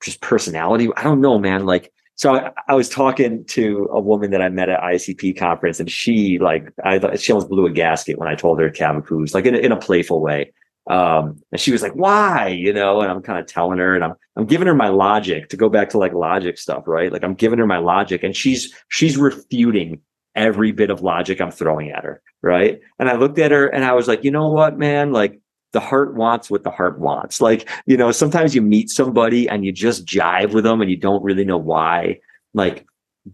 just 0.02 0.20
personality. 0.20 0.88
I 0.96 1.02
don't 1.02 1.20
know, 1.20 1.38
man. 1.38 1.66
Like, 1.66 1.92
so 2.16 2.36
I, 2.36 2.52
I 2.68 2.74
was 2.74 2.88
talking 2.88 3.44
to 3.46 3.88
a 3.92 4.00
woman 4.00 4.30
that 4.30 4.40
I 4.40 4.48
met 4.48 4.68
at 4.68 4.80
ICP 4.80 5.36
conference, 5.36 5.80
and 5.80 5.90
she 5.90 6.38
like 6.38 6.68
I 6.84 6.98
thought 6.98 7.18
she 7.20 7.32
almost 7.32 7.48
blew 7.48 7.66
a 7.66 7.72
gasket 7.72 8.18
when 8.18 8.28
I 8.28 8.34
told 8.34 8.60
her 8.60 8.70
Cavapoos, 8.70 9.34
like 9.34 9.46
in 9.46 9.54
a, 9.54 9.58
in 9.58 9.72
a 9.72 9.76
playful 9.76 10.20
way. 10.20 10.52
Um, 10.88 11.42
and 11.50 11.60
she 11.60 11.72
was 11.72 11.82
like, 11.82 11.94
"Why?" 11.94 12.48
You 12.48 12.72
know, 12.72 13.00
and 13.00 13.10
I'm 13.10 13.22
kind 13.22 13.38
of 13.38 13.46
telling 13.46 13.78
her, 13.78 13.94
and 13.94 14.04
I'm 14.04 14.14
I'm 14.36 14.46
giving 14.46 14.66
her 14.68 14.74
my 14.74 14.88
logic 14.88 15.48
to 15.48 15.56
go 15.56 15.68
back 15.68 15.88
to 15.90 15.98
like 15.98 16.12
logic 16.12 16.58
stuff, 16.58 16.84
right? 16.86 17.10
Like 17.12 17.24
I'm 17.24 17.34
giving 17.34 17.58
her 17.58 17.66
my 17.66 17.78
logic, 17.78 18.22
and 18.22 18.36
she's 18.36 18.72
she's 18.88 19.16
refuting 19.16 20.00
every 20.36 20.72
bit 20.72 20.90
of 20.90 21.00
logic 21.02 21.40
I'm 21.40 21.50
throwing 21.50 21.90
at 21.90 22.04
her, 22.04 22.22
right? 22.42 22.80
And 22.98 23.08
I 23.08 23.14
looked 23.14 23.38
at 23.38 23.50
her, 23.50 23.66
and 23.66 23.84
I 23.84 23.92
was 23.92 24.06
like, 24.08 24.24
"You 24.24 24.30
know 24.30 24.48
what, 24.48 24.78
man? 24.78 25.12
Like." 25.12 25.40
The 25.74 25.80
heart 25.80 26.14
wants 26.14 26.50
what 26.50 26.62
the 26.62 26.70
heart 26.70 26.98
wants. 26.98 27.40
Like, 27.40 27.68
you 27.84 27.96
know, 27.96 28.12
sometimes 28.12 28.54
you 28.54 28.62
meet 28.62 28.88
somebody 28.88 29.48
and 29.48 29.66
you 29.66 29.72
just 29.72 30.06
jive 30.06 30.54
with 30.54 30.64
them 30.64 30.80
and 30.80 30.90
you 30.90 30.96
don't 30.96 31.22
really 31.22 31.44
know 31.44 31.58
why. 31.58 32.20
Like, 32.54 32.86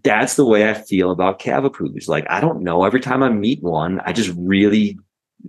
that's 0.02 0.36
the 0.36 0.46
way 0.46 0.68
I 0.68 0.74
feel 0.74 1.10
about 1.10 1.38
Cavapoos. 1.38 2.08
Like, 2.08 2.26
I 2.30 2.40
don't 2.40 2.62
know. 2.62 2.84
Every 2.84 3.00
time 3.00 3.22
I 3.22 3.28
meet 3.28 3.62
one, 3.62 4.00
I 4.06 4.12
just 4.12 4.32
really 4.36 4.98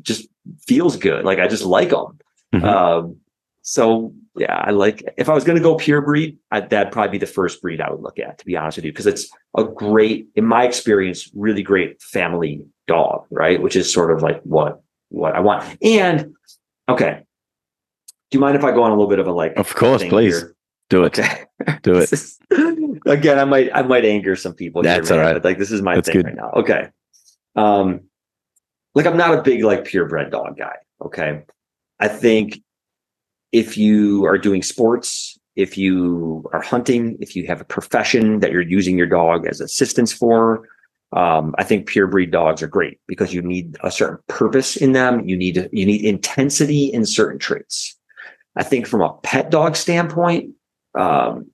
just 0.01 0.27
feels 0.67 0.97
good. 0.97 1.23
Like, 1.23 1.39
I 1.39 1.47
just 1.47 1.63
like 1.63 1.89
them. 1.91 2.19
Mhm. 2.53 2.63
Um, 2.63 3.15
so 3.61 4.13
yeah, 4.35 4.55
I 4.55 4.71
like, 4.71 5.03
if 5.17 5.29
I 5.29 5.33
was 5.33 5.43
going 5.43 5.57
to 5.57 5.63
go 5.63 5.75
pure 5.75 6.01
breed, 6.01 6.37
I, 6.51 6.59
that'd 6.59 6.91
probably 6.91 7.11
be 7.11 7.17
the 7.19 7.25
first 7.25 7.61
breed 7.61 7.79
I 7.79 7.89
would 7.89 8.01
look 8.01 8.19
at, 8.19 8.37
to 8.39 8.45
be 8.45 8.57
honest 8.57 8.77
with 8.77 8.85
you, 8.85 8.91
because 8.91 9.07
it's 9.07 9.29
a 9.57 9.63
great, 9.63 10.27
in 10.35 10.45
my 10.45 10.65
experience, 10.65 11.29
really 11.33 11.63
great 11.63 12.01
family 12.01 12.65
dog, 12.87 13.25
right? 13.29 13.61
Which 13.61 13.77
is 13.77 13.93
sort 13.93 14.11
of 14.11 14.21
like 14.21 14.41
what, 14.43 14.81
what 15.09 15.35
I 15.35 15.39
want. 15.39 15.63
And 15.81 16.33
okay. 16.89 17.23
Do 18.29 18.37
you 18.37 18.39
mind 18.39 18.55
if 18.55 18.63
I 18.63 18.71
go 18.71 18.83
on 18.83 18.91
a 18.91 18.93
little 18.93 19.09
bit 19.09 19.19
of 19.19 19.27
a 19.27 19.31
like, 19.31 19.53
Of 19.57 19.75
course, 19.75 20.03
please 20.03 20.39
here? 20.39 20.55
do 20.89 21.03
it. 21.03 21.19
Okay. 21.19 21.45
Do 21.83 21.95
it. 21.97 22.11
Again, 23.05 23.39
I 23.39 23.43
might 23.45 23.69
I 23.73 23.81
might 23.81 24.05
anger 24.05 24.35
some 24.35 24.53
people. 24.53 24.81
That's 24.83 25.09
here, 25.09 25.17
man, 25.17 25.25
all 25.25 25.31
right. 25.33 25.41
But 25.41 25.49
like 25.49 25.57
this 25.57 25.71
is 25.71 25.81
my 25.81 25.95
That's 25.95 26.07
thing 26.07 26.17
good. 26.17 26.25
right 26.25 26.35
now. 26.35 26.51
Okay. 26.51 26.89
Um, 27.55 28.01
like 28.95 29.05
I'm 29.05 29.17
not 29.17 29.37
a 29.37 29.41
big 29.41 29.63
like 29.63 29.85
purebred 29.85 30.31
dog 30.31 30.57
guy. 30.57 30.75
Okay. 31.03 31.43
I 31.99 32.07
think 32.07 32.61
if 33.51 33.77
you 33.77 34.25
are 34.25 34.37
doing 34.37 34.63
sports, 34.63 35.37
if 35.55 35.77
you 35.77 36.49
are 36.53 36.61
hunting, 36.61 37.17
if 37.19 37.35
you 37.35 37.45
have 37.47 37.61
a 37.61 37.65
profession 37.65 38.39
that 38.39 38.51
you're 38.51 38.61
using 38.61 38.97
your 38.97 39.07
dog 39.07 39.45
as 39.45 39.61
assistance 39.61 40.13
for, 40.13 40.67
um, 41.13 41.53
I 41.57 41.63
think 41.63 41.87
pure 41.87 42.07
breed 42.07 42.31
dogs 42.31 42.61
are 42.61 42.67
great 42.67 42.99
because 43.07 43.33
you 43.33 43.41
need 43.41 43.77
a 43.83 43.91
certain 43.91 44.17
purpose 44.27 44.77
in 44.77 44.93
them. 44.93 45.27
You 45.27 45.35
need 45.35 45.69
you 45.71 45.85
need 45.85 46.05
intensity 46.05 46.85
in 46.85 47.05
certain 47.05 47.39
traits. 47.39 47.97
I 48.55 48.63
think 48.63 48.87
from 48.87 49.01
a 49.01 49.13
pet 49.23 49.49
dog 49.49 49.75
standpoint, 49.75 50.53
um, 50.97 51.49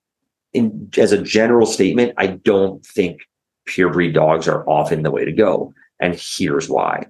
in 0.53 0.89
as 0.97 1.11
a 1.11 1.21
general 1.21 1.65
statement, 1.65 2.13
I 2.17 2.27
don't 2.27 2.85
think 2.85 3.21
pure 3.65 3.91
breed 3.91 4.13
dogs 4.13 4.47
are 4.47 4.67
often 4.69 5.03
the 5.03 5.11
way 5.11 5.25
to 5.25 5.31
go. 5.31 5.73
And 5.99 6.15
here's 6.19 6.69
why. 6.69 7.07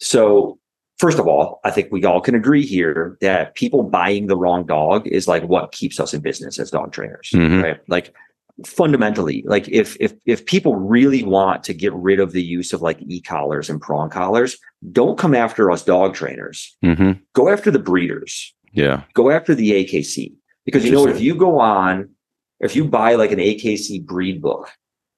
So, 0.00 0.58
first 0.98 1.18
of 1.18 1.26
all, 1.26 1.60
I 1.64 1.70
think 1.70 1.90
we 1.90 2.04
all 2.04 2.20
can 2.20 2.34
agree 2.34 2.64
here 2.66 3.16
that 3.20 3.54
people 3.54 3.82
buying 3.82 4.26
the 4.26 4.36
wrong 4.36 4.66
dog 4.66 5.06
is 5.06 5.26
like 5.26 5.42
what 5.44 5.72
keeps 5.72 5.98
us 5.98 6.12
in 6.12 6.20
business 6.20 6.58
as 6.58 6.70
dog 6.70 6.92
trainers, 6.92 7.30
Mhm. 7.34 7.62
right? 7.62 7.80
Like 7.88 8.14
fundamentally, 8.66 9.42
like 9.46 9.68
if 9.68 9.96
if 10.00 10.12
if 10.26 10.46
people 10.46 10.76
really 10.76 11.22
want 11.24 11.64
to 11.64 11.74
get 11.74 11.92
rid 11.94 12.20
of 12.20 12.32
the 12.32 12.42
use 12.42 12.72
of 12.72 12.82
like 12.82 13.00
e-collars 13.02 13.68
and 13.68 13.80
prong 13.80 14.10
collars, 14.10 14.56
don't 14.92 15.18
come 15.18 15.34
after 15.34 15.70
us 15.70 15.84
dog 15.84 16.14
trainers. 16.14 16.76
hmm 16.82 17.12
Go 17.34 17.48
after 17.48 17.70
the 17.70 17.78
breeders 17.78 18.54
Yeah. 18.72 19.02
go 19.14 19.30
after 19.30 19.54
the 19.54 19.72
AKC 19.72 20.34
because 20.64 20.84
you 20.84 20.92
know? 20.92 21.06
If 21.08 21.20
you 21.20 21.34
go 21.34 21.58
on, 21.58 22.08
if 22.60 22.76
you 22.76 22.84
buy 22.84 23.14
like 23.16 23.32
an 23.32 23.40
AKC 23.40 24.04
breed 24.04 24.40
book 24.40 24.70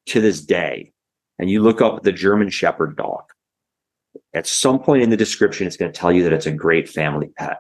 to 0.06 0.20
this 0.20 0.40
day, 0.40 0.92
and 1.38 1.50
you 1.50 1.60
look 1.62 1.80
up 1.82 2.02
the 2.02 2.12
German 2.12 2.48
Shepherd 2.48 2.96
dog, 2.96 3.24
at 4.32 4.46
some 4.46 4.78
point 4.78 5.02
in 5.02 5.10
the 5.10 5.16
description, 5.16 5.66
it's 5.66 5.76
going 5.76 5.92
to 5.92 5.98
tell 5.98 6.10
you 6.12 6.22
that 6.22 6.32
it's 6.32 6.46
a 6.46 6.52
great 6.52 6.88
family 6.88 7.28
pet. 7.36 7.58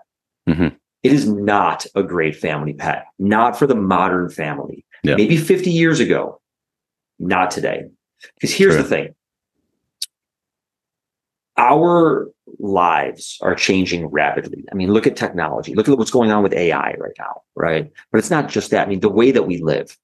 Mhm. 0.48 0.74
It 1.02 1.12
is 1.12 1.28
not 1.28 1.84
a 1.94 2.02
great 2.02 2.34
family 2.34 2.72
pet, 2.72 3.04
not 3.18 3.58
for 3.58 3.66
the 3.66 3.74
modern 3.74 4.30
family. 4.30 4.85
Yeah. 5.06 5.16
Maybe 5.16 5.36
50 5.36 5.70
years 5.70 6.00
ago, 6.00 6.40
not 7.18 7.50
today. 7.50 7.84
Because 8.34 8.52
here's 8.52 8.74
Sure. 8.74 8.82
the 8.82 8.88
thing 8.88 9.14
our 11.56 12.28
lives 12.58 13.38
are 13.40 13.54
changing 13.54 14.06
rapidly. 14.06 14.64
I 14.70 14.74
mean, 14.74 14.92
look 14.92 15.06
at 15.06 15.16
technology. 15.16 15.74
Look 15.74 15.88
at 15.88 15.96
what's 15.96 16.10
going 16.10 16.30
on 16.30 16.42
with 16.42 16.52
AI 16.52 16.94
right 16.98 17.14
now, 17.18 17.42
right? 17.54 17.90
But 18.12 18.18
it's 18.18 18.30
not 18.30 18.48
just 18.48 18.70
that. 18.70 18.86
I 18.86 18.90
mean, 18.90 19.00
the 19.00 19.08
way 19.08 19.30
that 19.30 19.44
we 19.44 19.62
live, 19.62 19.96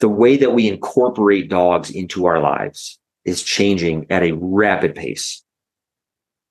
the 0.00 0.08
way 0.08 0.36
that 0.38 0.54
we 0.54 0.68
incorporate 0.68 1.50
dogs 1.50 1.90
into 1.90 2.26
our 2.26 2.40
lives 2.40 2.98
is 3.24 3.42
changing 3.42 4.06
at 4.10 4.22
a 4.22 4.32
rapid 4.32 4.94
pace. 4.94 5.42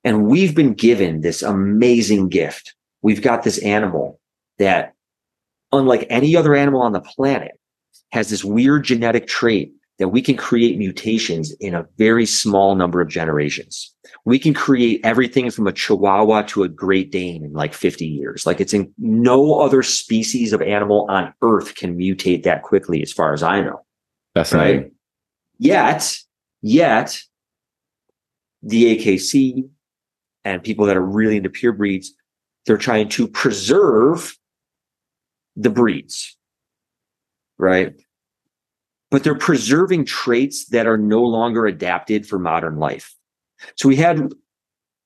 And 0.04 0.26
we've 0.26 0.54
been 0.54 0.74
given 0.74 1.20
this 1.20 1.42
amazing 1.42 2.28
gift. 2.28 2.74
We've 3.02 3.22
got 3.22 3.42
this 3.42 3.58
animal 3.58 4.20
that, 4.58 4.94
unlike 5.72 6.06
any 6.08 6.36
other 6.36 6.54
animal 6.54 6.82
on 6.82 6.92
the 6.92 7.00
planet, 7.00 7.58
has 8.12 8.30
this 8.30 8.44
weird 8.44 8.84
genetic 8.84 9.26
trait 9.26 9.72
that 10.00 10.08
we 10.08 10.22
can 10.22 10.36
create 10.36 10.78
mutations 10.78 11.52
in 11.60 11.74
a 11.74 11.86
very 11.98 12.24
small 12.24 12.74
number 12.74 13.02
of 13.02 13.08
generations. 13.08 13.94
We 14.24 14.38
can 14.38 14.54
create 14.54 15.02
everything 15.04 15.50
from 15.50 15.66
a 15.66 15.72
Chihuahua 15.72 16.42
to 16.48 16.62
a 16.62 16.68
Great 16.68 17.12
Dane 17.12 17.44
in 17.44 17.52
like 17.52 17.74
50 17.74 18.06
years. 18.06 18.46
Like 18.46 18.62
it's 18.62 18.72
in 18.72 18.92
no 18.96 19.60
other 19.60 19.82
species 19.82 20.54
of 20.54 20.62
animal 20.62 21.06
on 21.10 21.34
earth 21.42 21.74
can 21.74 21.98
mutate 21.98 22.44
that 22.44 22.62
quickly, 22.62 23.02
as 23.02 23.12
far 23.12 23.34
as 23.34 23.42
I 23.42 23.60
know. 23.60 23.84
That's 24.34 24.52
Right. 24.52 24.92
Yet, 25.58 26.16
yet 26.62 27.20
the 28.62 28.96
AKC 28.96 29.68
and 30.46 30.62
people 30.62 30.86
that 30.86 30.96
are 30.96 31.04
really 31.04 31.36
into 31.36 31.50
pure 31.50 31.74
breeds, 31.74 32.14
they're 32.64 32.78
trying 32.78 33.10
to 33.10 33.28
preserve 33.28 34.34
the 35.56 35.68
breeds. 35.68 36.38
Right. 37.60 37.92
But 39.10 39.22
they're 39.22 39.34
preserving 39.34 40.06
traits 40.06 40.66
that 40.66 40.86
are 40.86 40.96
no 40.96 41.22
longer 41.22 41.66
adapted 41.66 42.26
for 42.26 42.38
modern 42.38 42.78
life. 42.78 43.14
So 43.76 43.88
we 43.88 43.96
had 43.96 44.32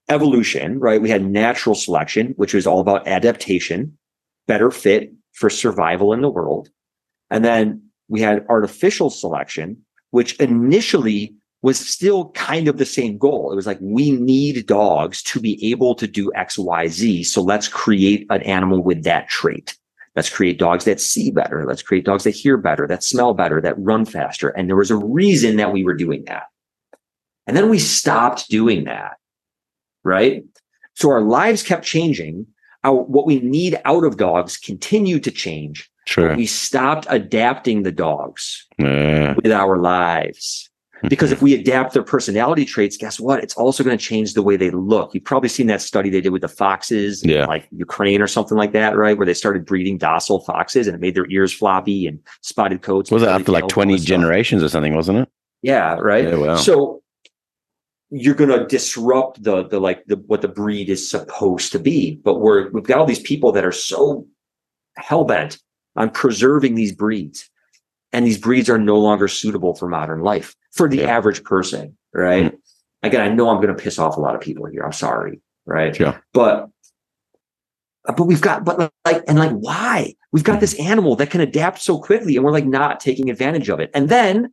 evolution, 0.08 0.78
right? 0.78 1.02
We 1.02 1.10
had 1.10 1.24
natural 1.24 1.74
selection, 1.74 2.34
which 2.36 2.54
was 2.54 2.66
all 2.66 2.80
about 2.80 3.08
adaptation, 3.08 3.98
better 4.46 4.70
fit 4.70 5.12
for 5.32 5.50
survival 5.50 6.12
in 6.12 6.20
the 6.20 6.30
world. 6.30 6.68
And 7.30 7.44
then 7.44 7.82
we 8.08 8.20
had 8.20 8.46
artificial 8.48 9.10
selection, 9.10 9.78
which 10.10 10.36
initially 10.36 11.34
was 11.62 11.78
still 11.78 12.30
kind 12.32 12.68
of 12.68 12.76
the 12.76 12.84
same 12.84 13.16
goal. 13.16 13.50
It 13.50 13.56
was 13.56 13.66
like, 13.66 13.78
we 13.80 14.12
need 14.12 14.66
dogs 14.66 15.22
to 15.24 15.40
be 15.40 15.70
able 15.72 15.94
to 15.94 16.06
do 16.06 16.30
X, 16.34 16.58
Y, 16.58 16.86
Z. 16.88 17.24
So 17.24 17.42
let's 17.42 17.66
create 17.66 18.26
an 18.30 18.42
animal 18.42 18.82
with 18.82 19.02
that 19.04 19.28
trait. 19.28 19.76
Let's 20.16 20.30
create 20.30 20.58
dogs 20.58 20.84
that 20.84 21.00
see 21.00 21.30
better. 21.30 21.64
Let's 21.66 21.82
create 21.82 22.04
dogs 22.04 22.24
that 22.24 22.30
hear 22.30 22.56
better, 22.56 22.86
that 22.86 23.02
smell 23.02 23.34
better, 23.34 23.60
that 23.60 23.74
run 23.78 24.04
faster. 24.04 24.50
And 24.50 24.68
there 24.68 24.76
was 24.76 24.90
a 24.90 24.96
reason 24.96 25.56
that 25.56 25.72
we 25.72 25.82
were 25.84 25.94
doing 25.94 26.24
that. 26.26 26.44
And 27.46 27.56
then 27.56 27.68
we 27.68 27.78
stopped 27.78 28.48
doing 28.48 28.84
that. 28.84 29.16
Right. 30.04 30.44
So 30.94 31.10
our 31.10 31.20
lives 31.20 31.62
kept 31.62 31.84
changing. 31.84 32.46
Our, 32.84 32.94
what 33.02 33.26
we 33.26 33.40
need 33.40 33.80
out 33.84 34.04
of 34.04 34.16
dogs 34.16 34.56
continued 34.56 35.24
to 35.24 35.30
change. 35.30 35.90
Sure. 36.06 36.36
We 36.36 36.46
stopped 36.46 37.06
adapting 37.08 37.82
the 37.82 37.92
dogs 37.92 38.66
Yeah. 38.78 39.34
with 39.42 39.50
our 39.50 39.78
lives. 39.78 40.70
Because 41.08 41.32
if 41.32 41.38
mm-hmm. 41.38 41.44
we 41.44 41.54
adapt 41.54 41.92
their 41.92 42.02
personality 42.02 42.64
traits, 42.64 42.96
guess 42.96 43.20
what? 43.20 43.42
It's 43.42 43.54
also 43.54 43.84
going 43.84 43.96
to 43.96 44.02
change 44.02 44.34
the 44.34 44.42
way 44.42 44.56
they 44.56 44.70
look. 44.70 45.12
You've 45.12 45.24
probably 45.24 45.50
seen 45.50 45.66
that 45.66 45.82
study 45.82 46.08
they 46.08 46.20
did 46.20 46.30
with 46.30 46.42
the 46.42 46.48
foxes, 46.48 47.22
Yeah. 47.24 47.44
like 47.46 47.68
Ukraine 47.72 48.22
or 48.22 48.26
something 48.26 48.56
like 48.56 48.72
that, 48.72 48.96
right? 48.96 49.16
Where 49.16 49.26
they 49.26 49.34
started 49.34 49.66
breeding 49.66 49.98
docile 49.98 50.40
foxes 50.40 50.86
and 50.86 50.94
it 50.94 51.00
made 51.00 51.14
their 51.14 51.30
ears 51.30 51.52
floppy 51.52 52.06
and 52.06 52.20
spotted 52.40 52.82
coats. 52.82 53.10
was 53.10 53.22
it 53.22 53.28
after 53.28 53.52
like 53.52 53.68
20 53.68 53.98
generations 53.98 54.62
or 54.62 54.68
something, 54.68 54.94
wasn't 54.94 55.18
it? 55.18 55.28
Yeah, 55.62 55.94
right. 55.94 56.24
Yeah, 56.24 56.36
wow. 56.36 56.56
So 56.56 57.02
you're 58.10 58.34
going 58.34 58.50
to 58.50 58.66
disrupt 58.66 59.42
the 59.42 59.66
the 59.66 59.80
like 59.80 60.04
the 60.06 60.16
what 60.26 60.42
the 60.42 60.48
breed 60.48 60.88
is 60.88 61.08
supposed 61.08 61.72
to 61.72 61.78
be. 61.78 62.16
But 62.22 62.40
we're 62.40 62.70
we've 62.70 62.84
got 62.84 62.98
all 62.98 63.06
these 63.06 63.20
people 63.20 63.50
that 63.52 63.64
are 63.64 63.72
so 63.72 64.26
hell 64.96 65.24
bent 65.24 65.58
on 65.96 66.10
preserving 66.10 66.74
these 66.74 66.94
breeds, 66.94 67.50
and 68.14 68.26
these 68.26 68.38
breeds 68.38 68.70
are 68.70 68.78
no 68.78 68.98
longer 68.98 69.28
suitable 69.28 69.74
for 69.74 69.88
modern 69.88 70.20
life 70.20 70.54
for 70.72 70.88
the 70.88 70.98
Yeah. 70.98 71.10
average 71.16 71.42
person. 71.44 71.96
Right. 72.14 72.56
Again, 73.02 73.20
I 73.20 73.28
know 73.34 73.50
I'm 73.50 73.56
going 73.60 73.74
to 73.76 73.82
piss 73.82 73.98
off 73.98 74.16
a 74.16 74.20
lot 74.20 74.34
of 74.34 74.40
people 74.40 74.64
here. 74.66 74.82
I'm 74.82 74.92
sorry. 74.92 75.40
Right. 75.66 75.94
Sure. 75.94 76.22
But 76.32 76.70
but 78.16 78.24
we've 78.24 78.40
got 78.40 78.64
but 78.64 78.92
like 79.06 79.22
and 79.26 79.38
like 79.38 79.50
why 79.52 80.14
we've 80.32 80.44
got 80.44 80.60
this 80.60 80.78
animal 80.78 81.16
that 81.16 81.30
can 81.30 81.40
adapt 81.40 81.80
so 81.80 81.98
quickly 81.98 82.36
and 82.36 82.44
we're 82.44 82.50
like 82.52 82.66
not 82.66 83.00
taking 83.00 83.30
advantage 83.30 83.68
of 83.70 83.80
it 83.80 83.90
and 83.94 84.08
then 84.10 84.52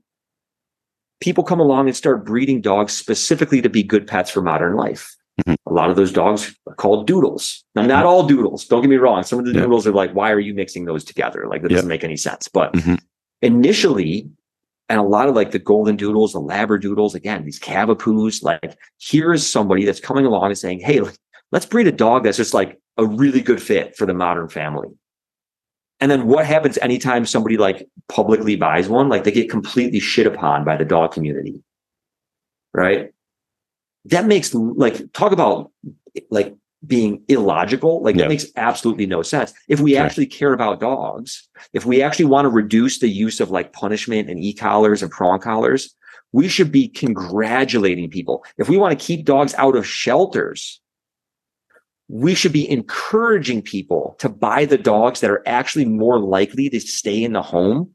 people 1.19 1.43
come 1.43 1.59
along 1.59 1.87
and 1.87 1.95
start 1.95 2.25
breeding 2.25 2.61
dogs 2.61 2.93
specifically 2.93 3.61
to 3.61 3.69
be 3.69 3.83
good 3.83 4.07
pets 4.07 4.31
for 4.31 4.41
modern 4.41 4.75
life 4.77 5.13
Mhm. 5.45 5.55
a 5.67 5.73
lot 5.73 5.89
of 5.89 5.97
those 5.97 6.13
dogs 6.13 6.55
are 6.65 6.75
called 6.75 7.07
doodles 7.07 7.63
now 7.75 7.81
not 7.85 8.05
all 8.05 8.25
doodles 8.25 8.65
don't 8.67 8.81
get 8.83 8.89
me 8.89 8.95
wrong 8.95 9.21
some 9.23 9.39
of 9.39 9.45
the 9.45 9.51
Yeah. 9.51 9.61
doodles 9.63 9.85
are 9.85 9.91
like 9.91 10.13
why 10.13 10.31
are 10.31 10.39
you 10.39 10.53
mixing 10.53 10.85
those 10.85 11.03
together 11.03 11.45
like 11.49 11.61
that 11.61 11.71
Yeah. 11.71 11.77
doesn't 11.77 11.89
make 11.89 12.05
any 12.05 12.15
sense 12.17 12.47
but 12.47 12.71
Mhm. 12.73 12.99
Initially 13.41 14.29
and 14.89 14.99
a 14.99 15.03
lot 15.03 15.29
of 15.29 15.35
like 15.35 15.51
the 15.51 15.59
golden 15.59 15.95
doodles 15.95 16.33
the 16.33 16.39
labradoodles 16.39 17.15
again 17.15 17.43
these 17.45 17.59
cavapoos 17.59 18.43
like 18.43 18.77
here 18.97 19.33
is 19.33 19.49
somebody 19.49 19.85
that's 19.85 19.99
coming 19.99 20.25
along 20.25 20.45
and 20.45 20.57
saying 20.57 20.79
hey 20.79 21.01
let's 21.51 21.65
breed 21.65 21.87
a 21.87 21.91
dog 21.91 22.23
that's 22.23 22.37
just 22.37 22.53
like 22.53 22.81
a 22.97 23.05
really 23.05 23.41
good 23.41 23.61
fit 23.61 23.95
for 23.95 24.05
the 24.05 24.13
modern 24.13 24.47
family. 24.47 24.89
And 25.99 26.09
then 26.09 26.27
what 26.27 26.45
happens 26.45 26.77
anytime 26.79 27.25
somebody 27.25 27.57
like 27.57 27.87
publicly 28.09 28.55
buys 28.55 28.89
one? 28.89 29.09
Like 29.09 29.23
they 29.23 29.31
get 29.31 29.49
completely 29.49 29.99
shit 29.99 30.25
upon 30.25 30.65
by 30.65 30.75
the 30.75 30.85
dog 30.85 31.11
community. 31.11 31.61
Right. 32.73 33.11
That 34.05 34.25
makes 34.25 34.53
like 34.53 35.13
talk 35.13 35.31
about 35.31 35.71
like 36.29 36.55
being 36.85 37.23
illogical. 37.27 38.01
Like 38.01 38.15
Yeah. 38.15 38.23
that 38.23 38.29
makes 38.29 38.47
absolutely 38.55 39.05
no 39.05 39.21
sense. 39.21 39.53
If 39.67 39.79
we 39.79 39.93
Sure. 39.93 40.01
actually 40.03 40.25
care 40.25 40.53
about 40.53 40.79
dogs, 40.79 41.47
if 41.73 41.85
we 41.85 42.01
actually 42.01 42.25
want 42.25 42.45
to 42.45 42.49
reduce 42.49 42.99
the 42.99 43.07
use 43.09 43.39
of 43.39 43.51
like 43.51 43.71
punishment 43.73 44.29
and 44.29 44.39
e-collars 44.39 45.03
and 45.03 45.11
prong 45.11 45.39
collars, 45.39 45.95
we 46.31 46.47
should 46.47 46.71
be 46.71 46.87
congratulating 46.87 48.09
people. 48.09 48.43
If 48.57 48.69
we 48.69 48.77
want 48.77 48.97
to 48.97 49.05
keep 49.05 49.25
dogs 49.25 49.53
out 49.55 49.75
of 49.75 49.85
shelters, 49.85 50.81
we 52.07 52.33
should 52.35 52.51
be 52.53 52.69
encouraging 52.69 53.61
people 53.61 54.15
to 54.19 54.27
buy 54.27 54.65
the 54.65 54.77
dogs 54.77 55.21
that 55.21 55.29
are 55.29 55.43
actually 55.45 55.85
more 55.85 56.19
likely 56.19 56.69
to 56.69 56.79
stay 56.79 57.23
in 57.23 57.33
the 57.33 57.41
home. 57.41 57.91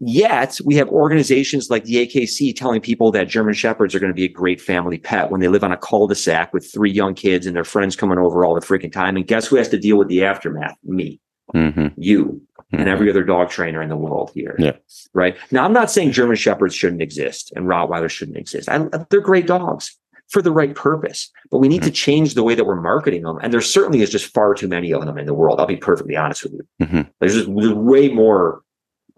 Yet 0.00 0.58
we 0.64 0.76
have 0.76 0.88
organizations 0.88 1.70
like 1.70 1.84
the 1.84 2.06
AKC 2.06 2.54
telling 2.54 2.80
people 2.80 3.10
that 3.12 3.26
German 3.28 3.54
Shepherds 3.54 3.94
are 3.94 3.98
going 3.98 4.12
to 4.12 4.14
be 4.16 4.24
a 4.24 4.28
great 4.28 4.60
family 4.60 4.98
pet 4.98 5.30
when 5.30 5.40
they 5.40 5.48
live 5.48 5.64
on 5.64 5.72
a 5.72 5.76
cul-de-sac 5.76 6.52
with 6.52 6.70
three 6.72 6.90
young 6.90 7.14
kids 7.14 7.46
and 7.46 7.56
their 7.56 7.64
friends 7.64 7.96
coming 7.96 8.18
over 8.18 8.44
all 8.44 8.54
the 8.54 8.60
freaking 8.60 8.92
time. 8.92 9.16
And 9.16 9.26
guess 9.26 9.46
who 9.48 9.56
has 9.56 9.68
to 9.70 9.78
deal 9.78 9.96
with 9.98 10.06
the 10.08 10.24
aftermath? 10.24 10.76
Me, 10.84 11.20
Mhm. 11.54 11.94
you, 11.96 12.40
and 12.70 12.82
Mhm. 12.82 12.86
every 12.92 13.10
other 13.10 13.24
dog 13.24 13.48
trainer 13.50 13.82
in 13.82 13.88
the 13.88 13.96
world 13.96 14.30
here. 14.34 14.54
Yeah. 14.58 14.76
Right. 15.14 15.36
Now, 15.50 15.64
I'm 15.64 15.72
not 15.72 15.90
saying 15.90 16.12
German 16.12 16.36
Shepherds 16.36 16.74
shouldn't 16.76 17.02
exist 17.02 17.52
and 17.56 17.66
Rottweilers 17.66 18.10
shouldn't 18.10 18.36
exist. 18.38 18.68
I, 18.68 18.86
they're 19.10 19.20
great 19.20 19.46
dogs 19.48 19.96
for 20.28 20.42
the 20.42 20.52
right 20.52 20.74
purpose, 20.74 21.32
but 21.50 21.58
we 21.58 21.68
need 21.68 21.82
to 21.82 21.90
change 21.90 22.34
the 22.34 22.42
way 22.44 22.54
that 22.54 22.66
we're 22.66 22.80
marketing 22.80 23.22
them. 23.22 23.38
And 23.42 23.52
there 23.52 23.62
certainly 23.62 24.02
is 24.02 24.10
just 24.10 24.32
far 24.34 24.54
too 24.54 24.68
many 24.68 24.92
of 24.92 25.04
them 25.06 25.16
in 25.18 25.24
the 25.26 25.32
world. 25.34 25.58
I'll 25.58 25.66
be 25.66 25.76
perfectly 25.76 26.14
honest 26.16 26.44
with 26.44 26.52
you. 26.52 26.86
Mhm. 26.86 27.08
There's 27.18 27.34
just 27.34 27.46
there's 27.52 27.72
way 27.72 28.08
more 28.10 28.60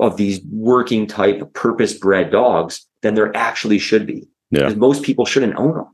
of 0.00 0.16
these 0.16 0.40
working 0.50 1.06
type 1.06 1.52
purpose 1.54 1.94
bred 1.94 2.30
dogs 2.30 2.86
than 3.02 3.14
there 3.14 3.34
actually 3.36 3.78
should 3.78 4.06
be. 4.06 4.28
Yeah. 4.50 4.60
Because 4.60 4.76
most 4.76 5.02
people 5.02 5.24
shouldn't 5.26 5.56
own 5.56 5.74
them. 5.74 5.86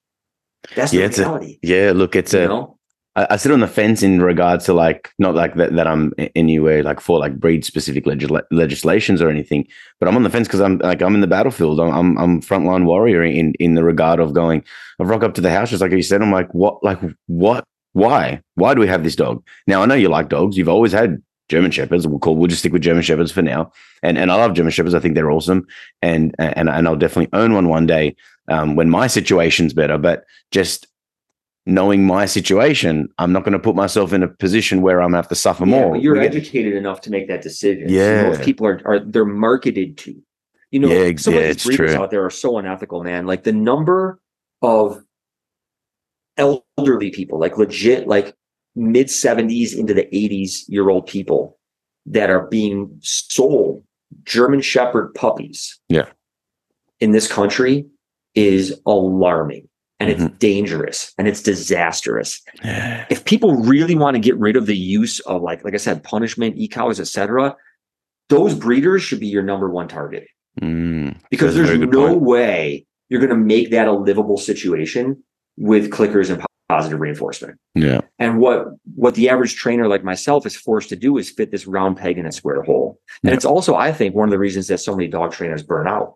That's 0.75 0.91
the 0.93 0.99
Yeah, 0.99 1.05
it's 1.07 1.19
a- 1.19 1.23
reality. 1.23 1.59
Yeah, 1.63 1.93
look, 1.95 2.17
it's 2.17 2.33
you 2.33 2.41
a. 2.41 2.49
know? 2.49 2.73
I, 3.15 3.27
I 3.31 3.37
sit 3.37 3.53
on 3.53 3.61
the 3.61 3.67
fence 3.69 4.03
in 4.03 4.21
regards 4.23 4.65
to 4.67 4.73
like 4.75 5.11
not 5.19 5.35
like 5.35 5.55
that, 5.57 5.75
that 5.77 5.87
I'm 5.87 6.13
anywhere 6.35 6.83
like 6.83 7.01
for 7.01 7.19
like 7.19 7.39
breed 7.39 7.65
specific 7.65 8.05
legisla- 8.05 8.45
legislations 8.51 9.23
or 9.23 9.29
anything, 9.31 9.67
but 10.01 10.09
I'm 10.09 10.17
on 10.17 10.23
the 10.23 10.31
fence 10.31 10.49
because 10.49 10.61
I'm 10.61 10.79
like 10.79 11.03
I'm 11.03 11.15
in 11.15 11.21
the 11.21 11.27
battlefield. 11.27 11.81
I'm 11.81 11.91
I'm, 11.93 12.19
I'm 12.19 12.41
frontline 12.43 12.85
warrior 12.85 13.23
in 13.23 13.55
in 13.61 13.75
the 13.75 13.85
regard 13.85 14.21
of 14.21 14.33
going. 14.35 14.65
I 15.01 15.05
rock 15.05 15.23
up 15.23 15.35
to 15.35 15.41
the 15.41 15.51
house 15.51 15.71
just 15.71 15.81
like 15.83 15.93
you 15.93 16.03
said. 16.03 16.21
I'm 16.23 16.33
like, 16.33 16.53
what? 16.53 16.83
Like 16.85 16.99
what? 17.27 17.65
Why? 17.93 18.43
Why 18.57 18.75
do 18.75 18.81
we 18.81 18.89
have 18.89 19.03
this 19.05 19.17
dog? 19.17 19.43
Now 19.67 19.83
I 19.83 19.87
know 19.87 19.95
you 19.95 20.09
like 20.11 20.29
dogs. 20.29 20.59
You've 20.59 20.69
always 20.69 20.93
had 20.93 21.23
German 21.49 21.71
shepherds. 21.71 22.07
We'll 22.07 22.19
call. 22.19 22.37
We'll 22.37 22.49
just 22.49 22.61
stick 22.61 22.73
with 22.73 22.83
German 22.83 23.03
shepherds 23.03 23.31
for 23.33 23.43
now. 23.43 23.73
And 24.03 24.19
and 24.19 24.31
I 24.33 24.35
love 24.35 24.55
German 24.55 24.73
shepherds. 24.73 24.95
I 24.95 25.01
think 25.01 25.15
they're 25.15 25.31
awesome. 25.31 25.67
And 26.03 26.35
and 26.39 26.69
and 26.69 26.89
I'll 26.89 26.97
definitely 26.97 27.37
own 27.39 27.55
one 27.55 27.69
one 27.69 27.87
day 27.87 28.17
um, 28.49 28.77
when 28.77 28.91
my 28.91 29.07
situation's 29.07 29.73
better. 29.73 29.97
But 29.99 30.25
just 30.51 30.87
knowing 31.69 32.05
my 32.07 32.27
situation, 32.27 33.09
I'm 33.19 33.33
not 33.33 33.43
going 33.45 33.53
to 33.53 33.59
put 33.59 33.75
myself 33.75 34.13
in 34.13 34.23
a 34.23 34.29
position 34.29 34.83
where 34.83 35.01
I'm 35.01 35.07
going 35.11 35.13
to 35.15 35.19
have 35.19 35.29
to 35.29 35.35
suffer 35.35 35.65
Yeah, 35.67 35.71
more. 35.81 35.91
but 35.93 36.03
you're 36.03 36.15
get- 36.15 36.27
educated 36.27 36.75
enough 36.75 37.01
to 37.03 37.11
make 37.11 37.27
that 37.29 37.43
decision. 37.43 37.87
Yeah. 37.89 38.23
most 38.29 38.43
people 38.43 38.67
are 38.67 38.81
are 38.85 39.01
they're 39.01 39.25
marketed 39.25 39.99
to. 39.99 40.15
You 40.73 40.81
know, 40.81 40.89
Yeah, 40.89 41.13
some 41.17 41.35
yeah, 41.35 41.41
of 41.41 41.55
these 41.57 41.65
breeders 41.65 41.95
out 41.95 42.11
there 42.11 42.25
are 42.25 42.31
so 42.31 42.59
unethical, 42.59 43.03
man. 43.05 43.27
Like 43.27 43.45
the 43.45 43.53
number 43.53 44.21
of 44.63 45.01
elderly 46.37 47.11
people, 47.11 47.39
like 47.39 47.57
legit, 47.57 48.07
like 48.07 48.35
mid 48.77 49.07
70s 49.09 49.75
into 49.77 49.93
the 49.95 50.05
80s 50.13 50.65
year 50.69 50.89
old 50.91 51.07
people 51.07 51.59
that 52.07 52.31
are 52.31 52.47
being 52.47 52.97
sold 53.01 53.83
German 54.25 54.61
Shepherd 54.61 55.13
puppies. 55.15 55.79
Yeah. 55.89 56.07
In 57.01 57.11
this 57.11 57.27
country 57.31 57.87
is 58.35 58.79
alarming 58.87 59.69
and 59.99 60.11
Mm-hmm. 60.11 60.27
it's 60.27 60.37
dangerous 60.39 61.15
and 61.17 61.27
it's 61.27 61.43
disastrous 61.43 62.43
if 62.63 63.25
people 63.25 63.55
really 63.57 63.95
want 63.95 64.15
to 64.15 64.21
get 64.21 64.37
rid 64.37 64.55
of 64.55 64.67
the 64.67 64.77
use 64.77 65.21
of 65.21 65.41
like 65.41 65.65
like 65.65 65.73
i 65.73 65.79
said 65.79 66.05
punishment 66.05 66.55
e-collars 66.59 67.01
etc 67.01 67.57
those 68.29 68.55
breeders 68.55 69.03
should 69.03 69.21
be 69.21 69.27
your 69.27 69.43
number 69.43 69.71
one 69.71 69.89
target 69.89 70.27
Mm, 70.61 71.19
because 71.31 71.55
there's 71.55 71.79
no 71.79 72.09
point. 72.09 72.21
way 72.21 72.87
you're 73.09 73.21
going 73.21 73.31
to 73.31 73.37
make 73.43 73.71
that 73.71 73.89
a 73.89 73.93
livable 73.93 74.37
situation 74.37 75.23
with 75.57 75.91
clickers 75.91 76.29
and 76.31 76.45
positive 76.69 76.99
reinforcement 77.01 77.59
yeah. 77.75 78.01
and 78.19 78.39
what 78.41 78.67
what 78.97 79.15
the 79.15 79.29
average 79.29 79.55
trainer 79.55 79.87
like 79.87 80.03
myself 80.03 80.45
is 80.47 80.57
forced 80.57 80.89
to 80.89 80.97
do 80.97 81.17
is 81.17 81.31
fit 81.31 81.51
this 81.53 81.67
round 81.67 81.97
peg 81.97 82.19
in 82.19 82.27
a 82.27 82.33
square 82.33 82.63
hole 82.63 82.99
and 83.23 83.31
Yeah. 83.31 83.37
it's 83.37 83.45
also 83.45 83.77
i 83.77 83.93
think 83.93 84.15
one 84.17 84.29
of 84.29 84.33
the 84.33 84.39
reasons 84.39 84.67
that 84.69 84.79
so 84.79 84.95
many 84.97 85.09
dog 85.09 85.33
trainers 85.33 85.63
burn 85.63 85.87
out 85.87 86.15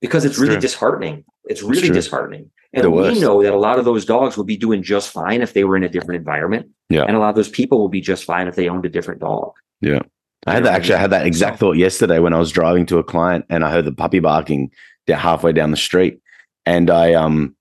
because 0.00 0.24
it's 0.24 0.34
It's 0.34 0.40
really 0.40 0.54
true. 0.54 0.60
disheartening 0.60 1.24
it's 1.46 1.62
really 1.62 1.86
true. 1.88 1.94
disheartening 1.94 2.50
and 2.74 2.92
we 2.92 3.18
know 3.18 3.42
that 3.42 3.52
a 3.54 3.58
lot 3.58 3.78
of 3.78 3.84
those 3.84 4.04
dogs 4.04 4.36
would 4.36 4.46
be 4.46 4.56
doing 4.56 4.82
just 4.82 5.10
fine 5.10 5.40
if 5.42 5.52
they 5.52 5.64
were 5.64 5.76
in 5.76 5.82
a 5.82 5.88
different 5.88 6.18
environment 6.18 6.68
Yeah. 6.88 7.02
and 7.04 7.16
a 7.16 7.18
lot 7.18 7.30
of 7.30 7.34
those 7.36 7.48
people 7.48 7.78
will 7.80 7.88
be 7.88 8.00
just 8.00 8.22
fine 8.24 8.46
if 8.46 8.54
they 8.54 8.68
owned 8.68 8.86
a 8.86 8.90
different 8.90 9.20
dog 9.20 9.52
Yeah. 9.80 10.00
I 10.46 10.52
had 10.54 10.64
that 10.64 10.74
actually. 10.74 10.94
I 10.94 10.98
had 11.00 11.10
that 11.10 11.26
exact 11.26 11.58
thought 11.58 11.72
yesterday 11.76 12.20
when 12.20 12.32
I 12.32 12.38
was 12.38 12.52
driving 12.52 12.86
to 12.86 12.98
a 12.98 13.02
client 13.04 13.46
and 13.50 13.64
I 13.64 13.70
heard 13.72 13.84
the 13.84 13.90
puppy 13.92 14.20
barking 14.20 14.70
halfway 15.08 15.52
down 15.52 15.72
the 15.72 15.76
street, 15.76 16.20
and 16.64 16.88
I 16.88 17.14
um 17.14 17.55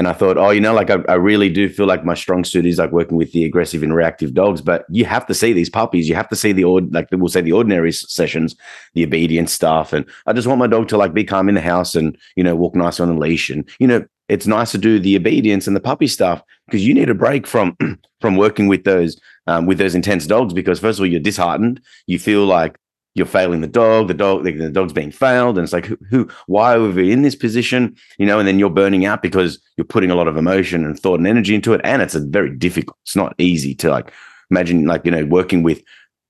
and 0.00 0.08
I 0.08 0.14
thought, 0.14 0.38
oh, 0.38 0.48
you 0.48 0.62
know, 0.62 0.72
like 0.72 0.88
I, 0.88 0.96
I 1.10 1.14
really 1.16 1.50
do 1.50 1.68
feel 1.68 1.84
like 1.84 2.06
my 2.06 2.14
strong 2.14 2.42
suit 2.42 2.64
is 2.64 2.78
like 2.78 2.90
working 2.90 3.18
with 3.18 3.32
the 3.32 3.44
aggressive 3.44 3.82
and 3.82 3.94
reactive 3.94 4.32
dogs, 4.32 4.62
but 4.62 4.86
you 4.88 5.04
have 5.04 5.26
to 5.26 5.34
see 5.34 5.52
these 5.52 5.68
puppies. 5.68 6.08
You 6.08 6.14
have 6.14 6.30
to 6.30 6.36
see 6.36 6.52
the 6.52 6.64
like 6.64 7.08
we'll 7.12 7.28
say 7.28 7.42
the 7.42 7.52
ordinary 7.52 7.92
sessions, 7.92 8.56
the 8.94 9.04
obedience 9.04 9.52
stuff, 9.52 9.92
and 9.92 10.06
I 10.24 10.32
just 10.32 10.48
want 10.48 10.58
my 10.58 10.68
dog 10.68 10.88
to 10.88 10.96
like 10.96 11.12
be 11.12 11.22
calm 11.22 11.50
in 11.50 11.54
the 11.54 11.60
house 11.60 11.94
and 11.94 12.16
you 12.34 12.42
know 12.42 12.56
walk 12.56 12.74
nice 12.74 12.98
on 12.98 13.10
a 13.10 13.18
leash, 13.18 13.50
and 13.50 13.68
you 13.78 13.86
know 13.86 14.02
it's 14.30 14.46
nice 14.46 14.70
to 14.70 14.78
do 14.78 14.98
the 14.98 15.16
obedience 15.16 15.66
and 15.66 15.76
the 15.76 15.80
puppy 15.80 16.06
stuff 16.06 16.42
because 16.66 16.86
you 16.86 16.94
need 16.94 17.10
a 17.10 17.14
break 17.14 17.46
from 17.46 17.76
from 18.22 18.38
working 18.38 18.68
with 18.68 18.84
those 18.84 19.20
um, 19.48 19.66
with 19.66 19.76
those 19.76 19.94
intense 19.94 20.26
dogs 20.26 20.54
because 20.54 20.80
first 20.80 20.98
of 20.98 21.02
all 21.02 21.08
you're 21.08 21.20
disheartened. 21.20 21.78
You 22.06 22.18
feel 22.18 22.46
like 22.46 22.78
you're 23.14 23.26
failing 23.26 23.60
the 23.60 23.66
dog, 23.66 24.08
the 24.08 24.14
dog, 24.14 24.44
the, 24.44 24.52
the 24.52 24.70
dog's 24.70 24.92
being 24.92 25.10
failed, 25.10 25.58
and 25.58 25.64
it's 25.64 25.72
like, 25.72 25.86
who, 25.86 25.98
who, 26.08 26.28
why 26.46 26.74
are 26.76 26.88
we 26.88 27.10
in 27.10 27.22
this 27.22 27.34
position? 27.34 27.96
You 28.18 28.26
know, 28.26 28.38
and 28.38 28.46
then 28.46 28.58
you're 28.58 28.70
burning 28.70 29.04
out 29.04 29.20
because 29.22 29.58
you're 29.76 29.84
putting 29.84 30.10
a 30.10 30.14
lot 30.14 30.28
of 30.28 30.36
emotion 30.36 30.84
and 30.84 30.98
thought 30.98 31.18
and 31.18 31.26
energy 31.26 31.54
into 31.54 31.72
it, 31.72 31.80
and 31.82 32.02
it's 32.02 32.14
a 32.14 32.20
very 32.20 32.54
difficult. 32.56 32.96
It's 33.02 33.16
not 33.16 33.34
easy 33.38 33.74
to 33.76 33.90
like 33.90 34.12
imagine, 34.50 34.84
like 34.86 35.04
you 35.04 35.10
know, 35.10 35.24
working 35.24 35.62
with 35.62 35.82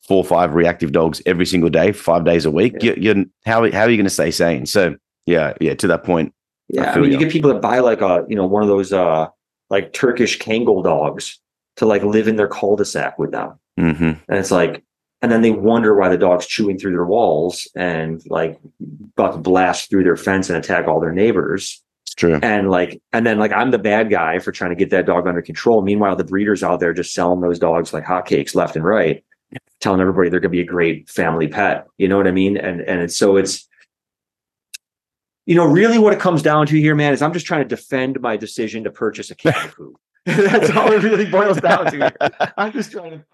four 0.08 0.18
or 0.18 0.24
five 0.24 0.54
reactive 0.54 0.92
dogs 0.92 1.22
every 1.26 1.46
single 1.46 1.70
day, 1.70 1.92
five 1.92 2.24
days 2.24 2.44
a 2.44 2.50
week. 2.50 2.74
Yeah. 2.80 2.94
You're, 2.96 3.16
you're 3.16 3.24
how 3.44 3.70
how 3.70 3.82
are 3.82 3.90
you 3.90 3.96
going 3.96 4.04
to 4.04 4.10
stay 4.10 4.30
sane? 4.30 4.66
So 4.66 4.96
yeah, 5.26 5.52
yeah. 5.60 5.74
To 5.74 5.86
that 5.86 6.02
point, 6.02 6.32
Yeah, 6.68 6.90
I, 6.90 6.94
feel 6.94 7.02
mean, 7.02 7.12
you 7.12 7.18
you. 7.18 7.24
get 7.24 7.32
people 7.32 7.52
that 7.52 7.60
buy 7.60 7.78
like 7.80 8.00
a, 8.00 8.24
you 8.28 8.34
know, 8.36 8.46
one 8.46 8.62
of 8.62 8.68
those 8.68 8.92
uh 8.92 9.28
like 9.68 9.92
Turkish 9.92 10.38
Kangal 10.38 10.82
dogs 10.82 11.38
to 11.76 11.86
like 11.86 12.02
live 12.02 12.26
in 12.26 12.36
their 12.36 12.48
cul-de-sac 12.48 13.18
with 13.18 13.30
them, 13.32 13.58
hmm 13.78 13.92
and 13.92 14.18
it's 14.28 14.50
like, 14.50 14.82
and 15.22 15.30
then 15.30 15.42
they 15.42 15.50
wonder 15.50 15.94
why 15.94 16.08
the 16.08 16.18
dog's 16.18 16.46
chewing 16.46 16.78
through 16.78 16.92
their 16.92 17.04
walls 17.04 17.68
and 17.74 18.22
like 18.30 18.58
about 19.16 19.32
to 19.32 19.38
blast 19.38 19.90
through 19.90 20.04
their 20.04 20.16
fence 20.16 20.48
and 20.48 20.58
attack 20.58 20.88
all 20.88 21.00
their 21.00 21.12
neighbors, 21.12 21.82
it's 22.06 22.14
true. 22.14 22.38
and 22.42 22.70
like, 22.70 23.00
and 23.12 23.26
then 23.26 23.38
like 23.38 23.52
I'm 23.52 23.70
the 23.70 23.78
bad 23.78 24.10
guy 24.10 24.38
for 24.38 24.52
trying 24.52 24.70
to 24.70 24.76
get 24.76 24.90
that 24.90 25.06
dog 25.06 25.26
under 25.26 25.42
control. 25.42 25.82
Meanwhile, 25.82 26.16
the 26.16 26.24
breeders 26.24 26.62
out 26.62 26.80
there 26.80 26.94
just 26.94 27.12
selling 27.12 27.40
those 27.40 27.58
dogs 27.58 27.92
like 27.92 28.04
hotcakes 28.04 28.54
left 28.54 28.76
and 28.76 28.84
right, 28.84 29.22
telling 29.80 30.00
everybody 30.00 30.30
they're 30.30 30.40
going 30.40 30.52
to 30.52 30.56
be 30.56 30.62
a 30.62 30.64
great 30.64 31.08
family 31.08 31.48
pet. 31.48 31.86
You 31.98 32.08
know 32.08 32.16
what 32.16 32.26
I 32.26 32.32
mean? 32.32 32.56
And 32.56 32.80
and 32.80 33.02
it's, 33.02 33.16
so 33.16 33.36
it's 33.36 33.68
you 35.50 35.56
know, 35.56 35.66
really 35.66 35.98
what 35.98 36.12
it 36.12 36.20
comes 36.20 36.42
down 36.42 36.66
to 36.66 36.78
here, 36.78 36.94
man, 36.94 37.12
is 37.12 37.22
I'm 37.22 37.32
just 37.32 37.44
trying 37.44 37.62
to 37.62 37.68
defend 37.68 38.20
my 38.20 38.36
decision 38.36 38.84
to 38.84 38.90
purchase 38.90 39.30
a 39.30 39.34
cavapoo. 39.34 39.94
That's 40.26 40.70
all 40.70 40.92
it 40.92 41.02
really 41.02 41.24
boils 41.24 41.60
down 41.60 41.86
to. 41.86 41.96
Here. 41.96 42.52
I'm 42.56 42.72
just 42.72 42.92
trying 42.92 43.10
to. 43.10 43.24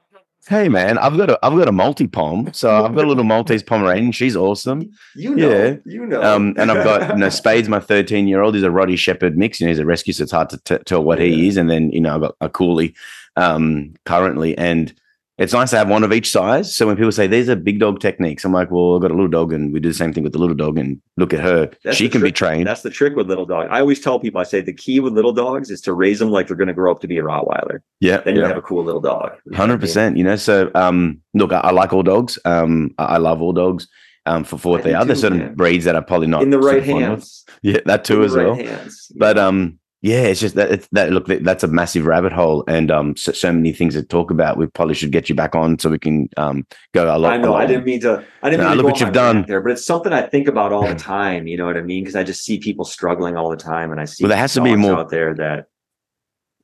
Hey 0.48 0.68
man, 0.68 0.96
I've 0.98 1.16
got 1.16 1.28
a 1.28 1.38
I've 1.44 1.56
got 1.58 1.66
a 1.66 1.72
multi 1.72 2.06
pom, 2.06 2.50
so 2.52 2.84
I've 2.84 2.94
got 2.94 3.04
a 3.04 3.08
little 3.08 3.24
Maltese 3.24 3.64
Pomeranian. 3.64 4.12
She's 4.12 4.36
awesome. 4.36 4.92
You 5.16 5.34
know, 5.34 5.48
Yeah. 5.50 5.76
you 5.84 6.06
know. 6.06 6.22
Um, 6.22 6.54
and 6.56 6.70
I've 6.70 6.84
got 6.84 7.08
you 7.10 7.16
know 7.16 7.28
Spades, 7.30 7.68
my 7.68 7.80
13 7.80 8.28
year 8.28 8.42
old, 8.42 8.54
is 8.54 8.62
a 8.62 8.68
Rottie 8.68 8.96
Shepherd 8.96 9.36
mix. 9.36 9.58
You 9.58 9.66
know, 9.66 9.70
he's 9.70 9.80
a 9.80 9.84
rescue, 9.86 10.12
so 10.12 10.22
it's 10.22 10.30
hard 10.30 10.50
to 10.50 10.58
t- 10.58 10.78
tell 10.84 11.02
what 11.02 11.18
he 11.18 11.48
is. 11.48 11.56
And 11.56 11.68
then 11.68 11.90
you 11.90 12.00
know 12.00 12.14
I've 12.14 12.20
got 12.20 12.36
a 12.40 12.48
Koolie 12.48 12.94
um, 13.34 13.94
currently, 14.04 14.56
and 14.56 14.94
it's 15.38 15.52
nice 15.52 15.70
to 15.70 15.76
have 15.76 15.88
one 15.90 16.02
of 16.02 16.12
each 16.12 16.30
size. 16.30 16.74
So 16.74 16.86
when 16.86 16.96
people 16.96 17.12
say 17.12 17.26
these 17.26 17.48
are 17.50 17.56
big 17.56 17.78
dog 17.78 18.00
techniques, 18.00 18.44
I'm 18.44 18.52
like, 18.52 18.70
well, 18.70 18.94
I've 18.96 19.02
got 19.02 19.10
a 19.10 19.14
little 19.14 19.28
dog, 19.28 19.52
and 19.52 19.72
we 19.72 19.80
do 19.80 19.88
the 19.90 19.94
same 19.94 20.12
thing 20.12 20.24
with 20.24 20.32
the 20.32 20.38
little 20.38 20.54
dog. 20.56 20.78
And 20.78 21.00
look 21.18 21.34
at 21.34 21.40
her, 21.40 21.70
That's 21.84 21.96
she 21.96 22.08
can 22.08 22.22
be 22.22 22.32
trained. 22.32 22.66
That's 22.66 22.82
the 22.82 22.90
trick 22.90 23.14
with 23.16 23.28
little 23.28 23.44
dogs. 23.46 23.68
I 23.70 23.80
always 23.80 24.00
tell 24.00 24.18
people, 24.18 24.40
I 24.40 24.44
say 24.44 24.60
the 24.62 24.72
key 24.72 24.98
with 25.00 25.12
little 25.12 25.32
dogs 25.32 25.70
is 25.70 25.80
to 25.82 25.92
raise 25.92 26.18
them 26.20 26.30
like 26.30 26.46
they're 26.48 26.56
going 26.56 26.68
to 26.68 26.74
grow 26.74 26.90
up 26.90 27.00
to 27.00 27.06
be 27.08 27.18
a 27.18 27.22
Rottweiler. 27.22 27.80
Yeah, 28.00 28.18
Then 28.22 28.34
you 28.36 28.42
yeah. 28.42 28.48
have 28.48 28.56
a 28.56 28.62
cool 28.62 28.82
little 28.84 29.00
dog. 29.00 29.24
You 29.24 29.28
know 29.28 29.36
what 29.44 29.54
I 29.54 29.56
Hundred 29.58 29.72
mean? 29.74 29.80
percent. 29.80 30.16
You 30.16 30.24
know, 30.24 30.36
so 30.36 30.70
um, 30.74 31.20
look, 31.34 31.52
I, 31.52 31.58
I 31.58 31.70
like 31.70 31.92
all 31.92 32.02
dogs. 32.02 32.38
Um, 32.44 32.94
I, 32.98 33.04
I 33.04 33.16
love 33.18 33.42
all 33.42 33.52
dogs. 33.52 33.88
Um, 34.28 34.42
for 34.42 34.58
for 34.58 34.70
what 34.72 34.82
they 34.82 34.92
are, 34.92 35.04
there's 35.04 35.20
certain 35.20 35.38
man. 35.38 35.54
breeds 35.54 35.84
that 35.84 35.94
are 35.94 36.02
probably 36.02 36.26
not 36.26 36.42
In 36.42 36.50
the 36.50 36.58
right 36.58 36.82
super 36.82 36.92
fond 36.92 37.04
of. 37.04 37.10
hands. 37.10 37.44
Yeah, 37.62 37.78
that 37.86 38.04
too 38.04 38.24
as 38.24 38.34
right 38.34 38.46
well. 38.46 38.54
hands. 38.56 39.12
But 39.16 39.38
um, 39.38 39.78
yeah, 40.02 40.22
it's 40.22 40.40
just 40.40 40.54
that 40.56 40.70
it's 40.70 40.88
that 40.92 41.10
look 41.10 41.26
that's 41.26 41.64
a 41.64 41.68
massive 41.68 42.06
rabbit 42.06 42.32
hole, 42.32 42.62
and 42.68 42.90
um, 42.90 43.16
so, 43.16 43.32
so 43.32 43.52
many 43.52 43.72
things 43.72 43.94
to 43.94 44.02
talk 44.02 44.30
about. 44.30 44.56
We 44.56 44.66
probably 44.66 44.94
should 44.94 45.10
get 45.10 45.28
you 45.28 45.34
back 45.34 45.54
on 45.54 45.78
so 45.78 45.90
we 45.90 45.98
can 45.98 46.28
um 46.36 46.66
go 46.92 47.04
a 47.04 47.18
lot. 47.18 47.32
I 47.32 47.36
know. 47.38 47.52
lot 47.52 47.62
I 47.62 47.66
didn't 47.66 47.84
mean 47.84 48.00
to. 48.00 48.24
I 48.42 48.50
didn't 48.50 48.62
Nah, 48.64 48.68
mean 48.70 48.76
to 48.78 48.82
look 48.82 48.92
what 48.92 49.00
you've 49.00 49.12
done. 49.12 49.44
there, 49.48 49.60
but 49.60 49.72
it's 49.72 49.84
something 49.84 50.12
I 50.12 50.22
think 50.22 50.48
about 50.48 50.72
all 50.72 50.86
the 50.86 50.94
time. 51.16 51.46
You 51.46 51.56
know 51.56 51.66
what 51.66 51.76
I 51.76 51.82
mean? 51.82 52.04
Because 52.04 52.16
I 52.16 52.22
just 52.24 52.44
see 52.44 52.58
people 52.58 52.84
struggling 52.84 53.36
all 53.36 53.50
the 53.50 53.56
time, 53.56 53.90
and 53.90 54.00
I 54.00 54.04
see 54.04 54.22
Well, 54.24 54.28
there 54.28 54.38
has 54.38 54.54
to 54.54 54.60
be 54.62 54.76
more- 54.76 54.98
out 54.98 55.10
there 55.10 55.34
that 55.34 55.66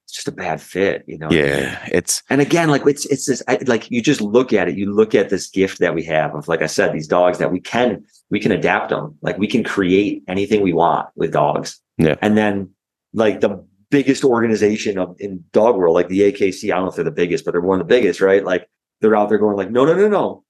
it's 0.05 0.15
just 0.15 0.29
a 0.29 0.33
bad 0.33 0.61
fit. 0.61 1.05
You 1.07 1.17
know? 1.19 1.31
Yeah, 1.31 1.79
it's 1.91 2.23
And 2.29 2.41
again, 2.41 2.69
like 2.69 2.87
it's 2.87 3.07
it's 3.07 3.27
this 3.27 3.43
I, 3.49 3.59
like 3.67 3.91
you 3.91 4.03
just 4.03 4.21
look 4.21 4.53
at 4.53 4.69
it. 4.69 4.77
You 4.77 4.93
look 4.93 5.15
at 5.15 5.31
this 5.31 5.49
gift 5.49 5.79
that 5.79 5.95
we 5.95 6.05
have 6.05 6.35
of, 6.35 6.49
like 6.49 6.61
I 6.63 6.67
said, 6.67 6.93
these 6.93 7.09
dogs 7.09 7.39
that 7.39 7.51
we 7.51 7.61
can 7.61 8.05
we 8.31 8.39
can 8.41 8.53
adapt 8.53 8.91
them. 8.91 9.17
Like 9.23 9.39
we 9.39 9.47
can 9.47 9.65
create 9.65 10.23
anything 10.29 10.61
we 10.61 10.73
want 10.75 11.09
with 11.17 11.33
dogs. 11.33 11.81
Yeah. 11.99 12.17
And 12.21 12.37
then 12.37 12.71
like 13.13 13.41
the 13.41 13.65
biggest 13.91 14.25
organization 14.25 14.99
of 14.99 15.17
in 15.19 15.45
dog 15.53 15.77
world, 15.77 15.95
like 15.95 16.09
the 16.09 16.21
AKC. 16.33 16.71
I 16.73 16.77
don't 16.77 16.85
know 16.85 16.89
if 16.91 16.95
they're 16.97 17.05
the 17.05 17.11
biggest, 17.11 17.45
but 17.45 17.53
they're 17.53 17.61
one 17.61 17.81
of 17.81 17.87
the 17.87 17.95
biggest, 17.95 18.21
right? 18.21 18.45
Like 18.45 18.69
they're 19.01 19.17
out 19.17 19.29
there 19.29 19.39
going 19.39 19.57
like, 19.57 19.71
no, 19.71 19.85
no, 19.85 19.95
no, 19.95 20.09
no, 20.09 20.45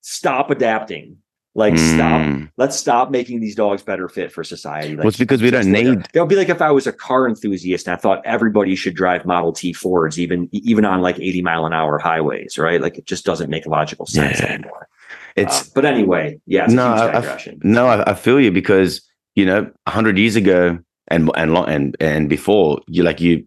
stop 0.00 0.50
adapting. 0.50 1.18
Like 1.56 1.78
stop. 1.78 2.20
Mm. 2.20 2.50
Let's 2.56 2.74
stop 2.76 3.12
making 3.12 3.38
these 3.38 3.54
dogs 3.54 3.80
better 3.84 4.08
fit 4.08 4.32
for 4.32 4.42
society. 4.42 4.90
Like, 4.90 4.98
well, 4.98 5.08
it's 5.08 5.18
because 5.18 5.40
we 5.40 5.52
don't 5.52 5.72
like 5.72 5.84
need. 5.84 6.06
It 6.12 6.18
would 6.18 6.28
be 6.28 6.34
like 6.34 6.48
if 6.48 6.60
I 6.60 6.72
was 6.72 6.88
a 6.88 6.92
car 6.92 7.28
enthusiast 7.28 7.86
and 7.86 7.96
I 7.96 8.00
thought 8.00 8.20
everybody 8.24 8.74
should 8.74 8.96
drive 8.96 9.24
Model 9.24 9.52
T 9.52 9.72
Fords, 9.72 10.18
even 10.18 10.48
even 10.50 10.84
on 10.84 11.00
like 11.00 11.16
80 11.20 11.42
mile 11.42 11.64
an 11.64 11.72
hour 11.72 12.00
highways, 12.00 12.58
right? 12.58 12.80
Like 12.80 12.98
it 12.98 13.06
just 13.06 13.24
doesn't 13.24 13.50
make 13.50 13.66
logical 13.66 14.04
sense 14.04 14.40
Yeah. 14.40 14.46
anymore. 14.46 14.88
It's 15.36 15.62
Uh, 15.68 15.70
but 15.76 15.84
anyway, 15.84 16.40
yeah, 16.46 16.64
it's 16.64 16.72
No, 16.72 16.86
I- 16.88 17.18
I- 17.20 17.54
No, 17.62 17.86
I, 17.86 18.10
I 18.10 18.14
feel 18.14 18.40
you 18.40 18.50
because 18.50 19.00
you 19.36 19.46
know, 19.46 19.70
a 19.86 19.90
hundred 19.90 20.18
years 20.18 20.34
ago 20.34 20.80
and 21.08 21.30
and 21.34 21.56
and 21.56 21.96
and 22.00 22.28
before, 22.28 22.80
you 22.86 23.02
like 23.02 23.20
you 23.20 23.44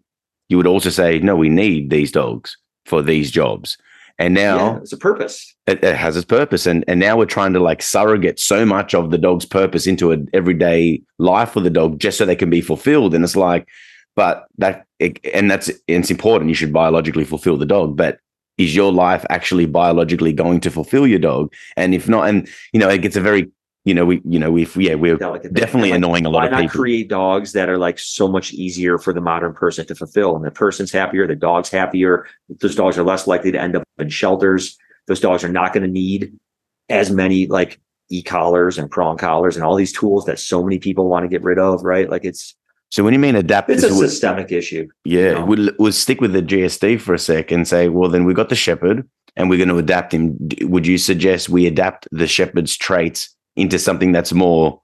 you 0.48 0.56
would 0.56 0.66
also 0.66 0.90
say, 0.90 1.18
no, 1.18 1.36
we 1.36 1.48
need 1.48 1.90
these 1.90 2.12
dogs 2.12 2.56
for 2.86 3.02
these 3.02 3.30
jobs, 3.30 3.76
and 4.18 4.34
now 4.34 4.56
yeah, 4.56 4.76
it's 4.78 4.92
a 4.92 4.96
purpose. 4.96 5.54
it, 5.66 5.82
it 5.82 5.96
has 5.96 6.16
its 6.16 6.24
purpose, 6.24 6.66
and 6.66 6.84
and 6.88 7.00
now 7.00 7.16
we're 7.16 7.26
trying 7.26 7.52
to 7.52 7.60
like 7.60 7.82
surrogate 7.82 8.38
so 8.40 8.64
much 8.64 8.94
of 8.94 9.10
the 9.10 9.18
dog's 9.18 9.44
purpose 9.44 9.86
into 9.86 10.12
an 10.12 10.28
everyday 10.32 11.00
life 11.18 11.50
for 11.50 11.60
the 11.60 11.70
dog 11.70 11.98
just 11.98 12.18
so 12.18 12.24
they 12.24 12.36
can 12.36 12.50
be 12.50 12.60
fulfilled, 12.60 13.14
and 13.14 13.24
it's 13.24 13.36
like, 13.36 13.66
but 14.16 14.46
that 14.58 14.86
it, 14.98 15.18
and 15.34 15.50
that's 15.50 15.70
it's 15.86 16.10
important. 16.10 16.48
You 16.48 16.54
should 16.54 16.72
biologically 16.72 17.24
fulfill 17.24 17.56
the 17.56 17.66
dog, 17.66 17.96
but 17.96 18.18
is 18.58 18.74
your 18.74 18.92
life 18.92 19.24
actually 19.30 19.66
biologically 19.66 20.32
going 20.32 20.60
to 20.60 20.70
fulfill 20.70 21.06
your 21.06 21.20
dog? 21.20 21.52
And 21.76 21.94
if 21.94 22.08
not, 22.08 22.28
and 22.28 22.48
you 22.72 22.80
know, 22.80 22.88
it 22.88 23.02
gets 23.02 23.16
a 23.16 23.20
very 23.20 23.50
you 23.88 23.94
know, 23.94 24.04
we, 24.04 24.20
you 24.24 24.38
know, 24.38 24.50
we've, 24.52 24.76
yeah, 24.76 24.94
we're 24.94 25.16
Delicate 25.16 25.54
definitely 25.54 25.90
like, 25.90 25.96
annoying 25.96 26.26
a 26.26 26.30
lot 26.30 26.40
Why 26.40 26.44
of 26.46 26.52
not 26.52 26.60
people. 26.60 26.80
create 26.80 27.08
dogs 27.08 27.52
that 27.52 27.70
are 27.70 27.78
like 27.78 27.98
so 27.98 28.28
much 28.28 28.52
easier 28.52 28.98
for 28.98 29.14
the 29.14 29.20
modern 29.22 29.54
person 29.54 29.86
to 29.86 29.94
fulfill? 29.94 30.36
And 30.36 30.44
the 30.44 30.50
person's 30.50 30.92
happier, 30.92 31.26
the 31.26 31.34
dog's 31.34 31.70
happier. 31.70 32.26
Those 32.60 32.74
dogs 32.76 32.98
are 32.98 33.02
less 33.02 33.26
likely 33.26 33.50
to 33.52 33.58
end 33.60 33.76
up 33.76 33.82
in 33.98 34.10
shelters. 34.10 34.76
Those 35.06 35.20
dogs 35.20 35.42
are 35.42 35.48
not 35.48 35.72
going 35.72 35.84
to 35.84 35.90
need 35.90 36.34
as 36.90 37.10
many 37.10 37.46
like 37.46 37.80
e-collars 38.10 38.76
and 38.78 38.90
prong 38.90 39.16
collars 39.16 39.56
and 39.56 39.64
all 39.64 39.74
these 39.74 39.92
tools 39.92 40.24
that 40.26 40.38
so 40.38 40.62
many 40.62 40.78
people 40.78 41.08
want 41.08 41.24
to 41.24 41.28
get 41.28 41.42
rid 41.42 41.58
of, 41.58 41.82
right? 41.82 42.10
Like 42.10 42.24
it's 42.26 42.54
So 42.90 43.02
when 43.04 43.14
you 43.14 43.18
mean 43.18 43.36
adapt, 43.36 43.70
it's 43.70 43.82
a 43.84 43.88
would- 43.94 44.10
systemic 44.10 44.52
issue. 44.52 44.86
yeah, 45.04 45.32
know? 45.34 45.44
we'll, 45.46 45.70
we'll 45.78 45.92
stick 45.92 46.20
with 46.20 46.32
the 46.34 46.42
GSD 46.42 47.00
for 47.00 47.14
a 47.14 47.18
sec 47.18 47.50
and 47.50 47.66
say, 47.66 47.88
well, 47.88 48.10
then 48.10 48.24
we 48.26 48.34
got 48.34 48.48
the 48.50 48.54
shepherd 48.54 49.08
and 49.36 49.48
we're 49.48 49.56
going 49.58 49.68
to 49.68 49.78
adapt 49.78 50.12
him. 50.12 50.36
Would 50.62 50.86
you 50.86 50.98
suggest 50.98 51.48
we 51.48 51.66
adapt 51.66 52.06
the 52.12 52.26
shepherd's 52.26 52.76
traits 52.76 53.34
into 53.58 53.78
something 53.78 54.12
that's 54.12 54.32
more, 54.32 54.80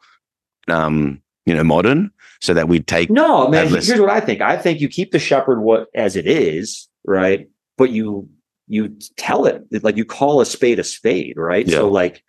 um, 0.68 1.20
you 1.46 1.54
know, 1.54 1.64
modern, 1.64 2.10
so 2.40 2.52
that 2.54 2.68
we 2.68 2.80
take 2.80 3.10
No, 3.10 3.48
man. 3.48 3.68
Here's 3.68 4.00
what 4.00 4.10
I 4.10 4.20
think. 4.20 4.40
I 4.40 4.56
think 4.56 4.80
you 4.80 4.88
keep 4.88 5.12
the 5.12 5.18
shepherd 5.18 5.60
what 5.60 5.88
as 5.94 6.16
it 6.16 6.26
is, 6.26 6.88
right? 7.06 7.48
But 7.78 7.90
you 7.90 8.28
you 8.66 8.96
tell 9.16 9.44
it 9.46 9.62
like 9.82 9.96
you 9.96 10.04
call 10.04 10.40
a 10.40 10.46
spade 10.46 10.78
a 10.78 10.84
spade, 10.84 11.36
right? 11.36 11.66
Yeah. 11.66 11.78
So 11.78 11.88
like 11.88 12.22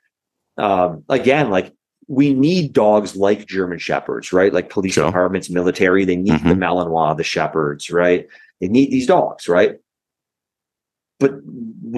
um 0.57 1.03
again, 1.09 1.49
like 1.49 1.73
we 2.07 2.33
need 2.33 2.73
dogs 2.73 3.15
like 3.15 3.47
German 3.47 3.79
shepherds, 3.79 4.31
right? 4.31 4.53
Like 4.53 4.69
police 4.69 4.93
Sure. 4.93 5.05
departments, 5.07 5.49
military, 5.49 6.05
they 6.05 6.15
need 6.15 6.39
the 6.43 6.53
Malinois, 6.53 7.17
the 7.17 7.23
shepherds, 7.23 7.89
right? 7.89 8.27
They 8.61 8.67
need 8.67 8.91
these 8.91 9.07
dogs, 9.07 9.47
right? 9.47 9.77
But 11.19 11.35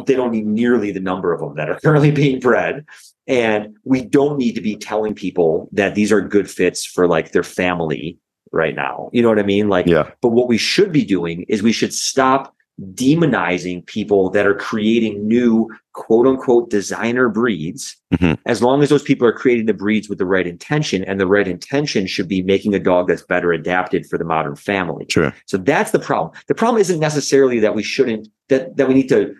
they 0.06 0.16
don't 0.16 0.32
need 0.32 0.46
nearly 0.46 0.92
the 0.92 1.00
number 1.00 1.34
of 1.34 1.40
them 1.42 1.56
that 1.56 1.70
are 1.70 1.80
currently 1.84 2.12
being 2.12 2.40
bred. 2.40 2.86
And 3.28 3.76
we 3.84 4.02
don't 4.04 4.38
need 4.38 4.54
to 4.54 4.62
be 4.62 4.76
telling 4.76 5.14
people 5.14 5.70
that 5.74 5.96
these 5.96 6.12
are 6.12 6.22
good 6.22 6.50
fits 6.50 6.86
for 6.86 7.08
like 7.08 7.32
their 7.32 7.44
family 7.44 8.18
right 8.52 8.76
now. 8.76 9.10
You 9.12 9.22
know 9.22 9.30
what 9.30 9.40
I 9.40 9.44
mean? 9.44 9.68
Like, 9.70 9.88
yeah, 9.88 10.10
but 10.22 10.30
what 10.30 10.48
we 10.48 10.58
should 10.58 10.92
be 10.92 11.04
doing 11.04 11.44
is 11.50 11.62
we 11.62 11.74
should 11.74 11.94
stop 11.94 12.54
demonizing 12.94 13.84
people 13.88 14.30
that 14.30 14.46
are 14.46 14.54
creating 14.54 15.28
new 15.28 15.68
quote 15.94 16.28
unquote 16.28 16.70
designer 16.70 17.28
breeds. 17.28 17.98
Mhm. 18.14 18.38
As 18.46 18.62
long 18.62 18.84
as 18.84 18.90
those 18.90 19.02
people 19.02 19.28
are 19.28 19.34
creating 19.34 19.66
the 19.66 19.74
breeds 19.74 20.08
with 20.08 20.20
the 20.20 20.28
right 20.28 20.46
intention, 20.46 21.04
and 21.04 21.20
the 21.20 21.26
right 21.26 21.48
intention 21.48 22.06
should 22.06 22.28
be 22.28 22.44
making 22.44 22.76
a 22.76 22.80
dog 22.80 23.08
that's 23.08 23.24
better 23.24 23.52
adapted 23.52 24.06
for 24.06 24.18
the 24.20 24.24
modern 24.24 24.56
family. 24.56 25.06
true. 25.06 25.32
So 25.48 25.58
that's 25.58 25.90
the 25.92 26.00
problem. 26.00 26.32
The 26.48 26.56
problem 26.56 26.80
isn't 26.80 27.00
necessarily 27.00 27.60
that 27.60 27.74
we 27.76 27.82
shouldn't 27.84 28.28
that 28.50 28.78
that 28.78 28.88
we 28.88 28.94
need 28.94 29.10
to 29.10 29.34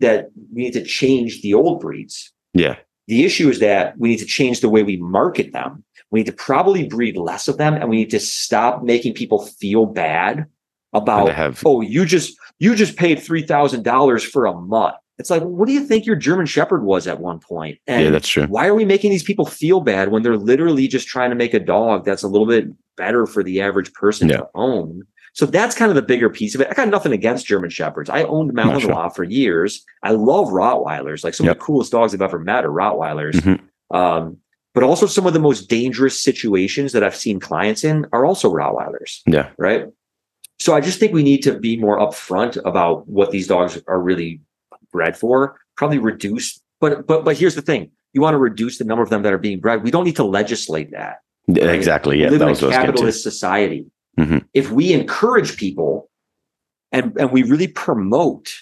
that 0.00 0.30
we 0.54 0.62
need 0.62 0.72
to 0.72 0.82
change 0.82 1.42
the 1.42 1.52
old 1.54 1.80
breeds. 1.80 2.32
Yeah, 2.54 2.76
The 3.08 3.24
issue 3.24 3.48
is 3.48 3.58
that 3.58 3.98
we 3.98 4.10
need 4.10 4.18
to 4.18 4.26
change 4.26 4.60
the 4.60 4.68
way 4.68 4.82
we 4.82 4.96
market 4.98 5.52
them. 5.52 5.82
We 6.10 6.20
need 6.20 6.26
to 6.26 6.32
probably 6.32 6.86
breed 6.86 7.16
less 7.16 7.48
of 7.48 7.58
them 7.58 7.74
and 7.74 7.88
we 7.88 7.96
need 7.96 8.10
to 8.10 8.20
stop 8.20 8.82
making 8.82 9.14
people 9.14 9.44
feel 9.46 9.86
bad 9.86 10.46
about 10.94 11.30
have 11.34 11.62
oh 11.66 11.82
you 11.82 12.06
just 12.06 12.34
you 12.58 12.74
just 12.74 12.96
paid 12.96 13.18
$3000 13.18 14.24
for 14.26 14.46
a 14.46 14.54
mutt 14.54 14.96
it's 15.18 15.28
like 15.28 15.42
what 15.42 15.66
do 15.66 15.72
you 15.74 15.84
think 15.84 16.06
your 16.06 16.16
german 16.16 16.46
shepherd 16.46 16.82
was 16.82 17.06
at 17.06 17.20
one 17.20 17.38
point? 17.38 17.48
point 17.48 17.78
and 17.86 18.04
yeah, 18.04 18.10
that's 18.10 18.26
true. 18.26 18.46
why 18.46 18.66
are 18.66 18.74
we 18.74 18.86
making 18.86 19.10
these 19.10 19.22
people 19.22 19.44
feel 19.44 19.82
bad 19.82 20.10
when 20.10 20.22
they're 20.22 20.38
literally 20.38 20.88
just 20.88 21.06
trying 21.06 21.28
to 21.28 21.36
make 21.36 21.52
a 21.52 21.60
dog 21.60 22.06
that's 22.06 22.22
a 22.22 22.28
little 22.28 22.46
bit 22.46 22.68
better 22.96 23.26
for 23.26 23.42
the 23.42 23.60
average 23.60 23.92
person 23.92 24.30
Yeah. 24.30 24.38
to 24.38 24.48
own 24.54 25.02
So 25.38 25.46
that's 25.46 25.76
kind 25.76 25.88
of 25.88 25.94
the 25.94 26.02
bigger 26.02 26.28
piece 26.28 26.56
of 26.56 26.60
it. 26.60 26.66
I 26.68 26.74
got 26.74 26.88
nothing 26.88 27.12
against 27.12 27.46
German 27.46 27.70
Shepherds. 27.70 28.10
I 28.10 28.24
owned 28.24 28.54
Malinois 28.54 28.80
sure. 28.80 29.10
for 29.10 29.22
years. 29.22 29.84
I 30.02 30.10
love 30.10 30.48
Rottweilers. 30.48 31.22
Like 31.22 31.32
some 31.32 31.46
yep. 31.46 31.54
of 31.54 31.60
the 31.60 31.64
coolest 31.64 31.92
dogs 31.92 32.12
I've 32.12 32.22
ever 32.22 32.40
met 32.40 32.64
are 32.64 32.72
Rottweilers. 32.72 33.34
Mm-hmm. 33.34 33.96
Um, 33.96 34.38
but 34.74 34.82
also 34.82 35.06
some 35.06 35.28
of 35.28 35.34
the 35.34 35.38
most 35.38 35.68
dangerous 35.68 36.20
situations 36.20 36.90
that 36.90 37.04
I've 37.04 37.14
seen 37.14 37.38
clients 37.38 37.84
in 37.84 38.04
are 38.12 38.26
also 38.26 38.52
Rottweilers. 38.52 39.20
Yeah. 39.26 39.50
Right. 39.58 39.86
So 40.58 40.74
I 40.74 40.80
just 40.80 40.98
think 40.98 41.12
we 41.12 41.22
need 41.22 41.44
to 41.44 41.56
be 41.56 41.76
more 41.76 42.00
upfront 42.00 42.60
about 42.66 43.06
what 43.06 43.30
these 43.30 43.46
dogs 43.46 43.80
are 43.86 44.00
really 44.00 44.40
bred 44.90 45.16
for. 45.16 45.60
Probably 45.76 45.98
reduce, 45.98 46.60
but 46.80 47.06
but 47.06 47.24
but 47.24 47.38
here's 47.38 47.54
the 47.54 47.62
thing: 47.62 47.92
you 48.12 48.20
want 48.20 48.34
to 48.34 48.38
reduce 48.38 48.78
the 48.78 48.84
number 48.84 49.04
of 49.04 49.10
them 49.10 49.22
that 49.22 49.32
are 49.32 49.38
being 49.38 49.60
bred. 49.60 49.84
We 49.84 49.92
don't 49.92 50.04
need 50.04 50.16
to 50.16 50.24
legislate 50.24 50.90
that. 50.90 51.18
Right? 51.46 51.76
Exactly. 51.76 52.20
Yeah. 52.20 52.30
We 52.30 52.38
live 52.38 52.60
in 52.60 52.70
a 52.70 52.70
capitalist 52.72 53.22
society. 53.22 53.86
Mm-hmm. 54.18 54.38
If 54.54 54.70
we 54.70 54.92
encourage 54.92 55.56
people 55.56 56.10
and 56.92 57.16
and 57.18 57.30
we 57.30 57.42
really 57.42 57.68
promote 57.68 58.54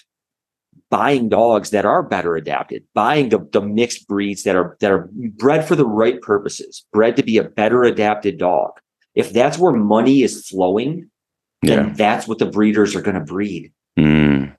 buying 0.89 1.29
dogs 1.29 1.71
that 1.71 1.85
are 1.85 2.03
better 2.03 2.35
adapted, 2.35 2.83
buying 2.93 3.29
the, 3.29 3.39
the 3.51 3.61
mixed 3.61 4.07
breeds 4.07 4.43
that 4.43 4.55
are 4.55 4.77
that 4.79 4.91
are 4.91 5.09
bred 5.37 5.67
for 5.67 5.75
the 5.75 5.85
right 5.85 6.21
purposes, 6.21 6.85
bred 6.93 7.15
to 7.15 7.23
be 7.23 7.37
a 7.37 7.43
better 7.43 7.83
adapted 7.83 8.37
dog. 8.37 8.71
If 9.15 9.33
that's 9.33 9.57
where 9.57 9.73
money 9.73 10.21
is 10.21 10.47
flowing, 10.47 11.09
then 11.63 11.87
yeah. 11.87 11.93
that's 11.93 12.27
what 12.27 12.37
the 12.37 12.45
breeders 12.45 12.95
are 12.95 13.01
going 13.01 13.15
to 13.15 13.23
breed. 13.23 13.73
Mm, 13.97 14.55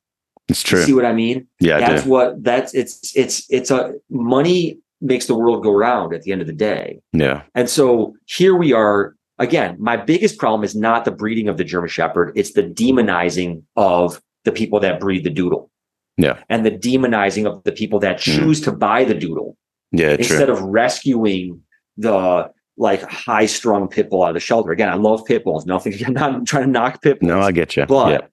it's 0.48 0.62
true. 0.62 0.80
You 0.80 0.86
see 0.86 0.94
what 0.94 1.04
I 1.04 1.12
mean? 1.12 1.46
Yeah, 1.60 1.78
that's 1.78 2.04
what 2.04 2.42
that's 2.42 2.74
it's 2.74 3.14
it's 3.16 3.46
it's 3.50 3.70
a 3.70 3.94
money 4.10 4.80
makes 5.00 5.26
the 5.26 5.34
world 5.34 5.62
go 5.62 5.72
round 5.72 6.12
at 6.12 6.22
the 6.22 6.32
end 6.32 6.40
of 6.40 6.46
the 6.46 6.52
day. 6.52 7.00
Yeah. 7.12 7.42
And 7.54 7.70
so 7.70 8.16
here 8.26 8.56
we 8.56 8.72
are 8.72 9.14
again. 9.38 9.76
My 9.78 9.96
biggest 9.96 10.38
problem 10.38 10.64
is 10.64 10.74
not 10.74 11.04
the 11.04 11.10
breeding 11.10 11.48
of 11.48 11.56
the 11.56 11.64
German 11.64 11.88
Shepherd; 11.88 12.32
it's 12.34 12.52
the 12.52 12.62
demonizing 12.62 13.62
of 13.76 14.20
the 14.44 14.52
people 14.52 14.80
that 14.80 15.00
breed 15.00 15.24
the 15.24 15.30
doodle. 15.30 15.70
Yeah. 16.16 16.42
And 16.48 16.66
the 16.66 16.70
demonizing 16.70 17.46
of 17.46 17.62
the 17.64 17.72
people 17.72 18.00
that 18.00 18.16
mm. 18.18 18.20
choose 18.20 18.60
mm. 18.60 18.64
to 18.64 18.72
buy 18.72 19.04
the 19.04 19.14
doodle. 19.14 19.56
Yeah. 19.92 20.16
Instead 20.18 20.46
true. 20.46 20.54
of 20.54 20.62
rescuing 20.62 21.62
the 21.96 22.50
like 22.76 23.02
high 23.02 23.46
strung 23.46 23.88
pit 23.88 24.08
bull 24.10 24.22
out 24.22 24.30
of 24.30 24.34
the 24.34 24.40
shelter. 24.40 24.70
Again, 24.70 24.88
I 24.88 24.94
love 24.94 25.24
pit 25.24 25.44
bulls. 25.44 25.66
Nothing, 25.66 25.94
I'm 26.06 26.12
not 26.12 26.46
trying 26.46 26.64
to 26.64 26.70
knock 26.70 27.02
pit 27.02 27.20
bulls. 27.20 27.28
No, 27.28 27.40
I 27.40 27.52
get 27.52 27.76
you. 27.76 27.86
But 27.86 28.10
yeah. 28.10 28.26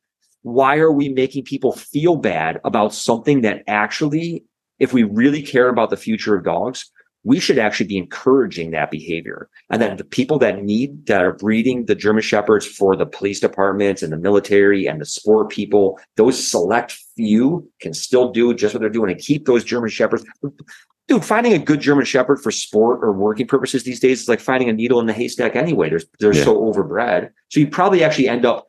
why 0.43 0.77
are 0.77 0.91
we 0.91 1.09
making 1.09 1.43
people 1.43 1.73
feel 1.73 2.15
bad 2.15 2.59
about 2.63 2.93
something 2.93 3.41
that 3.41 3.63
actually, 3.67 4.43
if 4.79 4.93
we 4.93 5.03
really 5.03 5.41
care 5.41 5.69
about 5.69 5.89
the 5.89 5.97
future 5.97 6.35
of 6.35 6.43
dogs, 6.43 6.91
we 7.25 7.39
should 7.39 7.57
actually 7.57 7.87
be 7.87 7.97
encouraging 7.97 8.71
that 8.71 8.91
behavior. 8.91 9.49
And 9.71 9.81
then 9.81 9.97
the 9.97 10.03
people 10.03 10.37
that 10.39 10.63
need 10.63 11.07
that 11.07 11.23
are 11.23 11.33
breeding 11.33 11.85
the 11.85 11.95
German 11.95 12.21
Shepherds 12.21 12.67
for 12.67 12.95
the 12.95 13.07
police 13.07 13.39
departments 13.39 14.03
and 14.03 14.13
the 14.13 14.17
military 14.17 14.85
and 14.85 15.01
the 15.01 15.05
sport 15.05 15.49
people, 15.49 15.99
those 16.17 16.47
select 16.47 16.97
few 17.15 17.69
can 17.81 17.93
still 17.93 18.31
do 18.31 18.53
just 18.53 18.75
what 18.75 18.79
they're 18.79 18.89
doing 18.89 19.11
and 19.11 19.19
keep 19.19 19.45
those 19.45 19.63
German 19.63 19.89
Shepherds. 19.89 20.23
Dude, 21.07 21.25
finding 21.25 21.53
a 21.53 21.59
good 21.59 21.81
German 21.81 22.05
Shepherd 22.05 22.37
for 22.41 22.51
sport 22.51 22.99
or 23.01 23.11
working 23.11 23.47
purposes 23.47 23.83
these 23.83 23.99
days 23.99 24.21
is 24.21 24.29
like 24.29 24.39
finding 24.39 24.69
a 24.69 24.73
needle 24.73 24.99
in 24.99 25.07
the 25.07 25.13
haystack 25.13 25.55
anyway. 25.55 25.89
There's 25.89 26.05
they're 26.19 26.33
yeah. 26.33 26.43
so 26.43 26.61
overbred. 26.61 27.31
So 27.49 27.59
you 27.59 27.67
probably 27.67 28.03
actually 28.03 28.29
end 28.29 28.45
up 28.45 28.67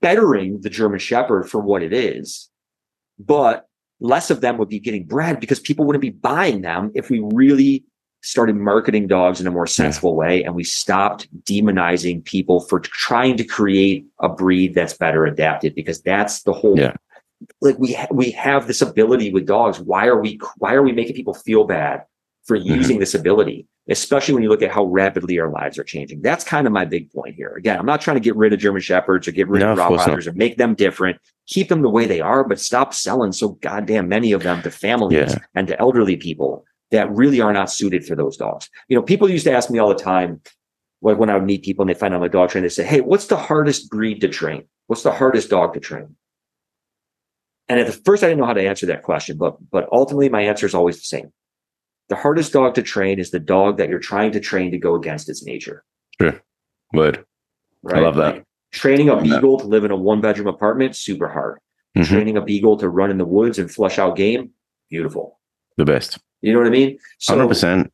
bettering 0.00 0.60
the 0.60 0.70
German 0.70 0.98
Shepherd 0.98 1.48
for 1.48 1.60
what 1.60 1.82
it 1.82 1.92
is. 1.92 2.50
But 3.18 3.67
less 4.00 4.30
of 4.30 4.40
them 4.40 4.58
would 4.58 4.68
be 4.68 4.78
getting 4.78 5.04
bred 5.04 5.40
because 5.40 5.60
people 5.60 5.84
wouldn't 5.84 6.02
be 6.02 6.10
buying 6.10 6.62
them 6.62 6.90
if 6.94 7.10
we 7.10 7.20
really 7.32 7.84
started 8.22 8.56
marketing 8.56 9.06
dogs 9.06 9.40
in 9.40 9.46
a 9.46 9.50
more 9.50 9.66
sensible 9.66 10.16
way 10.16 10.42
and 10.42 10.54
we 10.54 10.64
stopped 10.64 11.28
demonizing 11.44 12.24
people 12.24 12.60
for 12.60 12.80
trying 12.80 13.36
to 13.36 13.44
create 13.44 14.04
a 14.20 14.28
breed 14.28 14.74
that's 14.74 14.92
better 14.92 15.24
adapted 15.24 15.74
because 15.74 16.02
that's 16.02 16.42
the 16.42 16.52
whole 16.52 16.78
yeah. 16.78 16.94
like 17.60 17.78
we 17.78 17.92
ha- 17.92 18.08
we 18.10 18.30
have 18.32 18.66
this 18.66 18.82
ability 18.82 19.32
with 19.32 19.46
dogs 19.46 19.78
why 19.78 20.06
are 20.06 20.20
we 20.20 20.38
why 20.58 20.74
are 20.74 20.82
we 20.82 20.92
making 20.92 21.14
people 21.14 21.34
feel 21.34 21.64
bad 21.64 22.04
for 22.44 22.58
mm-hmm. 22.58 22.74
using 22.74 22.94
mm-hmm. 22.94 23.00
this 23.00 23.14
ability 23.14 23.66
especially 23.88 24.34
when 24.34 24.42
you 24.42 24.48
look 24.48 24.62
at 24.62 24.72
how 24.72 24.84
rapidly 24.84 25.38
our 25.38 25.50
lives 25.50 25.78
are 25.78 25.84
changing 25.84 26.20
that's 26.20 26.42
kind 26.42 26.66
of 26.66 26.72
my 26.72 26.84
big 26.84 27.12
point 27.12 27.36
here 27.36 27.54
again 27.56 27.78
i'm 27.78 27.86
not 27.86 28.00
trying 28.00 28.16
to 28.16 28.20
get 28.20 28.34
rid 28.34 28.52
of 28.52 28.58
german 28.58 28.82
shepherds 28.82 29.28
or 29.28 29.32
get 29.32 29.46
rid 29.46 29.60
no, 29.60 29.72
of 29.72 29.78
rottweilers 29.78 30.26
or 30.26 30.32
make 30.32 30.56
them 30.56 30.74
different 30.74 31.20
keep 31.48 31.68
them 31.68 31.82
the 31.82 31.90
way 31.90 32.06
they 32.06 32.20
are, 32.20 32.44
but 32.44 32.60
stop 32.60 32.94
selling 32.94 33.32
so 33.32 33.50
goddamn 33.60 34.08
many 34.08 34.32
of 34.32 34.42
them 34.42 34.62
to 34.62 34.70
families 34.70 35.32
yeah. 35.32 35.38
and 35.54 35.66
to 35.66 35.80
elderly 35.80 36.16
people 36.16 36.64
that 36.90 37.10
really 37.10 37.40
are 37.40 37.52
not 37.52 37.70
suited 37.70 38.04
for 38.04 38.14
those 38.14 38.36
dogs. 38.36 38.70
You 38.88 38.96
know, 38.96 39.02
people 39.02 39.28
used 39.28 39.44
to 39.44 39.52
ask 39.52 39.70
me 39.70 39.78
all 39.78 39.88
the 39.88 39.94
time, 39.94 40.40
like 41.02 41.18
when 41.18 41.30
I 41.30 41.34
would 41.34 41.44
meet 41.44 41.64
people 41.64 41.82
and 41.82 41.90
they 41.90 41.98
find 41.98 42.14
out 42.14 42.20
my 42.20 42.28
dog 42.28 42.50
trainer, 42.50 42.66
they 42.66 42.72
say, 42.72 42.84
Hey, 42.84 43.00
what's 43.00 43.26
the 43.26 43.36
hardest 43.36 43.90
breed 43.90 44.20
to 44.20 44.28
train? 44.28 44.64
What's 44.86 45.02
the 45.02 45.12
hardest 45.12 45.50
dog 45.50 45.74
to 45.74 45.80
train? 45.80 46.16
And 47.68 47.78
at 47.78 47.86
the 47.86 47.92
first, 47.92 48.22
I 48.22 48.28
didn't 48.28 48.40
know 48.40 48.46
how 48.46 48.54
to 48.54 48.66
answer 48.66 48.86
that 48.86 49.02
question, 49.02 49.36
but 49.36 49.56
but 49.70 49.88
ultimately, 49.92 50.30
my 50.30 50.40
answer 50.40 50.64
is 50.64 50.74
always 50.74 50.96
the 50.96 51.02
same. 51.02 51.30
The 52.08 52.16
hardest 52.16 52.54
dog 52.54 52.74
to 52.74 52.82
train 52.82 53.18
is 53.18 53.30
the 53.30 53.38
dog 53.38 53.76
that 53.76 53.90
you're 53.90 53.98
trying 53.98 54.32
to 54.32 54.40
train 54.40 54.70
to 54.70 54.78
go 54.78 54.94
against 54.94 55.28
its 55.28 55.44
nature. 55.44 55.84
Sure. 56.18 56.40
Word. 56.94 57.24
Right? 57.82 57.98
I 57.98 58.00
love 58.00 58.16
that. 58.16 58.42
Training 58.72 59.08
a 59.08 59.20
beagle 59.20 59.58
to 59.58 59.66
live 59.66 59.84
in 59.84 59.90
a 59.90 59.96
one 59.96 60.20
bedroom 60.20 60.46
apartment, 60.46 60.94
super 60.94 61.28
hard. 61.28 61.58
Mm-hmm. 61.96 62.12
Training 62.12 62.36
a 62.36 62.42
beagle 62.42 62.76
to 62.78 62.88
run 62.88 63.10
in 63.10 63.18
the 63.18 63.24
woods 63.24 63.58
and 63.58 63.70
flush 63.70 63.98
out 63.98 64.16
game, 64.16 64.50
beautiful. 64.90 65.38
The 65.76 65.84
best. 65.84 66.18
You 66.42 66.52
know 66.52 66.58
what 66.58 66.66
I 66.66 66.70
mean? 66.70 66.98
So, 67.18 67.36
100%. 67.36 67.90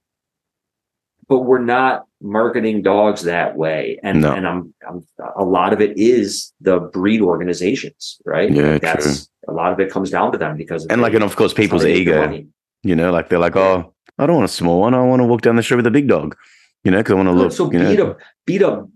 But 1.29 1.41
we're 1.41 1.59
not 1.59 2.07
marketing 2.21 2.83
dogs 2.83 3.23
that 3.23 3.57
way. 3.57 3.99
And, 4.03 4.21
no. 4.21 4.33
and 4.33 4.47
I'm, 4.47 4.75
I'm, 4.87 5.07
a 5.37 5.45
lot 5.45 5.73
of 5.73 5.81
it 5.81 5.97
is 5.97 6.53
the 6.61 6.81
breed 6.81 7.23
organizations, 7.23 8.21
right? 8.27 8.51
Yeah, 8.51 8.73
like 8.73 8.83
that's 8.83 9.27
true. 9.27 9.55
a 9.55 9.57
lot 9.57 9.73
of 9.73 9.81
it 9.81 9.91
comes 9.91 10.11
down 10.11 10.33
to 10.33 10.39
them 10.39 10.57
because, 10.57 10.87
and 10.87 11.01
like, 11.01 11.15
and 11.15 11.25
of 11.25 11.37
course, 11.37 11.55
people's 11.55 11.87
ego, 11.87 12.45
you 12.83 12.97
know, 12.97 13.11
like 13.11 13.31
they're 13.31 13.39
like, 13.39 13.57
oh, 13.57 13.95
I 14.19 14.27
don't 14.27 14.37
want 14.37 14.51
a 14.51 14.53
small 14.53 14.81
one. 14.81 14.95
I 14.95 15.03
want 15.03 15.21
to 15.21 15.27
walk 15.27 15.43
down 15.43 15.57
the 15.57 15.63
street 15.63 15.77
with 15.77 15.87
a 15.87 15.91
big 15.91 16.09
dog, 16.09 16.37
you 16.85 16.91
know, 16.91 16.99
because 16.99 17.13
I 17.13 17.17
want 17.17 17.29
to 17.29 17.33
look. 17.33 17.53
So 17.53 17.69
beat 17.69 17.99
know. 17.99 18.11
a 18.11 18.17
beat 18.47 18.63
a 18.63 18.87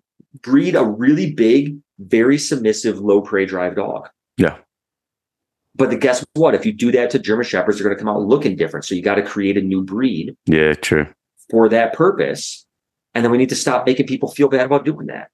breed 0.42 0.74
a 0.74 0.84
really 0.84 1.32
big, 1.32 1.78
very 1.98 2.38
submissive, 2.38 2.98
low 2.98 3.20
prey 3.20 3.46
drive 3.46 3.76
dog. 3.76 4.08
Yeah. 4.36 4.56
But 5.74 5.90
the, 5.90 5.96
guess 5.96 6.24
what? 6.34 6.54
If 6.54 6.66
you 6.66 6.72
do 6.72 6.90
that 6.92 7.10
to 7.10 7.18
German 7.18 7.44
Shepherds, 7.44 7.78
they're 7.78 7.86
going 7.86 7.96
to 7.96 8.02
come 8.02 8.08
out 8.08 8.22
looking 8.22 8.56
different. 8.56 8.84
So 8.84 8.94
you 8.94 9.02
got 9.02 9.14
to 9.14 9.22
create 9.22 9.56
a 9.56 9.60
new 9.60 9.82
breed. 9.82 10.36
Yeah, 10.46 10.74
true. 10.74 11.06
For 11.50 11.68
that 11.68 11.92
purpose. 11.92 12.66
And 13.14 13.24
then 13.24 13.30
we 13.30 13.38
need 13.38 13.48
to 13.48 13.56
stop 13.56 13.86
making 13.86 14.06
people 14.06 14.28
feel 14.28 14.48
bad 14.48 14.66
about 14.66 14.84
doing 14.84 15.06
that. 15.06 15.30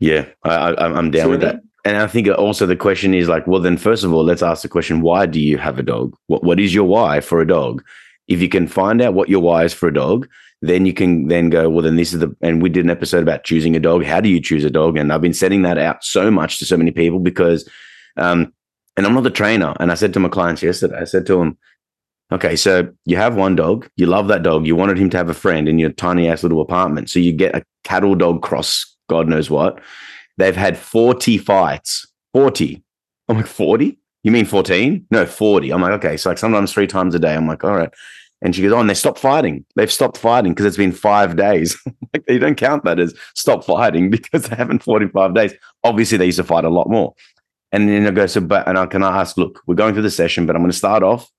Yeah, 0.00 0.26
I, 0.44 0.74
am 0.98 1.10
down 1.10 1.24
so 1.24 1.30
with 1.30 1.40
that. 1.40 1.60
And 1.84 1.96
I 1.96 2.06
think 2.06 2.28
also 2.28 2.66
the 2.66 2.76
question 2.76 3.14
is 3.14 3.28
like, 3.28 3.46
well, 3.46 3.60
then 3.60 3.76
first 3.76 4.04
of 4.04 4.12
all, 4.12 4.24
let's 4.24 4.42
ask 4.42 4.62
the 4.62 4.68
question: 4.68 5.00
Why 5.00 5.26
do 5.26 5.40
you 5.40 5.58
have 5.58 5.78
a 5.78 5.82
dog? 5.82 6.14
What 6.26 6.44
What 6.44 6.60
is 6.60 6.74
your 6.74 6.84
why 6.84 7.20
for 7.20 7.40
a 7.40 7.46
dog? 7.46 7.82
If 8.26 8.40
you 8.40 8.48
can 8.48 8.68
find 8.68 9.00
out 9.00 9.14
what 9.14 9.28
your 9.28 9.40
why 9.40 9.64
is 9.64 9.72
for 9.72 9.88
a 9.88 9.94
dog, 9.94 10.28
then 10.60 10.86
you 10.86 10.92
can 10.92 11.28
then 11.28 11.50
go, 11.50 11.68
well, 11.68 11.82
then 11.82 11.96
this 11.96 12.12
is 12.12 12.20
the, 12.20 12.34
and 12.40 12.60
we 12.62 12.68
did 12.68 12.84
an 12.84 12.90
episode 12.90 13.22
about 13.22 13.44
choosing 13.44 13.76
a 13.76 13.80
dog. 13.80 14.04
How 14.04 14.20
do 14.20 14.28
you 14.28 14.40
choose 14.40 14.64
a 14.64 14.70
dog? 14.70 14.96
And 14.96 15.12
I've 15.12 15.20
been 15.20 15.34
setting 15.34 15.62
that 15.62 15.78
out 15.78 16.04
so 16.04 16.30
much 16.30 16.58
to 16.58 16.66
so 16.66 16.76
many 16.76 16.90
people 16.90 17.20
because, 17.20 17.68
um, 18.16 18.52
and 18.96 19.06
I'm 19.06 19.14
not 19.14 19.22
the 19.22 19.30
trainer. 19.30 19.74
And 19.78 19.92
I 19.92 19.94
said 19.94 20.12
to 20.14 20.20
my 20.20 20.28
clients 20.28 20.62
yesterday, 20.62 20.98
I 20.98 21.04
said 21.04 21.26
to 21.26 21.36
them, 21.36 21.56
okay, 22.32 22.56
so 22.56 22.88
you 23.04 23.16
have 23.16 23.36
one 23.36 23.54
dog, 23.54 23.88
you 23.96 24.06
love 24.06 24.28
that 24.28 24.42
dog, 24.42 24.66
you 24.66 24.74
wanted 24.74 24.98
him 24.98 25.10
to 25.10 25.16
have 25.16 25.28
a 25.28 25.34
friend 25.34 25.68
in 25.68 25.78
your 25.78 25.90
tiny 25.90 26.28
ass 26.28 26.42
little 26.42 26.60
apartment. 26.60 27.08
So 27.08 27.20
you 27.20 27.32
get 27.32 27.54
a 27.54 27.64
cattle 27.84 28.16
dog 28.16 28.42
cross, 28.42 28.96
God 29.08 29.28
knows 29.28 29.48
what. 29.48 29.80
They've 30.36 30.56
had 30.56 30.76
40 30.76 31.38
fights, 31.38 32.06
40. 32.32 32.82
I'm 33.28 33.36
like, 33.36 33.46
40? 33.46 33.98
You 34.24 34.32
mean 34.32 34.44
14? 34.44 35.06
No, 35.10 35.24
40. 35.24 35.70
I'm 35.70 35.80
like, 35.80 35.92
okay. 35.92 36.16
So 36.16 36.30
like 36.30 36.38
sometimes 36.38 36.72
three 36.72 36.86
times 36.86 37.14
a 37.14 37.18
day. 37.18 37.34
I'm 37.34 37.46
like, 37.46 37.64
all 37.64 37.76
right. 37.76 37.90
And 38.40 38.54
she 38.54 38.62
goes, 38.62 38.72
Oh, 38.72 38.80
and 38.80 38.88
they 38.88 38.94
stopped 38.94 39.18
fighting. 39.18 39.64
They've 39.74 39.90
stopped 39.90 40.18
fighting 40.18 40.52
because 40.52 40.66
it's 40.66 40.76
been 40.76 40.92
five 40.92 41.36
days. 41.36 41.80
like 42.14 42.24
they 42.26 42.38
don't 42.38 42.56
count 42.56 42.84
that 42.84 43.00
as 43.00 43.14
stop 43.34 43.64
fighting 43.64 44.10
because 44.10 44.44
they 44.44 44.56
haven't 44.56 44.82
fought 44.82 45.02
in 45.02 45.10
five 45.10 45.34
days. 45.34 45.52
Obviously, 45.84 46.18
they 46.18 46.26
used 46.26 46.38
to 46.38 46.44
fight 46.44 46.64
a 46.64 46.70
lot 46.70 46.88
more. 46.88 47.14
And 47.72 47.88
then 47.88 48.06
I 48.06 48.10
go, 48.10 48.26
So, 48.26 48.40
but, 48.40 48.68
and 48.68 48.78
I 48.78 48.86
can 48.86 49.02
ask, 49.02 49.36
Look, 49.36 49.62
we're 49.66 49.74
going 49.74 49.94
through 49.94 50.02
the 50.02 50.10
session, 50.10 50.46
but 50.46 50.54
I'm 50.54 50.62
going 50.62 50.70
to 50.70 50.76
start 50.76 51.02
off 51.02 51.30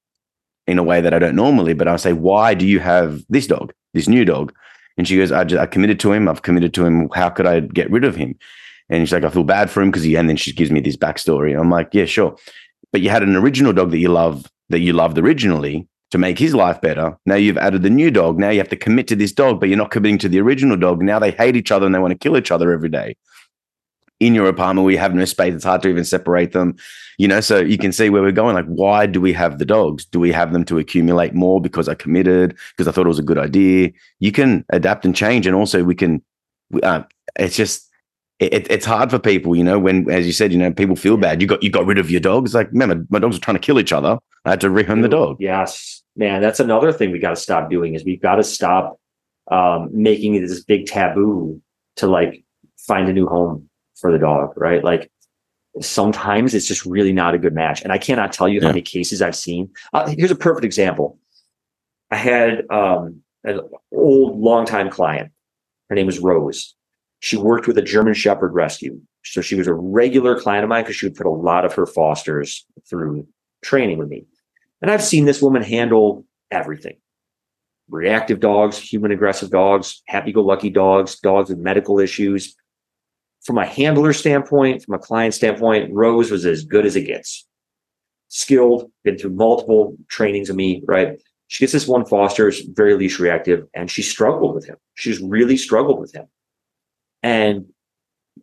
in 0.68 0.78
a 0.78 0.84
way 0.84 1.02
that 1.02 1.14
I 1.14 1.20
don't 1.20 1.36
normally. 1.36 1.74
But 1.74 1.88
I'll 1.88 1.98
say, 1.98 2.14
Why 2.14 2.54
do 2.54 2.68
you 2.68 2.80
have 2.80 3.24
this 3.30 3.48
dog, 3.48 3.74
this 3.94 4.08
new 4.08 4.26
dog? 4.26 4.54
And 4.98 5.08
she 5.08 5.16
goes, 5.16 5.32
I, 5.32 5.46
just, 5.46 5.62
I 5.62 5.66
committed 5.66 6.00
to 6.02 6.12
him. 6.12 6.28
I've 6.28 6.42
committed 6.42 6.74
to 6.74 6.86
him. 6.86 7.10
How 7.14 7.30
could 7.30 7.46
I 7.46 7.62
get 7.62 7.90
rid 7.90 8.04
of 8.04 8.18
him? 8.18 8.38
And 8.90 9.08
she's 9.08 9.14
like, 9.14 9.24
I 9.24 9.30
feel 9.30 9.46
bad 9.46 9.70
for 9.70 9.82
him 9.82 9.92
because 9.92 10.04
he, 10.04 10.18
and 10.18 10.28
then 10.28 10.36
she 10.36 10.52
gives 10.52 10.72
me 10.72 10.82
this 10.82 10.98
backstory. 10.98 11.58
I'm 11.58 11.70
like, 11.70 11.90
yeah, 11.94 12.06
sure. 12.06 12.36
But 12.92 13.02
you 13.02 13.10
had 13.10 13.24
an 13.24 13.36
original 13.36 13.72
dog 13.72 13.92
that 13.92 14.00
you 14.00 14.10
love, 14.10 14.46
that 14.70 14.80
you 14.80 14.92
loved 14.92 15.18
originally 15.18 15.88
to 16.12 16.18
make 16.18 16.40
his 16.40 16.56
life 16.56 16.82
better. 16.82 17.18
Now 17.26 17.36
you've 17.36 17.58
added 17.58 17.84
the 17.84 17.90
new 17.90 18.12
dog. 18.12 18.40
Now 18.40 18.50
you 18.50 18.58
have 18.60 18.70
to 18.70 18.76
commit 18.76 19.08
to 19.10 19.16
this 19.16 19.32
dog, 19.32 19.60
but 19.60 19.70
you're 19.70 19.78
not 19.78 19.92
committing 19.92 20.18
to 20.20 20.30
the 20.30 20.40
original 20.40 20.78
dog. 20.78 21.02
Now 21.02 21.20
they 21.20 21.32
hate 21.32 21.56
each 21.56 21.72
other 21.72 21.86
and 21.86 21.94
they 21.94 22.00
want 22.00 22.12
to 22.12 22.18
kill 22.18 22.38
each 22.38 22.52
other 22.52 22.72
every 22.72 22.90
day. 22.90 23.16
In 24.20 24.36
your 24.36 24.50
apartment 24.50 24.86
we 24.86 24.98
have 24.98 25.14
no 25.14 25.24
space, 25.26 25.54
it's 25.54 25.64
hard 25.64 25.82
to 25.84 25.90
even 25.90 26.04
separate 26.04 26.52
them. 26.52 26.76
You 27.18 27.28
know, 27.28 27.42
so 27.42 27.60
you 27.60 27.78
can 27.78 27.92
see 27.92 28.10
where 28.10 28.22
we're 28.22 28.32
going. 28.32 28.56
Like, 28.56 28.66
why 28.66 29.06
do 29.06 29.22
we 29.22 29.34
have 29.34 29.60
the 29.60 29.66
dogs? 29.66 30.06
Do 30.06 30.20
we 30.20 30.32
have 30.32 30.54
them 30.54 30.64
to 30.66 30.78
accumulate 30.78 31.34
more 31.34 31.62
because 31.62 31.88
I 31.88 31.96
committed, 31.96 32.58
because 32.72 32.88
I 32.88 32.92
thought 32.92 33.06
it 33.06 33.10
was 33.10 33.20
a 33.20 33.24
good 33.24 33.38
idea? 33.38 33.92
You 34.20 34.32
can 34.32 34.66
adapt 34.70 35.06
and 35.06 35.16
change. 35.16 35.46
And 35.46 35.56
also, 35.56 35.84
we 35.84 35.96
can, 35.96 36.22
uh, 36.82 37.04
it's 37.38 37.58
just, 37.58 37.90
it, 38.40 38.72
it's 38.72 38.86
hard 38.86 39.12
for 39.12 39.20
people, 39.20 39.54
you 39.54 39.66
know, 39.66 39.78
when, 39.78 40.10
as 40.10 40.26
you 40.26 40.32
said, 40.32 40.54
you 40.54 40.58
know, 40.58 40.72
people 40.72 40.96
feel 40.96 41.18
bad. 41.18 41.42
You 41.42 41.48
got 41.48 41.62
you 41.62 41.70
got 41.70 41.86
rid 41.86 41.98
of 41.98 42.10
your 42.10 42.22
dog. 42.22 42.46
It's 42.46 42.54
like, 42.54 42.74
man, 42.74 42.88
my, 42.88 42.96
my 43.10 43.20
dogs 43.20 43.36
were 43.36 43.42
trying 43.42 43.58
to 43.58 43.62
kill 43.62 43.80
each 43.80 43.92
other. 43.92 44.18
I 44.46 44.52
had 44.52 44.62
to 44.62 44.70
rehome 44.70 45.02
the 45.02 45.10
dog. 45.10 45.38
Yes, 45.42 45.99
man, 46.20 46.42
that's 46.42 46.60
another 46.60 46.92
thing 46.94 47.12
we 47.12 47.20
got 47.20 47.32
to 47.32 47.36
stop 47.36 47.70
doing 47.70 47.96
is 47.96 48.04
we've 48.04 48.22
got 48.22 48.36
to 48.36 48.44
stop 48.44 49.00
um, 49.50 49.90
making 49.92 50.36
it 50.36 50.42
this 50.42 50.64
big 50.64 50.86
taboo 50.86 51.60
to 51.96 52.08
like 52.08 52.44
find 52.78 53.10
a 53.10 53.14
new 53.14 53.26
home 53.26 53.68
for 54.00 54.12
the 54.12 54.20
dog, 54.20 54.54
right? 54.56 54.84
Like 54.84 55.12
sometimes 55.82 56.54
it's 56.54 56.68
just 56.68 56.86
really 56.86 57.14
not 57.14 57.34
a 57.34 57.40
good 57.40 57.54
match, 57.54 57.82
and 57.82 57.92
I 57.92 57.98
cannot 57.98 58.34
tell 58.34 58.48
you 58.48 58.62
how 58.62 58.68
many 58.68 58.82
cases 58.82 59.22
I've 59.22 59.36
seen. 59.36 59.72
Uh, 59.94 60.14
here's 60.16 60.32
a 60.32 60.36
perfect 60.36 60.66
example. 60.66 61.18
I 62.12 62.18
had 62.18 62.70
um, 62.70 63.22
an 63.44 63.62
old, 63.92 64.40
longtime 64.40 64.90
client. 64.90 65.32
Her 65.90 65.96
name 65.96 66.06
was 66.06 66.20
Rose 66.20 66.76
she 67.20 67.38
worked 67.38 67.68
with 67.68 67.78
a 67.78 67.82
German 67.82 68.14
Shepherd 68.14 68.54
rescue. 68.54 69.00
So 69.24 69.42
she 69.42 69.56
was 69.56 69.68
a 69.68 69.74
regular 69.74 70.40
client 70.40 70.64
of 70.64 70.70
mine 70.70 70.84
because 70.84 70.96
she 70.96 71.06
would 71.06 71.16
put 71.16 71.26
a 71.26 71.32
lot 71.32 71.66
of 71.66 71.74
her 71.74 71.86
fosters 71.86 72.66
through 72.90 73.28
training 73.62 73.98
with 73.98 74.08
me. 74.08 74.26
And 74.82 74.90
I've 74.90 75.04
seen 75.04 75.26
this 75.26 75.42
woman 75.42 75.64
handle 75.64 76.26
everything 76.52 76.98
reactive 77.90 78.40
dogs, 78.40 78.78
human 78.78 79.12
aggressive 79.12 79.50
dogs, 79.50 80.04
happy 80.08 80.32
go 80.32 80.42
lucky 80.42 80.70
dogs, 80.70 81.20
dogs 81.20 81.50
with 81.50 81.58
medical 81.58 82.00
issues. 82.00 82.56
From 83.42 83.58
a 83.58 83.66
handler 83.66 84.14
standpoint, 84.14 84.84
from 84.84 84.94
a 84.94 85.00
client 85.00 85.34
standpoint, 85.34 85.92
Rose 85.92 86.30
was 86.30 86.46
as 86.46 86.64
good 86.64 86.86
as 86.86 86.96
it 86.96 87.08
gets. 87.08 87.48
Skilled, 88.28 88.92
been 89.04 89.18
through 89.18 89.32
multiple 89.32 89.98
trainings 90.08 90.52
of 90.52 90.56
me, 90.56 90.84
right? 90.86 91.20
She 91.48 91.64
gets 91.64 91.74
this 91.74 91.88
one 91.88 92.06
foster, 92.06 92.54
very 92.74 92.94
leash 92.94 93.20
reactive, 93.20 93.66
and 93.74 93.90
she 93.90 94.04
struggled 94.04 94.54
with 94.54 94.68
him. 94.68 94.76
She's 94.94 95.20
really 95.20 95.58
struggled 95.58 96.00
with 96.00 96.14
him 96.14 96.28
and 97.24 97.66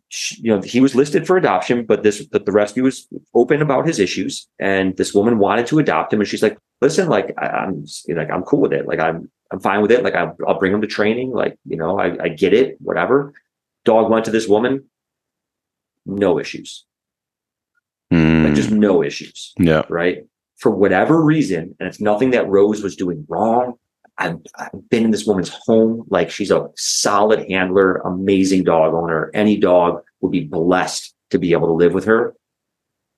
she, 0.09 0.41
you 0.41 0.53
know 0.53 0.61
he 0.61 0.79
was 0.79 0.95
listed 0.95 1.25
for 1.27 1.37
adoption 1.37 1.85
but 1.85 2.03
this 2.03 2.25
but 2.25 2.45
the 2.45 2.51
rescue 2.51 2.83
was 2.83 3.07
open 3.33 3.61
about 3.61 3.85
his 3.85 3.99
issues 3.99 4.47
and 4.59 4.95
this 4.97 5.13
woman 5.13 5.37
wanted 5.39 5.67
to 5.67 5.79
adopt 5.79 6.13
him 6.13 6.19
and 6.19 6.27
she's 6.27 6.43
like 6.43 6.57
listen 6.81 7.07
like 7.07 7.33
I, 7.37 7.65
am 7.65 7.85
like 8.09 8.29
i'm 8.29 8.43
cool 8.43 8.61
with 8.61 8.73
it. 8.73 8.87
Like 8.87 8.99
i'm 8.99 9.29
i'm 9.51 9.59
fine 9.59 9.81
with 9.81 9.91
it. 9.91 10.03
Like 10.03 10.15
I'll, 10.15 10.35
I'll 10.47 10.59
bring 10.59 10.73
him 10.73 10.81
to 10.81 10.87
training. 10.87 11.31
Like 11.31 11.57
you 11.65 11.77
know 11.77 11.99
I, 11.99 12.23
I 12.23 12.29
get 12.29 12.53
it 12.53 12.77
whatever. 12.79 13.33
Dog 13.85 14.09
went 14.09 14.25
to 14.25 14.31
this 14.31 14.47
woman 14.47 14.85
no 16.05 16.39
issues. 16.39 16.85
Mm. 18.13 18.45
like 18.45 18.55
just 18.55 18.71
no 18.71 19.03
issues. 19.03 19.53
Yeah. 19.59 19.83
Right? 19.89 20.25
For 20.57 20.71
whatever 20.71 21.21
reason 21.21 21.75
and 21.79 21.87
it's 21.87 21.99
nothing 21.99 22.31
that 22.31 22.47
rose 22.47 22.81
was 22.81 22.95
doing 22.95 23.25
wrong 23.27 23.77
I've, 24.19 24.37
I've 24.57 24.89
been 24.89 25.05
in 25.05 25.11
this 25.11 25.25
woman's 25.25 25.49
home. 25.49 26.05
Like 26.09 26.31
she's 26.31 26.51
a 26.51 26.69
solid 26.75 27.49
handler, 27.49 27.97
amazing 27.97 28.63
dog 28.63 28.93
owner. 28.93 29.31
Any 29.33 29.57
dog 29.57 30.01
would 30.21 30.31
be 30.31 30.43
blessed 30.43 31.13
to 31.29 31.39
be 31.39 31.51
able 31.51 31.67
to 31.67 31.73
live 31.73 31.93
with 31.93 32.05
her. 32.05 32.35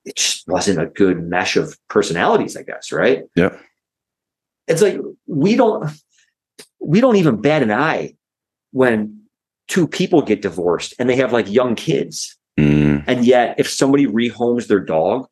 It 0.04 0.16
just 0.16 0.46
wasn't 0.48 0.80
a 0.80 0.86
good 0.86 1.22
mesh 1.22 1.56
of 1.56 1.76
personalities, 1.88 2.56
I 2.56 2.62
guess, 2.62 2.92
right? 2.92 3.24
Yeah. 3.34 3.56
It's 4.66 4.82
like 4.82 4.98
we 5.26 5.56
don't 5.56 5.90
we 6.80 7.00
don't 7.00 7.16
even 7.16 7.40
bat 7.40 7.62
an 7.62 7.72
eye 7.72 8.14
when 8.72 9.20
two 9.68 9.86
people 9.86 10.22
get 10.22 10.42
divorced 10.42 10.94
and 10.98 11.08
they 11.08 11.16
have 11.16 11.32
like 11.32 11.50
young 11.50 11.74
kids. 11.74 12.36
Mm. 12.58 13.04
And 13.06 13.24
yet 13.24 13.54
if 13.58 13.68
somebody 13.68 14.06
rehomes 14.06 14.68
their 14.68 14.80
dog, 14.80 15.26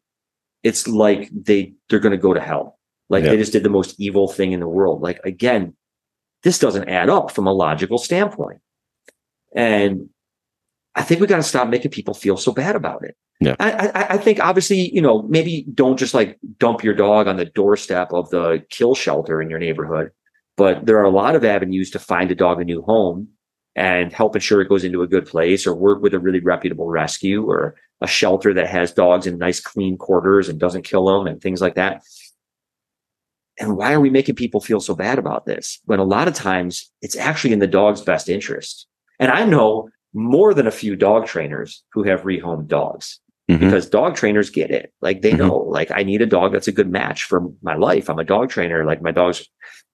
it's 0.63 0.89
like 0.89 1.31
they 1.33 1.73
they're 1.89 1.99
gonna 1.99 2.17
go 2.17 2.35
to 2.35 2.41
hell 2.41 2.78
like 3.09 3.25
yeah. 3.25 3.31
they 3.31 3.37
just 3.37 3.53
did 3.53 3.63
the 3.63 3.71
most 3.71 3.95
evil 3.99 4.29
thing 4.29 4.53
in 4.53 4.61
the 4.61 4.69
world. 4.69 5.03
Like 5.03 5.21
again, 5.25 5.75
this 6.43 6.59
doesn't 6.59 6.89
add 6.89 7.09
up 7.09 7.31
from 7.31 7.47
a 7.47 7.53
logical 7.53 7.99
standpoint. 7.99 8.61
And 9.55 10.09
I 10.95 11.03
think 11.03 11.21
we 11.21 11.27
got 11.27 11.37
to 11.37 11.43
stop 11.43 11.69
making 11.69 11.91
people 11.91 12.15
feel 12.15 12.37
so 12.37 12.53
bad 12.53 12.77
about 12.77 13.05
it. 13.05 13.17
Yeah. 13.41 13.55
I, 13.61 13.71
I, 13.71 14.07
I, 14.15 14.17
think 14.19 14.41
obviously, 14.41 14.93
you 14.93 15.01
know, 15.01 15.23
maybe 15.23 15.65
don't 15.73 15.97
just 15.97 16.13
like 16.13 16.39
dump 16.59 16.83
your 16.83 16.95
dog 16.95 17.29
on 17.29 17.37
the 17.37 17.45
doorstep 17.45 18.13
of 18.13 18.29
the 18.31 18.65
kill 18.69 18.97
shelter 18.97 19.41
in 19.41 19.49
your 19.49 19.61
neighborhood, 19.61 20.11
but 20.57 20.87
there 20.87 20.99
are 20.99 21.05
a 21.05 21.11
lot 21.11 21.37
of 21.37 21.45
avenues 21.45 21.91
to 21.93 22.01
find 22.01 22.33
a 22.33 22.35
dog 22.35 22.61
a 22.61 22.65
new 22.65 22.83
home 22.83 23.29
and 23.77 24.13
help 24.13 24.35
ensure 24.35 24.61
it 24.61 24.69
goes 24.69 24.83
into 24.83 25.03
a 25.03 25.07
good 25.07 25.25
place 25.25 25.69
or 25.69 25.75
work 25.75 26.03
with 26.03 26.15
a 26.15 26.19
really 26.19 26.41
reputable 26.41 26.89
rescue 26.89 27.49
or 27.49 27.77
a 28.01 28.09
shelter 28.09 28.53
that 28.55 28.67
has 28.67 28.93
dogs 28.93 29.25
in 29.25 29.39
nice 29.39 29.61
clean 29.61 29.97
quarters 29.97 30.49
and 30.49 30.59
doesn't 30.59 30.83
kill 30.83 31.07
them 31.07 31.29
and 31.29 31.41
things 31.41 31.61
like 31.61 31.77
that. 31.77 32.03
And 33.61 33.77
why 33.77 33.93
are 33.93 34.01
we 34.01 34.11
making 34.11 34.37
people 34.37 34.61
feel 34.61 34.81
so 34.81 34.95
bad 34.95 35.19
about 35.19 35.47
this? 35.47 35.81
When 35.85 35.99
a 35.99 36.05
lot 36.05 36.29
of 36.29 36.35
times 36.35 36.91
it's 37.03 37.17
actually 37.17 37.53
in 37.53 37.59
the 37.59 37.67
dog's 37.67 38.01
best 38.01 38.29
interest. 38.29 38.87
And 39.19 39.31
I 39.31 39.45
know 39.45 39.89
more 40.15 40.55
than 40.55 40.67
a 40.67 40.73
few 40.73 40.97
dog 40.97 41.27
trainers 41.27 41.83
who 41.93 42.03
have 42.05 42.23
rehomed 42.23 42.69
dogs 42.69 43.21
mm-hmm. 43.51 43.65
because 43.65 43.89
dog 43.89 44.15
trainers 44.15 44.51
get 44.51 44.71
it. 44.71 44.93
Like 45.01 45.23
they 45.23 45.31
mm-hmm. 45.31 45.49
know, 45.49 45.57
like 45.57 45.91
I 45.91 46.03
need 46.03 46.23
a 46.23 46.27
dog 46.27 46.53
that's 46.53 46.69
a 46.69 46.73
good 46.73 46.91
match 46.91 47.25
for 47.25 47.43
my 47.63 47.75
life. 47.75 48.09
I'm 48.09 48.19
a 48.19 48.25
dog 48.25 48.51
trainer. 48.51 48.85
Like 48.85 49.03
my 49.03 49.13
dog's 49.13 49.47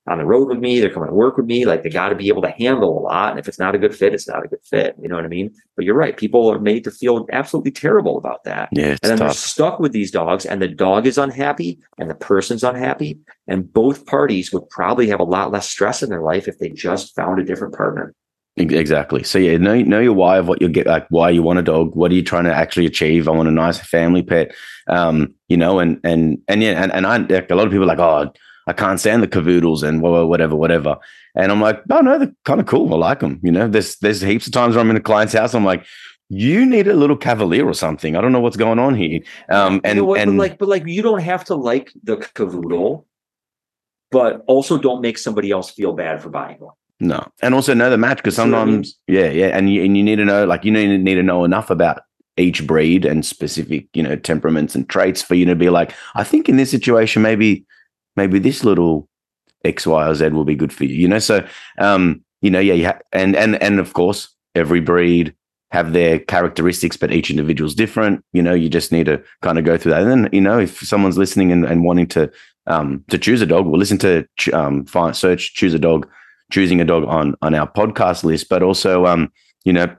on 0.06 0.18
the 0.18 0.24
road 0.24 0.48
with 0.48 0.58
me. 0.58 0.80
They're 0.80 0.92
coming 0.92 1.08
to 1.08 1.14
work 1.14 1.36
with 1.36 1.46
me. 1.46 1.64
Like 1.64 1.82
they 1.82 1.90
got 1.90 2.10
to 2.10 2.14
be 2.14 2.28
able 2.28 2.42
to 2.42 2.50
handle 2.50 2.98
a 2.98 3.00
lot. 3.00 3.30
And 3.30 3.38
if 3.38 3.48
it's 3.48 3.58
not 3.58 3.74
a 3.74 3.78
good 3.78 3.94
fit, 3.94 4.12
it's 4.12 4.28
not 4.28 4.44
a 4.44 4.48
good 4.48 4.62
fit. 4.62 4.96
You 5.00 5.08
know 5.08 5.16
what 5.16 5.24
I 5.24 5.28
mean? 5.28 5.54
But 5.76 5.84
you're 5.84 5.94
right. 5.94 6.16
People 6.16 6.50
are 6.50 6.58
made 6.58 6.84
to 6.84 6.90
feel 6.90 7.26
absolutely 7.32 7.70
terrible 7.70 8.18
about 8.18 8.44
that. 8.44 8.68
Yeah. 8.72 8.90
and 8.90 8.98
then 9.02 9.18
tough. 9.18 9.28
they're 9.28 9.34
stuck 9.34 9.78
with 9.80 9.92
these 9.92 10.10
dogs 10.10 10.44
and 10.44 10.60
the 10.60 10.68
dog 10.68 11.06
is 11.06 11.16
unhappy 11.16 11.78
and 11.98 12.10
the 12.10 12.14
person's 12.14 12.64
unhappy. 12.64 13.18
And 13.46 13.72
both 13.72 14.04
parties 14.06 14.52
would 14.52 14.68
probably 14.68 15.08
have 15.08 15.20
a 15.20 15.24
lot 15.24 15.50
less 15.50 15.68
stress 15.68 16.02
in 16.02 16.10
their 16.10 16.22
life 16.22 16.48
if 16.48 16.58
they 16.58 16.68
just 16.68 17.14
found 17.14 17.40
a 17.40 17.44
different 17.44 17.74
partner. 17.74 18.14
Exactly. 18.56 19.24
So 19.24 19.40
yeah, 19.40 19.56
know 19.56 19.80
know 19.82 19.98
your 19.98 20.12
why 20.12 20.38
of 20.38 20.46
what 20.46 20.62
you 20.62 20.68
get, 20.68 20.86
like 20.86 21.08
why 21.10 21.30
you 21.30 21.42
want 21.42 21.58
a 21.58 21.62
dog. 21.62 21.96
What 21.96 22.12
are 22.12 22.14
you 22.14 22.22
trying 22.22 22.44
to 22.44 22.54
actually 22.54 22.86
achieve? 22.86 23.26
I 23.26 23.32
want 23.32 23.48
a 23.48 23.52
nice 23.52 23.78
family 23.78 24.22
pet. 24.22 24.54
Um, 24.86 25.34
you 25.48 25.56
know, 25.56 25.80
and 25.80 25.98
and 26.04 26.38
and 26.46 26.62
yeah, 26.62 26.80
and, 26.80 26.92
and 26.92 27.04
I 27.04 27.16
like 27.16 27.50
a 27.50 27.56
lot 27.56 27.66
of 27.66 27.72
people 27.72 27.90
are 27.90 27.96
like, 27.96 27.98
oh, 27.98 28.32
I 28.66 28.72
can't 28.72 28.98
stand 28.98 29.22
the 29.22 29.28
cavoodles 29.28 29.82
and 29.82 30.00
whatever, 30.00 30.56
whatever. 30.56 30.96
And 31.34 31.52
I'm 31.52 31.60
like, 31.60 31.82
oh 31.90 32.00
no, 32.00 32.18
they're 32.18 32.34
kind 32.44 32.60
of 32.60 32.66
cool. 32.66 32.92
I 32.94 32.96
like 32.96 33.20
them. 33.20 33.40
You 33.42 33.52
know, 33.52 33.68
there's 33.68 33.96
there's 33.96 34.20
heaps 34.20 34.46
of 34.46 34.52
times 34.52 34.74
where 34.74 34.82
I'm 34.82 34.90
in 34.90 34.96
a 34.96 35.00
client's 35.00 35.34
house. 35.34 35.54
I'm 35.54 35.64
like, 35.64 35.84
you 36.28 36.64
need 36.64 36.88
a 36.88 36.94
little 36.94 37.16
cavalier 37.16 37.66
or 37.66 37.74
something. 37.74 38.16
I 38.16 38.20
don't 38.20 38.32
know 38.32 38.40
what's 38.40 38.56
going 38.56 38.78
on 38.78 38.94
here. 38.94 39.20
Um, 39.50 39.80
and, 39.84 39.96
you 39.96 40.02
know 40.02 40.06
what, 40.06 40.20
and 40.20 40.32
but 40.32 40.38
like, 40.38 40.58
but 40.58 40.68
like, 40.68 40.86
you 40.86 41.02
don't 41.02 41.20
have 41.20 41.44
to 41.46 41.54
like 41.54 41.92
the 42.02 42.16
cavoodle, 42.16 43.04
but 44.10 44.42
also 44.46 44.78
don't 44.78 45.00
make 45.00 45.18
somebody 45.18 45.50
else 45.50 45.70
feel 45.70 45.92
bad 45.92 46.22
for 46.22 46.30
buying 46.30 46.58
one. 46.58 46.74
No, 47.00 47.26
and 47.42 47.54
also 47.54 47.74
know 47.74 47.90
the 47.90 47.98
match 47.98 48.18
because 48.18 48.36
sometimes, 48.36 48.98
I 49.08 49.12
mean? 49.12 49.20
yeah, 49.20 49.30
yeah, 49.30 49.46
and 49.48 49.70
you 49.70 49.84
and 49.84 49.96
you 49.96 50.02
need 50.02 50.16
to 50.16 50.24
know, 50.24 50.46
like, 50.46 50.64
you 50.64 50.70
need 50.70 50.98
need 51.00 51.16
to 51.16 51.22
know 51.22 51.44
enough 51.44 51.68
about 51.68 52.02
each 52.36 52.66
breed 52.66 53.04
and 53.04 53.24
specific, 53.24 53.86
you 53.94 54.02
know, 54.02 54.16
temperaments 54.16 54.74
and 54.74 54.88
traits 54.88 55.22
for 55.22 55.34
you 55.34 55.44
to 55.46 55.54
be 55.54 55.70
like, 55.70 55.92
I 56.14 56.24
think 56.24 56.48
in 56.48 56.56
this 56.56 56.70
situation, 56.70 57.22
maybe 57.22 57.64
maybe 58.16 58.38
this 58.38 58.64
little 58.64 59.08
X, 59.64 59.86
Y, 59.86 60.08
or 60.08 60.14
Z 60.14 60.28
will 60.28 60.44
be 60.44 60.54
good 60.56 60.72
for 60.72 60.84
you. 60.84 60.94
You 60.94 61.08
know, 61.08 61.18
so 61.18 61.46
um, 61.78 62.24
you 62.42 62.50
know, 62.50 62.60
yeah, 62.60 62.74
yeah, 62.74 62.98
and 63.12 63.34
and 63.36 63.60
and 63.62 63.80
of 63.80 63.92
course, 63.92 64.28
every 64.54 64.80
breed 64.80 65.34
have 65.74 65.92
their 65.92 66.20
characteristics, 66.20 66.96
but 66.96 67.10
each 67.10 67.30
individual's 67.30 67.74
different. 67.74 68.24
You 68.32 68.42
know, 68.42 68.54
you 68.54 68.68
just 68.68 68.92
need 68.92 69.06
to 69.06 69.20
kind 69.42 69.58
of 69.58 69.64
go 69.64 69.76
through 69.76 69.90
that. 69.90 70.02
And 70.02 70.10
then, 70.10 70.28
you 70.32 70.40
know, 70.40 70.60
if 70.60 70.78
someone's 70.78 71.18
listening 71.18 71.50
and, 71.50 71.64
and 71.64 71.82
wanting 71.82 72.06
to 72.08 72.30
um, 72.68 73.04
to 73.10 73.18
choose 73.18 73.42
a 73.42 73.46
dog, 73.46 73.66
well, 73.66 73.78
listen 73.78 73.98
to 73.98 74.24
um, 74.52 74.84
find, 74.86 75.16
search 75.16 75.54
choose 75.54 75.74
a 75.74 75.78
dog, 75.78 76.08
choosing 76.52 76.80
a 76.80 76.84
dog 76.84 77.04
on 77.04 77.34
on 77.42 77.54
our 77.54 77.70
podcast 77.70 78.22
list, 78.22 78.48
but 78.48 78.62
also 78.62 79.04
um, 79.04 79.32
you 79.64 79.72
know, 79.72 79.94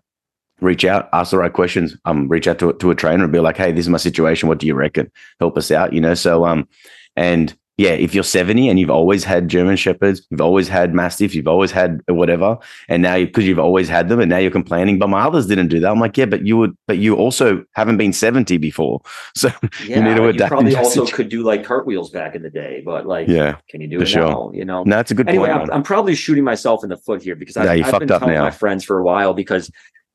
reach 0.61 0.85
out, 0.85 1.09
ask 1.11 1.31
the 1.31 1.37
right 1.37 1.51
questions, 1.51 1.97
um, 2.05 2.29
reach 2.29 2.47
out 2.47 2.59
to 2.59 2.71
to 2.71 2.91
a 2.91 2.95
trainer 2.95 3.23
and 3.25 3.33
be 3.33 3.39
like, 3.39 3.57
hey, 3.57 3.73
this 3.73 3.85
is 3.85 3.89
my 3.89 3.97
situation. 3.97 4.47
What 4.47 4.59
do 4.59 4.67
you 4.67 4.75
reckon? 4.75 5.11
Help 5.41 5.57
us 5.57 5.71
out. 5.71 5.91
You 5.91 5.99
know, 5.99 6.13
so 6.13 6.45
um, 6.45 6.69
and 7.17 7.53
yeah, 7.77 7.89
if 7.89 8.15
you're 8.15 8.23
70 8.23 8.69
and 8.69 8.79
you've 8.79 8.89
always 8.89 9.25
had 9.25 9.49
German 9.49 9.75
Shepherds, 9.75 10.25
you've 10.29 10.39
always 10.39 10.69
had 10.69 10.93
Mastiffs, 10.93 11.35
you've 11.35 11.47
always 11.47 11.71
had 11.71 12.01
whatever, 12.07 12.57
and 12.87 13.03
now 13.03 13.17
because 13.17 13.45
you've 13.45 13.59
always 13.59 13.89
had 13.89 14.07
them, 14.07 14.21
and 14.21 14.29
now 14.29 14.37
you're 14.37 14.49
complaining, 14.49 14.97
but 14.97 15.09
my 15.09 15.21
others 15.21 15.45
didn't 15.47 15.67
do 15.67 15.81
that. 15.81 15.91
I'm 15.91 15.99
like, 15.99 16.17
yeah, 16.17 16.25
but 16.25 16.45
you 16.45 16.55
would, 16.57 16.77
but 16.87 16.99
you 16.99 17.15
also 17.15 17.65
haven't 17.73 17.97
been 17.97 18.13
70 18.13 18.57
before, 18.57 19.01
so 19.35 19.49
yeah, 19.85 19.97
you 19.97 20.03
need 20.03 20.15
to 20.15 20.27
adapt. 20.27 20.51
You 20.51 20.57
probably 20.57 20.75
also 20.75 21.05
could 21.05 21.27
do 21.27 21.43
like 21.43 21.65
cartwheels 21.65 22.11
back 22.11 22.33
in 22.33 22.43
the 22.43 22.49
day, 22.49 22.81
but 22.85 23.05
like, 23.05 23.27
yeah, 23.27 23.57
can 23.69 23.81
you 23.81 23.87
do 23.87 24.01
it 24.01 24.05
sure. 24.05 24.21
now? 24.21 24.51
You 24.53 24.63
know, 24.63 24.83
no, 24.83 24.95
that's 24.95 25.11
a 25.11 25.15
good 25.15 25.27
anyway, 25.27 25.49
point. 25.49 25.63
I'm, 25.63 25.71
I'm, 25.71 25.83
probably 25.83 26.15
shooting 26.15 26.45
myself 26.45 26.81
in 26.83 26.89
the 26.89 26.97
foot 26.97 27.21
here 27.21 27.35
because 27.35 27.57
I've, 27.57 27.85
I've 27.85 27.99
been 27.99 28.07
telling 28.07 28.33
now. 28.35 28.43
my 28.43 28.51
friends 28.51 28.85
for 28.85 28.99
a 28.99 29.03
while 29.03 29.33
because 29.33 29.69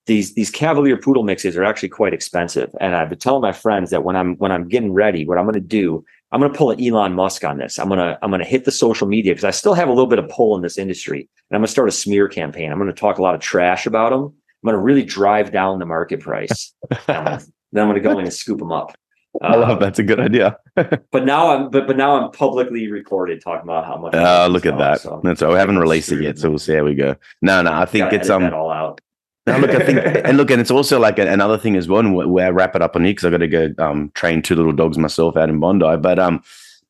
these 0.07 0.33
these 0.33 0.51
Cavalier 0.51 0.97
Poodle 0.97 1.25
mixes 1.25 1.59
are 1.59 1.65
actually 1.65 1.91
quite 1.91 2.15
expensive, 2.15 2.75
and 2.81 2.97
I've 2.97 3.11
been 3.11 3.19
telling 3.19 3.43
my 3.43 3.53
friends 3.53 3.91
that 3.91 4.03
when 4.03 4.17
I'm 4.17 4.37
when 4.37 4.51
I'm 4.51 4.67
getting 4.67 4.95
ready, 4.95 5.27
what 5.27 5.37
I'm 5.37 5.45
going 5.45 5.55
to 5.55 5.61
do 5.61 6.07
I'm 6.33 6.41
going 6.41 6.53
to 6.53 6.57
pull 6.57 6.71
an 6.71 6.85
Elon 6.85 7.15
Musk 7.15 7.45
on 7.45 7.59
this. 7.59 7.79
I'm 7.79 7.89
going 7.89 7.99
to 7.99 8.19
I'm 8.23 8.31
going 8.31 8.43
to 8.43 8.47
hit 8.47 8.65
the 8.65 8.71
social 8.71 9.07
media 9.07 9.33
because 9.33 9.45
I 9.45 9.51
still 9.51 9.75
have 9.75 9.89
a 9.89 9.93
little 9.93 10.07
bit 10.07 10.19
of 10.19 10.29
pull 10.29 10.57
in 10.57 10.63
this 10.63 10.79
industry, 10.79 11.21
and 11.21 11.57
I'm 11.57 11.61
going 11.61 11.67
to 11.67 11.73
start 11.73 11.89
a 11.89 11.93
smear 11.93 12.29
campaign. 12.29 12.71
I'm 12.71 12.79
going 12.79 12.93
to 12.93 12.99
talk 12.99 13.19
a 13.19 13.23
lot 13.23 13.35
of 13.35 13.41
trash 13.41 13.87
about 13.87 14.11
them. 14.11 14.23
I'm 14.23 14.67
going 14.67 14.75
to 14.75 14.83
really 14.83 15.05
drive 15.05 15.53
down 15.53 15.79
the 15.79 15.87
market 15.87 16.21
price. 16.21 16.75
then 17.07 17.17
I'm 17.17 17.41
going 17.73 17.95
to 17.95 18.01
go 18.01 18.19
in 18.19 18.25
and 18.25 18.33
scoop 18.33 18.59
them 18.59 18.73
up. 18.73 18.95
I 19.43 19.57
love 19.57 19.71
um, 19.71 19.79
that's 19.79 19.99
a 19.99 20.03
good 20.03 20.21
idea. 20.21 20.59
but 20.75 21.25
now 21.25 21.51
I'm 21.51 21.71
but 21.71 21.87
but 21.87 21.97
now 21.97 22.17
I'm 22.17 22.31
publicly 22.33 22.91
recorded 22.91 23.41
talking 23.43 23.63
about 23.63 23.87
how 23.87 23.97
much. 23.97 24.15
Uh, 24.15 24.49
look 24.51 24.67
at 24.67 24.77
that. 24.79 25.01
So 25.01 25.21
that's 25.23 25.41
we 25.41 25.55
haven't 25.55 25.79
released 25.79 26.11
it 26.11 26.21
yet, 26.21 26.39
so 26.39 26.51
we'll 26.51 26.59
see 26.59 26.75
how 26.75 26.83
we 26.83 26.95
go. 26.95 27.17
No, 27.41 27.63
no, 27.63 27.73
I 27.73 27.85
think 27.85 28.13
it's 28.13 28.29
um 28.29 28.53
all 28.53 28.71
out. 28.71 29.01
Now, 29.47 29.59
look, 29.59 29.71
I 29.71 29.81
think, 29.85 30.01
and 30.25 30.37
look, 30.37 30.51
and 30.51 30.61
it's 30.61 30.71
also 30.71 31.01
like 31.01 31.19
another 31.19 31.57
thing 31.57 31.77
as 31.77 31.89
well. 31.89 32.01
And 32.01 32.15
where 32.15 32.47
I 32.47 32.51
wrap 32.51 32.77
it 32.77 32.83
up 32.83 32.95
on 32.95 33.05
here 33.05 33.13
because 33.13 33.25
I've 33.25 33.33
got 33.33 33.39
to 33.39 33.49
go 33.49 33.71
um, 33.79 34.11
train 34.15 34.43
two 34.43 34.55
little 34.55 34.73
dogs 34.73 34.99
myself 34.99 35.37
out 35.37 35.49
in 35.49 35.61
Bondi. 35.61 35.97
But 35.97 36.19
um, 36.19 36.43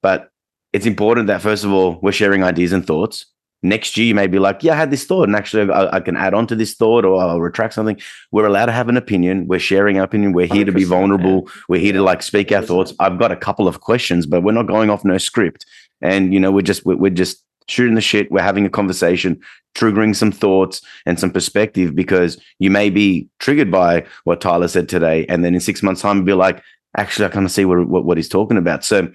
but 0.02 0.31
it's 0.72 0.86
important 0.86 1.27
that 1.28 1.43
first 1.43 1.64
of 1.64 1.72
all 1.72 1.98
we're 2.02 2.12
sharing 2.12 2.43
ideas 2.43 2.72
and 2.72 2.86
thoughts. 2.86 3.27
Next 3.62 3.98
year, 3.98 4.06
you 4.06 4.14
may 4.14 4.27
be 4.27 4.39
like, 4.39 4.62
yeah, 4.62 4.72
I 4.72 4.77
had 4.77 4.90
this 4.90 5.05
thought, 5.05 5.24
and 5.24 5.36
actually, 5.36 5.70
I, 5.70 5.97
I 5.97 6.01
can 6.01 6.16
add 6.16 6.32
on 6.32 6.47
to 6.47 6.56
this 6.56 6.72
thought, 6.72 7.05
or 7.05 7.20
I'll 7.20 7.43
retract 7.43 7.74
something. 7.74 8.01
We're 8.32 8.47
allowed 8.47 8.66
to 8.66 8.72
have 8.72 8.89
an 8.89 8.97
opinion. 8.97 9.48
We're 9.48 9.59
sharing 9.59 9.98
our 9.98 10.05
opinion. 10.05 10.32
We're 10.32 10.47
here 10.47 10.64
to 10.64 10.72
be 10.72 10.85
vulnerable. 10.85 11.47
We're 11.68 11.81
here 11.81 11.93
to 11.93 12.02
like 12.02 12.22
speak 12.22 12.52
our 12.52 12.62
thoughts. 12.62 12.94
I've 13.01 13.18
got 13.18 13.32
a 13.32 13.36
couple 13.36 13.68
of 13.68 13.82
questions, 13.82 14.24
but 14.24 14.43
we're 14.43 14.52
not 14.52 14.66
going 14.66 14.89
off 14.89 15.05
no 15.05 15.18
script. 15.18 15.66
And 16.01 16.32
you 16.32 16.40
know, 16.40 16.51
we're 16.51 16.62
just 16.62 16.86
we're, 16.86 16.97
we're 16.97 17.10
just 17.10 17.44
shooting 17.68 17.97
the 17.97 18.01
shit. 18.01 18.32
We're 18.32 18.40
having 18.40 18.64
a 18.64 18.70
conversation, 18.70 19.39
triggering 19.74 20.14
some 20.14 20.32
thoughts 20.32 20.82
and 21.06 21.18
some 21.18 21.30
perspective 21.30 21.94
because 21.94 22.40
you 22.59 22.70
may 22.70 22.90
be 22.90 23.28
triggered 23.38 23.70
by 23.70 24.05
what 24.24 24.40
Tyler 24.40 24.68
said 24.68 24.88
today. 24.88 25.26
And 25.28 25.44
then 25.44 25.55
in 25.55 25.60
six 25.60 25.82
months' 25.82 26.02
time, 26.02 26.24
be 26.24 26.32
like, 26.32 26.62
actually, 26.97 27.26
I 27.26 27.28
kind 27.28 27.47
of 27.47 27.52
see 27.52 27.64
what, 27.64 27.86
what, 27.88 28.05
what 28.05 28.16
he's 28.16 28.28
talking 28.28 28.56
about. 28.56 28.84
So 28.84 29.09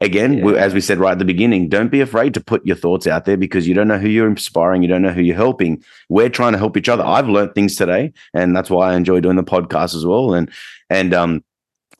again, 0.00 0.38
yeah. 0.38 0.52
as 0.52 0.74
we 0.74 0.80
said 0.80 0.98
right 0.98 1.12
at 1.12 1.18
the 1.18 1.24
beginning, 1.24 1.68
don't 1.68 1.90
be 1.90 2.00
afraid 2.00 2.34
to 2.34 2.40
put 2.40 2.64
your 2.66 2.76
thoughts 2.76 3.06
out 3.06 3.24
there 3.24 3.36
because 3.36 3.66
you 3.66 3.74
don't 3.74 3.88
know 3.88 3.98
who 3.98 4.08
you're 4.08 4.28
inspiring. 4.28 4.82
You 4.82 4.88
don't 4.88 5.02
know 5.02 5.12
who 5.12 5.22
you're 5.22 5.36
helping. 5.36 5.82
We're 6.08 6.28
trying 6.28 6.52
to 6.52 6.58
help 6.58 6.76
each 6.76 6.88
other. 6.88 7.04
I've 7.04 7.28
learned 7.28 7.54
things 7.54 7.76
today, 7.76 8.12
and 8.34 8.56
that's 8.56 8.70
why 8.70 8.92
I 8.92 8.96
enjoy 8.96 9.20
doing 9.20 9.36
the 9.36 9.44
podcast 9.44 9.94
as 9.94 10.06
well. 10.06 10.34
And 10.34 10.50
and 10.90 11.14
um 11.14 11.44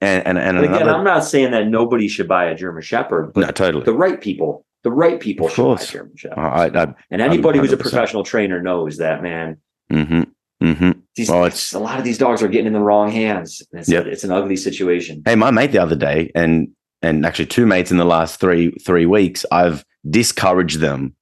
and 0.00 0.26
and, 0.26 0.38
and 0.38 0.58
again, 0.58 0.74
another, 0.74 0.94
I'm 0.94 1.04
not 1.04 1.24
saying 1.24 1.50
that 1.52 1.66
nobody 1.68 2.08
should 2.08 2.28
buy 2.28 2.44
a 2.46 2.54
German 2.54 2.82
Shepherd, 2.82 3.32
but 3.32 3.40
no, 3.40 3.50
totally 3.50 3.84
the 3.84 3.94
right 3.94 4.20
people, 4.20 4.64
the 4.88 4.94
right 4.94 5.20
people 5.20 5.46
of 5.46 5.52
should 5.52 5.62
course. 5.62 5.86
buy 5.86 5.92
German 5.92 6.16
Shepherds. 6.16 6.38
I, 6.38 6.66
I, 6.68 6.94
and 7.10 7.20
anybody 7.20 7.58
who's 7.58 7.72
a 7.72 7.76
professional 7.76 8.24
trainer 8.24 8.62
knows 8.62 8.96
that, 8.98 9.22
man. 9.22 9.58
Mm-hmm. 9.92 10.22
Mm-hmm. 10.62 10.90
These, 11.14 11.28
well, 11.28 11.44
it's 11.44 11.72
a 11.74 11.78
lot 11.78 11.98
of 11.98 12.04
these 12.04 12.18
dogs 12.18 12.42
are 12.42 12.48
getting 12.48 12.68
in 12.68 12.72
the 12.72 12.80
wrong 12.80 13.10
hands. 13.10 13.62
It's, 13.72 13.88
yep. 13.88 14.06
it's 14.06 14.24
an 14.24 14.32
ugly 14.32 14.56
situation. 14.56 15.22
Hey, 15.24 15.34
my 15.34 15.50
mate 15.50 15.72
the 15.72 15.78
other 15.78 15.94
day, 15.94 16.32
and 16.34 16.68
and 17.02 17.24
actually 17.24 17.46
two 17.46 17.66
mates 17.66 17.90
in 17.90 17.98
the 17.98 18.04
last 18.04 18.40
three 18.40 18.70
three 18.84 19.06
weeks, 19.06 19.44
I've 19.52 19.84
discouraged 20.08 20.80
them 20.80 21.14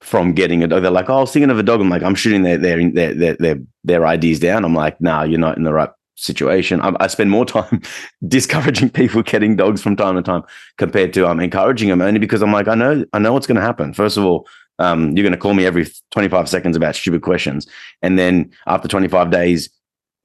from 0.00 0.32
getting 0.32 0.62
a 0.62 0.66
dog. 0.66 0.82
They're 0.82 0.90
like, 0.90 1.08
"Oh, 1.08 1.18
I 1.18 1.20
was 1.20 1.32
thinking 1.32 1.50
of 1.50 1.58
a 1.58 1.62
dog." 1.62 1.80
I'm 1.80 1.88
like, 1.88 2.02
"I'm 2.02 2.14
shooting 2.14 2.42
their 2.42 2.58
their 2.58 2.90
their 2.90 3.14
their 3.14 3.36
their, 3.36 3.56
their 3.84 4.06
ideas 4.06 4.40
down." 4.40 4.64
I'm 4.64 4.74
like, 4.74 5.00
"Nah, 5.00 5.22
you're 5.22 5.38
not 5.38 5.56
in 5.56 5.62
the 5.62 5.72
right 5.72 5.90
situation." 6.18 6.80
I, 6.80 6.94
I, 7.00 7.06
spend 7.06 7.30
more 7.30 7.44
time 7.44 7.82
discouraging 8.28 8.90
people 8.90 9.22
getting 9.22 9.56
dogs 9.56 9.82
from 9.82 9.96
time 9.96 10.16
to 10.16 10.22
time 10.22 10.42
compared 10.76 11.12
to 11.14 11.24
I'm 11.24 11.32
um 11.32 11.40
encouraging 11.40 11.88
them, 11.88 12.02
only 12.02 12.20
because 12.20 12.42
I'm 12.42 12.52
like, 12.52 12.68
I 12.68 12.74
know 12.74 13.04
I 13.12 13.18
know 13.18 13.32
what's 13.32 13.46
going 13.46 13.56
to 13.56 13.62
happen. 13.62 13.94
First 13.94 14.16
of 14.16 14.24
all. 14.24 14.46
Um, 14.80 15.16
you're 15.16 15.24
going 15.24 15.32
to 15.32 15.36
call 15.36 15.54
me 15.54 15.66
every 15.66 15.88
25 16.12 16.48
seconds 16.48 16.76
about 16.76 16.94
stupid 16.94 17.22
questions. 17.22 17.66
And 18.00 18.16
then 18.16 18.52
after 18.68 18.86
25 18.86 19.28
days, 19.28 19.68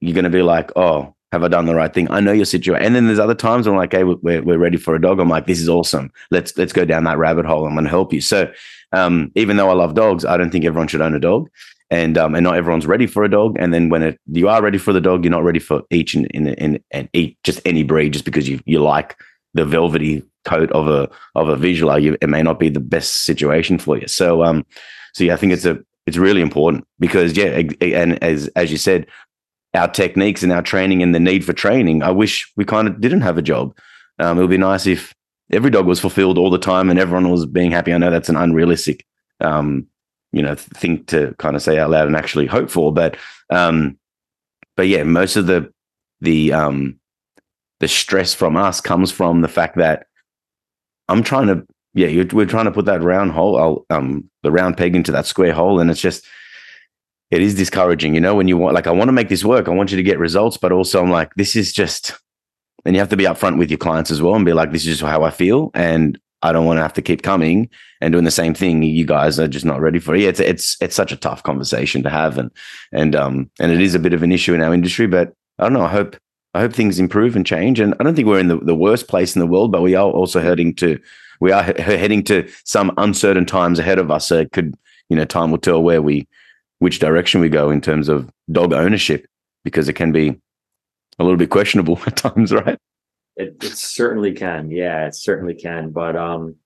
you're 0.00 0.14
going 0.14 0.22
to 0.22 0.30
be 0.30 0.42
like, 0.42 0.70
oh, 0.76 1.12
have 1.34 1.42
I 1.42 1.48
done 1.48 1.66
the 1.66 1.74
right 1.74 1.92
thing? 1.92 2.08
I 2.10 2.20
know 2.20 2.30
your 2.32 2.44
situation. 2.44 2.84
And 2.84 2.94
then 2.94 3.06
there's 3.06 3.18
other 3.18 3.34
times 3.34 3.66
I'm 3.66 3.74
like, 3.74 3.92
hey, 3.92 4.04
we're, 4.04 4.42
we're 4.42 4.58
ready 4.58 4.76
for 4.76 4.94
a 4.94 5.00
dog. 5.00 5.18
I'm 5.18 5.28
like, 5.28 5.46
this 5.46 5.60
is 5.60 5.68
awesome. 5.68 6.12
Let's 6.30 6.56
let's 6.56 6.72
go 6.72 6.84
down 6.84 7.02
that 7.04 7.18
rabbit 7.18 7.44
hole. 7.44 7.66
I'm 7.66 7.74
going 7.74 7.84
to 7.84 7.90
help 7.90 8.12
you. 8.12 8.20
So 8.20 8.50
um, 8.92 9.32
even 9.34 9.56
though 9.56 9.68
I 9.68 9.74
love 9.74 9.94
dogs, 9.94 10.24
I 10.24 10.36
don't 10.36 10.50
think 10.50 10.64
everyone 10.64 10.86
should 10.86 11.00
own 11.00 11.14
a 11.14 11.20
dog. 11.20 11.50
And 11.90 12.16
um, 12.16 12.34
and 12.34 12.44
not 12.44 12.56
everyone's 12.56 12.86
ready 12.86 13.06
for 13.06 13.24
a 13.24 13.30
dog. 13.30 13.56
And 13.58 13.72
then 13.72 13.88
when 13.88 14.02
it, 14.02 14.18
you 14.26 14.48
are 14.48 14.62
ready 14.62 14.78
for 14.78 14.92
the 14.92 15.00
dog, 15.00 15.22
you're 15.22 15.30
not 15.30 15.44
ready 15.44 15.58
for 15.60 15.82
each 15.90 16.14
and 16.14 16.26
in, 16.28 16.48
in, 16.48 17.08
each 17.12 17.36
just 17.44 17.60
any 17.64 17.82
breed 17.84 18.14
just 18.14 18.24
because 18.24 18.48
you 18.48 18.60
you 18.64 18.80
like 18.80 19.16
the 19.52 19.64
velvety 19.64 20.22
coat 20.44 20.72
of 20.72 20.88
a 20.88 21.08
of 21.34 21.48
a 21.48 21.56
visual. 21.56 21.98
You, 21.98 22.16
it 22.20 22.28
may 22.28 22.42
not 22.42 22.58
be 22.58 22.68
the 22.68 22.80
best 22.80 23.24
situation 23.24 23.78
for 23.78 23.98
you. 23.98 24.08
So 24.08 24.42
um 24.42 24.64
so 25.12 25.24
yeah, 25.24 25.34
I 25.34 25.36
think 25.36 25.52
it's 25.52 25.66
a 25.66 25.78
it's 26.06 26.16
really 26.16 26.40
important 26.40 26.86
because 26.98 27.36
yeah, 27.36 27.62
and 27.80 28.22
as 28.22 28.48
as 28.56 28.70
you 28.70 28.78
said, 28.78 29.06
our 29.74 29.88
techniques 29.88 30.42
and 30.42 30.52
our 30.52 30.62
training 30.62 31.02
and 31.02 31.14
the 31.14 31.20
need 31.20 31.44
for 31.44 31.52
training. 31.52 32.02
I 32.02 32.10
wish 32.10 32.50
we 32.56 32.64
kind 32.64 32.88
of 32.88 33.00
didn't 33.00 33.22
have 33.22 33.38
a 33.38 33.42
job. 33.42 33.76
Um, 34.18 34.38
it 34.38 34.42
would 34.42 34.50
be 34.50 34.56
nice 34.56 34.86
if 34.86 35.14
every 35.50 35.70
dog 35.70 35.86
was 35.86 36.00
fulfilled 36.00 36.38
all 36.38 36.50
the 36.50 36.58
time 36.58 36.90
and 36.90 36.98
everyone 36.98 37.30
was 37.30 37.46
being 37.46 37.70
happy. 37.70 37.92
I 37.92 37.98
know 37.98 38.10
that's 38.10 38.28
an 38.28 38.36
unrealistic, 38.36 39.04
um, 39.40 39.86
you 40.34 40.42
know, 40.42 40.54
thing 40.54 41.04
to 41.04 41.34
kind 41.38 41.56
of 41.56 41.62
say 41.62 41.78
out 41.78 41.90
loud 41.90 42.06
and 42.06 42.16
actually 42.16 42.46
hope 42.46 42.70
for. 42.70 42.92
But, 42.92 43.16
um, 43.50 43.98
but 44.76 44.88
yeah, 44.88 45.02
most 45.02 45.36
of 45.36 45.46
the 45.46 45.72
the 46.20 46.52
um, 46.52 46.98
the 47.80 47.88
stress 47.88 48.34
from 48.34 48.56
us 48.56 48.80
comes 48.80 49.10
from 49.12 49.40
the 49.40 49.48
fact 49.48 49.76
that 49.76 50.06
I'm 51.08 51.22
trying 51.22 51.48
to, 51.48 51.66
yeah, 51.94 52.24
we're 52.32 52.46
trying 52.46 52.64
to 52.64 52.72
put 52.72 52.86
that 52.86 53.02
round 53.02 53.32
hole, 53.32 53.84
um, 53.90 54.28
the 54.42 54.50
round 54.50 54.76
peg 54.76 54.96
into 54.96 55.12
that 55.12 55.26
square 55.26 55.52
hole, 55.52 55.80
and 55.80 55.90
it's 55.90 56.00
just 56.00 56.26
it 57.30 57.42
is 57.42 57.54
discouraging, 57.54 58.14
you 58.14 58.20
know, 58.20 58.34
when 58.34 58.48
you 58.48 58.56
want, 58.56 58.74
like, 58.74 58.86
I 58.86 58.92
want 58.92 59.08
to 59.08 59.12
make 59.12 59.28
this 59.28 59.44
work. 59.44 59.66
I 59.66 59.72
want 59.72 59.90
you 59.90 59.96
to 59.96 60.02
get 60.02 60.18
results, 60.18 60.56
but 60.56 60.72
also 60.72 61.02
I'm 61.02 61.10
like, 61.10 61.34
this 61.34 61.56
is 61.56 61.72
just, 61.72 62.12
and 62.84 62.94
you 62.94 63.00
have 63.00 63.08
to 63.08 63.16
be 63.16 63.24
upfront 63.24 63.58
with 63.58 63.70
your 63.70 63.78
clients 63.78 64.10
as 64.10 64.22
well 64.22 64.36
and 64.36 64.44
be 64.44 64.52
like, 64.52 64.70
this 64.70 64.82
is 64.86 64.98
just 64.98 65.02
how 65.02 65.24
I 65.24 65.30
feel. 65.30 65.70
And 65.74 66.18
I 66.42 66.52
don't 66.52 66.66
want 66.66 66.76
to 66.78 66.82
have 66.82 66.92
to 66.92 67.02
keep 67.02 67.22
coming 67.22 67.70
and 68.04 68.12
doing 68.12 68.24
the 68.24 68.30
same 68.30 68.52
thing. 68.52 68.82
You 68.82 69.06
guys 69.06 69.40
are 69.40 69.48
just 69.48 69.64
not 69.64 69.80
ready 69.80 69.98
for 69.98 70.14
it. 70.14 70.20
Yeah, 70.20 70.28
it's, 70.28 70.40
it's, 70.40 70.76
it's 70.80 70.94
such 70.94 71.10
a 71.10 71.16
tough 71.16 71.42
conversation 71.42 72.02
to 72.02 72.10
have. 72.10 72.36
And, 72.36 72.50
and, 72.92 73.16
um, 73.16 73.50
and 73.58 73.72
it 73.72 73.80
is 73.80 73.94
a 73.94 73.98
bit 73.98 74.12
of 74.12 74.22
an 74.22 74.30
issue 74.30 74.52
in 74.52 74.60
our 74.60 74.74
industry, 74.74 75.06
but 75.06 75.32
I 75.58 75.64
don't 75.64 75.72
know. 75.72 75.82
I 75.82 75.88
hope, 75.88 76.16
I 76.52 76.60
hope 76.60 76.74
things 76.74 76.98
improve 76.98 77.34
and 77.34 77.46
change. 77.46 77.80
And 77.80 77.94
I 77.98 78.04
don't 78.04 78.14
think 78.14 78.28
we're 78.28 78.38
in 78.38 78.48
the, 78.48 78.58
the 78.58 78.74
worst 78.74 79.08
place 79.08 79.34
in 79.34 79.40
the 79.40 79.46
world, 79.46 79.72
but 79.72 79.82
we 79.82 79.94
are 79.94 80.10
also 80.10 80.40
heading 80.40 80.74
to, 80.76 81.00
we 81.40 81.50
are 81.50 81.62
heading 81.62 82.22
to 82.24 82.48
some 82.64 82.92
uncertain 82.98 83.46
times 83.46 83.78
ahead 83.78 83.98
of 83.98 84.10
us. 84.10 84.28
So 84.28 84.40
it 84.40 84.52
could, 84.52 84.74
you 85.08 85.16
know, 85.16 85.24
time 85.24 85.50
will 85.50 85.58
tell 85.58 85.82
where 85.82 86.02
we, 86.02 86.28
which 86.80 86.98
direction 86.98 87.40
we 87.40 87.48
go 87.48 87.70
in 87.70 87.80
terms 87.80 88.10
of 88.10 88.30
dog 88.52 88.74
ownership 88.74 89.26
because 89.64 89.88
it 89.88 89.94
can 89.94 90.12
be 90.12 90.38
a 91.18 91.24
little 91.24 91.38
bit 91.38 91.48
questionable 91.48 91.98
at 92.06 92.16
times, 92.16 92.52
right? 92.52 92.78
It, 93.36 93.56
it 93.62 93.76
certainly 93.76 94.32
can. 94.32 94.70
Yeah, 94.70 95.06
it 95.06 95.14
certainly 95.14 95.54
can. 95.54 95.90
But 95.90 96.16
um, 96.16 96.56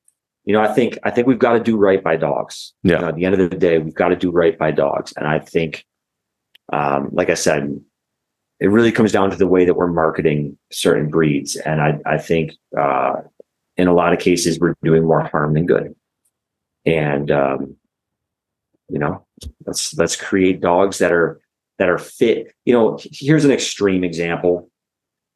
you 0.48 0.54
know, 0.54 0.62
I 0.62 0.72
think 0.72 0.98
I 1.04 1.10
think 1.10 1.26
we've 1.26 1.38
got 1.38 1.52
to 1.52 1.60
do 1.60 1.76
right 1.76 2.02
by 2.02 2.16
dogs. 2.16 2.72
Yeah. 2.82 2.94
You 2.94 3.02
know, 3.02 3.08
at 3.08 3.16
the 3.16 3.24
end 3.26 3.34
of 3.34 3.50
the 3.50 3.56
day, 3.56 3.78
we've 3.78 3.94
got 3.94 4.08
to 4.08 4.16
do 4.16 4.30
right 4.30 4.56
by 4.56 4.70
dogs, 4.70 5.12
and 5.18 5.28
I 5.28 5.40
think, 5.40 5.84
um, 6.72 7.10
like 7.12 7.28
I 7.28 7.34
said, 7.34 7.78
it 8.58 8.68
really 8.68 8.90
comes 8.90 9.12
down 9.12 9.30
to 9.30 9.36
the 9.36 9.46
way 9.46 9.66
that 9.66 9.74
we're 9.74 9.92
marketing 9.92 10.56
certain 10.72 11.10
breeds, 11.10 11.56
and 11.56 11.82
I 11.82 11.98
I 12.06 12.16
think 12.16 12.54
uh, 12.80 13.16
in 13.76 13.88
a 13.88 13.92
lot 13.92 14.14
of 14.14 14.20
cases 14.20 14.58
we're 14.58 14.74
doing 14.82 15.04
more 15.04 15.20
harm 15.20 15.52
than 15.52 15.66
good, 15.66 15.94
and 16.86 17.30
um, 17.30 17.76
you 18.88 18.98
know 18.98 19.26
let's 19.66 19.94
let's 19.98 20.16
create 20.16 20.62
dogs 20.62 20.96
that 20.96 21.12
are 21.12 21.42
that 21.78 21.90
are 21.90 21.98
fit. 21.98 22.54
You 22.64 22.72
know 22.72 22.98
here's 23.02 23.44
an 23.44 23.50
extreme 23.50 24.02
example 24.02 24.67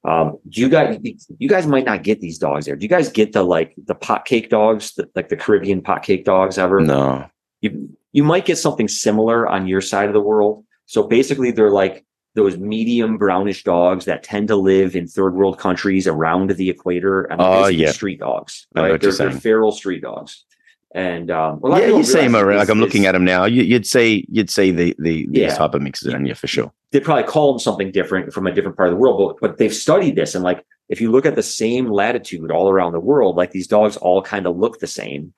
um 0.05 0.37
you 0.51 0.69
guys 0.69 0.99
you 1.39 1.49
guys 1.49 1.66
might 1.66 1.85
not 1.85 2.03
get 2.03 2.20
these 2.20 2.39
dogs 2.39 2.66
there. 2.66 2.77
Do 2.77 2.83
you 2.85 2.89
guys 2.89 3.11
get 3.11 3.33
the 3.33 3.43
like 3.43 3.74
the 3.85 3.95
pot 3.95 4.24
cake 4.24 4.51
dogs 4.51 4.95
the, 4.95 5.09
like 5.15 5.29
the 5.29 5.37
caribbean 5.37 5.83
pot 5.83 6.03
cake 6.03 6.24
dogs 6.24 6.59
ever? 6.59 6.81
No. 6.81 7.29
You 7.61 7.97
you 8.12 8.24
might 8.24 8.45
get 8.45 8.59
something 8.59 8.89
similar 8.89 9.49
on 9.49 9.66
your 9.66 9.81
side 9.81 10.09
of 10.09 10.12
the 10.12 10.20
world. 10.20 10.65
So 10.87 11.05
basically 11.05 11.51
they're 11.51 11.70
like 11.70 12.05
those 12.35 12.57
medium 12.57 13.19
brownish 13.19 13.62
dogs 13.62 14.07
that 14.07 14.23
tend 14.23 14.49
to 14.49 14.57
live 14.57 14.97
in 14.97 15.07
third 15.07 15.35
world 15.35 15.59
countries 15.59 16.07
around 16.07 16.51
the 16.51 16.70
equator 16.70 17.24
and 17.24 17.41
oh, 17.41 17.66
yeah. 17.66 17.93
street 17.93 18.20
dogs 18.20 18.66
right? 18.74 19.01
they're, 19.01 19.12
they're 19.12 19.31
feral 19.31 19.70
street 19.73 20.03
dogs 20.03 20.45
and 20.94 21.31
um, 21.31 21.60
well, 21.60 21.81
yeah, 21.81 21.89
you 21.89 22.05
see 22.05 22.20
him 22.20 22.36
around. 22.36 22.59
Like 22.59 22.69
I'm 22.69 22.81
looking 22.81 23.06
at 23.06 23.14
him 23.14 23.24
now. 23.24 23.44
You, 23.44 23.74
would 23.74 23.86
say 23.86 24.24
you'd 24.28 24.51
see 24.51 24.70
the 24.70 24.94
the 24.98 25.27
these 25.31 25.43
yeah. 25.43 25.55
type 25.55 25.74
of 25.74 25.82
mixes 25.82 26.12
in 26.12 26.27
you 26.27 26.35
for 26.35 26.47
sure. 26.47 26.73
They 26.90 27.01
probably 27.01 27.24
call 27.24 27.52
them 27.52 27.59
something 27.59 27.90
different 27.90 28.32
from 28.32 28.47
a 28.47 28.52
different 28.52 28.77
part 28.77 28.89
of 28.89 28.94
the 28.94 29.01
world, 29.01 29.19
but 29.19 29.48
but 29.48 29.59
they've 29.59 29.74
studied 29.74 30.16
this 30.16 30.35
and 30.35 30.44
like 30.44 30.64
if 30.93 31.01
you 31.01 31.10
look 31.10 31.24
at 31.24 31.36
the 31.36 31.43
same 31.43 31.90
latitude 31.90 32.51
all 32.51 32.69
around 32.69 32.93
the 32.93 33.01
world, 33.01 33.36
like 33.36 33.52
these 33.52 33.66
dogs 33.66 33.97
all 33.97 34.20
kind 34.20 34.47
of 34.47 34.59
look 34.59 34.78
the 34.78 34.86
same. 34.86 35.32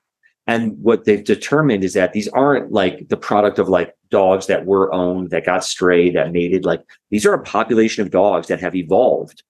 And 0.47 0.77
what 0.81 1.05
they've 1.05 1.23
determined 1.23 1.85
is 1.85 1.93
that 1.93 2.11
these 2.11 2.27
aren't 2.27 2.73
like 2.73 3.07
the 3.07 3.15
product 3.15 3.57
of 3.57 3.69
like 3.69 3.95
dogs 4.11 4.47
that 4.47 4.65
were 4.65 4.93
owned, 4.93 5.29
that 5.29 5.45
got 5.45 5.63
strayed, 5.63 6.15
that 6.15 6.33
mated. 6.33 6.65
Like 6.65 6.81
these 7.09 7.25
are 7.25 7.33
a 7.33 7.41
population 7.41 8.03
of 8.03 8.11
dogs 8.11 8.47
that 8.47 8.59
have 8.59 8.75
evolved 8.75 9.43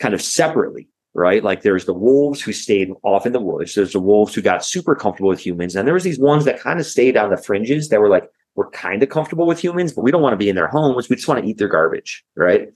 kind 0.00 0.14
of 0.14 0.22
separately 0.22 0.88
right? 1.14 1.42
Like 1.42 1.62
there's 1.62 1.86
the 1.86 1.94
wolves 1.94 2.40
who 2.40 2.52
stayed 2.52 2.90
off 3.02 3.26
in 3.26 3.32
the 3.32 3.40
woods. 3.40 3.74
There's 3.74 3.92
the 3.92 4.00
wolves 4.00 4.34
who 4.34 4.42
got 4.42 4.64
super 4.64 4.94
comfortable 4.94 5.28
with 5.28 5.44
humans. 5.44 5.74
And 5.74 5.86
there 5.86 5.94
was 5.94 6.04
these 6.04 6.18
ones 6.18 6.44
that 6.44 6.60
kind 6.60 6.78
of 6.78 6.86
stayed 6.86 7.16
on 7.16 7.30
the 7.30 7.36
fringes 7.36 7.88
that 7.88 8.00
were 8.00 8.08
like, 8.08 8.28
we're 8.54 8.70
kind 8.70 9.02
of 9.02 9.08
comfortable 9.08 9.46
with 9.46 9.62
humans, 9.62 9.92
but 9.92 10.02
we 10.02 10.10
don't 10.10 10.22
want 10.22 10.32
to 10.32 10.38
be 10.38 10.48
in 10.48 10.56
their 10.56 10.68
homes. 10.68 11.08
We 11.08 11.16
just 11.16 11.28
want 11.28 11.42
to 11.42 11.48
eat 11.48 11.58
their 11.58 11.68
garbage, 11.68 12.24
right? 12.36 12.68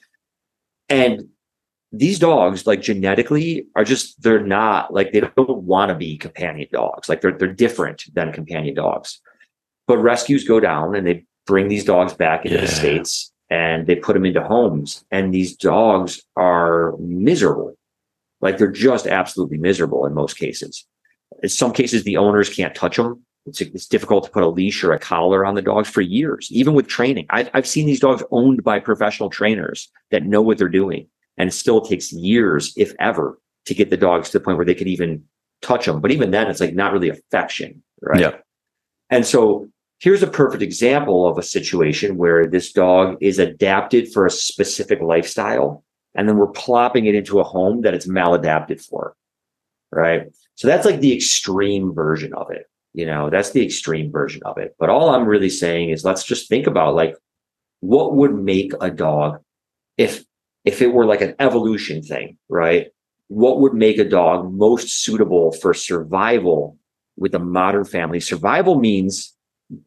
And 0.89 1.29
these 1.93 2.19
dogs, 2.19 2.67
like 2.67 2.81
genetically, 2.81 3.67
are 3.77 3.85
just 3.85 4.21
they're 4.23 4.45
not 4.45 4.93
like 4.93 5.13
they 5.13 5.21
don't 5.21 5.63
want 5.63 5.91
to 5.91 5.95
be 5.95 6.17
companion 6.17 6.69
dogs. 6.73 7.09
Like 7.09 7.21
they're 7.21 7.37
they're 7.37 7.53
different 7.53 8.05
than 8.15 8.33
companion 8.33 8.75
dogs. 8.75 9.21
But 9.87 9.99
rescues 9.99 10.47
go 10.47 10.61
down 10.61 10.97
and 10.97 11.07
they 11.07 11.25
bring 11.47 11.69
these 11.69 11.85
dogs 11.85 12.15
back 12.15 12.45
into 12.45 12.57
yeah. 12.57 12.63
the 12.63 12.69
states 12.69 13.33
and 13.51 13.87
they 13.87 13.97
put 13.97 14.15
them 14.15 14.25
into 14.25 14.43
homes. 14.43 15.05
And 15.11 15.33
these 15.33 15.57
dogs 15.57 16.23
are 16.37 16.97
miserable 16.99 17.77
like 18.45 18.59
they're 18.59 18.71
just 18.71 19.07
absolutely 19.07 19.57
miserable 19.57 20.05
in 20.07 20.15
most 20.15 20.39
cases. 20.39 20.87
In 21.43 21.49
some 21.49 21.73
cases, 21.73 22.05
the 22.05 22.19
owners 22.19 22.49
can't 22.49 22.75
touch 22.75 22.97
them. 22.97 23.25
it's, 23.47 23.61
it's 23.61 23.87
difficult 23.87 24.25
to 24.25 24.31
put 24.31 24.43
a 24.43 24.49
leash 24.49 24.85
or 24.85 24.93
a 24.93 24.99
collar 24.99 25.45
on 25.45 25.55
the 25.55 25.63
dogs 25.63 25.89
for 25.89 26.03
years, 26.03 26.49
even 26.53 26.75
with 26.75 26.87
training. 26.87 27.27
I've, 27.31 27.51
I've 27.55 27.67
seen 27.67 27.87
these 27.87 28.01
dogs 28.01 28.23
owned 28.31 28.63
by 28.63 28.79
professional 28.79 29.31
trainers 29.31 29.91
that 30.11 30.25
know 30.25 30.43
what 30.43 30.59
they're 30.59 30.69
doing. 30.69 31.09
And 31.37 31.49
it 31.49 31.53
still 31.53 31.81
takes 31.81 32.13
years, 32.13 32.73
if 32.77 32.95
ever, 33.01 33.41
to 33.67 33.75
get 33.75 33.91
the 33.91 33.97
dogs 33.97 34.31
to 34.31 34.39
the 34.39 34.45
point 34.45 34.59
where 34.59 34.67
they 34.67 34.75
could 34.75 34.89
even 34.89 35.25
touch 35.63 35.87
them. 35.87 36.01
But 36.01 36.13
even 36.13 36.31
then, 36.31 36.49
it's 36.49 36.61
like 36.61 36.75
not 36.75 36.93
really 36.93 37.09
affection, 37.09 37.83
right? 38.03 38.21
Yeah. 38.21 38.37
And 39.11 39.27
so 39.27 39.69
here's 40.01 40.23
a 40.23 40.27
perfect 40.27 40.63
example 40.63 41.27
of 41.27 41.39
a 41.39 41.43
situation 41.43 42.17
where 42.17 42.47
this 42.47 42.73
dog 42.73 43.17
is 43.21 43.39
adapted 43.39 44.13
for 44.13 44.27
a 44.27 44.31
specific 44.31 45.01
lifestyle, 45.01 45.84
and 46.15 46.29
then 46.29 46.37
we're 46.37 46.47
plopping 46.47 47.07
it 47.07 47.15
into 47.15 47.41
a 47.41 47.45
home 47.45 47.83
that 47.83 47.95
it's 47.95 48.07
maladapted 48.07 48.81
for, 48.81 49.17
right? 49.91 50.27
So 50.55 50.69
that's 50.69 50.87
like 50.87 51.01
the 51.01 51.15
extreme 51.15 51.93
version 51.95 52.33
of 52.35 52.51
it. 52.51 52.67
You 52.93 53.07
know, 53.07 53.29
that's 53.29 53.51
the 53.51 53.65
extreme 53.65 54.13
version 54.13 54.43
of 54.45 54.57
it. 54.59 54.77
But 54.79 54.89
all 54.89 55.11
I'm 55.11 55.27
really 55.27 55.51
saying 55.51 55.91
is 55.91 56.05
let's 56.05 56.25
just 56.25 56.49
think 56.49 56.67
about 56.67 56.95
like 56.95 57.17
what 57.81 58.15
would 58.15 58.35
make 58.35 58.73
a 58.81 58.91
dog 58.91 59.41
if 59.99 60.25
if 60.65 60.81
it 60.81 60.93
were 60.93 61.05
like 61.05 61.21
an 61.21 61.35
evolution 61.39 62.03
thing, 62.03 62.39
right? 62.49 62.89
What 63.29 63.61
would 63.61 63.75
make 63.75 63.99
a 63.99 64.09
dog 64.09 64.53
most 64.53 65.03
suitable 65.03 65.53
for 65.53 65.75
survival 65.75 66.79
with 67.17 67.35
a 67.35 67.39
modern 67.39 67.85
family? 67.85 68.21
Survival 68.21 68.79
means 68.79 69.35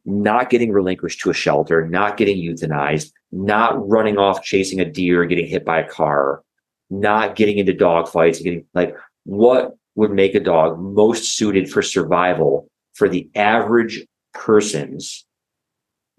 not 0.06 0.49
getting 0.49 0.72
relinquished 0.72 1.22
to 1.22 1.30
a 1.30 1.34
shelter, 1.34 1.88
not 1.88 2.18
getting 2.18 2.38
euthanized, 2.38 3.12
not 3.32 3.88
running 3.88 4.18
off 4.18 4.44
chasing 4.44 4.80
a 4.80 4.86
deer, 4.86 5.26
getting 5.26 5.48
hit 5.48 5.66
by 5.66 5.80
a 5.80 5.88
car, 5.88 6.44
not 6.90 7.36
getting 7.36 7.58
into 7.58 7.74
dog 7.74 8.08
fights, 8.08 8.40
getting 8.40 8.66
like 8.74 8.95
what 9.26 9.76
would 9.95 10.12
make 10.12 10.36
a 10.36 10.40
dog 10.40 10.80
most 10.80 11.38
suited 11.38 11.70
for 11.70 11.82
survival 11.82 12.70
for 12.94 13.10
the 13.10 13.30
average 13.36 14.06
person's 14.34 15.26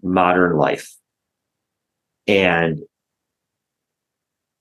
modern 0.01 0.57
life. 0.57 0.95
And 2.27 2.81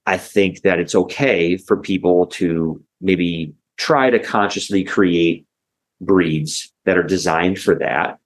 I 0.07 0.17
think 0.17 0.63
that 0.63 0.79
it's 0.79 0.95
okay 0.95 1.59
for 1.59 1.77
people 1.77 2.27
to 2.27 2.83
maybe 3.01 3.53
try 3.77 4.11
to 4.11 4.19
consciously 4.19 4.83
create 4.83 5.47
breeds 6.01 6.73
that 6.85 6.97
are 6.97 7.03
designed 7.03 7.59
for 7.59 7.75
that. 7.75 8.19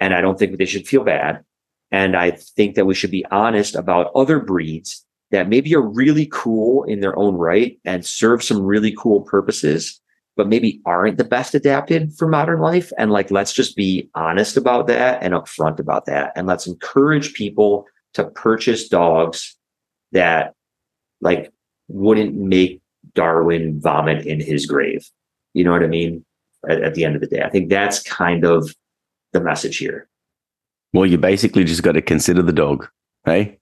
And 0.00 0.14
I 0.14 0.20
don't 0.20 0.38
think 0.38 0.58
they 0.58 0.64
should 0.64 0.88
feel 0.88 1.04
bad. 1.04 1.44
And 1.92 2.16
I 2.16 2.32
think 2.32 2.74
that 2.76 2.86
we 2.86 2.94
should 2.94 3.10
be 3.10 3.24
honest 3.30 3.74
about 3.74 4.12
other 4.14 4.38
breeds 4.38 5.04
that 5.30 5.48
maybe 5.48 5.74
are 5.74 5.82
really 5.82 6.28
cool 6.32 6.84
in 6.84 7.00
their 7.00 7.16
own 7.18 7.34
right 7.34 7.78
and 7.84 8.04
serve 8.04 8.42
some 8.42 8.62
really 8.62 8.94
cool 8.96 9.22
purposes, 9.22 10.00
but 10.36 10.48
maybe 10.48 10.80
aren't 10.86 11.18
the 11.18 11.24
best 11.24 11.54
adapted 11.54 12.12
for 12.16 12.28
modern 12.28 12.60
life. 12.60 12.92
And 12.98 13.10
like, 13.10 13.30
let's 13.30 13.52
just 13.52 13.76
be 13.76 14.08
honest 14.14 14.56
about 14.56 14.86
that 14.88 15.22
and 15.22 15.34
upfront 15.34 15.78
about 15.78 16.06
that. 16.06 16.32
And 16.34 16.46
let's 16.46 16.66
encourage 16.66 17.34
people 17.34 17.86
to 18.14 18.24
purchase 18.24 18.88
dogs 18.88 19.56
that 20.12 20.54
like 21.20 21.52
wouldn't 21.88 22.34
make 22.34 22.80
Darwin 23.14 23.80
vomit 23.80 24.26
in 24.26 24.40
his 24.40 24.66
grave. 24.66 25.08
You 25.54 25.64
know 25.64 25.72
what 25.72 25.84
I 25.84 25.88
mean? 25.88 26.24
At, 26.68 26.82
at 26.82 26.94
the 26.94 27.04
end 27.04 27.14
of 27.14 27.22
the 27.22 27.26
day, 27.26 27.42
I 27.42 27.48
think 27.48 27.70
that's 27.70 28.02
kind 28.02 28.44
of 28.44 28.74
the 29.32 29.40
message 29.40 29.78
here. 29.78 30.09
Well, 30.92 31.06
you 31.06 31.18
basically 31.18 31.64
just 31.64 31.82
got 31.82 31.92
to 31.92 32.02
consider 32.02 32.42
the 32.42 32.52
dog, 32.52 32.88
hey? 33.24 33.58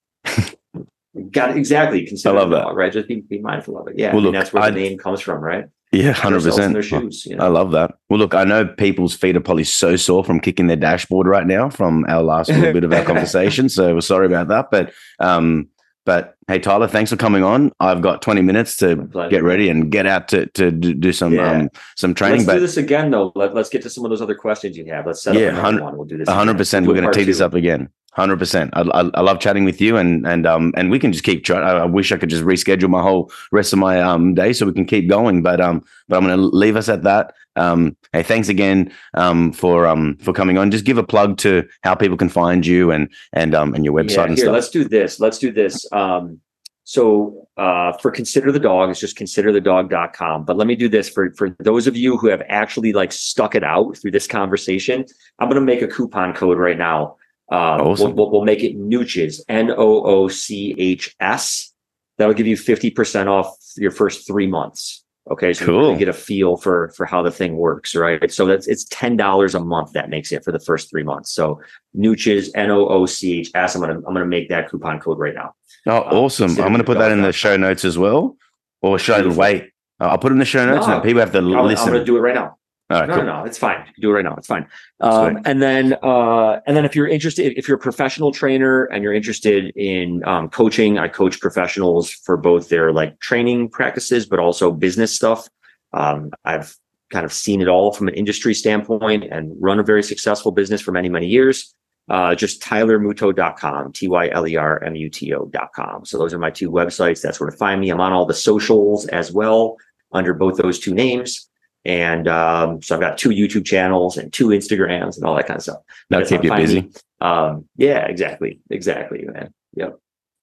got 1.31 1.57
exactly. 1.57 2.07
Consider 2.07 2.37
I 2.37 2.41
love 2.41 2.51
the 2.51 2.57
that. 2.57 2.63
dog, 2.63 2.77
right? 2.77 2.93
Just 2.93 3.09
be, 3.09 3.17
be 3.21 3.39
mindful 3.41 3.79
of 3.79 3.89
it. 3.89 3.99
Yeah, 3.99 4.13
Well, 4.13 4.23
look, 4.23 4.33
that's 4.33 4.53
where 4.53 4.63
I- 4.63 4.71
the 4.71 4.81
name 4.81 4.99
comes 4.99 5.21
from, 5.21 5.41
right? 5.43 5.67
Yeah, 5.91 6.13
hundred 6.13 6.43
percent. 6.43 6.75
their 6.75 6.83
shoes. 6.83 7.25
You 7.25 7.37
know? 7.37 7.45
I 7.47 7.49
love 7.49 7.71
that. 7.73 7.95
Well, 8.11 8.19
look, 8.19 8.35
I 8.35 8.45
know 8.45 8.67
people's 8.67 9.15
feet 9.15 9.37
are 9.37 9.41
probably 9.41 9.65
so 9.65 9.97
sore 9.97 10.23
from 10.23 10.39
kicking 10.39 10.67
their 10.67 10.77
dashboard 10.77 11.27
right 11.27 11.47
now 11.47 11.71
from 11.71 12.05
our 12.11 12.23
last 12.23 12.51
little 12.51 12.75
bit 12.75 12.85
of 12.85 12.93
our 12.93 13.03
conversation. 13.07 13.71
So 13.71 13.95
we're 13.95 14.03
sorry 14.03 14.27
about 14.27 14.49
that. 14.49 14.71
But 14.71 14.93
um, 15.19 15.69
but 16.07 16.35
hey, 16.47 16.59
Tyler, 16.59 16.89
thanks 16.89 17.11
for 17.11 17.17
coming 17.17 17.43
on. 17.43 17.71
I've 17.81 18.01
got 18.01 18.23
twenty 18.23 18.41
minutes 18.43 18.77
to 18.79 18.97
get 19.31 19.43
ready 19.43 19.69
and 19.69 19.91
get 19.91 20.07
out 20.07 20.29
to 20.29 20.47
to 20.47 20.71
do 20.71 21.13
some 21.13 21.33
Yeah. 21.35 21.51
um 21.51 21.71
some 21.97 22.15
training. 22.15 22.47
Let's 22.47 22.53
do 22.57 22.61
this 22.61 22.77
again, 22.79 23.11
though. 23.11 23.33
Let, 23.35 23.55
let's 23.55 23.69
get 23.69 23.83
to 23.83 23.91
some 23.91 24.05
of 24.05 24.11
those 24.11 24.23
other 24.23 24.35
questions 24.35 24.77
you 24.77 24.87
have. 24.87 25.07
Let's 25.07 25.23
set 25.23 25.35
Yeah, 25.35 25.49
up 25.49 25.53
another 25.53 25.63
100 25.63 25.85
one. 25.85 25.97
We'll 25.99 26.07
do 26.07 26.17
this. 26.19 26.29
hundred 26.29 26.53
again. 26.53 26.57
percent, 26.59 26.87
We'll 26.87 26.95
we're 26.97 27.01
going 27.03 27.13
to 27.13 27.17
take 27.19 27.27
tee 27.27 27.33
this 27.33 27.41
up 27.41 27.55
again. 27.55 27.89
Hundred 28.13 28.39
percent. 28.39 28.71
I, 28.73 28.81
I 28.81 29.11
I 29.15 29.21
love 29.21 29.39
chatting 29.39 29.65
with 29.65 29.81
you, 29.81 29.97
and 29.97 30.27
and 30.27 30.47
um 30.47 30.73
and 30.77 30.91
we 30.91 30.99
can 30.99 31.13
just 31.13 31.25
keep. 31.25 31.45
Try- 31.45 31.61
I 31.61 31.85
wish 31.85 32.11
I 32.11 32.17
could 32.17 32.31
just 32.31 32.43
reschedule 32.43 32.89
my 32.89 33.03
whole 33.03 33.31
rest 33.53 33.73
of 33.73 33.79
my 33.79 34.01
um 34.01 34.35
day 34.35 34.53
so 34.53 34.67
we 34.67 34.73
can 34.73 34.87
keep 34.87 35.09
going. 35.09 35.43
But 35.43 35.61
um 35.61 35.85
but 36.09 36.17
I'm 36.17 36.25
going 36.25 36.37
to 36.37 36.43
leave 36.43 36.75
us 36.75 36.89
at 36.89 37.03
that. 37.05 37.35
Um, 37.55 37.97
hey, 38.13 38.23
thanks 38.23 38.49
again 38.49 38.93
um 39.15 39.53
for 39.53 39.87
um 39.87 40.17
for 40.17 40.33
coming 40.33 40.59
on. 40.59 40.71
Just 40.71 40.85
give 40.85 40.99
a 40.99 41.05
plug 41.05 41.37
to 41.39 41.69
how 41.83 41.95
people 41.95 42.17
can 42.17 42.29
find 42.29 42.67
you 42.67 42.91
and 42.91 43.09
and 43.35 43.55
um 43.55 43.75
and 43.75 43.85
your 43.85 43.95
website 43.95 44.17
Yeah, 44.17 44.25
and 44.25 44.37
here, 44.37 44.45
stuff. 44.47 44.53
let's 44.55 44.71
do 44.71 44.89
this. 44.89 45.21
Let's 45.21 45.39
do 45.39 45.53
this. 45.53 45.87
Um, 45.93 46.41
so 46.85 47.47
uh, 47.59 47.93
for 47.99 48.11
consider 48.11 48.51
the 48.51 48.59
dog, 48.59 48.89
it's 48.89 48.99
just 48.99 49.19
considerthedog.com. 49.19 50.47
But 50.47 50.57
let 50.57 50.67
me 50.67 50.75
do 50.75 50.89
this 50.89 51.07
for 51.07 51.31
for 51.33 51.51
those 51.59 51.87
of 51.87 51.95
you 51.97 52.17
who 52.17 52.29
have 52.29 52.43
actually 52.49 52.95
like 52.95 53.13
stuck 53.13 53.55
it 53.55 53.63
out 53.63 53.99
through 53.99 54.13
this 54.13 54.27
conversation. 54.27 55.05
I'm 55.39 55.51
going 55.51 55.61
to 55.61 55.65
make 55.67 55.83
a 55.83 55.87
coupon 55.87 56.33
code 56.33 56.57
right 56.57 56.79
now. 56.79 57.18
Um, 57.51 57.81
Awesome. 57.81 58.15
we'll, 58.15 58.31
we'll, 58.31 58.45
make 58.45 58.63
it 58.63 58.77
Nooches, 58.79 59.41
N 59.49 59.71
O 59.71 60.03
O 60.05 60.29
C 60.29 60.75
H 60.79 61.15
S. 61.21 61.73
That'll 62.19 62.35
give 62.35 62.47
you 62.47 62.57
50% 62.57 63.27
off 63.29 63.57
your 63.77 63.91
first 63.91 64.27
three 64.27 64.47
months. 64.47 65.05
Okay. 65.31 65.53
So 65.53 65.63
you 65.65 65.67
Cool. 65.71 65.81
really 65.81 65.99
get 65.99 66.09
a 66.09 66.13
feel 66.13 66.57
for, 66.57 66.93
for 66.97 67.07
how 67.07 67.23
the 67.23 67.31
thing 67.31 67.57
works, 67.57 67.95
right? 67.95 68.31
So 68.31 68.45
that's, 68.47 68.67
it's 68.67 68.87
$10 68.89 69.55
a 69.55 69.61
month 69.61 69.93
that 69.93 70.11
makes 70.11 70.33
it 70.33 70.43
for 70.45 70.53
the 70.53 70.59
first 70.59 70.91
three 70.91 71.03
months. 71.05 71.33
So 71.33 71.61
Nooches, 71.97 72.51
N 72.55 72.71
O 72.71 72.87
O 72.89 73.07
C 73.07 73.41
H 73.41 73.51
S. 73.55 73.75
I'm 73.75 73.81
going 73.83 73.93
to, 73.93 73.97
I'm 74.07 74.15
going 74.15 74.25
to 74.25 74.27
make 74.27 74.49
that 74.51 74.69
coupon 74.71 75.01
code 75.01 75.19
right 75.19 75.35
now. 75.35 75.55
Oh, 75.87 76.01
awesome! 76.01 76.51
I'm 76.51 76.57
going 76.57 76.79
to 76.79 76.85
put 76.85 76.99
that 76.99 77.13
in 77.13 77.23
the 77.23 77.33
show 77.33 77.57
notes 77.57 77.85
as 77.85 77.97
well. 77.97 78.37
Or 78.83 78.99
should 78.99 79.15
I 79.15 79.19
Beautiful. 79.21 79.41
wait? 79.41 79.63
Uh, 80.01 80.09
I'll 80.09 80.19
put 80.19 80.33
it 80.33 80.35
in 80.35 80.39
the 80.39 80.45
show 80.45 80.67
notes, 80.67 80.87
No. 80.87 80.95
and 80.95 81.03
people 81.03 81.21
have 81.21 81.33
to 81.33 81.39
I'm, 81.39 81.55
I'm 81.57 81.75
going 81.75 81.93
to 81.93 82.05
do 82.05 82.17
it 82.17 82.21
right 82.21 82.35
now. 82.35 82.58
All 82.91 83.01
right, 83.01 83.09
no, 83.09 83.17
cool. 83.17 83.25
no, 83.25 83.41
no, 83.41 83.45
it's 83.45 83.59
fine. 83.59 83.85
You 83.87 83.93
can 83.93 84.03
do 84.03 84.11
it 84.11 84.15
right 84.15 84.25
now. 84.25 84.35
It's 84.37 84.47
fine. 84.47 84.67
Um, 85.01 85.41
and 85.45 85.61
then, 85.61 85.97
uh, 86.03 86.61
and 86.67 86.75
then 86.75 86.87
if 86.87 86.97
you're 86.97 87.07
interested, 87.07 87.53
if 87.59 87.69
you're 87.69 87.77
a 87.77 87.81
professional 87.81 88.33
trainer 88.33 88.85
and 88.85 89.05
you're 89.05 89.13
interested 89.13 89.73
in 89.77 90.23
um, 90.27 90.49
coaching, 90.49 90.99
I 90.99 91.09
coach 91.09 91.39
professionals 91.39 92.11
for 92.11 92.39
both 92.39 92.71
their 92.71 92.93
like 92.93 93.21
training 93.21 93.69
practices, 93.69 94.25
but 94.25 94.39
also 94.39 94.73
business 94.73 95.15
stuff. 95.15 95.49
Um, 95.93 96.31
I've 96.47 96.77
kind 97.11 97.27
of 97.27 97.33
seen 97.33 97.61
it 97.61 97.69
all 97.69 97.93
from 97.93 98.09
an 98.09 98.15
industry 98.15 98.55
standpoint 98.55 99.25
and 99.31 99.55
run 99.61 99.79
a 99.79 99.83
very 99.83 100.03
successful 100.03 100.53
business 100.53 100.81
for 100.81 100.93
many, 100.93 101.11
many 101.11 101.27
years. 101.27 101.75
Uh, 102.09 102.35
just 102.35 102.63
tylermuto.com, 102.63 103.93
T 103.93 104.09
Y 104.09 104.31
L 104.31 104.47
E 104.49 104.57
R 104.57 104.83
M 104.83 104.95
U 104.95 105.11
T 105.11 105.35
O.com. 105.35 106.07
So 106.07 106.17
those 106.17 106.33
are 106.33 106.39
my 106.39 106.51
two 106.51 106.71
websites. 106.71 107.21
That's 107.21 107.39
where 107.39 107.51
to 107.51 107.57
find 107.57 107.83
me. 107.83 107.91
I'm 107.91 108.01
on 108.01 108.15
all 108.15 108.25
the 108.25 108.33
socials 108.33 109.07
as 109.09 109.31
well 109.31 109.77
under 110.13 110.33
both 110.33 110.57
those 110.57 110.79
two 110.79 110.95
names. 110.95 111.48
And 111.89 112.29
um, 112.29 112.83
so 112.83 112.95
I've 112.95 113.01
got 113.01 113.17
two 113.17 113.31
YouTube 113.31 113.65
channels 113.65 114.19
and 114.19 114.31
two 114.31 114.49
Instagrams 114.49 115.17
and 115.17 115.25
all 115.25 115.35
that 115.37 115.47
kind 115.47 115.57
of 115.57 115.63
stuff. 115.63 115.79
That'll 116.11 116.21
That's 116.21 116.31
keep 116.31 116.45
you 116.45 116.55
busy. 116.55 116.91
Um, 117.23 117.67
yeah, 117.77 118.05
exactly. 118.05 118.61
Exactly, 118.69 119.25
man. 119.25 119.55
Yep. 119.73 119.99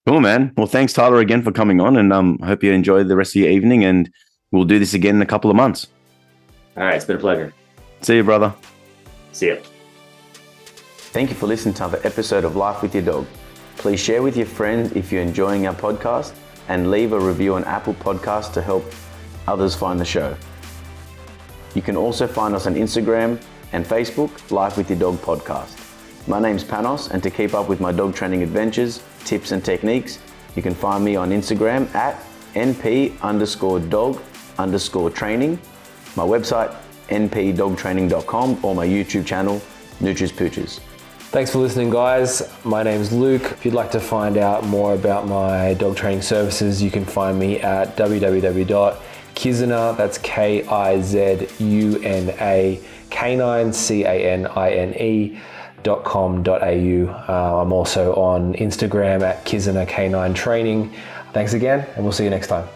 Cool, 0.08 0.22
man. 0.22 0.54
Well, 0.58 0.66
thanks, 0.66 0.92
Tyler, 0.92 1.20
again 1.20 1.44
for 1.44 1.52
coming 1.52 1.80
on, 1.80 1.98
and 1.98 2.12
um, 2.12 2.40
I 2.42 2.48
hope 2.48 2.64
you 2.64 2.72
enjoy 2.72 3.04
the 3.04 3.16
rest 3.16 3.36
of 3.36 3.42
your 3.44 3.52
evening. 3.52 3.84
And 3.84 4.10
we'll 4.52 4.66
do 4.66 4.80
this 4.80 4.96
again 4.96 5.18
in 5.18 5.22
a 5.22 5.26
couple 5.28 5.52
of 5.52 5.56
months. 5.56 5.86
All 6.78 6.84
right. 6.84 6.96
It's 6.96 7.06
been 7.06 7.18
a 7.18 7.20
pleasure. 7.20 7.54
See 8.02 8.16
you, 8.16 8.24
brother. 8.24 8.52
See 9.32 9.46
you. 9.46 9.62
Thank 10.98 11.30
you 11.30 11.36
for 11.36 11.46
listening 11.46 11.76
to 11.76 11.86
another 11.86 12.02
episode 12.04 12.44
of 12.44 12.56
Life 12.56 12.82
with 12.82 12.96
Your 12.96 13.04
Dog. 13.04 13.28
Please 13.78 14.00
share 14.00 14.24
with 14.24 14.36
your 14.36 14.48
friends 14.48 14.94
if 14.94 15.12
you're 15.12 15.22
enjoying 15.22 15.68
our 15.68 15.76
podcast 15.76 16.34
and 16.70 16.90
leave 16.90 17.14
a 17.14 17.20
review 17.20 17.54
on 17.54 17.64
Apple 17.66 17.94
Podcasts 17.94 18.52
to 18.54 18.64
help 18.64 18.84
others 19.48 19.76
find 19.76 20.00
the 20.00 20.06
show. 20.06 20.36
You 21.76 21.82
can 21.82 21.98
also 21.98 22.26
find 22.26 22.56
us 22.56 22.68
on 22.68 22.76
Instagram 22.76 23.40
and 23.74 23.86
Facebook, 23.86 24.50
Life 24.50 24.78
with 24.78 24.90
Your 24.90 24.98
Dog 24.98 25.18
Podcast. 25.18 25.78
My 26.26 26.40
name's 26.40 26.64
Panos, 26.64 27.12
and 27.12 27.22
to 27.22 27.30
keep 27.30 27.54
up 27.54 27.68
with 27.68 27.82
my 27.82 27.92
dog 27.92 28.16
training 28.16 28.42
adventures, 28.44 29.04
tips, 29.26 29.52
and 29.52 29.64
techniques, 29.64 30.20
you 30.56 30.64
can 30.64 30.74
find 30.74 31.04
me 31.04 31.18
on 31.18 31.32
Instagram 31.32 31.94
at 31.94 32.24
np 32.54 33.20
underscore 33.22 33.82
dog 33.82 34.22
underscore 34.58 35.10
training, 35.10 35.60
my 36.16 36.24
website 36.24 36.74
npdogtraining.com, 37.10 38.64
or 38.64 38.74
my 38.74 38.88
YouTube 38.88 39.26
channel, 39.26 39.62
Nutris 40.00 40.32
Pooches. 40.32 40.80
Thanks 41.30 41.52
for 41.52 41.60
listening, 41.60 41.90
guys. 41.90 42.50
My 42.64 42.84
name's 42.84 43.12
Luke. 43.12 43.44
If 43.44 43.66
you'd 43.66 43.74
like 43.74 43.92
to 43.92 44.00
find 44.00 44.38
out 44.38 44.64
more 44.64 44.94
about 44.94 45.28
my 45.28 45.74
dog 45.74 45.98
training 45.98 46.22
services, 46.22 46.82
you 46.82 46.90
can 46.90 47.04
find 47.04 47.38
me 47.38 47.60
at 47.60 47.98
www.kizuna, 49.36 49.98
that's 49.98 50.18
K 50.20 50.66
I 50.66 51.02
Z 51.02 51.48
U 51.60 52.00
N 52.02 52.30
A, 52.40 52.80
canine, 53.10 53.74
C 53.74 54.04
A 54.04 54.32
N 54.32 54.48
I 54.48 54.72
N 54.72 54.94
E. 54.96 55.38
dot 55.84 56.04
com 56.04 56.42
dot 56.42 56.64
au. 56.64 57.08
Uh, 57.28 57.62
I'm 57.62 57.72
also 57.72 58.16
on 58.16 58.56
Instagram 58.56 59.22
at 59.22 59.46
Kizuna 59.46 59.88
Canine 59.88 60.34
Training. 60.34 60.92
Thanks 61.32 61.54
again, 61.54 61.86
and 61.96 62.04
we'll 62.04 62.12
see 62.12 62.24
you 62.24 62.32
next 62.32 62.48
time. 62.48 62.68